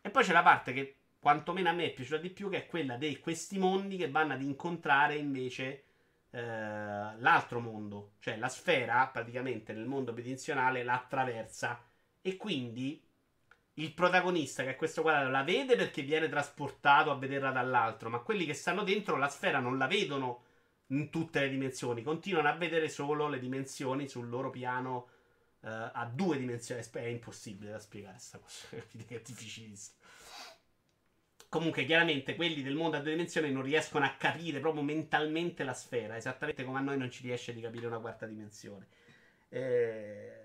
E 0.00 0.10
poi 0.10 0.22
c'è 0.22 0.32
la 0.32 0.42
parte 0.42 0.72
che 0.72 0.96
quantomeno 1.18 1.68
a 1.68 1.72
me 1.72 1.86
è 1.86 1.92
piaciuta 1.92 2.20
di 2.20 2.30
più, 2.30 2.48
che 2.48 2.58
è 2.58 2.66
quella 2.66 2.96
di 2.96 3.18
questi 3.18 3.58
mondi 3.58 3.96
che 3.96 4.08
vanno 4.08 4.34
ad 4.34 4.42
incontrare 4.42 5.16
invece 5.16 5.84
eh, 6.30 6.40
l'altro 6.40 7.58
mondo. 7.60 8.12
Cioè 8.20 8.36
la 8.36 8.48
sfera, 8.48 9.04
praticamente, 9.08 9.72
nel 9.72 9.86
mondo 9.86 10.12
bidimensionale 10.12 10.84
la 10.84 10.94
attraversa. 10.94 11.82
E 12.20 12.36
quindi 12.36 13.02
il 13.74 13.94
protagonista, 13.94 14.62
che 14.62 14.70
è 14.70 14.76
questo 14.76 15.02
quadrato, 15.02 15.30
la 15.30 15.42
vede 15.42 15.76
perché 15.76 16.02
viene 16.02 16.28
trasportato 16.28 17.10
a 17.10 17.16
vederla 17.16 17.50
dall'altro, 17.50 18.10
ma 18.10 18.18
quelli 18.18 18.44
che 18.44 18.54
stanno 18.54 18.82
dentro 18.82 19.16
la 19.16 19.28
sfera 19.28 19.60
non 19.60 19.78
la 19.78 19.86
vedono 19.86 20.44
in 20.88 21.08
tutte 21.08 21.40
le 21.40 21.48
dimensioni, 21.48 22.02
continuano 22.02 22.48
a 22.48 22.56
vedere 22.56 22.90
solo 22.90 23.28
le 23.28 23.38
dimensioni 23.38 24.08
sul 24.08 24.28
loro 24.28 24.50
piano 24.50 25.08
eh, 25.62 25.68
a 25.70 26.10
due 26.12 26.36
dimensioni. 26.36 26.82
È 26.82 27.00
impossibile 27.06 27.70
da 27.70 27.78
spiegare 27.78 28.14
questa 28.14 28.38
cosa, 28.38 28.66
è 28.76 29.20
difficilissimo. 29.24 29.96
Comunque, 31.48 31.84
chiaramente, 31.84 32.34
quelli 32.34 32.62
del 32.62 32.74
mondo 32.74 32.96
a 32.96 33.00
due 33.00 33.10
dimensioni 33.12 33.50
non 33.52 33.62
riescono 33.62 34.04
a 34.04 34.14
capire 34.18 34.58
proprio 34.60 34.82
mentalmente 34.82 35.64
la 35.64 35.74
sfera, 35.74 36.16
esattamente 36.16 36.64
come 36.64 36.78
a 36.78 36.82
noi 36.82 36.98
non 36.98 37.10
ci 37.10 37.22
riesce 37.22 37.54
di 37.54 37.60
capire 37.60 37.86
una 37.86 37.98
quarta 37.98 38.26
dimensione. 38.26 38.86
Eh... 39.48 40.41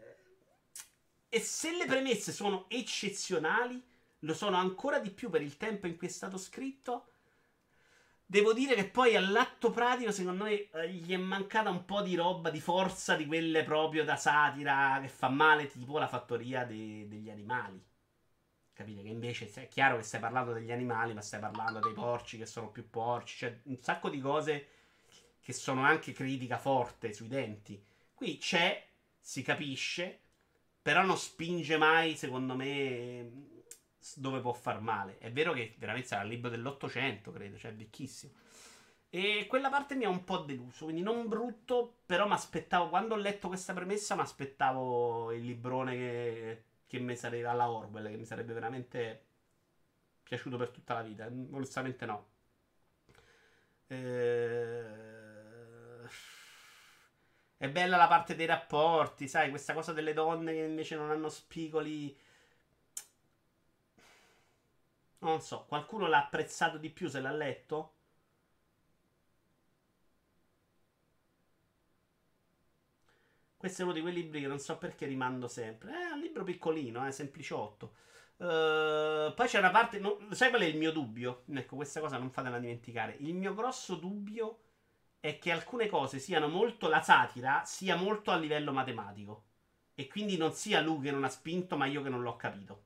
E 1.30 1.40
se 1.40 1.76
le 1.76 1.86
premesse 1.86 2.32
sono 2.32 2.66
eccezionali, 2.70 3.82
lo 4.20 4.34
sono 4.34 4.58
ancora 4.58 5.00
di 5.00 5.12
più 5.12 5.30
per 5.30 5.42
il 5.42 5.58
tempo 5.58 5.88
in 5.88 5.98
cui 5.98 6.08
è 6.08 6.10
stato 6.10 6.38
scritto. 6.38 7.12
Devo 8.26 8.52
dire 8.54 8.76
che 8.76 8.90
poi 8.90 9.16
all'atto 9.16 9.72
pratico, 9.72 10.12
secondo 10.12 10.46
me, 10.46 10.70
eh, 10.70 10.90
gli 10.90 11.14
è 11.14 11.18
mancata 11.18 11.70
un 11.70 11.86
po' 11.86 12.02
di 12.02 12.16
roba, 12.16 12.50
di 12.50 12.60
forza 12.60 13.16
di 13.16 13.26
quelle 13.26 13.64
proprio 13.64 14.04
da 14.04 14.18
satira 14.18 15.00
che 15.02 15.08
fa 15.08 15.30
male, 15.30 15.68
tipo 15.68 15.98
la 15.98 16.08
fattoria 16.08 16.66
de- 16.66 17.08
degli 17.08 17.30
animali. 17.30 17.82
Capite? 18.74 19.02
Che 19.02 19.10
invece 19.10 19.50
è 19.54 19.68
chiaro 19.68 19.98
che 19.98 20.04
stai 20.04 20.20
parlando 20.20 20.54
degli 20.54 20.72
animali, 20.72 21.14
ma 21.14 21.22
stai 21.22 21.40
parlando 21.40 21.80
dei 21.80 21.94
porci 21.94 22.38
che 22.38 22.46
sono 22.46 22.70
più 22.70 22.90
porci. 22.90 23.38
Cioè, 23.38 23.62
un 23.64 23.80
sacco 23.82 24.10
di 24.10 24.20
cose 24.20 24.68
che 25.42 25.54
sono 25.54 25.84
anche 25.84 26.12
critica 26.12 26.58
forte 26.58 27.14
sui 27.14 27.28
denti. 27.28 27.82
Qui 28.14 28.38
c'è, 28.38 28.86
si 29.20 29.42
capisce, 29.42 30.20
Però 30.88 31.04
non 31.04 31.18
spinge 31.18 31.76
mai, 31.76 32.16
secondo 32.16 32.56
me, 32.56 33.30
dove 34.16 34.40
può 34.40 34.54
far 34.54 34.80
male. 34.80 35.18
È 35.18 35.30
vero 35.30 35.52
che 35.52 35.76
veramente 35.78 36.08
sarà 36.08 36.22
il 36.22 36.30
libro 36.30 36.50
dell'Ottocento, 36.50 37.30
credo, 37.34 37.58
cioè 37.58 37.74
vecchissimo. 37.74 38.32
E 39.10 39.48
quella 39.50 39.70
parte 39.70 39.96
mi 39.96 40.06
ha 40.06 40.10
un 40.10 40.24
po' 40.24 40.38
deluso, 40.38 40.86
quindi 40.86 41.02
non 41.02 41.28
brutto, 41.28 41.98
però 42.06 42.26
mi 42.26 42.36
aspettavo, 42.36 42.88
quando 42.88 43.16
ho 43.16 43.18
letto 43.18 43.50
questa 43.50 43.74
premessa, 43.74 44.16
mi 44.16 44.22
aspettavo 44.22 45.34
il 45.34 45.44
librone 45.44 45.94
che, 45.98 46.64
che 46.88 47.00
mi 47.00 47.18
sarebbe 47.18 47.48
alla 47.48 47.70
Orwell, 47.70 48.10
che 48.10 48.16
mi 48.16 48.24
sarebbe 48.24 48.54
veramente 48.54 49.26
piaciuto 50.24 50.56
per 50.56 50.70
tutta 50.70 50.94
la 50.94 51.02
vita. 51.02 51.26
Onestamente 51.26 52.06
no. 52.06 52.28
Eh... 53.88 55.17
È 57.58 57.70
bella 57.70 57.98
la 57.98 58.08
parte 58.08 58.36
dei 58.36 58.46
rapporti, 58.46 59.28
sai, 59.28 59.50
questa 59.50 59.74
cosa 59.74 59.92
delle 59.94 60.14
donne 60.14 60.54
che 60.54 60.60
invece 60.60 60.96
non 60.96 61.10
hanno 61.12 61.30
spigoli. 61.30 62.16
Non 65.20 65.42
so, 65.42 65.66
qualcuno 65.68 66.08
l'ha 66.08 66.18
apprezzato 66.24 66.78
di 66.80 66.90
più 66.90 67.08
se 67.08 67.20
l'ha 67.22 67.32
letto? 67.32 67.94
Questo 73.58 73.82
è 73.82 73.86
uno 73.86 73.94
di 73.94 74.02
quei 74.02 74.14
libri 74.14 74.40
che 74.42 74.48
non 74.48 74.60
so 74.60 74.78
perché 74.78 75.06
rimando 75.06 75.48
sempre. 75.48 75.92
È 75.92 76.12
un 76.12 76.20
libro 76.20 76.44
piccolino, 76.44 77.06
eh, 77.08 77.12
sempliciotto. 77.12 77.96
Uh, 78.38 79.34
poi 79.34 79.48
c'è 79.48 79.58
una 79.58 79.72
parte. 79.72 80.00
No, 80.00 80.20
sai 80.32 80.50
qual 80.50 80.62
è 80.62 80.66
il 80.66 80.78
mio 80.78 80.92
dubbio? 80.92 81.44
Ecco, 81.52 81.76
questa 81.76 82.00
cosa 82.00 82.18
non 82.18 82.30
fatela 82.30 82.60
dimenticare. 82.60 83.16
Il 83.20 83.34
mio 83.34 83.54
grosso 83.56 83.96
dubbio 83.96 84.60
è 85.20 85.40
che 85.40 85.52
alcune 85.52 85.88
cose 85.88 86.20
siano 86.20 86.48
molto. 86.48 86.88
La 86.88 87.02
satira 87.02 87.64
sia 87.66 87.96
molto 87.96 88.32
a 88.32 88.38
livello 88.38 88.72
matematico. 88.72 89.44
E 89.96 90.08
quindi 90.08 90.38
non 90.38 90.54
sia 90.54 90.80
lui 90.82 91.02
che 91.02 91.12
non 91.12 91.24
ha 91.24 91.30
spinto, 91.30 91.76
ma 91.76 91.86
io 91.86 92.04
che 92.04 92.10
non 92.10 92.22
l'ho 92.22 92.36
capito. 92.36 92.84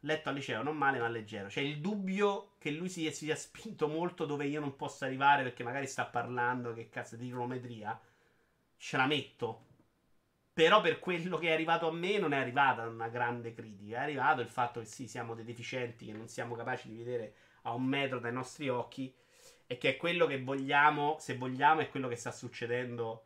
Letto 0.00 0.28
al 0.28 0.36
liceo, 0.36 0.62
non 0.62 0.76
male, 0.76 1.00
ma 1.00 1.08
leggero. 1.08 1.48
C'è 1.48 1.60
il 1.60 1.80
dubbio 1.80 2.54
che 2.58 2.70
lui 2.70 2.88
si 2.88 3.10
sia 3.10 3.34
spinto 3.34 3.88
molto 3.88 4.24
dove 4.26 4.46
io 4.46 4.60
non 4.60 4.76
possa 4.76 5.06
arrivare 5.06 5.42
perché 5.42 5.64
magari 5.64 5.86
sta 5.88 6.04
parlando, 6.04 6.72
che 6.72 6.88
cazzo, 6.88 7.16
di 7.16 7.24
trigonometria 7.24 8.00
ce 8.76 8.96
la 8.96 9.06
metto. 9.06 9.64
Però 10.52 10.80
per 10.80 11.00
quello 11.00 11.36
che 11.38 11.48
è 11.48 11.52
arrivato 11.52 11.88
a 11.88 11.92
me 11.92 12.18
non 12.18 12.32
è 12.32 12.38
arrivata 12.38 12.86
una 12.86 13.08
grande 13.08 13.52
critica. 13.52 13.98
È 13.98 14.02
arrivato 14.02 14.40
il 14.40 14.48
fatto 14.48 14.80
che 14.80 14.86
sì, 14.86 15.08
siamo 15.08 15.34
dei 15.34 15.44
deficienti, 15.44 16.06
che 16.06 16.12
non 16.12 16.28
siamo 16.28 16.54
capaci 16.54 16.88
di 16.88 16.96
vedere 16.96 17.34
a 17.62 17.72
un 17.72 17.84
metro 17.84 18.20
dai 18.20 18.32
nostri 18.32 18.68
occhi. 18.68 19.12
E 19.66 19.78
che 19.78 19.90
è 19.90 19.96
quello 19.96 20.26
che 20.26 20.42
vogliamo, 20.42 21.16
se 21.18 21.36
vogliamo, 21.36 21.80
è 21.80 21.88
quello 21.88 22.08
che 22.08 22.16
sta 22.16 22.30
succedendo 22.30 23.24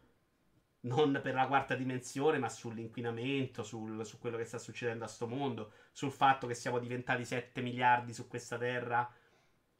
non 0.83 1.21
per 1.23 1.35
la 1.35 1.47
quarta 1.47 1.75
dimensione, 1.75 2.39
ma 2.39 2.49
sull'inquinamento, 2.49 3.62
sul, 3.62 4.05
su 4.07 4.19
quello 4.19 4.37
che 4.37 4.45
sta 4.45 4.59
succedendo 4.59 5.05
a 5.05 5.09
sto 5.09 5.27
mondo, 5.27 5.73
sul 5.93 6.11
fatto 6.11 6.47
che 6.47 6.55
siamo 6.55 6.79
diventati 6.79 7.25
7 7.25 7.61
miliardi 7.61 8.15
su 8.15 8.29
questa 8.29 8.57
terra 8.57 9.11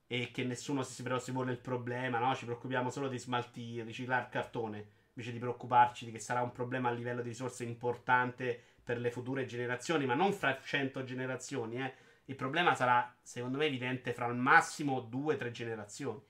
e 0.07 0.31
che 0.33 0.45
nessuno 0.45 0.83
si, 0.83 1.03
si 1.19 1.33
pone 1.33 1.53
il 1.53 1.59
problema, 1.59 2.19
no? 2.19 2.35
Ci 2.35 2.45
preoccupiamo 2.45 2.91
solo 2.91 3.09
di 3.09 3.19
smaltire, 3.19 3.85
riciclare 3.85 4.29
cartone 4.31 4.99
invece 5.13 5.33
di 5.33 5.39
preoccuparci 5.39 6.05
di 6.05 6.13
che 6.13 6.19
sarà 6.19 6.41
un 6.41 6.53
problema 6.53 6.89
a 6.89 6.93
livello 6.93 7.23
di 7.23 7.29
risorse 7.29 7.65
importante 7.65 8.61
per 8.83 8.99
le 8.99 9.11
future 9.11 9.45
generazioni, 9.45 10.07
ma 10.07 10.15
non 10.15 10.33
fra 10.33 10.59
100 10.61 11.05
generazioni, 11.05 11.83
eh. 11.83 11.95
Il 12.27 12.37
problema 12.37 12.75
sarà, 12.75 13.13
secondo 13.23 13.59
me, 13.59 13.67
evidente 13.67 14.13
fra 14.13 14.27
al 14.27 14.37
massimo 14.37 15.09
2-3 15.11 15.51
generazioni. 15.51 16.21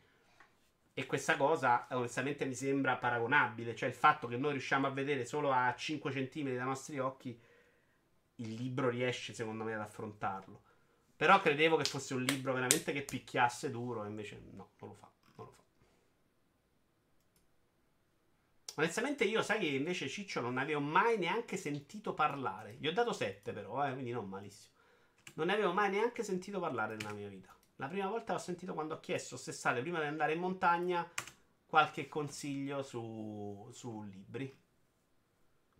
E 1.00 1.06
questa 1.06 1.38
cosa, 1.38 1.86
onestamente, 1.92 2.44
mi 2.44 2.54
sembra 2.54 2.98
paragonabile. 2.98 3.74
Cioè, 3.74 3.88
il 3.88 3.94
fatto 3.94 4.28
che 4.28 4.36
noi 4.36 4.52
riusciamo 4.52 4.86
a 4.86 4.90
vedere 4.90 5.24
solo 5.24 5.50
a 5.50 5.74
5 5.74 6.12
cm 6.12 6.54
dai 6.54 6.66
nostri 6.66 6.98
occhi, 6.98 7.40
il 8.36 8.52
libro 8.52 8.90
riesce, 8.90 9.32
secondo 9.32 9.64
me, 9.64 9.72
ad 9.72 9.80
affrontarlo. 9.80 10.62
Però 11.16 11.40
credevo 11.40 11.76
che 11.76 11.84
fosse 11.84 12.12
un 12.12 12.22
libro 12.22 12.52
veramente 12.52 12.92
che 12.92 13.00
picchiasse 13.02 13.70
duro, 13.70 14.04
invece 14.04 14.42
no, 14.50 14.72
non 14.78 14.90
lo 14.90 14.94
fa. 14.94 15.08
Onestamente 18.76 19.24
io 19.24 19.42
sai 19.42 19.58
che 19.58 19.66
invece 19.66 20.08
Ciccio 20.08 20.40
non 20.42 20.58
avevo 20.58 20.80
mai 20.80 21.16
neanche 21.16 21.56
sentito 21.56 22.12
parlare. 22.12 22.76
Gli 22.78 22.86
ho 22.86 22.92
dato 22.92 23.12
7 23.14 23.52
però, 23.52 23.86
eh, 23.86 23.92
quindi 23.92 24.10
non 24.10 24.28
malissimo. 24.28 24.74
Non 25.34 25.46
ne 25.46 25.54
avevo 25.54 25.72
mai 25.72 25.90
neanche 25.90 26.22
sentito 26.22 26.60
parlare 26.60 26.96
nella 26.96 27.12
mia 27.12 27.28
vita. 27.28 27.54
La 27.80 27.88
prima 27.88 28.08
volta 28.08 28.34
l'ho 28.34 28.38
sentito 28.38 28.74
quando 28.74 28.92
ho 28.92 29.00
chiesto 29.00 29.36
quest'estate, 29.36 29.80
prima 29.80 30.00
di 30.00 30.04
andare 30.04 30.34
in 30.34 30.40
montagna, 30.40 31.10
qualche 31.66 32.08
consiglio 32.08 32.82
su, 32.82 33.70
su 33.72 34.02
libri. 34.02 34.54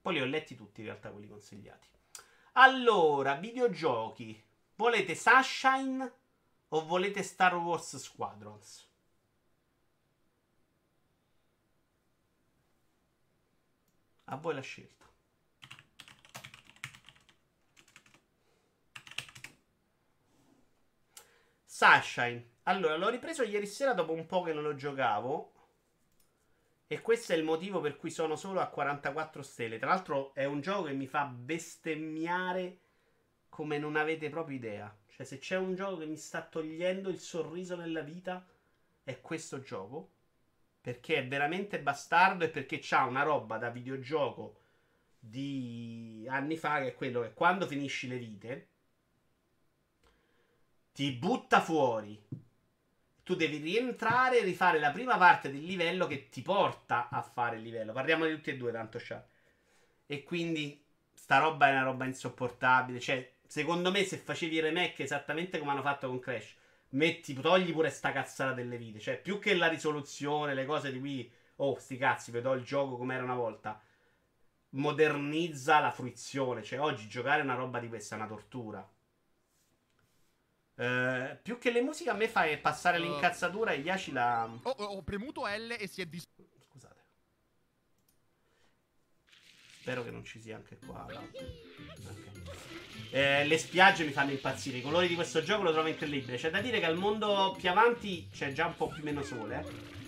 Poi 0.01 0.15
li 0.15 0.23
ho 0.23 0.25
letti 0.25 0.55
tutti 0.55 0.81
in 0.81 0.87
realtà 0.87 1.11
quelli 1.11 1.29
consigliati. 1.29 1.89
Allora, 2.53 3.35
videogiochi. 3.35 4.43
Volete 4.77 5.15
Sunshine 5.15 6.13
o 6.69 6.87
volete 6.87 7.23
Star 7.23 7.55
Wars 7.57 7.95
Squadrons? 7.99 8.89
A 14.25 14.37
voi 14.37 14.55
la 14.55 14.63
scelta. 14.63 15.00
Sunshine. 21.81 22.57
Allora, 22.65 22.99
l'ho 22.99 23.09
ripreso 23.09 23.43
ieri 23.43 23.65
sera 23.67 23.95
dopo 23.95 24.13
un 24.13 24.27
po' 24.27 24.43
che 24.43 24.53
non 24.53 24.63
lo 24.63 24.75
giocavo. 24.75 25.53
E 26.87 27.01
questo 27.01 27.33
è 27.33 27.37
il 27.37 27.43
motivo 27.43 27.81
per 27.81 27.97
cui 27.97 28.11
sono 28.11 28.37
solo 28.37 28.61
a 28.61 28.67
44 28.67 29.41
stelle. 29.41 29.79
Tra 29.79 29.89
l'altro 29.89 30.35
è 30.35 30.45
un 30.45 30.61
gioco 30.61 30.89
che 30.89 30.93
mi 30.93 31.07
fa 31.07 31.25
bestemmiare 31.25 32.81
come 33.49 33.79
non 33.79 33.97
avete 33.97 34.29
proprio 34.29 34.59
idea. 34.59 34.95
Cioè, 35.07 35.25
se 35.25 35.39
c'è 35.39 35.57
un 35.57 35.75
gioco 35.75 35.97
che 35.97 36.05
mi 36.05 36.19
sta 36.19 36.43
togliendo 36.43 37.09
il 37.09 37.19
sorriso 37.19 37.77
nella 37.77 38.03
vita, 38.03 38.47
è 39.03 39.19
questo 39.23 39.63
gioco. 39.63 40.11
Perché 40.83 41.17
è 41.17 41.27
veramente 41.27 41.81
bastardo 41.81 42.45
e 42.45 42.51
perché 42.51 42.79
c'ha 42.83 43.05
una 43.05 43.23
roba 43.23 43.57
da 43.57 43.71
videogioco 43.71 44.59
di 45.19 46.27
anni 46.29 46.59
fa 46.59 46.81
che 46.81 46.89
è 46.89 46.95
quello 46.95 47.23
che 47.23 47.33
quando 47.33 47.67
finisci 47.67 48.07
le 48.07 48.19
vite 48.19 48.70
ti 50.93 51.13
butta 51.13 51.61
fuori. 51.61 52.21
Tu 53.23 53.37
devi 53.37 53.59
rientrare 53.59 54.41
e 54.41 54.45
rifare 54.45 54.79
la 54.79 54.91
prima 54.91 55.17
parte 55.17 55.51
del 55.51 55.63
livello 55.63 56.07
che 56.07 56.29
ti 56.29 56.43
porta 56.43 57.09
a 57.09 57.23
fare 57.23 57.57
il 57.57 57.63
livello. 57.63 57.93
Parliamo 57.93 58.27
di 58.27 58.35
tutti 58.35 58.51
e 58.51 58.57
due, 58.57 58.73
tanto 58.73 58.99
c'ha. 59.01 59.25
E 60.07 60.25
quindi 60.25 60.83
sta 61.13 61.39
roba 61.39 61.69
è 61.69 61.73
una 61.73 61.85
roba 61.85 62.07
insopportabile. 62.07 62.99
Cioè, 62.99 63.35
secondo 63.47 63.91
me, 63.91 64.05
se 64.05 64.17
facevi 64.17 64.57
il 64.57 64.63
remake 64.63 65.05
esattamente 65.05 65.59
come 65.59 65.71
hanno 65.71 65.83
fatto 65.83 66.09
con 66.09 66.19
Crash, 66.19 66.57
metti, 66.91 67.35
togli 67.35 67.73
pure 67.73 67.91
sta 67.91 68.11
cazzata 68.11 68.53
delle 68.53 68.77
vite. 68.77 68.99
Cioè, 68.99 69.21
più 69.21 69.39
che 69.39 69.55
la 69.55 69.69
risoluzione, 69.69 70.55
le 70.55 70.65
cose 70.65 70.91
di 70.91 70.99
cui, 70.99 71.31
oh, 71.57 71.79
sti 71.79 71.97
cazzi, 71.97 72.31
vedo 72.33 72.53
il 72.55 72.65
gioco 72.65 72.97
come 72.97 73.15
era 73.15 73.23
una 73.23 73.35
volta. 73.35 73.81
Modernizza 74.71 75.79
la 75.79 75.93
fruizione. 75.93 76.65
Cioè, 76.65 76.81
oggi 76.81 77.07
giocare 77.07 77.43
una 77.43 77.55
roba 77.55 77.79
di 77.79 77.89
questa 77.89 78.17
è 78.17 78.19
una 78.19 78.27
tortura. 78.27 78.89
Uh, 80.81 81.37
più 81.43 81.59
che 81.59 81.71
le 81.71 81.83
musiche 81.83 82.09
a 82.09 82.15
me 82.15 82.27
fa 82.27 82.47
passare 82.59 82.97
uh, 82.97 83.03
l'incazzatura 83.03 83.73
e 83.73 83.81
Yashi 83.81 84.13
la... 84.13 84.49
Ho, 84.63 84.71
ho 84.71 85.03
premuto 85.03 85.47
L 85.47 85.77
e 85.79 85.87
si 85.87 86.01
è 86.01 86.07
dis... 86.07 86.27
Scusate. 86.71 87.05
Spero 89.83 90.03
che 90.03 90.11
non 90.11 90.25
ci 90.25 90.41
sia 90.41 90.57
anche 90.57 90.79
qua. 90.79 91.05
Ok. 91.05 91.29
Eh, 93.11 93.45
le 93.45 93.59
spiagge 93.59 94.05
mi 94.05 94.13
fanno 94.13 94.31
impazzire. 94.31 94.79
I 94.79 94.83
colori 94.83 95.07
di 95.07 95.17
questo 95.17 95.43
gioco 95.43 95.65
lo 95.65 95.73
trovo 95.73 95.89
incredibile. 95.89 96.39
C'è 96.39 96.49
da 96.49 96.63
dire 96.63 96.81
che 96.81 96.87
al 96.87 96.97
mondo 96.97 97.55
più 97.59 97.69
avanti 97.69 98.31
c'è 98.33 98.51
già 98.53 98.65
un 98.65 98.77
po' 98.77 98.89
più 98.89 99.03
meno 99.03 99.23
sole. 99.23 99.61
Eh. 99.61 99.99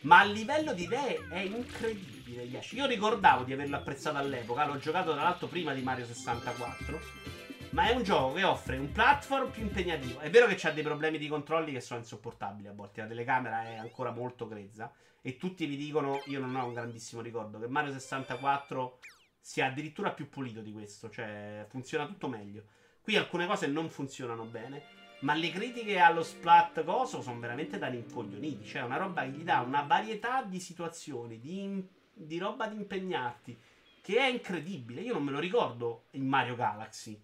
Ma 0.00 0.18
a 0.18 0.24
livello 0.24 0.74
di 0.74 0.82
idee 0.82 1.26
è 1.30 1.38
incredibile. 1.38 2.42
Yashi. 2.42 2.76
Io 2.76 2.84
ricordavo 2.84 3.44
di 3.44 3.54
averlo 3.54 3.76
apprezzato 3.76 4.18
all'epoca. 4.18 4.66
L'ho 4.66 4.76
giocato 4.76 5.12
tra 5.12 5.22
l'altro 5.22 5.46
prima 5.46 5.72
di 5.72 5.80
Mario 5.80 6.04
64. 6.04 7.39
Ma 7.70 7.88
è 7.88 7.94
un 7.94 8.02
gioco 8.02 8.34
che 8.34 8.42
offre 8.42 8.78
un 8.78 8.90
platform 8.90 9.50
più 9.50 9.62
impegnativo. 9.62 10.18
È 10.18 10.28
vero 10.28 10.46
che 10.46 10.56
c'ha 10.56 10.72
dei 10.72 10.82
problemi 10.82 11.18
di 11.18 11.28
controlli 11.28 11.70
che 11.70 11.80
sono 11.80 12.00
insopportabili 12.00 12.66
a 12.66 12.72
volte. 12.72 13.00
La 13.00 13.06
telecamera 13.06 13.64
è 13.64 13.76
ancora 13.76 14.10
molto 14.10 14.48
grezza. 14.48 14.92
E 15.22 15.36
tutti 15.36 15.66
vi 15.66 15.76
dicono: 15.76 16.20
Io 16.26 16.40
non 16.40 16.56
ho 16.56 16.66
un 16.66 16.74
grandissimo 16.74 17.22
ricordo. 17.22 17.60
Che 17.60 17.68
Mario 17.68 17.92
64 17.92 18.98
sia 19.38 19.66
addirittura 19.66 20.10
più 20.10 20.28
pulito 20.28 20.60
di 20.60 20.72
questo, 20.72 21.10
cioè 21.10 21.64
funziona 21.68 22.06
tutto 22.06 22.26
meglio. 22.26 22.64
Qui 23.02 23.16
alcune 23.16 23.46
cose 23.46 23.68
non 23.68 23.88
funzionano 23.88 24.44
bene, 24.44 24.82
ma 25.20 25.34
le 25.34 25.50
critiche 25.50 25.98
allo 25.98 26.24
splat 26.24 26.82
coso 26.84 27.22
sono 27.22 27.38
veramente 27.38 27.78
da 27.78 27.86
rincoglioniti, 27.86 28.66
cioè 28.66 28.82
una 28.82 28.96
roba 28.96 29.22
che 29.22 29.30
gli 29.30 29.42
dà 29.42 29.60
una 29.60 29.82
varietà 29.82 30.42
di 30.42 30.58
situazioni, 30.58 31.38
di, 31.38 31.86
di 32.12 32.38
roba 32.38 32.66
da 32.66 32.74
impegnarti, 32.74 33.58
che 34.02 34.18
è 34.18 34.26
incredibile. 34.26 35.02
Io 35.02 35.12
non 35.14 35.22
me 35.22 35.30
lo 35.30 35.38
ricordo 35.38 36.06
in 36.12 36.26
Mario 36.26 36.56
Galaxy. 36.56 37.20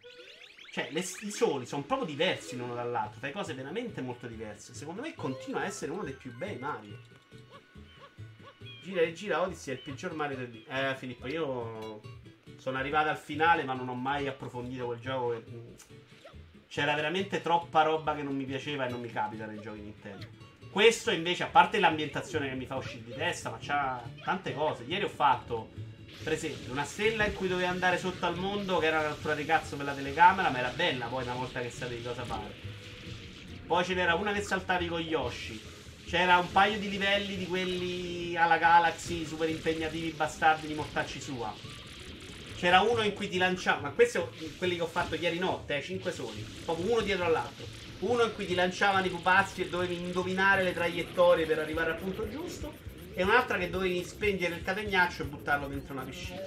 Cioè, 0.77 0.89
le, 0.91 1.01
i 1.01 1.31
soli 1.31 1.65
sono 1.65 1.85
proprio 1.85 2.07
diversi 2.07 2.55
l'uno 2.55 2.75
dall'altro, 2.75 3.19
fai 3.19 3.33
cose 3.33 3.55
veramente 3.55 4.03
molto 4.03 4.27
diverse. 4.27 4.75
Secondo 4.75 5.01
me 5.01 5.15
continua 5.15 5.61
a 5.63 5.65
essere 5.65 5.91
uno 5.91 6.03
dei 6.03 6.13
più 6.13 6.37
bei 6.37 6.59
Mario. 6.59 6.99
Gira 8.83 9.01
e 9.01 9.15
gira 9.15 9.41
Odyssey 9.41 9.73
è 9.73 9.77
il 9.79 9.83
peggior 9.83 10.13
Mario 10.13 10.37
del... 10.37 10.65
Eh, 10.69 10.95
Filippo, 10.97 11.29
io... 11.29 12.03
Sono 12.59 12.77
arrivato 12.77 13.09
al 13.09 13.17
finale, 13.17 13.65
ma 13.65 13.73
non 13.73 13.89
ho 13.89 13.95
mai 13.95 14.29
approfondito 14.29 14.85
quel 14.85 15.01
gioco. 15.01 15.31
che- 15.31 15.45
C'era 16.69 16.95
veramente 16.95 17.41
troppa 17.41 17.81
roba 17.81 18.15
che 18.15 18.23
non 18.23 18.37
mi 18.37 18.45
piaceva 18.45 18.85
e 18.85 18.91
non 18.91 19.01
mi 19.01 19.11
capita 19.11 19.47
nei 19.47 19.61
giochi 19.61 19.81
Nintendo. 19.81 20.27
Questo 20.71 21.11
invece, 21.11 21.45
a 21.45 21.47
parte 21.47 21.79
l'ambientazione 21.79 22.51
che 22.51 22.55
mi 22.55 22.67
fa 22.67 22.77
uscire 22.77 23.03
di 23.03 23.15
testa, 23.15 23.49
ma 23.49 23.57
c'ha 23.59 24.03
tante 24.23 24.53
cose. 24.53 24.85
Ieri 24.85 25.05
ho 25.05 25.09
fatto, 25.09 25.71
per 26.23 26.33
esempio, 26.33 26.73
una 26.73 26.85
stella 26.85 27.25
in 27.25 27.35
cui 27.35 27.49
dovevi 27.49 27.69
andare 27.69 27.99
sotto 27.99 28.27
al 28.27 28.37
mondo, 28.37 28.79
che 28.79 28.87
era 28.87 29.01
una 29.01 29.09
cattura 29.11 29.35
di 29.35 29.45
cazzo 29.45 29.77
per 29.77 29.87
la 29.87 29.95
telecamera, 29.95 30.51
ma 30.51 30.59
era 30.59 30.71
bella 30.71 31.07
poi 31.07 31.23
una 31.23 31.35
volta 31.35 31.61
che 31.61 31.71
sapevi 31.71 32.03
cosa 32.03 32.25
fare. 32.25 32.55
Poi 33.67 33.85
ce 33.85 33.95
n'era 33.95 34.15
una 34.15 34.33
che 34.33 34.43
saltavi 34.43 34.89
con 34.89 35.01
Yoshi. 35.01 35.61
C'era 36.05 36.39
un 36.39 36.53
paio 36.53 36.79
di 36.79 36.89
livelli 36.89 37.37
di 37.37 37.47
quelli 37.47 38.37
alla 38.37 38.59
Galaxy, 38.59 39.25
super 39.27 39.49
impegnativi, 39.49 40.13
bastardi 40.13 40.69
di 40.69 40.75
mortacci 40.75 41.21
sua. 41.21 41.53
C'era 42.55 42.81
uno 42.81 43.03
in 43.03 43.13
cui 43.13 43.29
ti 43.29 43.39
lanciava, 43.39 43.81
ma 43.81 43.91
questi 43.91 44.19
sono 44.19 44.33
quelli 44.57 44.77
che 44.77 44.83
ho 44.83 44.87
fatto 44.87 45.15
ieri 45.17 45.39
notte, 45.39 45.77
eh, 45.77 45.83
5 45.83 46.13
soli, 46.13 46.43
proprio 46.65 46.93
uno 46.93 47.01
dietro 47.03 47.25
all'altro. 47.25 47.67
Uno 48.01 48.23
in 48.23 48.33
cui 48.33 48.47
ti 48.47 48.55
lanciavano 48.55 49.05
i 49.05 49.11
pupazzi 49.11 49.63
e 49.63 49.69
dovevi 49.69 49.97
indovinare 49.97 50.63
le 50.63 50.73
traiettorie 50.73 51.45
per 51.45 51.59
arrivare 51.59 51.91
al 51.91 51.99
punto 51.99 52.29
giusto. 52.29 52.86
E 53.19 53.23
un'altra 53.23 53.57
che 53.57 53.71
dovevi 53.71 54.05
spengere 54.05 54.57
il 54.57 54.63
catenaccio 54.63 55.23
e 55.23 55.25
buttarlo 55.25 55.69
dentro 55.69 55.95
una 55.95 56.03
piscina. 56.03 56.39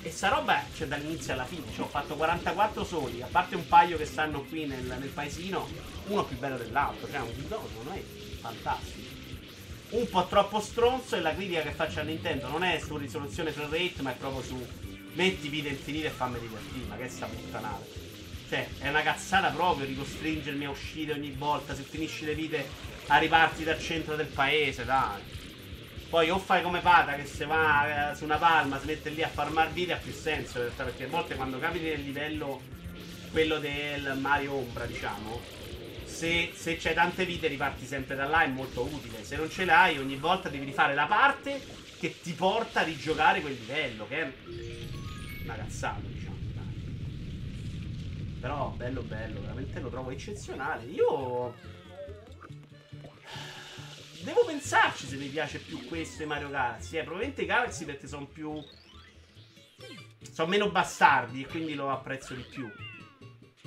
E 0.00 0.10
sta 0.10 0.30
roba 0.30 0.64
c'è 0.74 0.86
dall'inizio 0.86 1.34
alla 1.34 1.44
fine. 1.44 1.64
Cioè, 1.74 1.84
ho 1.84 1.88
fatto 1.88 2.14
44 2.14 2.82
soli, 2.82 3.20
a 3.20 3.26
parte 3.30 3.56
un 3.56 3.68
paio 3.68 3.98
che 3.98 4.06
stanno 4.06 4.40
qui 4.44 4.64
nel, 4.64 4.84
nel 4.84 5.10
paesino, 5.10 5.68
uno 6.06 6.24
più 6.24 6.38
bello 6.38 6.56
dell'altro. 6.56 7.10
Cioè, 7.10 7.20
un 7.20 7.46
gioco 7.46 7.68
secondo 7.68 7.90
me 7.90 8.02
fantastico. 8.40 9.06
Un 9.90 10.08
po' 10.08 10.26
troppo 10.26 10.60
stronzo 10.60 11.14
e 11.14 11.20
la 11.20 11.34
critica 11.34 11.60
che 11.60 11.72
faccio 11.72 12.00
a 12.00 12.04
Nintendo 12.04 12.48
non 12.48 12.64
è 12.64 12.78
su 12.78 12.96
risoluzione 12.96 13.52
frame 13.52 13.76
rate, 13.76 14.00
ma 14.00 14.12
è 14.12 14.16
proprio 14.16 14.42
su 14.42 14.66
metti 15.12 15.48
vita 15.48 15.68
infinita 15.68 16.06
e 16.06 16.10
fammi 16.10 16.40
divertire. 16.40 16.86
Ma 16.86 16.96
che 16.96 17.08
sta 17.10 17.26
puttanata. 17.26 17.84
Cioè, 18.48 18.66
è 18.78 18.88
una 18.88 19.02
cazzata 19.02 19.50
proprio 19.50 19.84
ricostringermi 19.84 20.64
a 20.64 20.70
uscire 20.70 21.12
ogni 21.12 21.32
volta. 21.32 21.74
Se 21.74 21.82
finisci 21.82 22.24
le 22.24 22.34
vite 22.34 22.66
a 23.08 23.18
riparti 23.18 23.62
dal 23.62 23.78
centro 23.78 24.16
del 24.16 24.28
paese, 24.28 24.86
dai. 24.86 25.42
Poi 26.14 26.30
o 26.30 26.38
fai 26.38 26.62
come 26.62 26.78
Pata 26.78 27.14
che 27.14 27.26
se 27.26 27.44
va 27.44 28.12
eh, 28.12 28.14
su 28.14 28.22
una 28.22 28.36
palma, 28.36 28.78
si 28.78 28.86
mette 28.86 29.10
lì 29.10 29.24
a 29.24 29.28
farmar 29.28 29.72
vite 29.72 29.94
ha 29.94 29.96
più 29.96 30.12
senso. 30.12 30.58
in 30.58 30.64
realtà, 30.66 30.84
Perché 30.84 31.06
a 31.06 31.08
volte 31.08 31.34
quando 31.34 31.58
capiti 31.58 31.86
nel 31.86 32.04
livello, 32.04 32.62
quello 33.32 33.58
del 33.58 34.16
Mario 34.20 34.52
Ombra, 34.52 34.86
diciamo, 34.86 35.40
se, 36.04 36.52
se 36.54 36.76
c'hai 36.76 36.94
tante 36.94 37.24
vite 37.24 37.48
riparti 37.48 37.84
sempre 37.84 38.14
da 38.14 38.26
là, 38.26 38.44
è 38.44 38.46
molto 38.46 38.82
utile. 38.82 39.24
Se 39.24 39.34
non 39.34 39.50
ce 39.50 39.64
l'hai, 39.64 39.98
ogni 39.98 40.14
volta 40.14 40.48
devi 40.48 40.64
rifare 40.64 40.94
la 40.94 41.06
parte 41.06 41.60
che 41.98 42.20
ti 42.20 42.32
porta 42.32 42.82
a 42.82 42.84
rigiocare 42.84 43.40
quel 43.40 43.54
livello, 43.54 44.06
che 44.06 44.20
è 44.20 44.32
una 45.42 45.56
cazzata, 45.56 46.00
diciamo. 46.06 46.36
dai. 46.54 48.38
Però 48.38 48.72
bello 48.76 49.02
bello, 49.02 49.40
veramente 49.40 49.80
lo 49.80 49.88
trovo 49.88 50.10
eccezionale. 50.10 50.84
Io 50.84 51.54
Devo 54.24 54.42
pensarci 54.46 55.06
se 55.06 55.16
mi 55.16 55.28
piace 55.28 55.58
più 55.58 55.86
questo 55.86 56.22
e 56.22 56.26
Mario 56.26 56.48
Galaxy. 56.48 56.96
Eh, 56.96 57.02
probabilmente 57.02 57.42
i 57.42 57.46
Galaxy 57.46 57.84
perché 57.84 58.06
sono 58.06 58.24
più. 58.26 58.58
Sono 60.32 60.48
meno 60.48 60.70
bastardi 60.70 61.42
e 61.42 61.46
quindi 61.46 61.74
lo 61.74 61.90
apprezzo 61.90 62.32
di 62.32 62.40
più. 62.40 62.66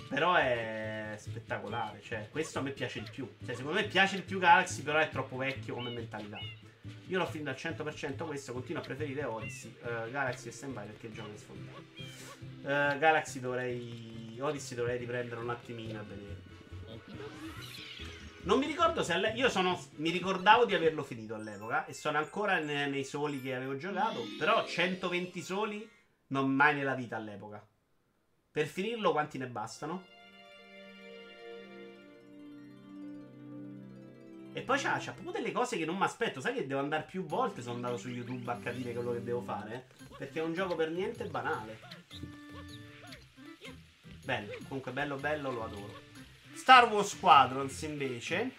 Però 0.09 0.33
è 0.33 1.15
spettacolare. 1.19 2.01
Cioè, 2.01 2.29
questo 2.31 2.57
a 2.57 2.63
me 2.63 2.71
piace 2.71 3.03
di 3.03 3.09
più. 3.11 3.31
Cioè, 3.45 3.53
secondo 3.53 3.79
me 3.79 3.85
piace 3.85 4.15
di 4.15 4.23
più 4.23 4.39
Galaxy, 4.39 4.81
però 4.81 4.97
è 4.97 5.09
troppo 5.09 5.37
vecchio 5.37 5.75
come 5.75 5.91
mentalità. 5.91 6.39
Io 7.09 7.19
l'ho 7.19 7.27
finito 7.27 7.51
al 7.51 7.55
100% 7.55 8.25
questo, 8.25 8.51
continuo 8.51 8.81
a 8.81 8.85
preferire 8.85 9.25
Odyssey. 9.25 9.75
Eh, 9.83 10.09
Galaxy 10.09 10.47
e 10.47 10.51
Standby 10.51 10.87
perché 10.87 11.05
il 11.05 11.13
gioco 11.13 11.33
è 11.35 11.37
sfondato. 11.37 11.83
Eh, 12.63 12.97
Galaxy 12.97 13.39
dovrei. 13.39 14.37
Odyssey 14.39 14.75
dovrei 14.75 14.97
riprendere 14.97 15.39
un 15.39 15.51
attimino 15.51 15.99
a 15.99 16.03
vedere. 16.03 16.36
Non 18.47 18.59
mi 18.59 18.65
ricordo 18.65 19.03
se 19.03 19.11
alle- 19.11 19.33
io 19.33 19.49
sono. 19.49 19.77
Mi 19.95 20.09
ricordavo 20.09 20.63
di 20.63 20.73
averlo 20.73 21.03
finito 21.03 21.35
all'epoca. 21.35 21.85
E 21.85 21.91
sono 21.91 22.17
ancora 22.17 22.59
ne- 22.59 22.87
nei 22.87 23.03
soli 23.03 23.41
che 23.41 23.53
avevo 23.53 23.75
giocato. 23.75 24.21
Però 24.39 24.65
120 24.65 25.41
soli 25.41 25.87
non 26.27 26.49
mai 26.49 26.73
nella 26.73 26.95
vita 26.95 27.17
all'epoca. 27.17 27.61
Per 28.49 28.65
finirlo, 28.65 29.11
quanti 29.11 29.37
ne 29.37 29.47
bastano? 29.47 30.05
E 34.53 34.61
poi 34.61 34.79
c'ha, 34.79 34.97
c'ha 34.97 35.11
proprio 35.11 35.33
delle 35.33 35.51
cose 35.51 35.77
che 35.77 35.83
non 35.83 35.97
mi 35.97 36.03
aspetto. 36.05 36.39
Sai 36.39 36.53
che 36.53 36.65
devo 36.65 36.79
andare 36.79 37.03
più 37.03 37.25
volte. 37.25 37.61
Sono 37.61 37.75
andato 37.75 37.97
su 37.97 38.07
YouTube 38.07 38.49
a 38.49 38.55
capire 38.59 38.93
quello 38.93 39.11
che 39.11 39.23
devo 39.23 39.41
fare. 39.41 39.87
Perché 40.17 40.39
è 40.39 40.43
un 40.43 40.53
gioco 40.53 40.73
per 40.73 40.89
niente 40.89 41.25
banale. 41.25 41.79
Bello, 44.23 44.53
comunque 44.69 44.93
bello 44.93 45.17
bello, 45.17 45.51
lo 45.51 45.63
adoro. 45.65 46.06
Star 46.57 46.91
Wars 46.91 47.09
Squadrons 47.09 47.81
invece. 47.83 48.51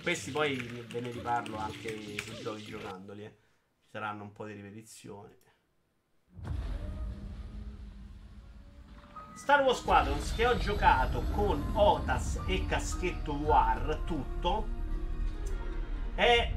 Questi 0.00 0.30
poi 0.30 0.56
ve 0.56 1.00
ne 1.00 1.10
riparlo 1.10 1.58
anche 1.58 2.18
sui 2.18 2.40
giochi 2.40 2.64
giocandoli. 2.64 3.24
eh. 3.24 3.36
Ci 3.82 3.88
saranno 3.90 4.22
un 4.22 4.32
po' 4.32 4.46
di 4.46 4.52
ripetizioni. 4.52 5.34
Star 9.34 9.62
Wars 9.62 9.80
Squadrons 9.80 10.34
che 10.34 10.46
ho 10.46 10.56
giocato 10.56 11.22
con 11.32 11.62
Otas 11.74 12.40
e 12.46 12.64
Caschetto 12.64 13.32
War 13.34 14.02
tutto 14.06 14.66
è 16.14 16.54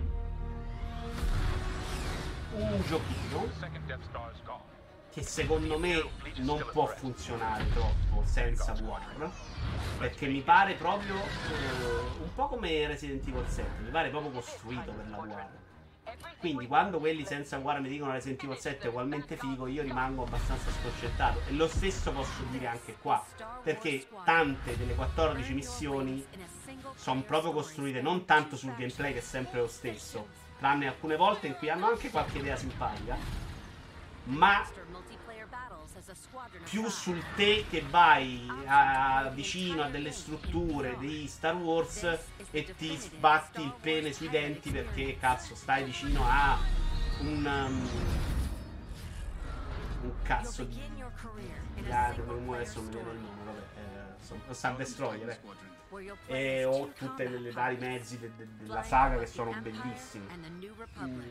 un 2.53 2.81
giochino 2.85 3.49
che 5.19 5.25
secondo 5.25 5.77
me 5.77 6.09
non 6.37 6.63
può 6.71 6.85
funzionare 6.85 7.65
troppo 7.73 8.23
senza 8.23 8.73
War 8.81 9.31
perché 9.97 10.27
mi 10.27 10.41
pare 10.41 10.75
proprio 10.75 11.15
eh, 11.15 12.21
un 12.21 12.33
po' 12.33 12.47
come 12.47 12.87
Resident 12.87 13.27
Evil 13.27 13.45
7 13.45 13.81
mi 13.83 13.89
pare 13.89 14.09
proprio 14.09 14.31
costruito 14.31 14.91
per 14.91 15.09
la 15.09 15.17
War 15.17 15.49
quindi 16.39 16.67
quando 16.67 16.99
quelli 16.99 17.25
senza 17.25 17.57
War 17.57 17.81
mi 17.81 17.89
dicono 17.89 18.13
Resident 18.13 18.41
Evil 18.43 18.57
7 18.57 18.85
è 18.85 18.89
ugualmente 18.89 19.35
figo 19.35 19.67
io 19.67 19.83
rimango 19.83 20.23
abbastanza 20.23 20.71
sconcertato. 20.71 21.41
E 21.47 21.53
lo 21.53 21.67
stesso 21.67 22.11
posso 22.11 22.41
dire 22.49 22.65
anche 22.65 22.95
qua 22.99 23.23
perché 23.61 24.07
tante 24.23 24.75
delle 24.75 24.95
14 24.95 25.53
missioni 25.53 26.25
sono 26.95 27.21
proprio 27.21 27.51
costruite 27.51 28.01
non 28.01 28.25
tanto 28.25 28.55
sul 28.55 28.73
gameplay 28.75 29.13
che 29.13 29.19
è 29.19 29.21
sempre 29.21 29.59
lo 29.59 29.67
stesso 29.67 30.27
tranne 30.57 30.87
alcune 30.87 31.15
volte 31.15 31.47
in 31.47 31.55
cui 31.55 31.69
hanno 31.69 31.87
anche 31.87 32.09
qualche 32.09 32.39
idea 32.39 32.55
simpatica 32.55 33.17
ma 34.29 34.65
più 36.63 36.87
sul 36.89 37.21
te 37.35 37.65
che 37.69 37.83
vai 37.89 38.47
a- 38.65 39.29
vicino 39.33 39.83
a 39.83 39.89
delle 39.89 40.11
strutture 40.11 40.97
di 40.97 41.27
Star 41.27 41.55
Wars 41.55 42.03
e 42.51 42.75
ti 42.75 42.95
sbatti 42.95 43.61
il 43.61 43.73
pene 43.79 44.13
sui 44.13 44.29
denti 44.29 44.71
perché 44.71 45.17
cazzo 45.19 45.55
stai 45.55 45.83
vicino 45.83 46.23
a 46.25 46.57
un 47.21 47.45
um, 47.45 47.89
un 50.01 50.11
cazzo 50.23 50.63
di 50.63 50.79
come 52.25 52.57
adesso 52.57 52.81
mi 52.81 52.89
viene 52.89 53.11
il 53.11 53.19
nome 53.19 53.41
vabbè 53.43 54.49
eh, 54.49 54.53
Star 54.53 54.75
Destroyer 54.75 55.29
eh. 55.29 55.68
E 56.27 56.63
ho 56.65 56.91
tutti 56.95 57.23
i 57.23 57.49
vari 57.51 57.77
mezzi 57.77 58.19
de- 58.19 58.31
de- 58.35 58.47
della 58.59 58.83
saga 58.83 59.17
che 59.17 59.25
sono 59.25 59.51
bellissimi 59.61 60.25
Mm, 61.05 61.21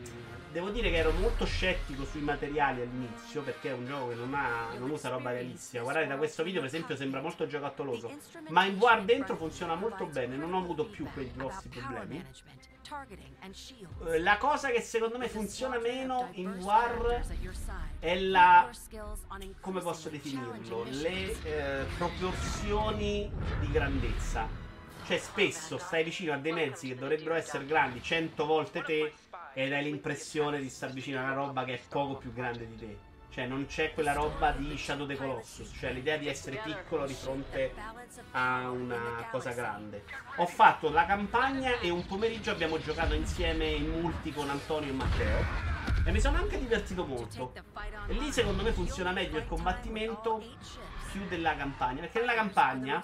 Devo 0.51 0.69
dire 0.71 0.89
che 0.89 0.97
ero 0.97 1.11
molto 1.11 1.45
scettico 1.45 2.03
sui 2.05 2.21
materiali 2.21 2.81
all'inizio 2.81 3.41
perché 3.43 3.69
è 3.69 3.73
un 3.73 3.85
gioco 3.85 4.09
che 4.09 4.15
non, 4.15 4.33
ha, 4.33 4.73
non 4.77 4.89
usa 4.89 5.09
roba 5.09 5.29
realistica. 5.31 5.81
Guardate 5.83 6.07
da 6.07 6.17
questo 6.17 6.43
video, 6.43 6.59
per 6.61 6.69
esempio, 6.69 6.95
sembra 6.95 7.21
molto 7.21 7.45
giocattoloso. 7.45 8.11
Ma 8.49 8.65
in 8.65 8.77
War 8.77 9.03
dentro 9.03 9.35
funziona 9.35 9.75
molto 9.75 10.05
bene, 10.07 10.35
non 10.35 10.53
ho 10.53 10.57
avuto 10.57 10.85
più 10.85 11.05
quei 11.13 11.31
grossi 11.33 11.69
problemi. 11.69 12.25
Eh, 14.07 14.19
La 14.19 14.37
cosa 14.37 14.69
che 14.69 14.81
secondo 14.81 15.17
me 15.17 15.27
funziona 15.29 15.77
meno 15.79 16.29
in 16.33 16.49
War 16.61 17.23
è 17.99 18.19
la. 18.19 18.67
come 19.61 19.81
posso 19.81 20.09
definirlo? 20.09 20.83
Le 21.01 21.41
eh, 21.43 21.85
proporzioni 21.97 23.31
di 23.59 23.71
grandezza. 23.71 24.47
Cioè, 25.05 25.17
spesso 25.17 25.77
stai 25.77 26.03
vicino 26.03 26.33
a 26.33 26.37
dei 26.37 26.51
mezzi 26.51 26.87
che 26.89 26.95
dovrebbero 26.95 27.33
essere 27.35 27.65
grandi 27.65 28.01
100 28.01 28.45
volte 28.45 28.81
te 28.83 29.11
ed 29.53 29.73
hai 29.73 29.83
l'impressione 29.83 30.59
di 30.59 30.69
star 30.69 30.91
vicino 30.91 31.19
a 31.19 31.23
una 31.23 31.33
roba 31.33 31.63
che 31.63 31.73
è 31.75 31.79
poco 31.89 32.15
più 32.17 32.31
grande 32.33 32.67
di 32.67 32.75
te. 32.75 32.97
Cioè, 33.39 33.47
non 33.47 33.67
c'è 33.67 33.93
quella 33.93 34.11
roba 34.11 34.51
di 34.51 34.77
Shadow 34.77 35.07
the 35.07 35.15
Colossus, 35.15 35.71
cioè 35.79 35.93
l'idea 35.93 36.17
di 36.17 36.27
essere 36.27 36.59
piccolo 36.61 37.05
di 37.05 37.13
fronte 37.13 37.73
a 38.31 38.69
una 38.69 39.25
cosa 39.31 39.53
grande. 39.53 40.03
Ho 40.35 40.45
fatto 40.45 40.89
la 40.89 41.05
campagna 41.05 41.79
e 41.79 41.89
un 41.89 42.05
pomeriggio 42.05 42.51
abbiamo 42.51 42.81
giocato 42.81 43.13
insieme 43.13 43.67
in 43.67 43.91
multi 43.91 44.33
con 44.33 44.49
Antonio 44.49 44.89
e 44.89 44.93
Matteo. 44.93 45.45
E 46.03 46.11
mi 46.11 46.19
sono 46.19 46.35
anche 46.35 46.59
divertito 46.59 47.05
molto. 47.05 47.53
E 48.07 48.13
lì 48.13 48.29
secondo 48.33 48.61
me 48.61 48.73
funziona 48.73 49.13
meglio 49.13 49.37
il 49.37 49.47
combattimento 49.47 50.43
più 51.09 51.25
della 51.29 51.55
campagna. 51.55 52.01
Perché 52.01 52.19
nella 52.19 52.35
campagna, 52.35 53.01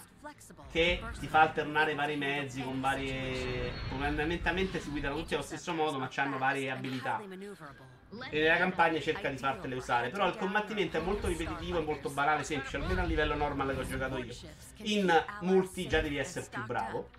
che 0.70 1.02
ti 1.18 1.28
fa 1.28 1.44
alternare 1.44 1.96
vari 1.96 2.18
mezzi 2.18 2.62
con 2.62 2.82
varie. 2.82 3.72
Fondamentalmente 3.88 4.82
si 4.82 4.90
guidano 4.90 5.16
tutti 5.16 5.34
allo 5.34 5.44
stesso 5.44 5.74
modo, 5.74 5.98
ma 5.98 6.10
hanno 6.14 6.38
varie 6.38 6.70
abilità. 6.72 7.22
E 8.30 8.40
nella 8.40 8.58
campagna 8.58 9.00
cerca 9.00 9.30
di 9.30 9.38
fartele 9.38 9.76
usare. 9.76 10.10
Però 10.10 10.28
il 10.28 10.38
combattimento 10.38 10.98
è 10.98 11.02
molto 11.02 11.28
ripetitivo 11.28 11.80
e 11.80 11.84
molto 11.84 12.10
banale, 12.10 12.44
semplice, 12.44 12.78
almeno 12.78 13.02
a 13.02 13.06
livello 13.06 13.36
normale 13.36 13.74
che 13.74 13.82
ho 13.82 13.88
giocato 13.88 14.18
io. 14.18 14.34
In 14.78 15.24
multi 15.42 15.88
già 15.88 16.02
devi 16.02 16.18
essere 16.18 16.48
più 16.50 16.64
bravo. 16.66 17.10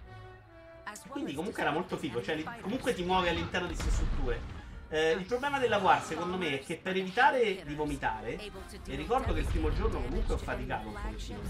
Quindi 1.08 1.34
comunque 1.34 1.62
era 1.62 1.70
molto 1.70 1.96
figo. 1.96 2.22
Cioè, 2.22 2.42
comunque 2.60 2.94
ti 2.94 3.02
muovi 3.02 3.28
all'interno 3.28 3.66
di 3.66 3.74
queste 3.74 3.92
strutture. 3.92 4.54
Eh, 4.88 5.12
il 5.12 5.24
problema 5.24 5.58
della 5.58 5.78
War 5.78 6.00
secondo 6.00 6.36
me 6.36 6.60
è 6.60 6.64
che 6.64 6.76
per 6.76 6.96
evitare 6.96 7.64
di 7.64 7.74
vomitare, 7.74 8.38
e 8.38 8.94
ricordo 8.94 9.32
che 9.32 9.40
il 9.40 9.46
primo 9.46 9.72
giorno 9.72 10.00
comunque 10.00 10.34
ho 10.34 10.38
faticato 10.38 10.86
un 10.86 10.94
pochettino, 10.94 11.40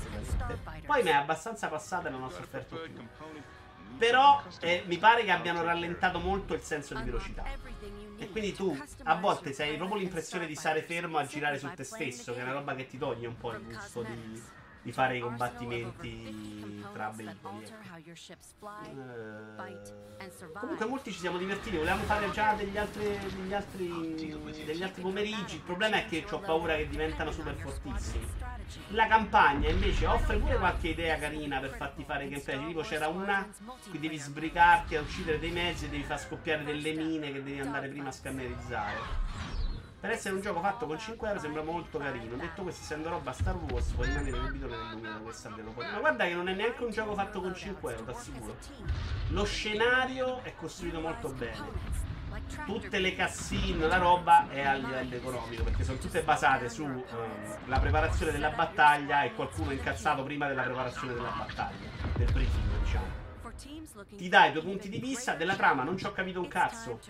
poi 0.86 1.02
mi 1.02 1.10
è 1.10 1.12
abbastanza 1.12 1.68
passata 1.68 2.08
e 2.08 2.10
non 2.12 2.22
ho 2.22 2.30
sofferto 2.30 2.76
più. 2.76 3.06
Però 3.98 4.42
eh, 4.60 4.84
mi 4.86 4.96
pare 4.96 5.24
che 5.24 5.30
abbiano 5.30 5.62
rallentato 5.62 6.18
molto 6.18 6.54
il 6.54 6.62
senso 6.62 6.94
di 6.94 7.02
velocità. 7.02 7.44
E 8.18 8.30
quindi 8.30 8.52
tu 8.54 8.76
a 9.04 9.14
volte 9.16 9.52
sei 9.52 9.76
proprio 9.76 9.98
l'impressione 9.98 10.46
di 10.46 10.54
stare 10.54 10.82
fermo 10.82 11.18
a 11.18 11.26
girare 11.26 11.58
su 11.58 11.68
te 11.74 11.84
stesso, 11.84 12.32
che 12.32 12.40
è 12.40 12.42
una 12.42 12.52
roba 12.52 12.74
che 12.74 12.86
ti 12.86 12.98
toglie 12.98 13.26
un 13.26 13.36
po' 13.36 13.52
il 13.52 13.62
gusto 13.62 14.02
di, 14.02 14.42
di 14.86 14.92
fare 14.92 15.16
i 15.16 15.20
combattimenti 15.20 16.84
tra 16.92 17.10
veicoli. 17.10 17.64
Eh, 20.18 20.30
comunque 20.52 20.86
molti 20.86 21.10
ci 21.10 21.18
siamo 21.18 21.38
divertiti, 21.38 21.76
volevamo 21.76 22.04
fare 22.04 22.30
già 22.30 22.54
degli 22.54 22.78
altri, 22.78 23.18
degli 23.18 23.52
altri, 23.52 24.64
degli 24.64 24.82
altri 24.84 25.02
pomeriggi. 25.02 25.56
Il 25.56 25.62
problema 25.62 25.96
è 25.96 26.06
che 26.06 26.24
ho 26.30 26.38
paura 26.38 26.76
che 26.76 26.88
diventano 26.88 27.32
super 27.32 27.56
fortissimi. 27.56 28.24
La 28.90 29.08
campagna 29.08 29.68
invece 29.68 30.06
offre 30.06 30.38
pure 30.38 30.56
qualche 30.56 30.88
idea 30.88 31.18
carina 31.18 31.58
per 31.58 31.74
farti 31.74 32.04
fare 32.04 32.28
gameplay. 32.28 32.66
Tipo 32.68 32.82
c'era 32.82 33.08
una 33.08 33.44
che 33.90 33.98
devi 33.98 34.18
sbrigarti 34.18 34.94
a 34.94 35.00
uccidere 35.00 35.40
dei 35.40 35.50
mezzi 35.50 35.86
e 35.86 35.88
devi 35.88 36.04
far 36.04 36.20
scoppiare 36.20 36.62
delle 36.62 36.92
mine 36.92 37.32
che 37.32 37.42
devi 37.42 37.58
andare 37.58 37.88
prima 37.88 38.10
a 38.10 38.12
scannerizzare. 38.12 39.64
Per 39.98 40.10
essere 40.10 40.34
un 40.34 40.40
gioco 40.40 40.60
fatto 40.60 40.86
con 40.86 40.98
5 40.98 41.26
euro 41.26 41.40
sembra 41.40 41.62
molto 41.62 41.98
carino. 41.98 42.36
Detto 42.36 42.62
questo, 42.62 42.82
essendo 42.82 43.08
roba 43.08 43.32
Star 43.32 43.56
Wars, 43.56 43.90
puoi 43.92 44.06
rimanere 44.06 44.36
subito 44.36 44.66
nell'umino 44.66 45.20
questa 45.22 45.48
poi. 45.48 45.90
Ma 45.90 45.98
guarda 45.98 46.24
che 46.24 46.34
non 46.34 46.48
è 46.48 46.54
neanche 46.54 46.84
un 46.84 46.90
gioco 46.90 47.14
fatto 47.14 47.40
con 47.40 47.54
5 47.54 47.92
euro, 47.92 48.04
t'assicuro. 48.04 48.56
Lo 49.28 49.44
scenario 49.44 50.42
è 50.42 50.54
costruito 50.54 51.00
molto 51.00 51.30
bene. 51.30 52.04
Tutte 52.66 52.98
le 52.98 53.14
cassine, 53.14 53.86
la 53.86 53.96
roba 53.96 54.48
è 54.50 54.60
a 54.60 54.74
livello 54.74 55.14
economico 55.14 55.64
perché 55.64 55.84
sono 55.84 55.96
tutte 55.98 56.22
basate 56.22 56.68
sulla 56.68 57.00
eh, 57.66 57.80
preparazione 57.80 58.30
della 58.30 58.50
battaglia 58.50 59.22
e 59.22 59.32
qualcuno 59.32 59.72
incazzato 59.72 60.22
prima 60.22 60.46
della 60.46 60.62
preparazione 60.62 61.14
della 61.14 61.30
battaglia, 61.30 61.88
del 62.14 62.30
briefing, 62.32 62.82
diciamo. 62.82 63.24
Ti 64.16 64.28
dai 64.28 64.52
due 64.52 64.62
punti 64.62 64.88
di 64.90 64.98
vista 64.98 65.34
della 65.34 65.56
trama, 65.56 65.82
non 65.82 65.96
ci 65.96 66.04
ho 66.04 66.12
capito 66.12 66.40
un 66.40 66.48
cazzo. 66.48 67.00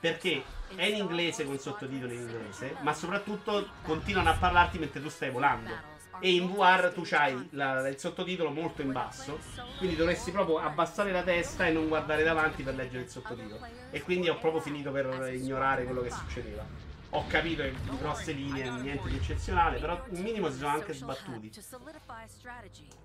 Perché 0.00 0.42
è 0.74 0.84
in 0.84 0.96
inglese 0.96 1.44
con 1.44 1.58
sottotitoli 1.58 2.14
in 2.14 2.20
inglese, 2.22 2.76
ma 2.80 2.94
soprattutto 2.94 3.68
continuano 3.82 4.30
a 4.30 4.34
parlarti 4.34 4.78
mentre 4.78 5.02
tu 5.02 5.08
stai 5.08 5.30
volando. 5.30 5.88
E 6.22 6.32
in 6.34 6.52
VR 6.52 6.90
tu 6.92 7.06
hai 7.12 7.48
la, 7.52 7.86
il 7.88 7.98
sottotitolo 7.98 8.50
molto 8.50 8.82
in 8.82 8.92
basso, 8.92 9.38
quindi 9.78 9.96
dovresti 9.96 10.30
proprio 10.30 10.58
abbassare 10.58 11.12
la 11.12 11.22
testa 11.22 11.66
e 11.66 11.72
non 11.72 11.88
guardare 11.88 12.22
davanti 12.22 12.62
per 12.62 12.74
leggere 12.74 13.04
il 13.04 13.08
sottotitolo. 13.08 13.60
E 13.90 14.02
quindi 14.02 14.28
ho 14.28 14.38
proprio 14.38 14.60
finito 14.60 14.90
per 14.90 15.30
ignorare 15.32 15.84
quello 15.84 16.02
che 16.02 16.10
succedeva. 16.10 16.88
Ho 17.12 17.26
capito 17.26 17.62
le 17.62 17.74
grosse 17.98 18.32
linee, 18.32 18.70
niente 18.70 19.08
di 19.08 19.16
eccezionale, 19.16 19.78
però 19.80 20.00
un 20.10 20.20
minimo 20.20 20.48
si 20.50 20.58
sono 20.58 20.68
anche 20.68 20.92
sbattuti. 20.92 21.50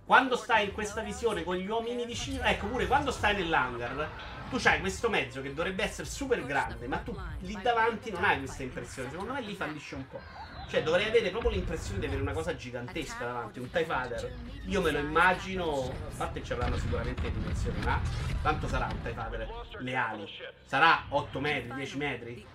Quando 0.05 0.35
stai 0.35 0.65
in 0.65 0.73
questa 0.73 1.01
visione 1.01 1.43
con 1.43 1.55
gli 1.55 1.67
uomini 1.67 2.05
vicini, 2.05 2.39
ecco 2.43 2.67
pure 2.67 2.85
quando 2.85 3.11
stai 3.11 3.35
nell'hangar, 3.35 4.09
tu 4.49 4.59
hai 4.63 4.79
questo 4.79 5.09
mezzo 5.09 5.41
che 5.41 5.53
dovrebbe 5.53 5.83
essere 5.83 6.07
super 6.07 6.43
grande, 6.45 6.87
ma 6.87 6.97
tu 6.97 7.17
lì 7.39 7.57
davanti 7.61 8.11
non 8.11 8.23
hai 8.23 8.39
questa 8.39 8.63
impressione. 8.63 9.09
Secondo 9.09 9.33
me 9.33 9.41
lì 9.41 9.55
fallisce 9.55 9.95
un 9.95 10.07
po'. 10.07 10.21
Cioè, 10.67 10.81
dovrei 10.81 11.07
avere 11.07 11.29
proprio 11.29 11.51
l'impressione 11.51 11.99
di 11.99 12.05
avere 12.07 12.21
una 12.21 12.33
cosa 12.33 12.55
gigantesca 12.55 13.23
davanti, 13.23 13.59
un 13.59 13.69
TIE 13.69 13.85
Fighter. 13.85 14.33
Io 14.65 14.81
me 14.81 14.91
lo 14.91 14.97
immagino, 14.97 15.89
a 15.89 16.15
parte 16.17 16.43
ci 16.43 16.53
avranno 16.53 16.77
sicuramente 16.77 17.31
dimensioni, 17.31 17.79
ma 17.83 18.01
tanto 18.41 18.67
sarà 18.67 18.87
un 18.91 18.99
TIE 19.01 19.13
Fighter, 19.13 19.67
le 19.79 19.95
ali. 19.95 20.27
Sarà 20.65 21.05
8 21.09 21.39
metri, 21.39 21.73
10 21.75 21.97
metri? 21.97 22.45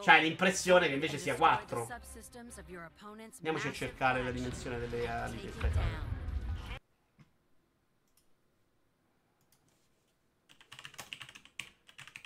C'hai 0.00 0.22
l'impressione 0.22 0.88
che 0.88 0.94
invece 0.94 1.18
sia 1.18 1.34
4. 1.34 1.88
Andiamoci 3.36 3.68
a 3.68 3.72
cercare 3.72 4.22
la 4.22 4.30
dimensione 4.30 4.78
delle 4.78 5.08
ali 5.08 5.36
del 5.40 5.52
TIE 5.58 5.70
Fighter. 5.70 6.20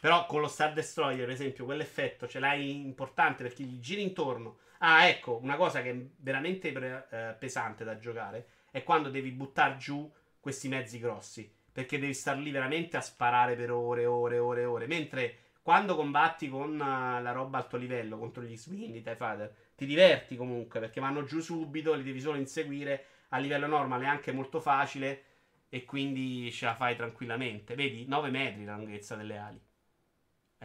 Però 0.07 0.24
con 0.27 0.41
lo 0.41 0.47
Star 0.47 0.73
Destroyer, 0.73 1.24
per 1.24 1.31
esempio, 1.31 1.65
quell'effetto 1.65 2.28
ce 2.28 2.39
l'hai 2.39 2.81
importante 2.81 3.43
perché 3.43 3.65
gli 3.65 3.81
giri 3.81 4.03
intorno. 4.03 4.59
Ah, 4.78 5.09
ecco, 5.09 5.37
una 5.43 5.57
cosa 5.57 5.83
che 5.83 5.91
è 5.91 6.07
veramente 6.19 6.70
pre- 6.70 7.09
eh, 7.11 7.35
pesante 7.37 7.83
da 7.83 7.99
giocare 7.99 8.47
è 8.70 8.85
quando 8.85 9.11
devi 9.11 9.33
buttare 9.33 9.78
giù 9.78 10.09
questi 10.39 10.69
mezzi 10.69 11.01
grossi. 11.01 11.53
Perché 11.73 11.99
devi 11.99 12.15
star 12.15 12.39
lì 12.39 12.53
veramente 12.53 12.97
a 12.97 13.01
sparare 13.01 13.57
per 13.57 13.73
ore, 13.73 14.07
ore, 14.07 14.39
ore, 14.39 14.65
ore. 14.65 14.87
Mentre 14.87 15.39
quando 15.61 15.97
combatti 15.97 16.49
con 16.49 16.74
uh, 16.74 17.20
la 17.20 17.33
roba 17.33 17.59
alto 17.59 17.77
livello 17.77 18.16
contro 18.16 18.45
gli 18.45 18.57
swing, 18.57 19.03
TIE 19.03 19.16
Fighter, 19.16 19.53
ti 19.74 19.87
diverti 19.87 20.37
comunque 20.37 20.78
perché 20.78 21.01
vanno 21.01 21.24
giù 21.24 21.41
subito, 21.41 21.95
li 21.95 22.05
devi 22.05 22.20
solo 22.20 22.39
inseguire. 22.39 23.07
A 23.31 23.39
livello 23.39 23.66
normale 23.66 24.05
è 24.05 24.09
anche 24.09 24.31
molto 24.31 24.61
facile 24.61 25.24
e 25.69 25.85
quindi 25.85 26.53
ce 26.53 26.66
la 26.66 26.77
fai 26.77 26.95
tranquillamente. 26.95 27.74
Vedi, 27.74 28.07
9 28.07 28.31
metri 28.31 28.65
la 28.65 28.77
lunghezza 28.77 29.16
delle 29.16 29.37
ali. 29.37 29.65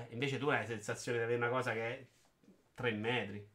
Eh, 0.02 0.14
invece 0.14 0.38
tu 0.38 0.48
hai 0.50 0.60
la 0.60 0.66
sensazione 0.66 1.18
di 1.20 1.24
avere 1.24 1.38
una 1.38 1.50
cosa 1.50 1.74
che 1.74 1.86
è 2.00 2.06
3 2.74 2.92
metri. 2.92 3.48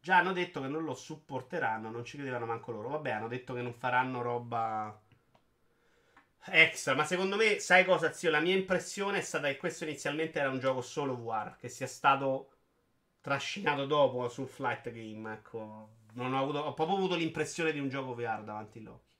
Già 0.00 0.18
hanno 0.18 0.34
detto 0.34 0.60
che 0.60 0.68
non 0.68 0.84
lo 0.84 0.92
supporteranno, 0.92 1.88
non 1.88 2.04
ci 2.04 2.18
credevano 2.18 2.44
manco 2.44 2.72
loro. 2.72 2.90
Vabbè, 2.90 3.10
hanno 3.10 3.26
detto 3.28 3.54
che 3.54 3.62
non 3.62 3.72
faranno 3.72 4.20
roba 4.20 5.00
extra. 6.50 6.94
Ma 6.94 7.04
secondo 7.04 7.36
me, 7.36 7.58
sai 7.58 7.84
cosa, 7.84 8.12
zio? 8.12 8.30
La 8.30 8.40
mia 8.40 8.54
impressione 8.54 9.18
è 9.18 9.20
stata 9.22 9.48
che 9.48 9.56
questo 9.56 9.84
inizialmente 9.84 10.38
era 10.38 10.50
un 10.50 10.58
gioco 10.58 10.80
solo 10.82 11.16
VR, 11.16 11.56
che 11.56 11.68
sia 11.68 11.86
stato 11.86 12.50
trascinato 13.20 13.86
dopo 13.86 14.28
sul 14.28 14.48
flight 14.48 14.90
game. 14.92 15.32
Ecco, 15.34 15.88
non 16.14 16.34
ho, 16.34 16.40
avuto, 16.42 16.58
ho 16.60 16.74
proprio 16.74 16.96
avuto 16.98 17.16
l'impressione 17.16 17.72
di 17.72 17.78
un 17.80 17.88
gioco 17.88 18.14
VR 18.14 18.44
davanti 18.44 18.78
all'occhio. 18.78 19.11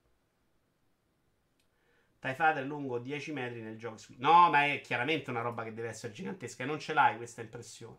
TIE 2.23 2.35
Fighter 2.35 2.65
lungo 2.65 3.01
10 3.01 3.33
metri 3.33 3.63
nel 3.63 3.77
gioco. 3.77 3.97
No, 4.19 4.49
ma 4.49 4.67
è 4.67 4.81
chiaramente 4.81 5.31
una 5.31 5.41
roba 5.41 5.65
che 5.65 5.75
deve 5.75 5.89
essere 5.89 6.13
gigantesca. 6.13 6.63
E 6.63 6.67
non 6.67 6.79
ce 6.79 6.93
l'hai 6.93 7.17
questa 7.17 7.41
impressione. 7.41 7.97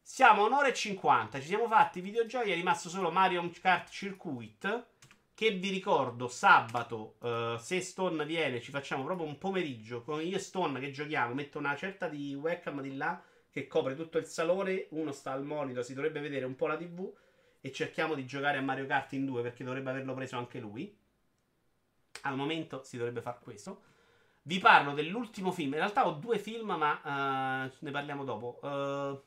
Siamo 0.00 0.42
a 0.42 0.46
un'ora 0.46 0.68
e 0.68 0.72
50. 0.72 1.38
Ci 1.40 1.46
siamo 1.46 1.66
fatti 1.68 2.00
videogiochi. 2.00 2.50
È 2.50 2.54
rimasto 2.54 2.88
solo 2.88 3.10
Mario 3.10 3.46
Kart 3.60 3.90
Circuit. 3.90 4.86
Che 5.34 5.50
vi 5.50 5.68
ricordo, 5.68 6.28
sabato, 6.28 7.16
uh, 7.20 7.58
se 7.58 7.82
Stone 7.82 8.24
viene, 8.24 8.62
ci 8.62 8.70
facciamo 8.70 9.04
proprio 9.04 9.26
un 9.26 9.36
pomeriggio 9.36 10.00
con 10.00 10.22
io 10.22 10.36
e 10.36 10.40
Stone 10.40 10.80
che 10.80 10.90
giochiamo. 10.90 11.34
Metto 11.34 11.58
una 11.58 11.76
certa 11.76 12.08
di 12.08 12.34
webcam 12.34 12.80
di 12.80 12.96
là 12.96 13.22
che 13.50 13.66
copre 13.66 13.94
tutto 13.94 14.16
il 14.16 14.24
salone. 14.24 14.86
Uno 14.92 15.12
sta 15.12 15.32
al 15.32 15.44
monitor, 15.44 15.84
si 15.84 15.92
dovrebbe 15.92 16.20
vedere 16.20 16.46
un 16.46 16.56
po' 16.56 16.68
la 16.68 16.78
TV. 16.78 17.14
E 17.60 17.70
cerchiamo 17.70 18.14
di 18.14 18.24
giocare 18.24 18.56
a 18.56 18.62
Mario 18.62 18.86
Kart 18.86 19.12
in 19.12 19.26
due 19.26 19.42
perché 19.42 19.62
dovrebbe 19.62 19.90
averlo 19.90 20.14
preso 20.14 20.38
anche 20.38 20.58
lui. 20.58 21.04
Al 22.22 22.36
momento 22.36 22.82
si 22.82 22.96
dovrebbe 22.96 23.20
fare 23.20 23.38
questo. 23.42 23.82
Vi 24.42 24.58
parlo 24.58 24.92
dell'ultimo 24.92 25.50
film. 25.50 25.72
In 25.72 25.78
realtà 25.78 26.06
ho 26.06 26.12
due 26.12 26.38
film, 26.38 26.70
ma 26.70 27.64
uh, 27.64 27.72
ne 27.78 27.90
parliamo 27.90 28.24
dopo. 28.24 28.60
Uh, 28.62 29.20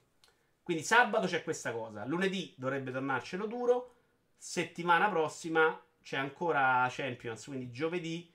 quindi 0.64 0.84
sabato 0.84 1.28
c'è 1.28 1.44
questa 1.44 1.74
cosa. 1.74 2.06
Lunedì 2.06 2.54
dovrebbe 2.56 2.92
tornarcelo 2.92 3.46
duro. 3.46 3.96
Settimana 4.38 5.10
prossima 5.10 5.78
c'è 6.02 6.18
ancora 6.18 6.88
Champions. 6.90 7.44
Quindi 7.46 7.72
giovedì, 7.72 8.34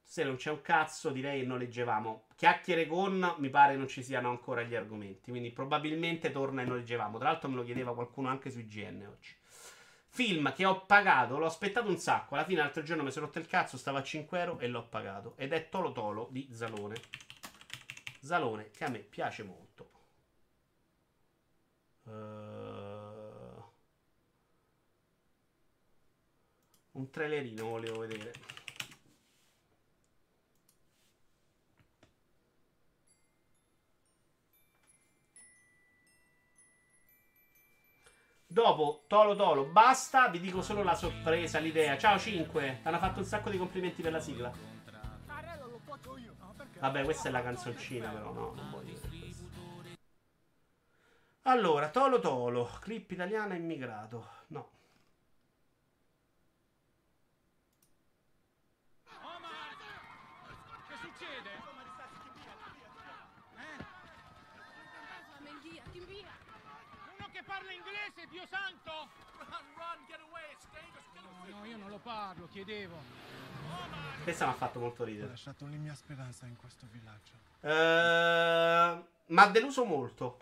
se 0.00 0.24
non 0.24 0.36
c'è 0.36 0.50
un 0.50 0.62
cazzo, 0.62 1.10
direi 1.10 1.40
che 1.40 1.46
non 1.46 1.58
leggevamo. 1.58 2.28
Chiacchiere 2.34 2.86
con, 2.86 3.34
mi 3.38 3.50
pare 3.50 3.76
non 3.76 3.88
ci 3.88 4.02
siano 4.02 4.30
ancora 4.30 4.62
gli 4.62 4.74
argomenti. 4.74 5.30
Quindi 5.30 5.50
probabilmente 5.50 6.30
torna 6.30 6.62
e 6.62 6.64
non 6.64 6.76
leggevamo. 6.76 7.18
Tra 7.18 7.30
l'altro 7.30 7.48
me 7.48 7.56
lo 7.56 7.64
chiedeva 7.64 7.94
qualcuno 7.94 8.28
anche 8.28 8.50
su 8.50 8.60
IGN 8.60 9.06
oggi. 9.06 9.34
Film 10.16 10.50
che 10.54 10.64
ho 10.64 10.86
pagato, 10.86 11.36
l'ho 11.36 11.44
aspettato 11.44 11.90
un 11.90 11.98
sacco. 11.98 12.36
Alla 12.36 12.46
fine 12.46 12.60
l'altro 12.60 12.82
giorno 12.82 13.02
mi 13.02 13.10
sono 13.10 13.26
rotto 13.26 13.38
il 13.38 13.46
cazzo, 13.46 13.76
stava 13.76 13.98
a 13.98 14.02
5 14.02 14.40
euro 14.40 14.58
e 14.60 14.66
l'ho 14.66 14.82
pagato. 14.88 15.34
Ed 15.36 15.52
è 15.52 15.68
Tolo 15.68 15.92
Tolo 15.92 16.28
di 16.30 16.48
Zalone. 16.50 16.96
Zalone 18.20 18.70
che 18.70 18.84
a 18.84 18.88
me 18.88 19.00
piace 19.00 19.42
molto. 19.42 19.90
Uh... 22.04 23.62
Un 26.92 27.10
trailerino 27.10 27.68
volevo 27.68 27.98
vedere. 27.98 28.32
Dopo 38.48 39.04
Tolo 39.06 39.34
Tolo, 39.34 39.64
basta. 39.66 40.28
Vi 40.28 40.40
dico 40.40 40.62
solo 40.62 40.82
la 40.82 40.94
sorpresa, 40.94 41.58
l'idea. 41.58 41.98
Ciao 41.98 42.18
5. 42.18 42.78
Ti 42.80 42.88
hanno 42.88 42.98
fatto 42.98 43.18
un 43.18 43.24
sacco 43.24 43.50
di 43.50 43.58
complimenti 43.58 44.02
per 44.02 44.12
la 44.12 44.20
sigla. 44.20 44.50
Vabbè, 46.78 47.04
questa 47.04 47.28
è 47.28 47.32
la 47.32 47.42
canzoncina, 47.42 48.10
però 48.10 48.32
no, 48.32 48.52
non 48.54 48.70
voglio 48.70 48.98
dire 49.08 49.18
questo. 49.18 49.44
Allora, 51.42 51.90
Tolo 51.90 52.18
Tolo, 52.18 52.70
clip 52.80 53.10
italiana 53.10 53.54
immigrato. 53.54 54.28
No. 54.48 54.70
Che 60.88 60.94
succede? 61.00 61.50
Uno 67.16 67.28
che 67.32 67.42
parla 67.44 67.72
inglese, 67.72 68.25
Dio 68.36 68.46
santo! 68.48 68.90
No, 71.22 71.58
no, 71.58 71.64
io 71.64 71.78
non 71.78 71.88
lo 71.88 71.96
parlo, 71.96 72.46
chiedevo. 72.48 72.94
Questa 74.24 74.44
mi 74.44 74.52
ha 74.52 74.54
fatto 74.54 74.78
molto 74.78 75.04
ridere. 75.04 75.28
Ho 75.28 75.30
lasciato 75.30 75.64
ogni 75.64 75.78
mia 75.78 75.94
speranza 75.94 76.44
in 76.44 76.54
questo 76.56 76.86
villaggio. 76.92 77.32
Eh, 77.60 79.04
mi 79.24 79.40
ha 79.40 79.46
deluso 79.46 79.86
molto. 79.86 80.38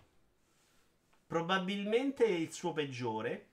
Probabilmente 1.24 2.24
il 2.24 2.52
suo 2.52 2.72
peggiore. 2.72 3.50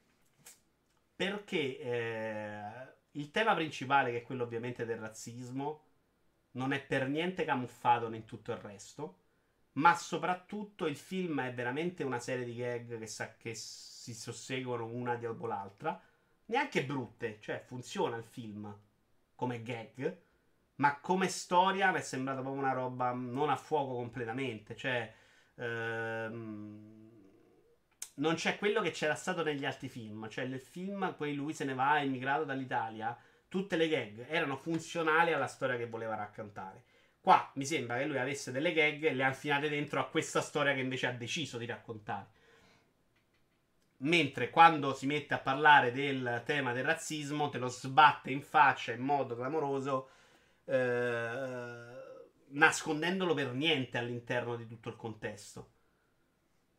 Perché 1.16 1.78
eh, 1.78 2.94
il 3.12 3.30
tema 3.30 3.54
principale, 3.54 4.10
che 4.10 4.18
è 4.18 4.24
quello 4.24 4.42
ovviamente 4.42 4.86
del 4.86 4.98
razzismo, 4.98 5.84
non 6.54 6.74
è 6.74 6.82
per 6.82 7.08
niente 7.08 7.46
camuffato 7.46 8.12
in 8.12 8.26
tutto 8.26 8.52
il 8.52 8.58
resto. 8.58 9.18
Ma 9.74 9.96
soprattutto 9.96 10.88
il 10.88 10.98
film 10.98 11.42
è 11.42 11.54
veramente 11.54 12.04
una 12.04 12.18
serie 12.18 12.44
di 12.44 12.56
gag 12.56 12.98
che, 12.98 13.06
sa- 13.06 13.36
che 13.36 13.54
si 14.02 14.16
susseguono 14.16 14.86
una 14.86 15.16
dopo 15.16 15.46
l'altra. 15.46 16.02
Neanche 16.46 16.84
brutte, 16.84 17.38
cioè 17.40 17.62
funziona 17.64 18.18
il 18.18 18.24
film 18.24 18.76
come 19.36 19.62
gag. 19.62 20.18
Ma 20.78 21.00
come 21.00 21.28
storia 21.28 21.92
mi 21.92 22.00
è 22.00 22.02
sembrata 22.02 22.42
proprio 22.42 22.64
una 22.64 22.74
roba 22.74 23.12
non 23.12 23.52
a 23.52 23.56
fuoco 23.56 23.94
completamente. 23.94 24.76
Cioè, 24.76 25.14
ehm, 25.54 27.10
non 28.16 28.34
c'è 28.34 28.58
quello 28.58 28.82
che 28.82 28.90
c'era 28.90 29.14
stato 29.14 29.44
negli 29.44 29.66
altri 29.66 29.88
film. 29.88 30.28
Cioè, 30.28 30.46
nel 30.46 30.62
film, 30.62 31.14
poi 31.16 31.36
lui 31.36 31.54
se 31.54 31.64
ne 31.64 31.76
va, 31.76 32.00
è 32.00 32.02
immigrato 32.02 32.44
dall'Italia. 32.44 33.16
Tutte 33.48 33.76
le 33.76 33.88
gag 33.88 34.26
erano 34.30 34.58
funzionali 34.58 35.32
alla 35.32 35.46
storia 35.46 35.78
che 35.78 35.86
voleva 35.86 36.16
raccontare. 36.16 36.86
Qua 37.22 37.52
mi 37.56 37.66
sembra 37.66 38.00
che 38.00 38.06
lui 38.06 38.18
avesse 38.18 38.52
delle 38.52 38.74
gag 38.74 39.04
e 39.04 39.14
le 39.14 39.24
ha 39.24 39.28
infilate 39.28 39.70
dentro 39.70 40.00
a 40.00 40.10
questa 40.10 40.42
storia 40.42 40.74
che 40.74 40.80
invece 40.80 41.06
ha 41.06 41.12
deciso 41.12 41.60
di 41.60 41.68
raccontare. 41.68 42.40
Mentre 44.04 44.50
quando 44.50 44.94
si 44.94 45.06
mette 45.06 45.34
a 45.36 45.40
parlare 45.40 45.92
del 45.92 46.42
tema 46.46 46.74
del 46.74 46.84
razzismo, 46.84 47.50
te 47.50 47.58
lo 47.60 47.68
sbatte 47.68 48.32
in 48.32 48.42
faccia 48.42 48.92
in 48.94 49.02
modo 49.02 49.36
clamoroso, 49.36 50.10
eh, 50.66 51.86
nascondendolo 52.50 53.34
per 53.34 53.54
niente 53.54 53.98
all'interno 53.98 54.56
di 54.56 54.68
tutto 54.68 54.90
il 54.90 54.96
contesto. 54.96 55.70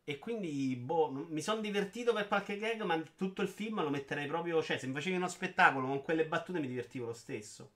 E 0.05 0.17
quindi, 0.17 0.77
boh, 0.77 1.11
mi 1.11 1.41
sono 1.41 1.59
divertito 1.59 2.13
per 2.13 2.29
qualche 2.29 2.57
gag, 2.57 2.83
ma 2.83 2.97
tutto 3.17 3.41
il 3.41 3.49
film 3.49 3.81
lo 3.83 3.89
metterei 3.89 4.27
proprio. 4.27 4.61
Cioè, 4.63 4.77
se 4.77 4.87
mi 4.87 4.93
facevi 4.93 5.15
uno 5.17 5.27
spettacolo 5.27 5.87
con 5.87 6.01
quelle 6.03 6.25
battute, 6.25 6.59
mi 6.61 6.67
divertivo 6.67 7.07
lo 7.07 7.13
stesso. 7.13 7.71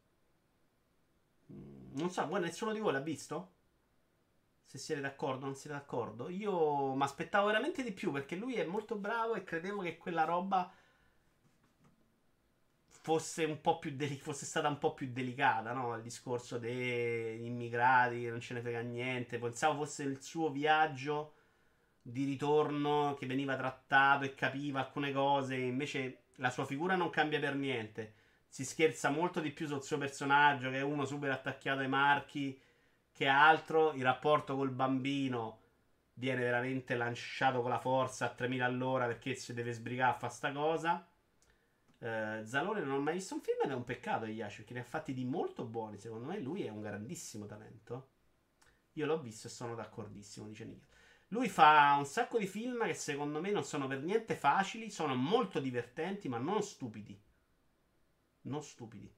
Mm, 1.52 1.98
Non 1.98 2.10
so, 2.10 2.26
nessuno 2.38 2.72
di 2.74 2.80
voi 2.80 2.94
l'ha 2.94 3.00
visto? 3.02 3.56
Se 4.68 4.78
siete 4.78 5.02
d'accordo 5.02 5.46
non 5.46 5.56
siete 5.56 5.76
d'accordo. 5.76 6.30
Io 6.30 6.94
mi 6.94 7.02
aspettavo 7.02 7.48
veramente 7.48 7.82
di 7.82 7.92
più 7.92 8.12
perché 8.12 8.36
lui 8.36 8.54
è 8.54 8.66
molto 8.66 8.96
bravo 8.96 9.34
e 9.34 9.44
credevo 9.44 9.82
che 9.82 9.98
quella 9.98 10.26
roba 10.26 10.72
fosse 12.90 13.46
un 13.46 13.62
po' 13.62 13.80
più 13.80 13.96
deli- 13.96 14.18
fosse 14.20 14.46
stata 14.46 14.68
un 14.68 14.78
po' 14.80 14.94
più 14.94 15.10
delicata, 15.12 15.72
no? 15.74 15.96
Il 15.96 16.02
discorso 16.02 16.58
degli 16.58 17.46
immigrati 17.46 18.22
che 18.22 18.30
non 18.30 18.42
ce 18.42 18.54
ne 18.56 18.62
frega 18.62 18.82
niente. 18.82 19.40
Pensavo 19.40 19.84
fosse 19.86 20.04
il 20.04 20.22
suo 20.22 20.50
viaggio 20.50 21.34
di 22.02 22.26
ritorno 22.26 23.16
che 23.20 23.26
veniva 23.28 23.56
trattato 23.56 24.26
e 24.26 24.36
capiva 24.36 24.80
alcune 24.80 25.12
cose, 25.14 25.56
invece 25.56 26.24
la 26.36 26.50
sua 26.50 26.66
figura 26.66 26.96
non 26.96 27.10
cambia 27.10 27.40
per 27.40 27.56
niente. 27.56 28.14
Si 28.48 28.66
scherza 28.66 29.10
molto 29.10 29.40
di 29.42 29.52
più 29.52 29.68
sul 29.68 29.84
suo 29.84 29.98
personaggio, 29.98 30.70
che 30.70 30.78
è 30.80 30.82
uno 30.82 31.06
super 31.06 31.32
attaccato 31.32 31.82
ai 31.82 31.88
marchi, 31.90 32.60
che 33.18 33.28
altro. 33.28 33.94
Il 33.94 34.04
rapporto 34.04 34.56
col 34.56 34.70
bambino 34.70 35.62
viene 36.14 36.42
veramente 36.42 36.96
lanciato 36.96 37.62
con 37.62 37.72
la 37.72 37.80
forza 37.80 38.26
a 38.26 38.30
3000 38.30 38.66
all'ora 38.66 39.08
perché 39.08 39.34
si 39.36 39.54
deve 39.54 39.72
sbrigare 39.74 40.14
a 40.14 40.18
fare 40.18 40.34
sta 40.34 40.52
cosa. 40.52 41.10
Eh, 42.00 42.42
Zalone 42.46 42.82
non 42.82 42.92
ho 42.92 43.02
mai 43.02 43.16
visto 43.16 43.34
un 43.34 43.42
film 43.42 43.58
ed 43.64 43.72
è 43.72 43.74
un 43.74 43.84
peccato 43.84 44.26
Iaci 44.26 44.58
perché 44.58 44.74
ne 44.76 44.82
ha 44.82 44.84
fatti 44.84 45.14
di 45.14 45.26
molto 45.26 45.66
buoni. 45.66 45.98
Secondo 45.98 46.28
me 46.28 46.40
lui 46.40 46.64
è 46.64 46.70
un 46.70 46.82
grandissimo 46.82 47.48
talento. 47.48 48.10
Io 48.94 49.06
l'ho 49.08 49.20
visto 49.20 49.48
e 49.48 49.50
sono 49.50 49.74
d'accordissimo, 49.76 50.48
dice 50.48 50.66
Nick. 50.66 50.86
Lui 51.30 51.50
fa 51.50 51.96
un 51.98 52.06
sacco 52.06 52.38
di 52.38 52.48
film 52.48 52.86
che 52.86 52.94
secondo 52.94 53.42
me 53.42 53.52
non 53.52 53.64
sono 53.64 53.88
per 53.88 54.02
niente 54.02 54.36
facili, 54.36 54.90
sono 54.92 55.16
molto 55.16 55.60
divertenti, 55.60 56.30
ma 56.30 56.38
non 56.38 56.62
stupidi. 56.64 57.20
Non 58.44 58.64
stupidi. 58.64 59.17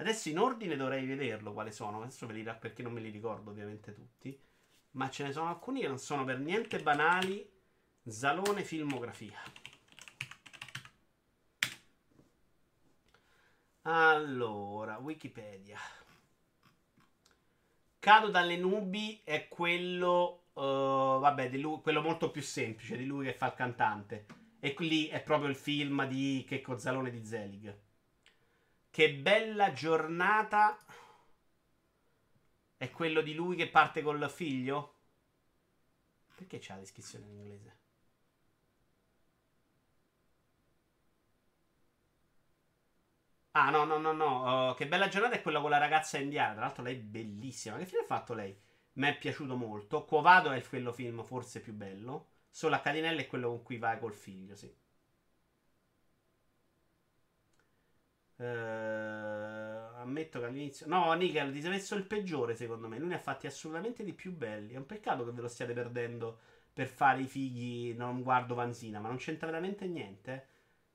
Adesso 0.00 0.28
in 0.28 0.38
ordine 0.38 0.76
dovrei 0.76 1.04
vederlo 1.06 1.52
quali 1.52 1.72
sono, 1.72 2.00
adesso 2.02 2.26
ve 2.26 2.32
li 2.32 2.42
ra- 2.42 2.54
perché 2.54 2.82
non 2.82 2.92
me 2.92 3.00
li 3.00 3.10
ricordo 3.10 3.50
ovviamente 3.50 3.92
tutti. 3.92 4.36
Ma 4.92 5.10
ce 5.10 5.24
ne 5.24 5.32
sono 5.32 5.48
alcuni 5.48 5.80
che 5.80 5.88
non 5.88 5.98
sono 5.98 6.24
per 6.24 6.38
niente 6.38 6.80
banali. 6.80 7.48
Zalone 8.04 8.64
filmografia. 8.64 9.38
Allora, 13.82 14.98
Wikipedia. 14.98 15.78
Cado 18.00 18.28
dalle 18.30 18.56
nubi 18.56 19.20
è 19.24 19.46
quello, 19.48 20.46
eh, 20.54 20.60
vabbè, 20.60 21.48
lui- 21.58 21.80
quello 21.80 22.00
molto 22.02 22.30
più 22.30 22.42
semplice, 22.42 22.96
di 22.96 23.04
lui 23.06 23.26
che 23.26 23.34
fa 23.34 23.46
il 23.46 23.54
cantante. 23.54 24.26
E 24.60 24.74
lì 24.78 25.06
è 25.08 25.22
proprio 25.22 25.48
il 25.50 25.56
film 25.56 26.06
di 26.06 26.44
Checco 26.48 26.78
Zalone 26.78 27.10
di 27.10 27.24
Zelig. 27.24 27.76
Che 28.98 29.14
bella 29.14 29.72
giornata. 29.72 30.76
È 32.76 32.90
quello 32.90 33.20
di 33.20 33.32
lui 33.32 33.54
che 33.54 33.68
parte 33.68 34.02
col 34.02 34.28
figlio? 34.28 34.96
Perché 36.34 36.58
c'è 36.58 36.72
la 36.72 36.80
descrizione 36.80 37.26
in 37.26 37.30
inglese? 37.30 37.78
Ah, 43.52 43.70
no, 43.70 43.84
no, 43.84 43.98
no, 43.98 44.12
no. 44.12 44.70
uh, 44.70 44.74
che 44.74 44.88
bella 44.88 45.06
giornata 45.06 45.36
è 45.36 45.42
quella 45.42 45.60
con 45.60 45.70
la 45.70 45.78
ragazza 45.78 46.18
indiana. 46.18 46.54
Tra 46.54 46.62
l'altro, 46.62 46.82
lei 46.82 46.96
è 46.96 46.98
bellissima. 46.98 47.76
Che 47.76 47.86
fine 47.86 48.00
ha 48.00 48.04
fatto 48.04 48.34
lei? 48.34 48.60
Mi 48.94 49.06
è 49.06 49.16
piaciuto 49.16 49.54
molto. 49.54 50.04
Covado 50.04 50.50
è 50.50 50.60
quello 50.66 50.92
film 50.92 51.22
forse 51.22 51.60
più 51.60 51.72
bello. 51.72 52.30
Solo 52.50 52.74
a 52.74 52.80
Catinella 52.80 53.20
è 53.20 53.28
quello 53.28 53.48
con 53.48 53.62
cui 53.62 53.78
vai 53.78 54.00
col 54.00 54.14
figlio, 54.14 54.56
sì. 54.56 54.74
Eh, 58.40 58.44
ammetto 58.44 60.38
che 60.40 60.46
all'inizio. 60.46 60.86
No, 60.86 61.12
Nickel, 61.14 61.52
ti 61.52 61.60
sei 61.60 61.70
messo 61.70 61.94
il 61.96 62.04
peggiore, 62.04 62.54
secondo 62.54 62.88
me. 62.88 62.98
Lui 62.98 63.08
ne 63.08 63.16
ha 63.16 63.18
fatti 63.18 63.46
assolutamente 63.46 64.04
di 64.04 64.12
più 64.12 64.32
belli. 64.32 64.74
È 64.74 64.76
un 64.76 64.86
peccato 64.86 65.24
che 65.24 65.32
ve 65.32 65.40
lo 65.42 65.48
stiate 65.48 65.72
perdendo 65.72 66.38
per 66.72 66.86
fare 66.86 67.20
i 67.22 67.26
figli. 67.26 67.94
Non 67.96 68.22
guardo 68.22 68.54
Vanzina, 68.54 69.00
ma 69.00 69.08
non 69.08 69.16
c'entra 69.16 69.46
veramente 69.48 69.86
niente. 69.86 70.32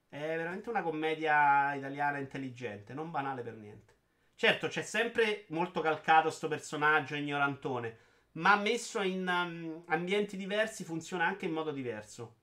eh. 0.09 0.17
È 0.33 0.37
veramente 0.37 0.69
una 0.69 0.81
commedia 0.83 1.73
italiana 1.75 2.17
intelligente, 2.19 2.93
non 2.93 3.11
banale 3.11 3.41
per 3.41 3.55
niente. 3.55 3.93
Certo, 4.35 4.67
c'è 4.67 4.81
sempre 4.83 5.45
molto 5.49 5.81
calcato 5.81 6.29
sto 6.29 6.47
personaggio 6.47 7.15
ignorantone, 7.15 7.97
ma 8.33 8.55
messo 8.57 9.01
in 9.01 9.27
um, 9.27 9.83
ambienti 9.87 10.37
diversi 10.37 10.83
funziona 10.83 11.25
anche 11.25 11.45
in 11.45 11.51
modo 11.53 11.71
diverso. 11.71 12.35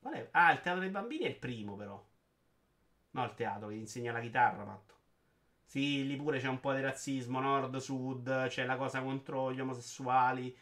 Qual 0.00 0.14
è? 0.14 0.28
Ah, 0.32 0.52
il 0.52 0.60
teatro 0.60 0.80
dei 0.82 0.90
bambini 0.90 1.24
è 1.24 1.28
il 1.28 1.36
primo, 1.38 1.76
però. 1.76 2.04
No, 3.10 3.24
il 3.24 3.34
teatro 3.34 3.68
che 3.68 3.74
insegna 3.74 4.12
la 4.12 4.20
chitarra, 4.20 4.64
matto. 4.64 4.94
Sì, 5.64 6.06
lì 6.06 6.16
pure 6.16 6.40
c'è 6.40 6.48
un 6.48 6.60
po' 6.60 6.72
di 6.74 6.80
razzismo, 6.80 7.40
nord-sud, 7.40 8.46
c'è 8.48 8.64
la 8.64 8.76
cosa 8.76 9.02
contro 9.02 9.52
gli 9.52 9.60
omosessuali. 9.60 10.56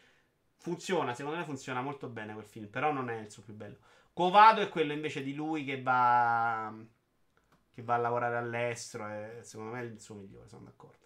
Funziona, 0.56 1.14
secondo 1.14 1.38
me 1.38 1.44
funziona 1.44 1.82
molto 1.82 2.08
bene 2.08 2.32
quel 2.34 2.46
film, 2.46 2.66
però 2.68 2.92
non 2.92 3.10
è 3.10 3.18
il 3.20 3.30
suo 3.30 3.42
più 3.42 3.54
bello. 3.54 3.78
Covado 4.12 4.60
è 4.62 4.68
quello 4.68 4.92
invece 4.92 5.22
di 5.22 5.34
lui 5.34 5.64
che 5.64 5.82
va 5.82 6.74
che 7.72 7.82
va 7.82 7.94
a 7.94 7.98
lavorare 7.98 8.36
all'estero 8.38 9.08
e 9.08 9.40
secondo 9.42 9.72
me 9.72 9.80
è 9.80 9.84
il 9.84 10.00
suo 10.00 10.14
migliore, 10.16 10.48
sono 10.48 10.64
d'accordo. 10.64 11.04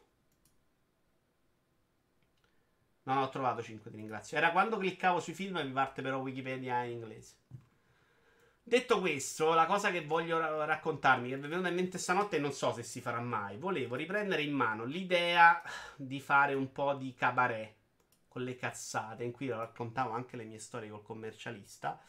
No, 3.04 3.14
no, 3.14 3.22
ho 3.24 3.28
trovato 3.28 3.62
5, 3.62 3.90
ti 3.90 3.96
ringrazio. 3.98 4.36
Era 4.38 4.52
quando 4.52 4.78
cliccavo 4.78 5.20
sui 5.20 5.34
film 5.34 5.56
e 5.58 5.64
mi 5.64 5.72
parte 5.72 6.00
però 6.02 6.18
Wikipedia 6.18 6.82
in 6.84 6.92
inglese. 6.92 7.34
Detto 8.70 9.00
questo, 9.00 9.52
la 9.52 9.66
cosa 9.66 9.90
che 9.90 10.04
voglio 10.04 10.38
ra- 10.38 10.64
raccontarmi, 10.64 11.28
che 11.28 11.36
mi 11.36 11.46
è 11.46 11.48
venuta 11.48 11.66
in 11.66 11.74
mente 11.74 11.98
stanotte 11.98 12.36
e 12.36 12.38
non 12.38 12.52
so 12.52 12.72
se 12.72 12.84
si 12.84 13.00
farà 13.00 13.18
mai, 13.18 13.56
volevo 13.56 13.96
riprendere 13.96 14.42
in 14.42 14.52
mano 14.52 14.84
l'idea 14.84 15.60
di 15.96 16.20
fare 16.20 16.54
un 16.54 16.70
po' 16.70 16.94
di 16.94 17.12
cabaret 17.12 17.74
con 18.28 18.44
le 18.44 18.54
cazzate, 18.54 19.24
in 19.24 19.32
cui 19.32 19.48
raccontavo 19.48 20.12
anche 20.12 20.36
le 20.36 20.44
mie 20.44 20.60
storie 20.60 20.88
col 20.88 21.02
commercialista. 21.02 22.00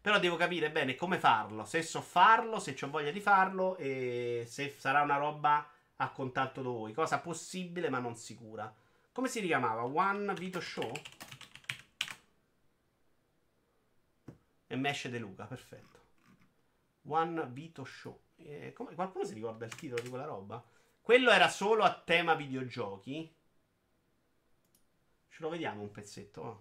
Però 0.00 0.18
devo 0.18 0.36
capire 0.36 0.70
bene 0.70 0.94
come 0.94 1.18
farlo, 1.18 1.66
se 1.66 1.82
so 1.82 2.00
farlo, 2.00 2.60
se 2.60 2.74
ho 2.80 2.88
voglia 2.88 3.10
di 3.10 3.20
farlo 3.20 3.76
e 3.76 4.46
se 4.48 4.74
sarà 4.78 5.02
una 5.02 5.18
roba 5.18 5.68
a 5.96 6.10
contatto 6.12 6.62
da 6.62 6.70
voi. 6.70 6.94
Cosa 6.94 7.18
possibile 7.18 7.90
ma 7.90 7.98
non 7.98 8.16
sicura. 8.16 8.74
Come 9.12 9.28
si 9.28 9.40
richiamava? 9.40 9.84
One 9.84 10.32
Vito 10.32 10.60
Show? 10.60 10.92
E 14.66 14.76
Mesh 14.76 15.08
De 15.08 15.18
Luca, 15.18 15.44
perfetto. 15.44 15.95
One 17.08 17.46
Vito 17.48 17.84
Show. 17.84 18.20
Eh, 18.36 18.72
come- 18.72 18.94
qualcuno 18.94 19.24
si 19.24 19.34
ricorda 19.34 19.64
il 19.64 19.74
titolo 19.74 20.02
di 20.02 20.08
quella 20.08 20.24
roba? 20.24 20.62
Quello 21.00 21.30
era 21.30 21.48
solo 21.48 21.84
a 21.84 21.94
tema 21.94 22.34
videogiochi. 22.34 23.34
Ce 25.28 25.42
lo 25.42 25.48
vediamo 25.48 25.82
un 25.82 25.90
pezzetto. 25.90 26.42
va. 26.42 26.60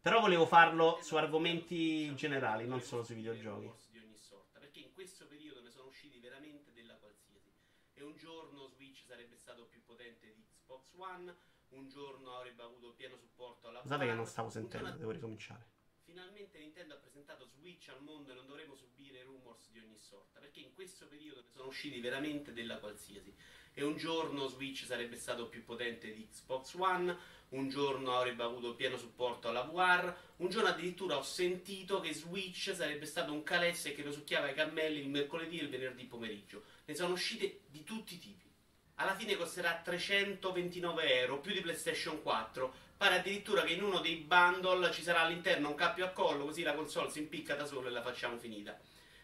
Però 0.00 0.20
volevo 0.20 0.46
farlo 0.46 0.98
su 1.00 1.14
argomenti 1.16 2.12
generali, 2.16 2.66
non 2.66 2.80
solo 2.80 3.04
sui 3.04 3.14
videogiochi. 3.14 3.70
di 3.90 3.98
ogni 3.98 4.18
sorta, 4.18 4.58
perché 4.58 4.80
in 4.80 4.92
questo 4.92 5.26
periodo 5.26 5.62
ne 5.62 5.70
sono 5.70 5.86
usciti 5.86 6.18
veramente 6.18 6.72
della 6.72 6.96
qualsiasi. 6.96 7.52
E 7.94 8.02
un 8.02 8.16
giorno 8.16 8.66
Switch 8.66 9.04
sarebbe 9.06 9.36
stato 9.36 9.66
più 9.66 9.80
potente 9.84 10.32
di 10.34 10.44
Xbox 10.44 10.92
One, 10.96 11.32
un 11.68 11.88
giorno 11.88 12.34
avrebbe 12.34 12.62
avuto 12.62 12.92
pieno 12.94 13.16
supporto 13.16 13.68
alla 13.68 13.80
Scusate 13.80 14.06
che 14.06 14.12
non 14.12 14.26
stavo 14.26 14.50
sentendo, 14.50 14.90
devo 14.96 15.12
ricominciare. 15.12 15.64
Finalmente 16.12 16.58
Nintendo 16.58 16.92
ha 16.92 16.98
presentato 16.98 17.46
Switch 17.46 17.88
al 17.88 18.02
mondo 18.02 18.32
e 18.32 18.34
non 18.34 18.44
dovremo 18.44 18.74
subire 18.74 19.22
rumors 19.22 19.70
di 19.70 19.78
ogni 19.78 19.96
sorta, 19.96 20.40
perché 20.40 20.60
in 20.60 20.74
questo 20.74 21.06
periodo 21.06 21.42
sono 21.48 21.68
usciti 21.68 22.00
veramente 22.00 22.52
della 22.52 22.76
qualsiasi. 22.76 23.34
E 23.72 23.82
un 23.82 23.96
giorno 23.96 24.46
Switch 24.46 24.84
sarebbe 24.84 25.16
stato 25.16 25.48
più 25.48 25.64
potente 25.64 26.12
di 26.12 26.28
Xbox 26.28 26.74
One, 26.74 27.16
un 27.50 27.70
giorno 27.70 28.14
avrebbe 28.14 28.42
avuto 28.42 28.74
pieno 28.74 28.98
supporto 28.98 29.48
alla 29.48 29.62
VR, 29.62 30.14
un 30.36 30.50
giorno 30.50 30.68
addirittura 30.68 31.16
ho 31.16 31.22
sentito 31.22 32.00
che 32.00 32.12
Switch 32.12 32.74
sarebbe 32.74 33.06
stato 33.06 33.32
un 33.32 33.42
calesse 33.42 33.94
che 33.94 34.02
lo 34.02 34.12
succhiava 34.12 34.48
ai 34.48 34.54
cammelli 34.54 35.00
il 35.00 35.08
mercoledì 35.08 35.60
e 35.60 35.62
il 35.62 35.70
venerdì 35.70 36.04
pomeriggio. 36.04 36.62
Ne 36.84 36.94
sono 36.94 37.14
uscite 37.14 37.60
di 37.68 37.84
tutti 37.84 38.16
i 38.16 38.18
tipi. 38.18 38.50
Alla 38.96 39.16
fine 39.16 39.36
costerà 39.36 39.80
329 39.82 41.20
euro, 41.20 41.40
più 41.40 41.54
di 41.54 41.62
PlayStation 41.62 42.20
4. 42.20 42.90
Pare 43.02 43.16
addirittura 43.16 43.62
che 43.62 43.72
in 43.72 43.82
uno 43.82 43.98
dei 43.98 44.14
bundle 44.14 44.92
ci 44.92 45.02
sarà 45.02 45.22
all'interno 45.22 45.70
un 45.70 45.74
cappio 45.74 46.04
a 46.04 46.10
collo, 46.10 46.44
così 46.44 46.62
la 46.62 46.72
console 46.72 47.10
si 47.10 47.18
impicca 47.18 47.56
da 47.56 47.64
solo 47.64 47.88
e 47.88 47.90
la 47.90 48.00
facciamo 48.00 48.38
finita. 48.38 48.78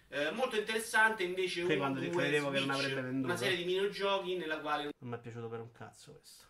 Eh, 0.09 0.33
molto 0.33 0.57
interessante 0.57 1.23
invece 1.23 1.63
un 1.63 1.77
quando 1.77 2.01
ti 2.01 2.11
credevo 2.11 2.51
che 2.51 2.59
non 2.59 2.75
Switch, 2.75 2.81
avrebbe 2.81 3.03
venduto. 3.03 3.27
una 3.27 3.37
serie 3.37 3.57
di 3.57 3.65
minigiochi 3.65 4.35
nella 4.35 4.59
quale 4.59 4.91
Non 4.99 5.11
mi 5.11 5.17
è 5.17 5.21
piaciuto 5.21 5.47
per 5.47 5.61
un 5.61 5.71
cazzo 5.71 6.11
questo. 6.11 6.45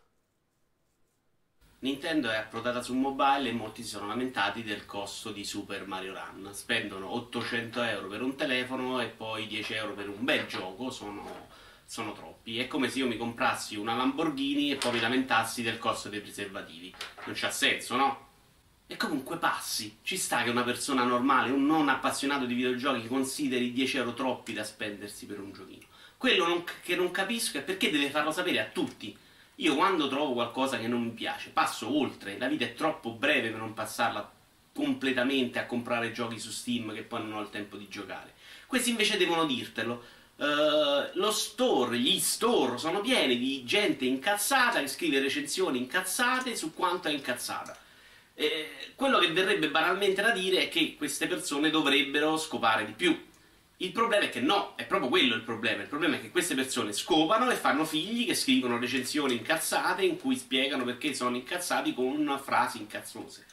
Nintendo 1.81 2.31
è 2.31 2.37
approdata 2.37 2.81
su 2.81 2.95
mobile 2.95 3.51
e 3.51 3.53
molti 3.53 3.83
si 3.83 3.91
sono 3.91 4.07
lamentati 4.07 4.63
del 4.63 4.87
costo 4.87 5.31
di 5.31 5.45
Super 5.45 5.87
Mario 5.87 6.15
Run. 6.15 6.55
Spendono 6.55 7.13
800 7.13 7.83
euro 7.83 8.09
per 8.09 8.23
un 8.23 8.37
telefono 8.37 9.03
e 9.03 9.09
poi 9.09 9.47
10 9.47 9.75
euro 9.75 9.93
per 9.93 10.09
un 10.09 10.25
bel 10.25 10.47
gioco, 10.47 10.89
sono, 10.89 11.49
sono 11.89 12.13
troppi. 12.13 12.59
È 12.59 12.67
come 12.67 12.91
se 12.91 12.99
io 12.99 13.07
mi 13.07 13.17
comprassi 13.17 13.75
una 13.75 13.97
Lamborghini 13.97 14.71
e 14.71 14.77
poi 14.77 14.93
mi 14.93 15.01
lamentassi 15.01 15.63
del 15.63 15.79
costo 15.79 16.11
dei 16.11 16.21
preservativi. 16.21 16.95
Non 17.25 17.35
c'ha 17.35 17.51
senso, 17.51 17.97
no? 17.97 18.27
E 18.87 18.99
comunque 18.99 19.39
passi. 19.39 19.97
Ci 20.03 20.19
sta 20.19 20.43
che 20.43 20.51
una 20.51 20.65
persona 20.65 21.05
normale, 21.05 21.51
un 21.51 21.65
non 21.65 21.89
appassionato 21.89 22.45
di 22.45 22.53
videogiochi, 22.53 23.09
consideri 23.09 23.73
10 23.73 23.97
euro 23.97 24.13
troppi 24.13 24.53
da 24.53 24.65
spendersi 24.65 25.25
per 25.25 25.41
un 25.41 25.51
giochino. 25.51 25.87
Quello 26.19 26.47
non- 26.47 26.63
che 26.83 26.95
non 26.95 27.11
capisco 27.11 27.57
è 27.57 27.63
perché 27.63 27.91
deve 27.91 28.11
farlo 28.11 28.33
sapere 28.33 28.61
a 28.61 28.67
tutti. 28.67 29.17
Io 29.57 29.75
quando 29.75 30.09
trovo 30.09 30.35
qualcosa 30.35 30.79
che 30.79 30.89
non 30.89 31.03
mi 31.03 31.11
piace, 31.13 31.49
passo 31.49 31.99
oltre. 31.99 32.37
La 32.37 32.49
vita 32.49 32.67
è 32.67 32.75
troppo 32.75 33.13
breve 33.13 33.49
per 33.49 33.61
non 33.61 33.73
passarla 33.73 34.31
completamente 34.75 35.59
a 35.59 35.65
comprare 35.65 36.13
giochi 36.13 36.39
su 36.39 36.51
Steam 36.51 36.93
che 36.93 37.03
poi 37.03 37.23
non 37.23 37.33
ho 37.33 37.41
il 37.41 37.49
tempo 37.51 37.79
di 37.79 37.89
giocare. 37.89 38.35
Questi 38.67 38.91
invece 38.91 39.17
devono 39.17 39.47
dirtelo. 39.47 40.17
Eh, 40.41 41.11
lo 41.15 41.33
store, 41.33 41.99
gli 41.99 42.19
store 42.21 42.79
sono 42.79 43.01
pieni 43.01 43.39
di 43.39 43.65
gente 43.65 44.05
incazzata 44.05 44.81
che 44.81 44.87
scrive 44.87 45.19
recensioni 45.21 45.79
incazzate 45.79 46.55
su 46.57 46.75
quanto 46.75 47.09
è 47.09 47.13
incazzata. 47.13 47.77
Eh, 48.35 48.93
quello 48.95 49.19
che 49.19 49.33
verrebbe 49.33 49.69
banalmente 49.71 50.23
da 50.23 50.31
dire 50.31 50.63
è 50.65 50.69
che 50.69 50.95
queste 50.97 51.27
persone 51.27 51.71
dovrebbero 51.71 52.37
scopare 52.37 52.85
di 52.87 52.93
più. 52.93 53.27
Il 53.81 53.93
problema 53.93 54.25
è 54.25 54.31
che 54.31 54.41
no, 54.41 54.75
è 54.77 54.87
proprio 54.87 55.09
quello 55.09 55.35
il 55.35 55.43
problema. 55.43 55.83
Il 55.83 55.89
problema 55.89 56.17
è 56.17 56.21
che 56.21 56.31
queste 56.31 56.55
persone 56.55 56.93
scopano 56.93 57.51
e 57.51 57.57
fanno 57.57 57.85
figli 57.85 58.27
che 58.27 58.35
scrivono 58.35 58.79
recensioni 58.79 59.35
incazzate 59.37 60.05
in 60.05 60.19
cui 60.19 60.37
spiegano 60.37 60.85
perché 60.85 61.15
sono 61.15 61.37
incazzati 61.37 61.95
con 61.95 62.41
frasi 62.43 62.79
incazzose. 62.79 63.47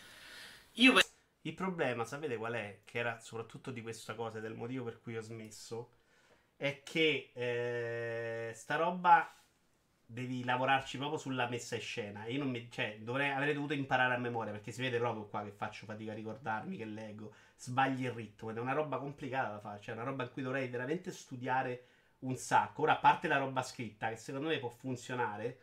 Io 0.74 0.94
Il 1.42 1.54
problema, 1.54 2.06
sapete 2.06 2.38
qual 2.38 2.54
è? 2.54 2.82
Che 2.86 2.98
era 3.00 3.20
soprattutto 3.20 3.72
di 3.72 3.82
questa 3.82 4.16
cosa, 4.16 4.40
il 4.40 4.54
motivo 4.56 4.84
per 4.84 5.00
cui 5.02 5.16
ho 5.18 5.22
smesso. 5.22 5.92
È 6.58 6.82
che 6.84 7.32
eh, 7.34 8.54
sta 8.54 8.76
roba 8.76 9.36
devi 10.06 10.44
lavorarci 10.44 10.98
proprio 10.98 11.18
sulla 11.18 11.48
messa 11.50 11.76
in 11.76 11.82
scena. 11.82 12.26
Io 12.26 12.40
non 12.40 12.50
mi, 12.50 12.70
cioè, 12.72 13.00
dovrei, 13.00 13.32
avrei 13.32 13.54
dovuto 13.54 13.74
imparare 13.74 14.14
a 14.14 14.18
memoria 14.18 14.52
perché 14.54 14.72
si 14.72 14.82
vede 14.82 14.98
proprio 14.98 15.26
qua 15.26 15.44
che 15.44 15.52
faccio 15.52 15.86
fatica 15.86 16.12
a 16.12 16.16
ricordarmi, 16.16 16.78
che 16.78 16.86
leggo, 16.86 17.34
sbagli 17.58 18.04
il 18.04 18.12
ritmo. 18.12 18.52
Ed 18.52 18.58
è 18.58 18.60
una 18.60 18.74
roba 18.74 18.98
complicata 19.00 19.50
da 19.52 19.60
fare, 19.60 19.82
cioè, 19.82 19.96
una 19.96 20.04
roba 20.04 20.24
in 20.24 20.32
cui 20.32 20.42
dovrei 20.42 20.68
veramente 20.68 21.12
studiare 21.12 21.88
un 22.20 22.36
sacco. 22.38 22.84
Ora, 22.84 22.94
a 22.94 22.98
parte 22.98 23.28
la 23.28 23.38
roba 23.38 23.62
scritta, 23.64 24.10
che 24.10 24.16
secondo 24.18 24.50
me 24.50 24.60
può 24.60 24.70
funzionare 24.70 25.60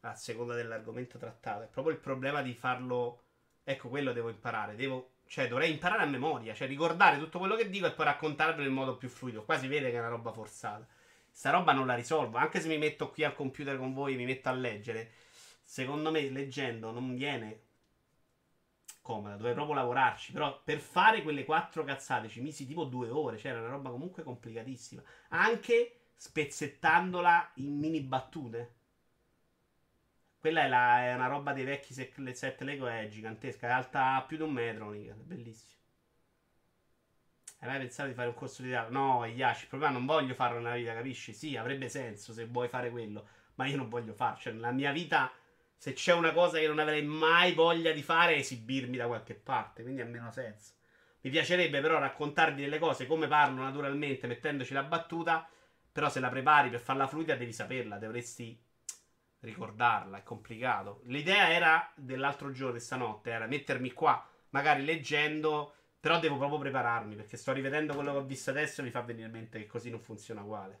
a 0.00 0.14
seconda 0.14 0.54
dell'argomento 0.54 1.18
trattato, 1.18 1.62
è 1.62 1.68
proprio 1.68 1.94
il 1.94 2.00
problema 2.00 2.42
di 2.42 2.54
farlo. 2.54 3.20
Ecco, 3.64 3.88
quello 3.88 4.12
devo 4.12 4.28
imparare. 4.28 4.74
Devo, 4.74 5.11
cioè, 5.32 5.48
dovrei 5.48 5.70
imparare 5.70 6.02
a 6.02 6.06
memoria, 6.06 6.52
cioè 6.52 6.68
ricordare 6.68 7.16
tutto 7.16 7.38
quello 7.38 7.56
che 7.56 7.70
dico 7.70 7.86
e 7.86 7.92
poi 7.92 8.04
raccontarvelo 8.04 8.68
in 8.68 8.74
modo 8.74 8.98
più 8.98 9.08
fluido. 9.08 9.46
Qua 9.46 9.56
si 9.56 9.66
vede 9.66 9.90
che 9.90 9.96
è 9.96 9.98
una 9.98 10.10
roba 10.10 10.30
forzata. 10.30 10.86
Sta 11.30 11.48
roba 11.48 11.72
non 11.72 11.86
la 11.86 11.94
risolvo. 11.94 12.36
Anche 12.36 12.60
se 12.60 12.68
mi 12.68 12.76
metto 12.76 13.08
qui 13.08 13.24
al 13.24 13.34
computer 13.34 13.78
con 13.78 13.94
voi 13.94 14.12
e 14.12 14.16
mi 14.18 14.26
metto 14.26 14.50
a 14.50 14.52
leggere, 14.52 15.10
secondo 15.62 16.10
me 16.10 16.28
leggendo 16.28 16.90
non 16.90 17.14
viene 17.14 17.60
comoda. 19.00 19.36
Dovrei 19.36 19.54
proprio 19.54 19.74
lavorarci. 19.74 20.32
Però 20.32 20.60
per 20.62 20.80
fare 20.80 21.22
quelle 21.22 21.46
quattro 21.46 21.82
cazzate 21.82 22.28
ci 22.28 22.42
misi 22.42 22.66
tipo 22.66 22.84
due 22.84 23.08
ore. 23.08 23.38
Cioè, 23.38 23.52
era 23.52 23.60
una 23.60 23.70
roba 23.70 23.88
comunque 23.88 24.22
complicatissima. 24.22 25.02
Anche 25.28 26.00
spezzettandola 26.14 27.52
in 27.54 27.78
mini 27.78 28.02
battute. 28.02 28.74
Quella 30.42 30.64
è, 30.64 30.68
la- 30.68 31.00
è 31.04 31.14
una 31.14 31.26
roba 31.26 31.54
dei 31.54 31.64
vecchi 31.64 31.94
le 32.16 32.34
set 32.34 32.60
Lego, 32.60 32.86
è 32.86 33.08
gigantesca, 33.08 33.66
è 33.68 33.70
alta 33.70 34.22
più 34.26 34.36
di 34.36 34.42
un 34.42 34.52
metro, 34.52 34.88
mica, 34.90 35.12
è 35.12 35.16
bellissimo. 35.16 35.80
Hai 37.60 37.68
mai 37.68 37.78
pensato 37.78 38.08
di 38.08 38.14
fare 38.14 38.28
un 38.28 38.34
corso 38.34 38.60
di 38.62 38.68
teatro? 38.68 38.92
No, 38.92 39.24
Iaci, 39.24 39.62
il 39.62 39.68
problema 39.68 39.92
non 39.92 40.04
voglio 40.04 40.34
farlo 40.34 40.58
nella 40.58 40.74
vita, 40.74 40.92
capisci? 40.94 41.32
Sì, 41.32 41.56
avrebbe 41.56 41.88
senso 41.88 42.32
se 42.32 42.44
vuoi 42.46 42.68
fare 42.68 42.90
quello, 42.90 43.26
ma 43.54 43.66
io 43.66 43.76
non 43.76 43.88
voglio 43.88 44.12
farlo. 44.14 44.38
Cioè, 44.38 44.52
nella 44.52 44.72
mia 44.72 44.90
vita, 44.92 45.32
se 45.76 45.92
c'è 45.92 46.12
una 46.12 46.32
cosa 46.32 46.58
che 46.58 46.66
non 46.66 46.80
avrei 46.80 47.02
mai 47.04 47.52
voglia 47.54 47.92
di 47.92 48.02
fare, 48.02 48.34
è 48.34 48.38
esibirmi 48.38 48.96
da 48.96 49.06
qualche 49.06 49.34
parte, 49.34 49.82
quindi 49.82 50.00
ha 50.00 50.06
meno 50.06 50.30
senso. 50.32 50.72
Mi 51.20 51.30
piacerebbe 51.30 51.80
però 51.80 51.98
raccontarvi 51.98 52.60
delle 52.62 52.78
cose 52.80 53.06
come 53.06 53.28
parlo 53.28 53.62
naturalmente, 53.62 54.26
mettendoci 54.26 54.72
la 54.74 54.82
battuta, 54.82 55.48
però 55.92 56.08
se 56.10 56.18
la 56.18 56.28
prepari 56.28 56.68
per 56.68 56.80
farla 56.80 57.06
fluida 57.06 57.36
devi 57.36 57.52
saperla, 57.52 57.96
dovresti 57.98 58.60
ricordarla, 59.42 60.18
è 60.18 60.22
complicato. 60.22 61.00
L'idea 61.04 61.50
era 61.50 61.90
dell'altro 61.94 62.50
giorno, 62.52 62.78
stanotte, 62.78 63.30
era 63.30 63.46
mettermi 63.46 63.92
qua, 63.92 64.24
magari 64.50 64.84
leggendo, 64.84 65.74
però 66.00 66.18
devo 66.18 66.36
proprio 66.36 66.58
prepararmi, 66.58 67.14
perché 67.14 67.36
sto 67.36 67.52
rivedendo 67.52 67.94
quello 67.94 68.12
che 68.12 68.18
ho 68.18 68.24
visto 68.24 68.50
adesso 68.50 68.80
e 68.80 68.84
mi 68.84 68.90
fa 68.90 69.02
venire 69.02 69.26
in 69.26 69.32
mente 69.32 69.58
che 69.58 69.66
così 69.66 69.90
non 69.90 70.00
funziona 70.00 70.42
uguale. 70.42 70.80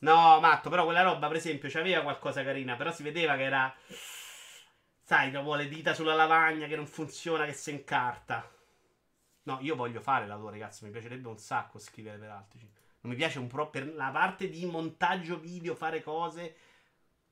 No, 0.00 0.40
matto, 0.40 0.68
però 0.68 0.84
quella 0.84 1.02
roba, 1.02 1.26
per 1.26 1.36
esempio, 1.36 1.68
c'aveva 1.70 2.02
qualcosa 2.02 2.42
carina, 2.44 2.76
però 2.76 2.92
si 2.92 3.02
vedeva 3.02 3.36
che 3.36 3.42
era... 3.42 3.74
Sai, 5.02 5.30
che 5.30 5.38
vuole 5.38 5.68
dita 5.68 5.94
sulla 5.94 6.14
lavagna, 6.14 6.66
che 6.66 6.76
non 6.76 6.86
funziona, 6.86 7.46
che 7.46 7.52
si 7.52 7.70
incarta. 7.70 8.50
No, 9.44 9.58
io 9.60 9.76
voglio 9.76 10.00
fare 10.00 10.26
l'autore, 10.26 10.58
cazzo, 10.58 10.84
mi 10.84 10.90
piacerebbe 10.90 11.28
un 11.28 11.38
sacco 11.38 11.78
scrivere 11.78 12.18
per 12.18 12.30
altri. 12.30 12.75
Non 13.06 13.14
mi 13.14 13.20
piace 13.20 13.38
un 13.38 13.46
pro... 13.46 13.70
Per 13.70 13.94
la 13.94 14.10
parte 14.10 14.48
di 14.50 14.66
montaggio 14.66 15.38
video, 15.38 15.76
fare 15.76 16.02
cose... 16.02 16.56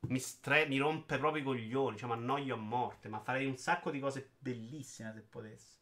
Mi, 0.07 0.21
stre... 0.21 0.67
mi 0.67 0.79
rompe 0.79 1.19
proprio 1.19 1.43
i 1.43 1.45
coglioni, 1.45 1.97
cioè 1.97 2.09
mi 2.09 2.15
annoio 2.15 2.55
a 2.55 2.59
morte, 2.59 3.09
ma 3.09 3.19
farei 3.19 3.47
un 3.47 3.57
sacco 3.57 3.91
di 3.91 3.99
cose 3.99 4.35
bellissime 4.39 5.13
se 5.13 5.23
potessi. 5.23 5.77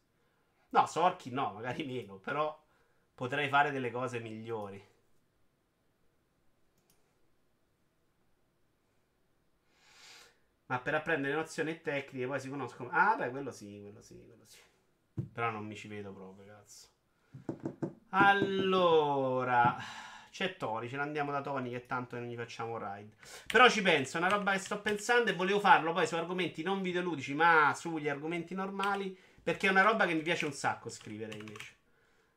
No, 0.69 0.87
Sorchi 0.87 1.29
no, 1.29 1.53
magari 1.53 1.85
meno, 1.85 2.15
però 2.15 2.59
potrei 3.13 3.49
fare 3.49 3.69
delle 3.69 3.91
cose 3.91 4.19
migliori. 4.19 4.83
Ma 10.65 10.79
per 10.79 10.95
apprendere 10.95 11.35
nozioni 11.35 11.81
tecniche 11.81 12.25
poi 12.25 12.39
si 12.39 12.49
conoscono. 12.49 12.89
Ah, 12.91 13.15
beh, 13.15 13.29
quello 13.29 13.51
sì, 13.51 13.79
quello 13.81 14.01
sì, 14.01 14.15
quello 14.25 14.45
sì. 14.47 14.57
Però 15.31 15.51
non 15.51 15.67
mi 15.67 15.75
ci 15.75 15.87
vedo 15.87 16.11
proprio, 16.11 16.45
cazzo. 16.47 16.87
Allora, 18.15 19.75
c'è 20.29 20.55
Tony, 20.55 20.87
ce 20.87 20.97
l'andiamo 20.97 21.31
da 21.31 21.41
Tony 21.41 21.71
che 21.71 21.87
tanto 21.87 22.15
non 22.15 22.27
gli 22.27 22.35
facciamo 22.35 22.77
ride. 22.77 23.15
Però 23.47 23.67
ci 23.67 23.81
penso, 23.81 24.17
è 24.17 24.19
una 24.19 24.29
roba 24.29 24.51
che 24.51 24.59
sto 24.59 24.79
pensando 24.81 25.31
e 25.31 25.33
volevo 25.33 25.59
farlo 25.59 25.93
poi 25.93 26.05
su 26.05 26.13
argomenti 26.13 26.61
non 26.61 26.83
videoludici, 26.83 27.33
ma 27.33 27.73
sugli 27.75 28.07
argomenti 28.07 28.53
normali, 28.53 29.17
perché 29.41 29.65
è 29.65 29.71
una 29.71 29.81
roba 29.81 30.05
che 30.05 30.13
mi 30.13 30.21
piace 30.21 30.45
un 30.45 30.53
sacco 30.53 30.89
scrivere 30.89 31.35
invece. 31.35 31.77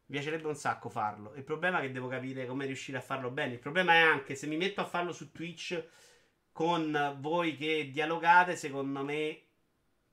Mi 0.07 0.16
piacerebbe 0.16 0.47
un 0.47 0.55
sacco 0.55 0.89
farlo. 0.89 1.35
Il 1.35 1.44
problema 1.44 1.78
è 1.78 1.82
che 1.82 1.93
devo 1.93 2.09
capire 2.09 2.47
come 2.47 2.65
riuscire 2.65 2.97
a 2.97 3.03
farlo 3.03 3.31
bene. 3.31 3.53
Il 3.53 3.59
problema 3.59 3.93
è 3.93 4.01
anche 4.01 4.35
se 4.35 4.47
mi 4.47 4.57
metto 4.57 4.81
a 4.81 4.86
farlo 4.86 5.12
su 5.12 5.31
Twitch 5.31 5.89
con 6.53 7.19
voi 7.20 7.55
che 7.55 7.90
dialogate, 7.93 8.57
secondo 8.57 9.05
me 9.05 9.43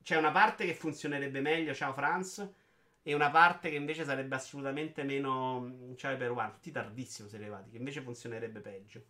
c'è 0.03 0.17
una 0.17 0.31
parte 0.31 0.65
che 0.65 0.73
funzionerebbe 0.73 1.39
meglio, 1.39 1.73
ciao 1.73 1.93
Franz, 1.93 2.45
e 3.03 3.13
una 3.13 3.29
parte 3.29 3.69
che 3.69 3.75
invece 3.75 4.05
sarebbe 4.05 4.35
assolutamente 4.35 5.03
meno, 5.03 5.93
cioè 5.97 6.15
per 6.15 6.31
one, 6.31 6.51
tutti 6.51 6.71
tardissimo 6.71 7.27
se 7.27 7.35
arrivati, 7.35 7.69
che 7.69 7.77
invece 7.77 8.01
funzionerebbe 8.01 8.61
peggio. 8.61 9.03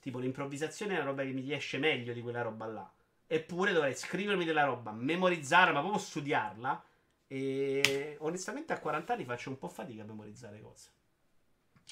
Tipo 0.00 0.18
l'improvvisazione 0.18 0.94
è 0.94 0.96
una 0.96 1.06
roba 1.06 1.22
che 1.22 1.30
mi 1.30 1.42
riesce 1.42 1.78
meglio 1.78 2.12
di 2.12 2.22
quella 2.22 2.42
roba 2.42 2.66
là. 2.66 2.92
Eppure 3.26 3.72
dovrei 3.72 3.94
scrivermi 3.94 4.44
della 4.44 4.64
roba, 4.64 4.90
memorizzarla, 4.90 5.72
ma 5.72 5.80
proprio 5.80 6.00
studiarla. 6.00 6.84
E 7.28 8.16
onestamente 8.18 8.72
a 8.72 8.80
40 8.80 9.12
anni 9.12 9.24
faccio 9.24 9.50
un 9.50 9.58
po' 9.58 9.68
fatica 9.68 10.02
a 10.02 10.06
memorizzare 10.06 10.60
cose. 10.60 10.90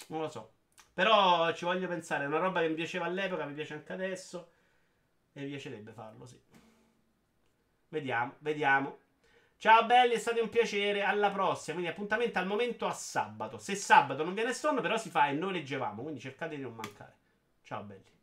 Non 0.08 0.22
lo 0.22 0.28
so. 0.28 0.52
Però 0.92 1.52
ci 1.52 1.64
voglio 1.64 1.86
pensare, 1.86 2.24
è 2.24 2.26
una 2.26 2.38
roba 2.38 2.60
che 2.60 2.68
mi 2.68 2.74
piaceva 2.74 3.04
all'epoca, 3.04 3.44
mi 3.44 3.54
piace 3.54 3.74
anche 3.74 3.92
adesso. 3.92 4.50
E 5.32 5.42
mi 5.42 5.48
piacerebbe 5.48 5.92
farlo, 5.92 6.26
sì. 6.26 6.40
Vediamo, 7.90 8.34
vediamo. 8.38 8.98
Ciao 9.60 9.84
belli, 9.86 10.14
è 10.14 10.18
stato 10.18 10.40
un 10.40 10.50
piacere. 10.50 11.02
Alla 11.02 11.32
prossima. 11.32 11.74
Quindi 11.74 11.92
appuntamento 11.92 12.38
al 12.38 12.46
momento 12.46 12.86
a 12.86 12.92
sabato. 12.92 13.58
Se 13.58 13.74
sabato 13.74 14.22
non 14.22 14.32
viene 14.32 14.54
sonno, 14.54 14.80
però 14.80 14.96
si 14.96 15.10
fa 15.10 15.26
e 15.28 15.32
noi 15.32 15.52
leggevamo. 15.52 16.02
Quindi 16.02 16.20
cercate 16.20 16.54
di 16.54 16.62
non 16.62 16.74
mancare. 16.74 17.14
Ciao 17.64 17.82
belli. 17.82 18.17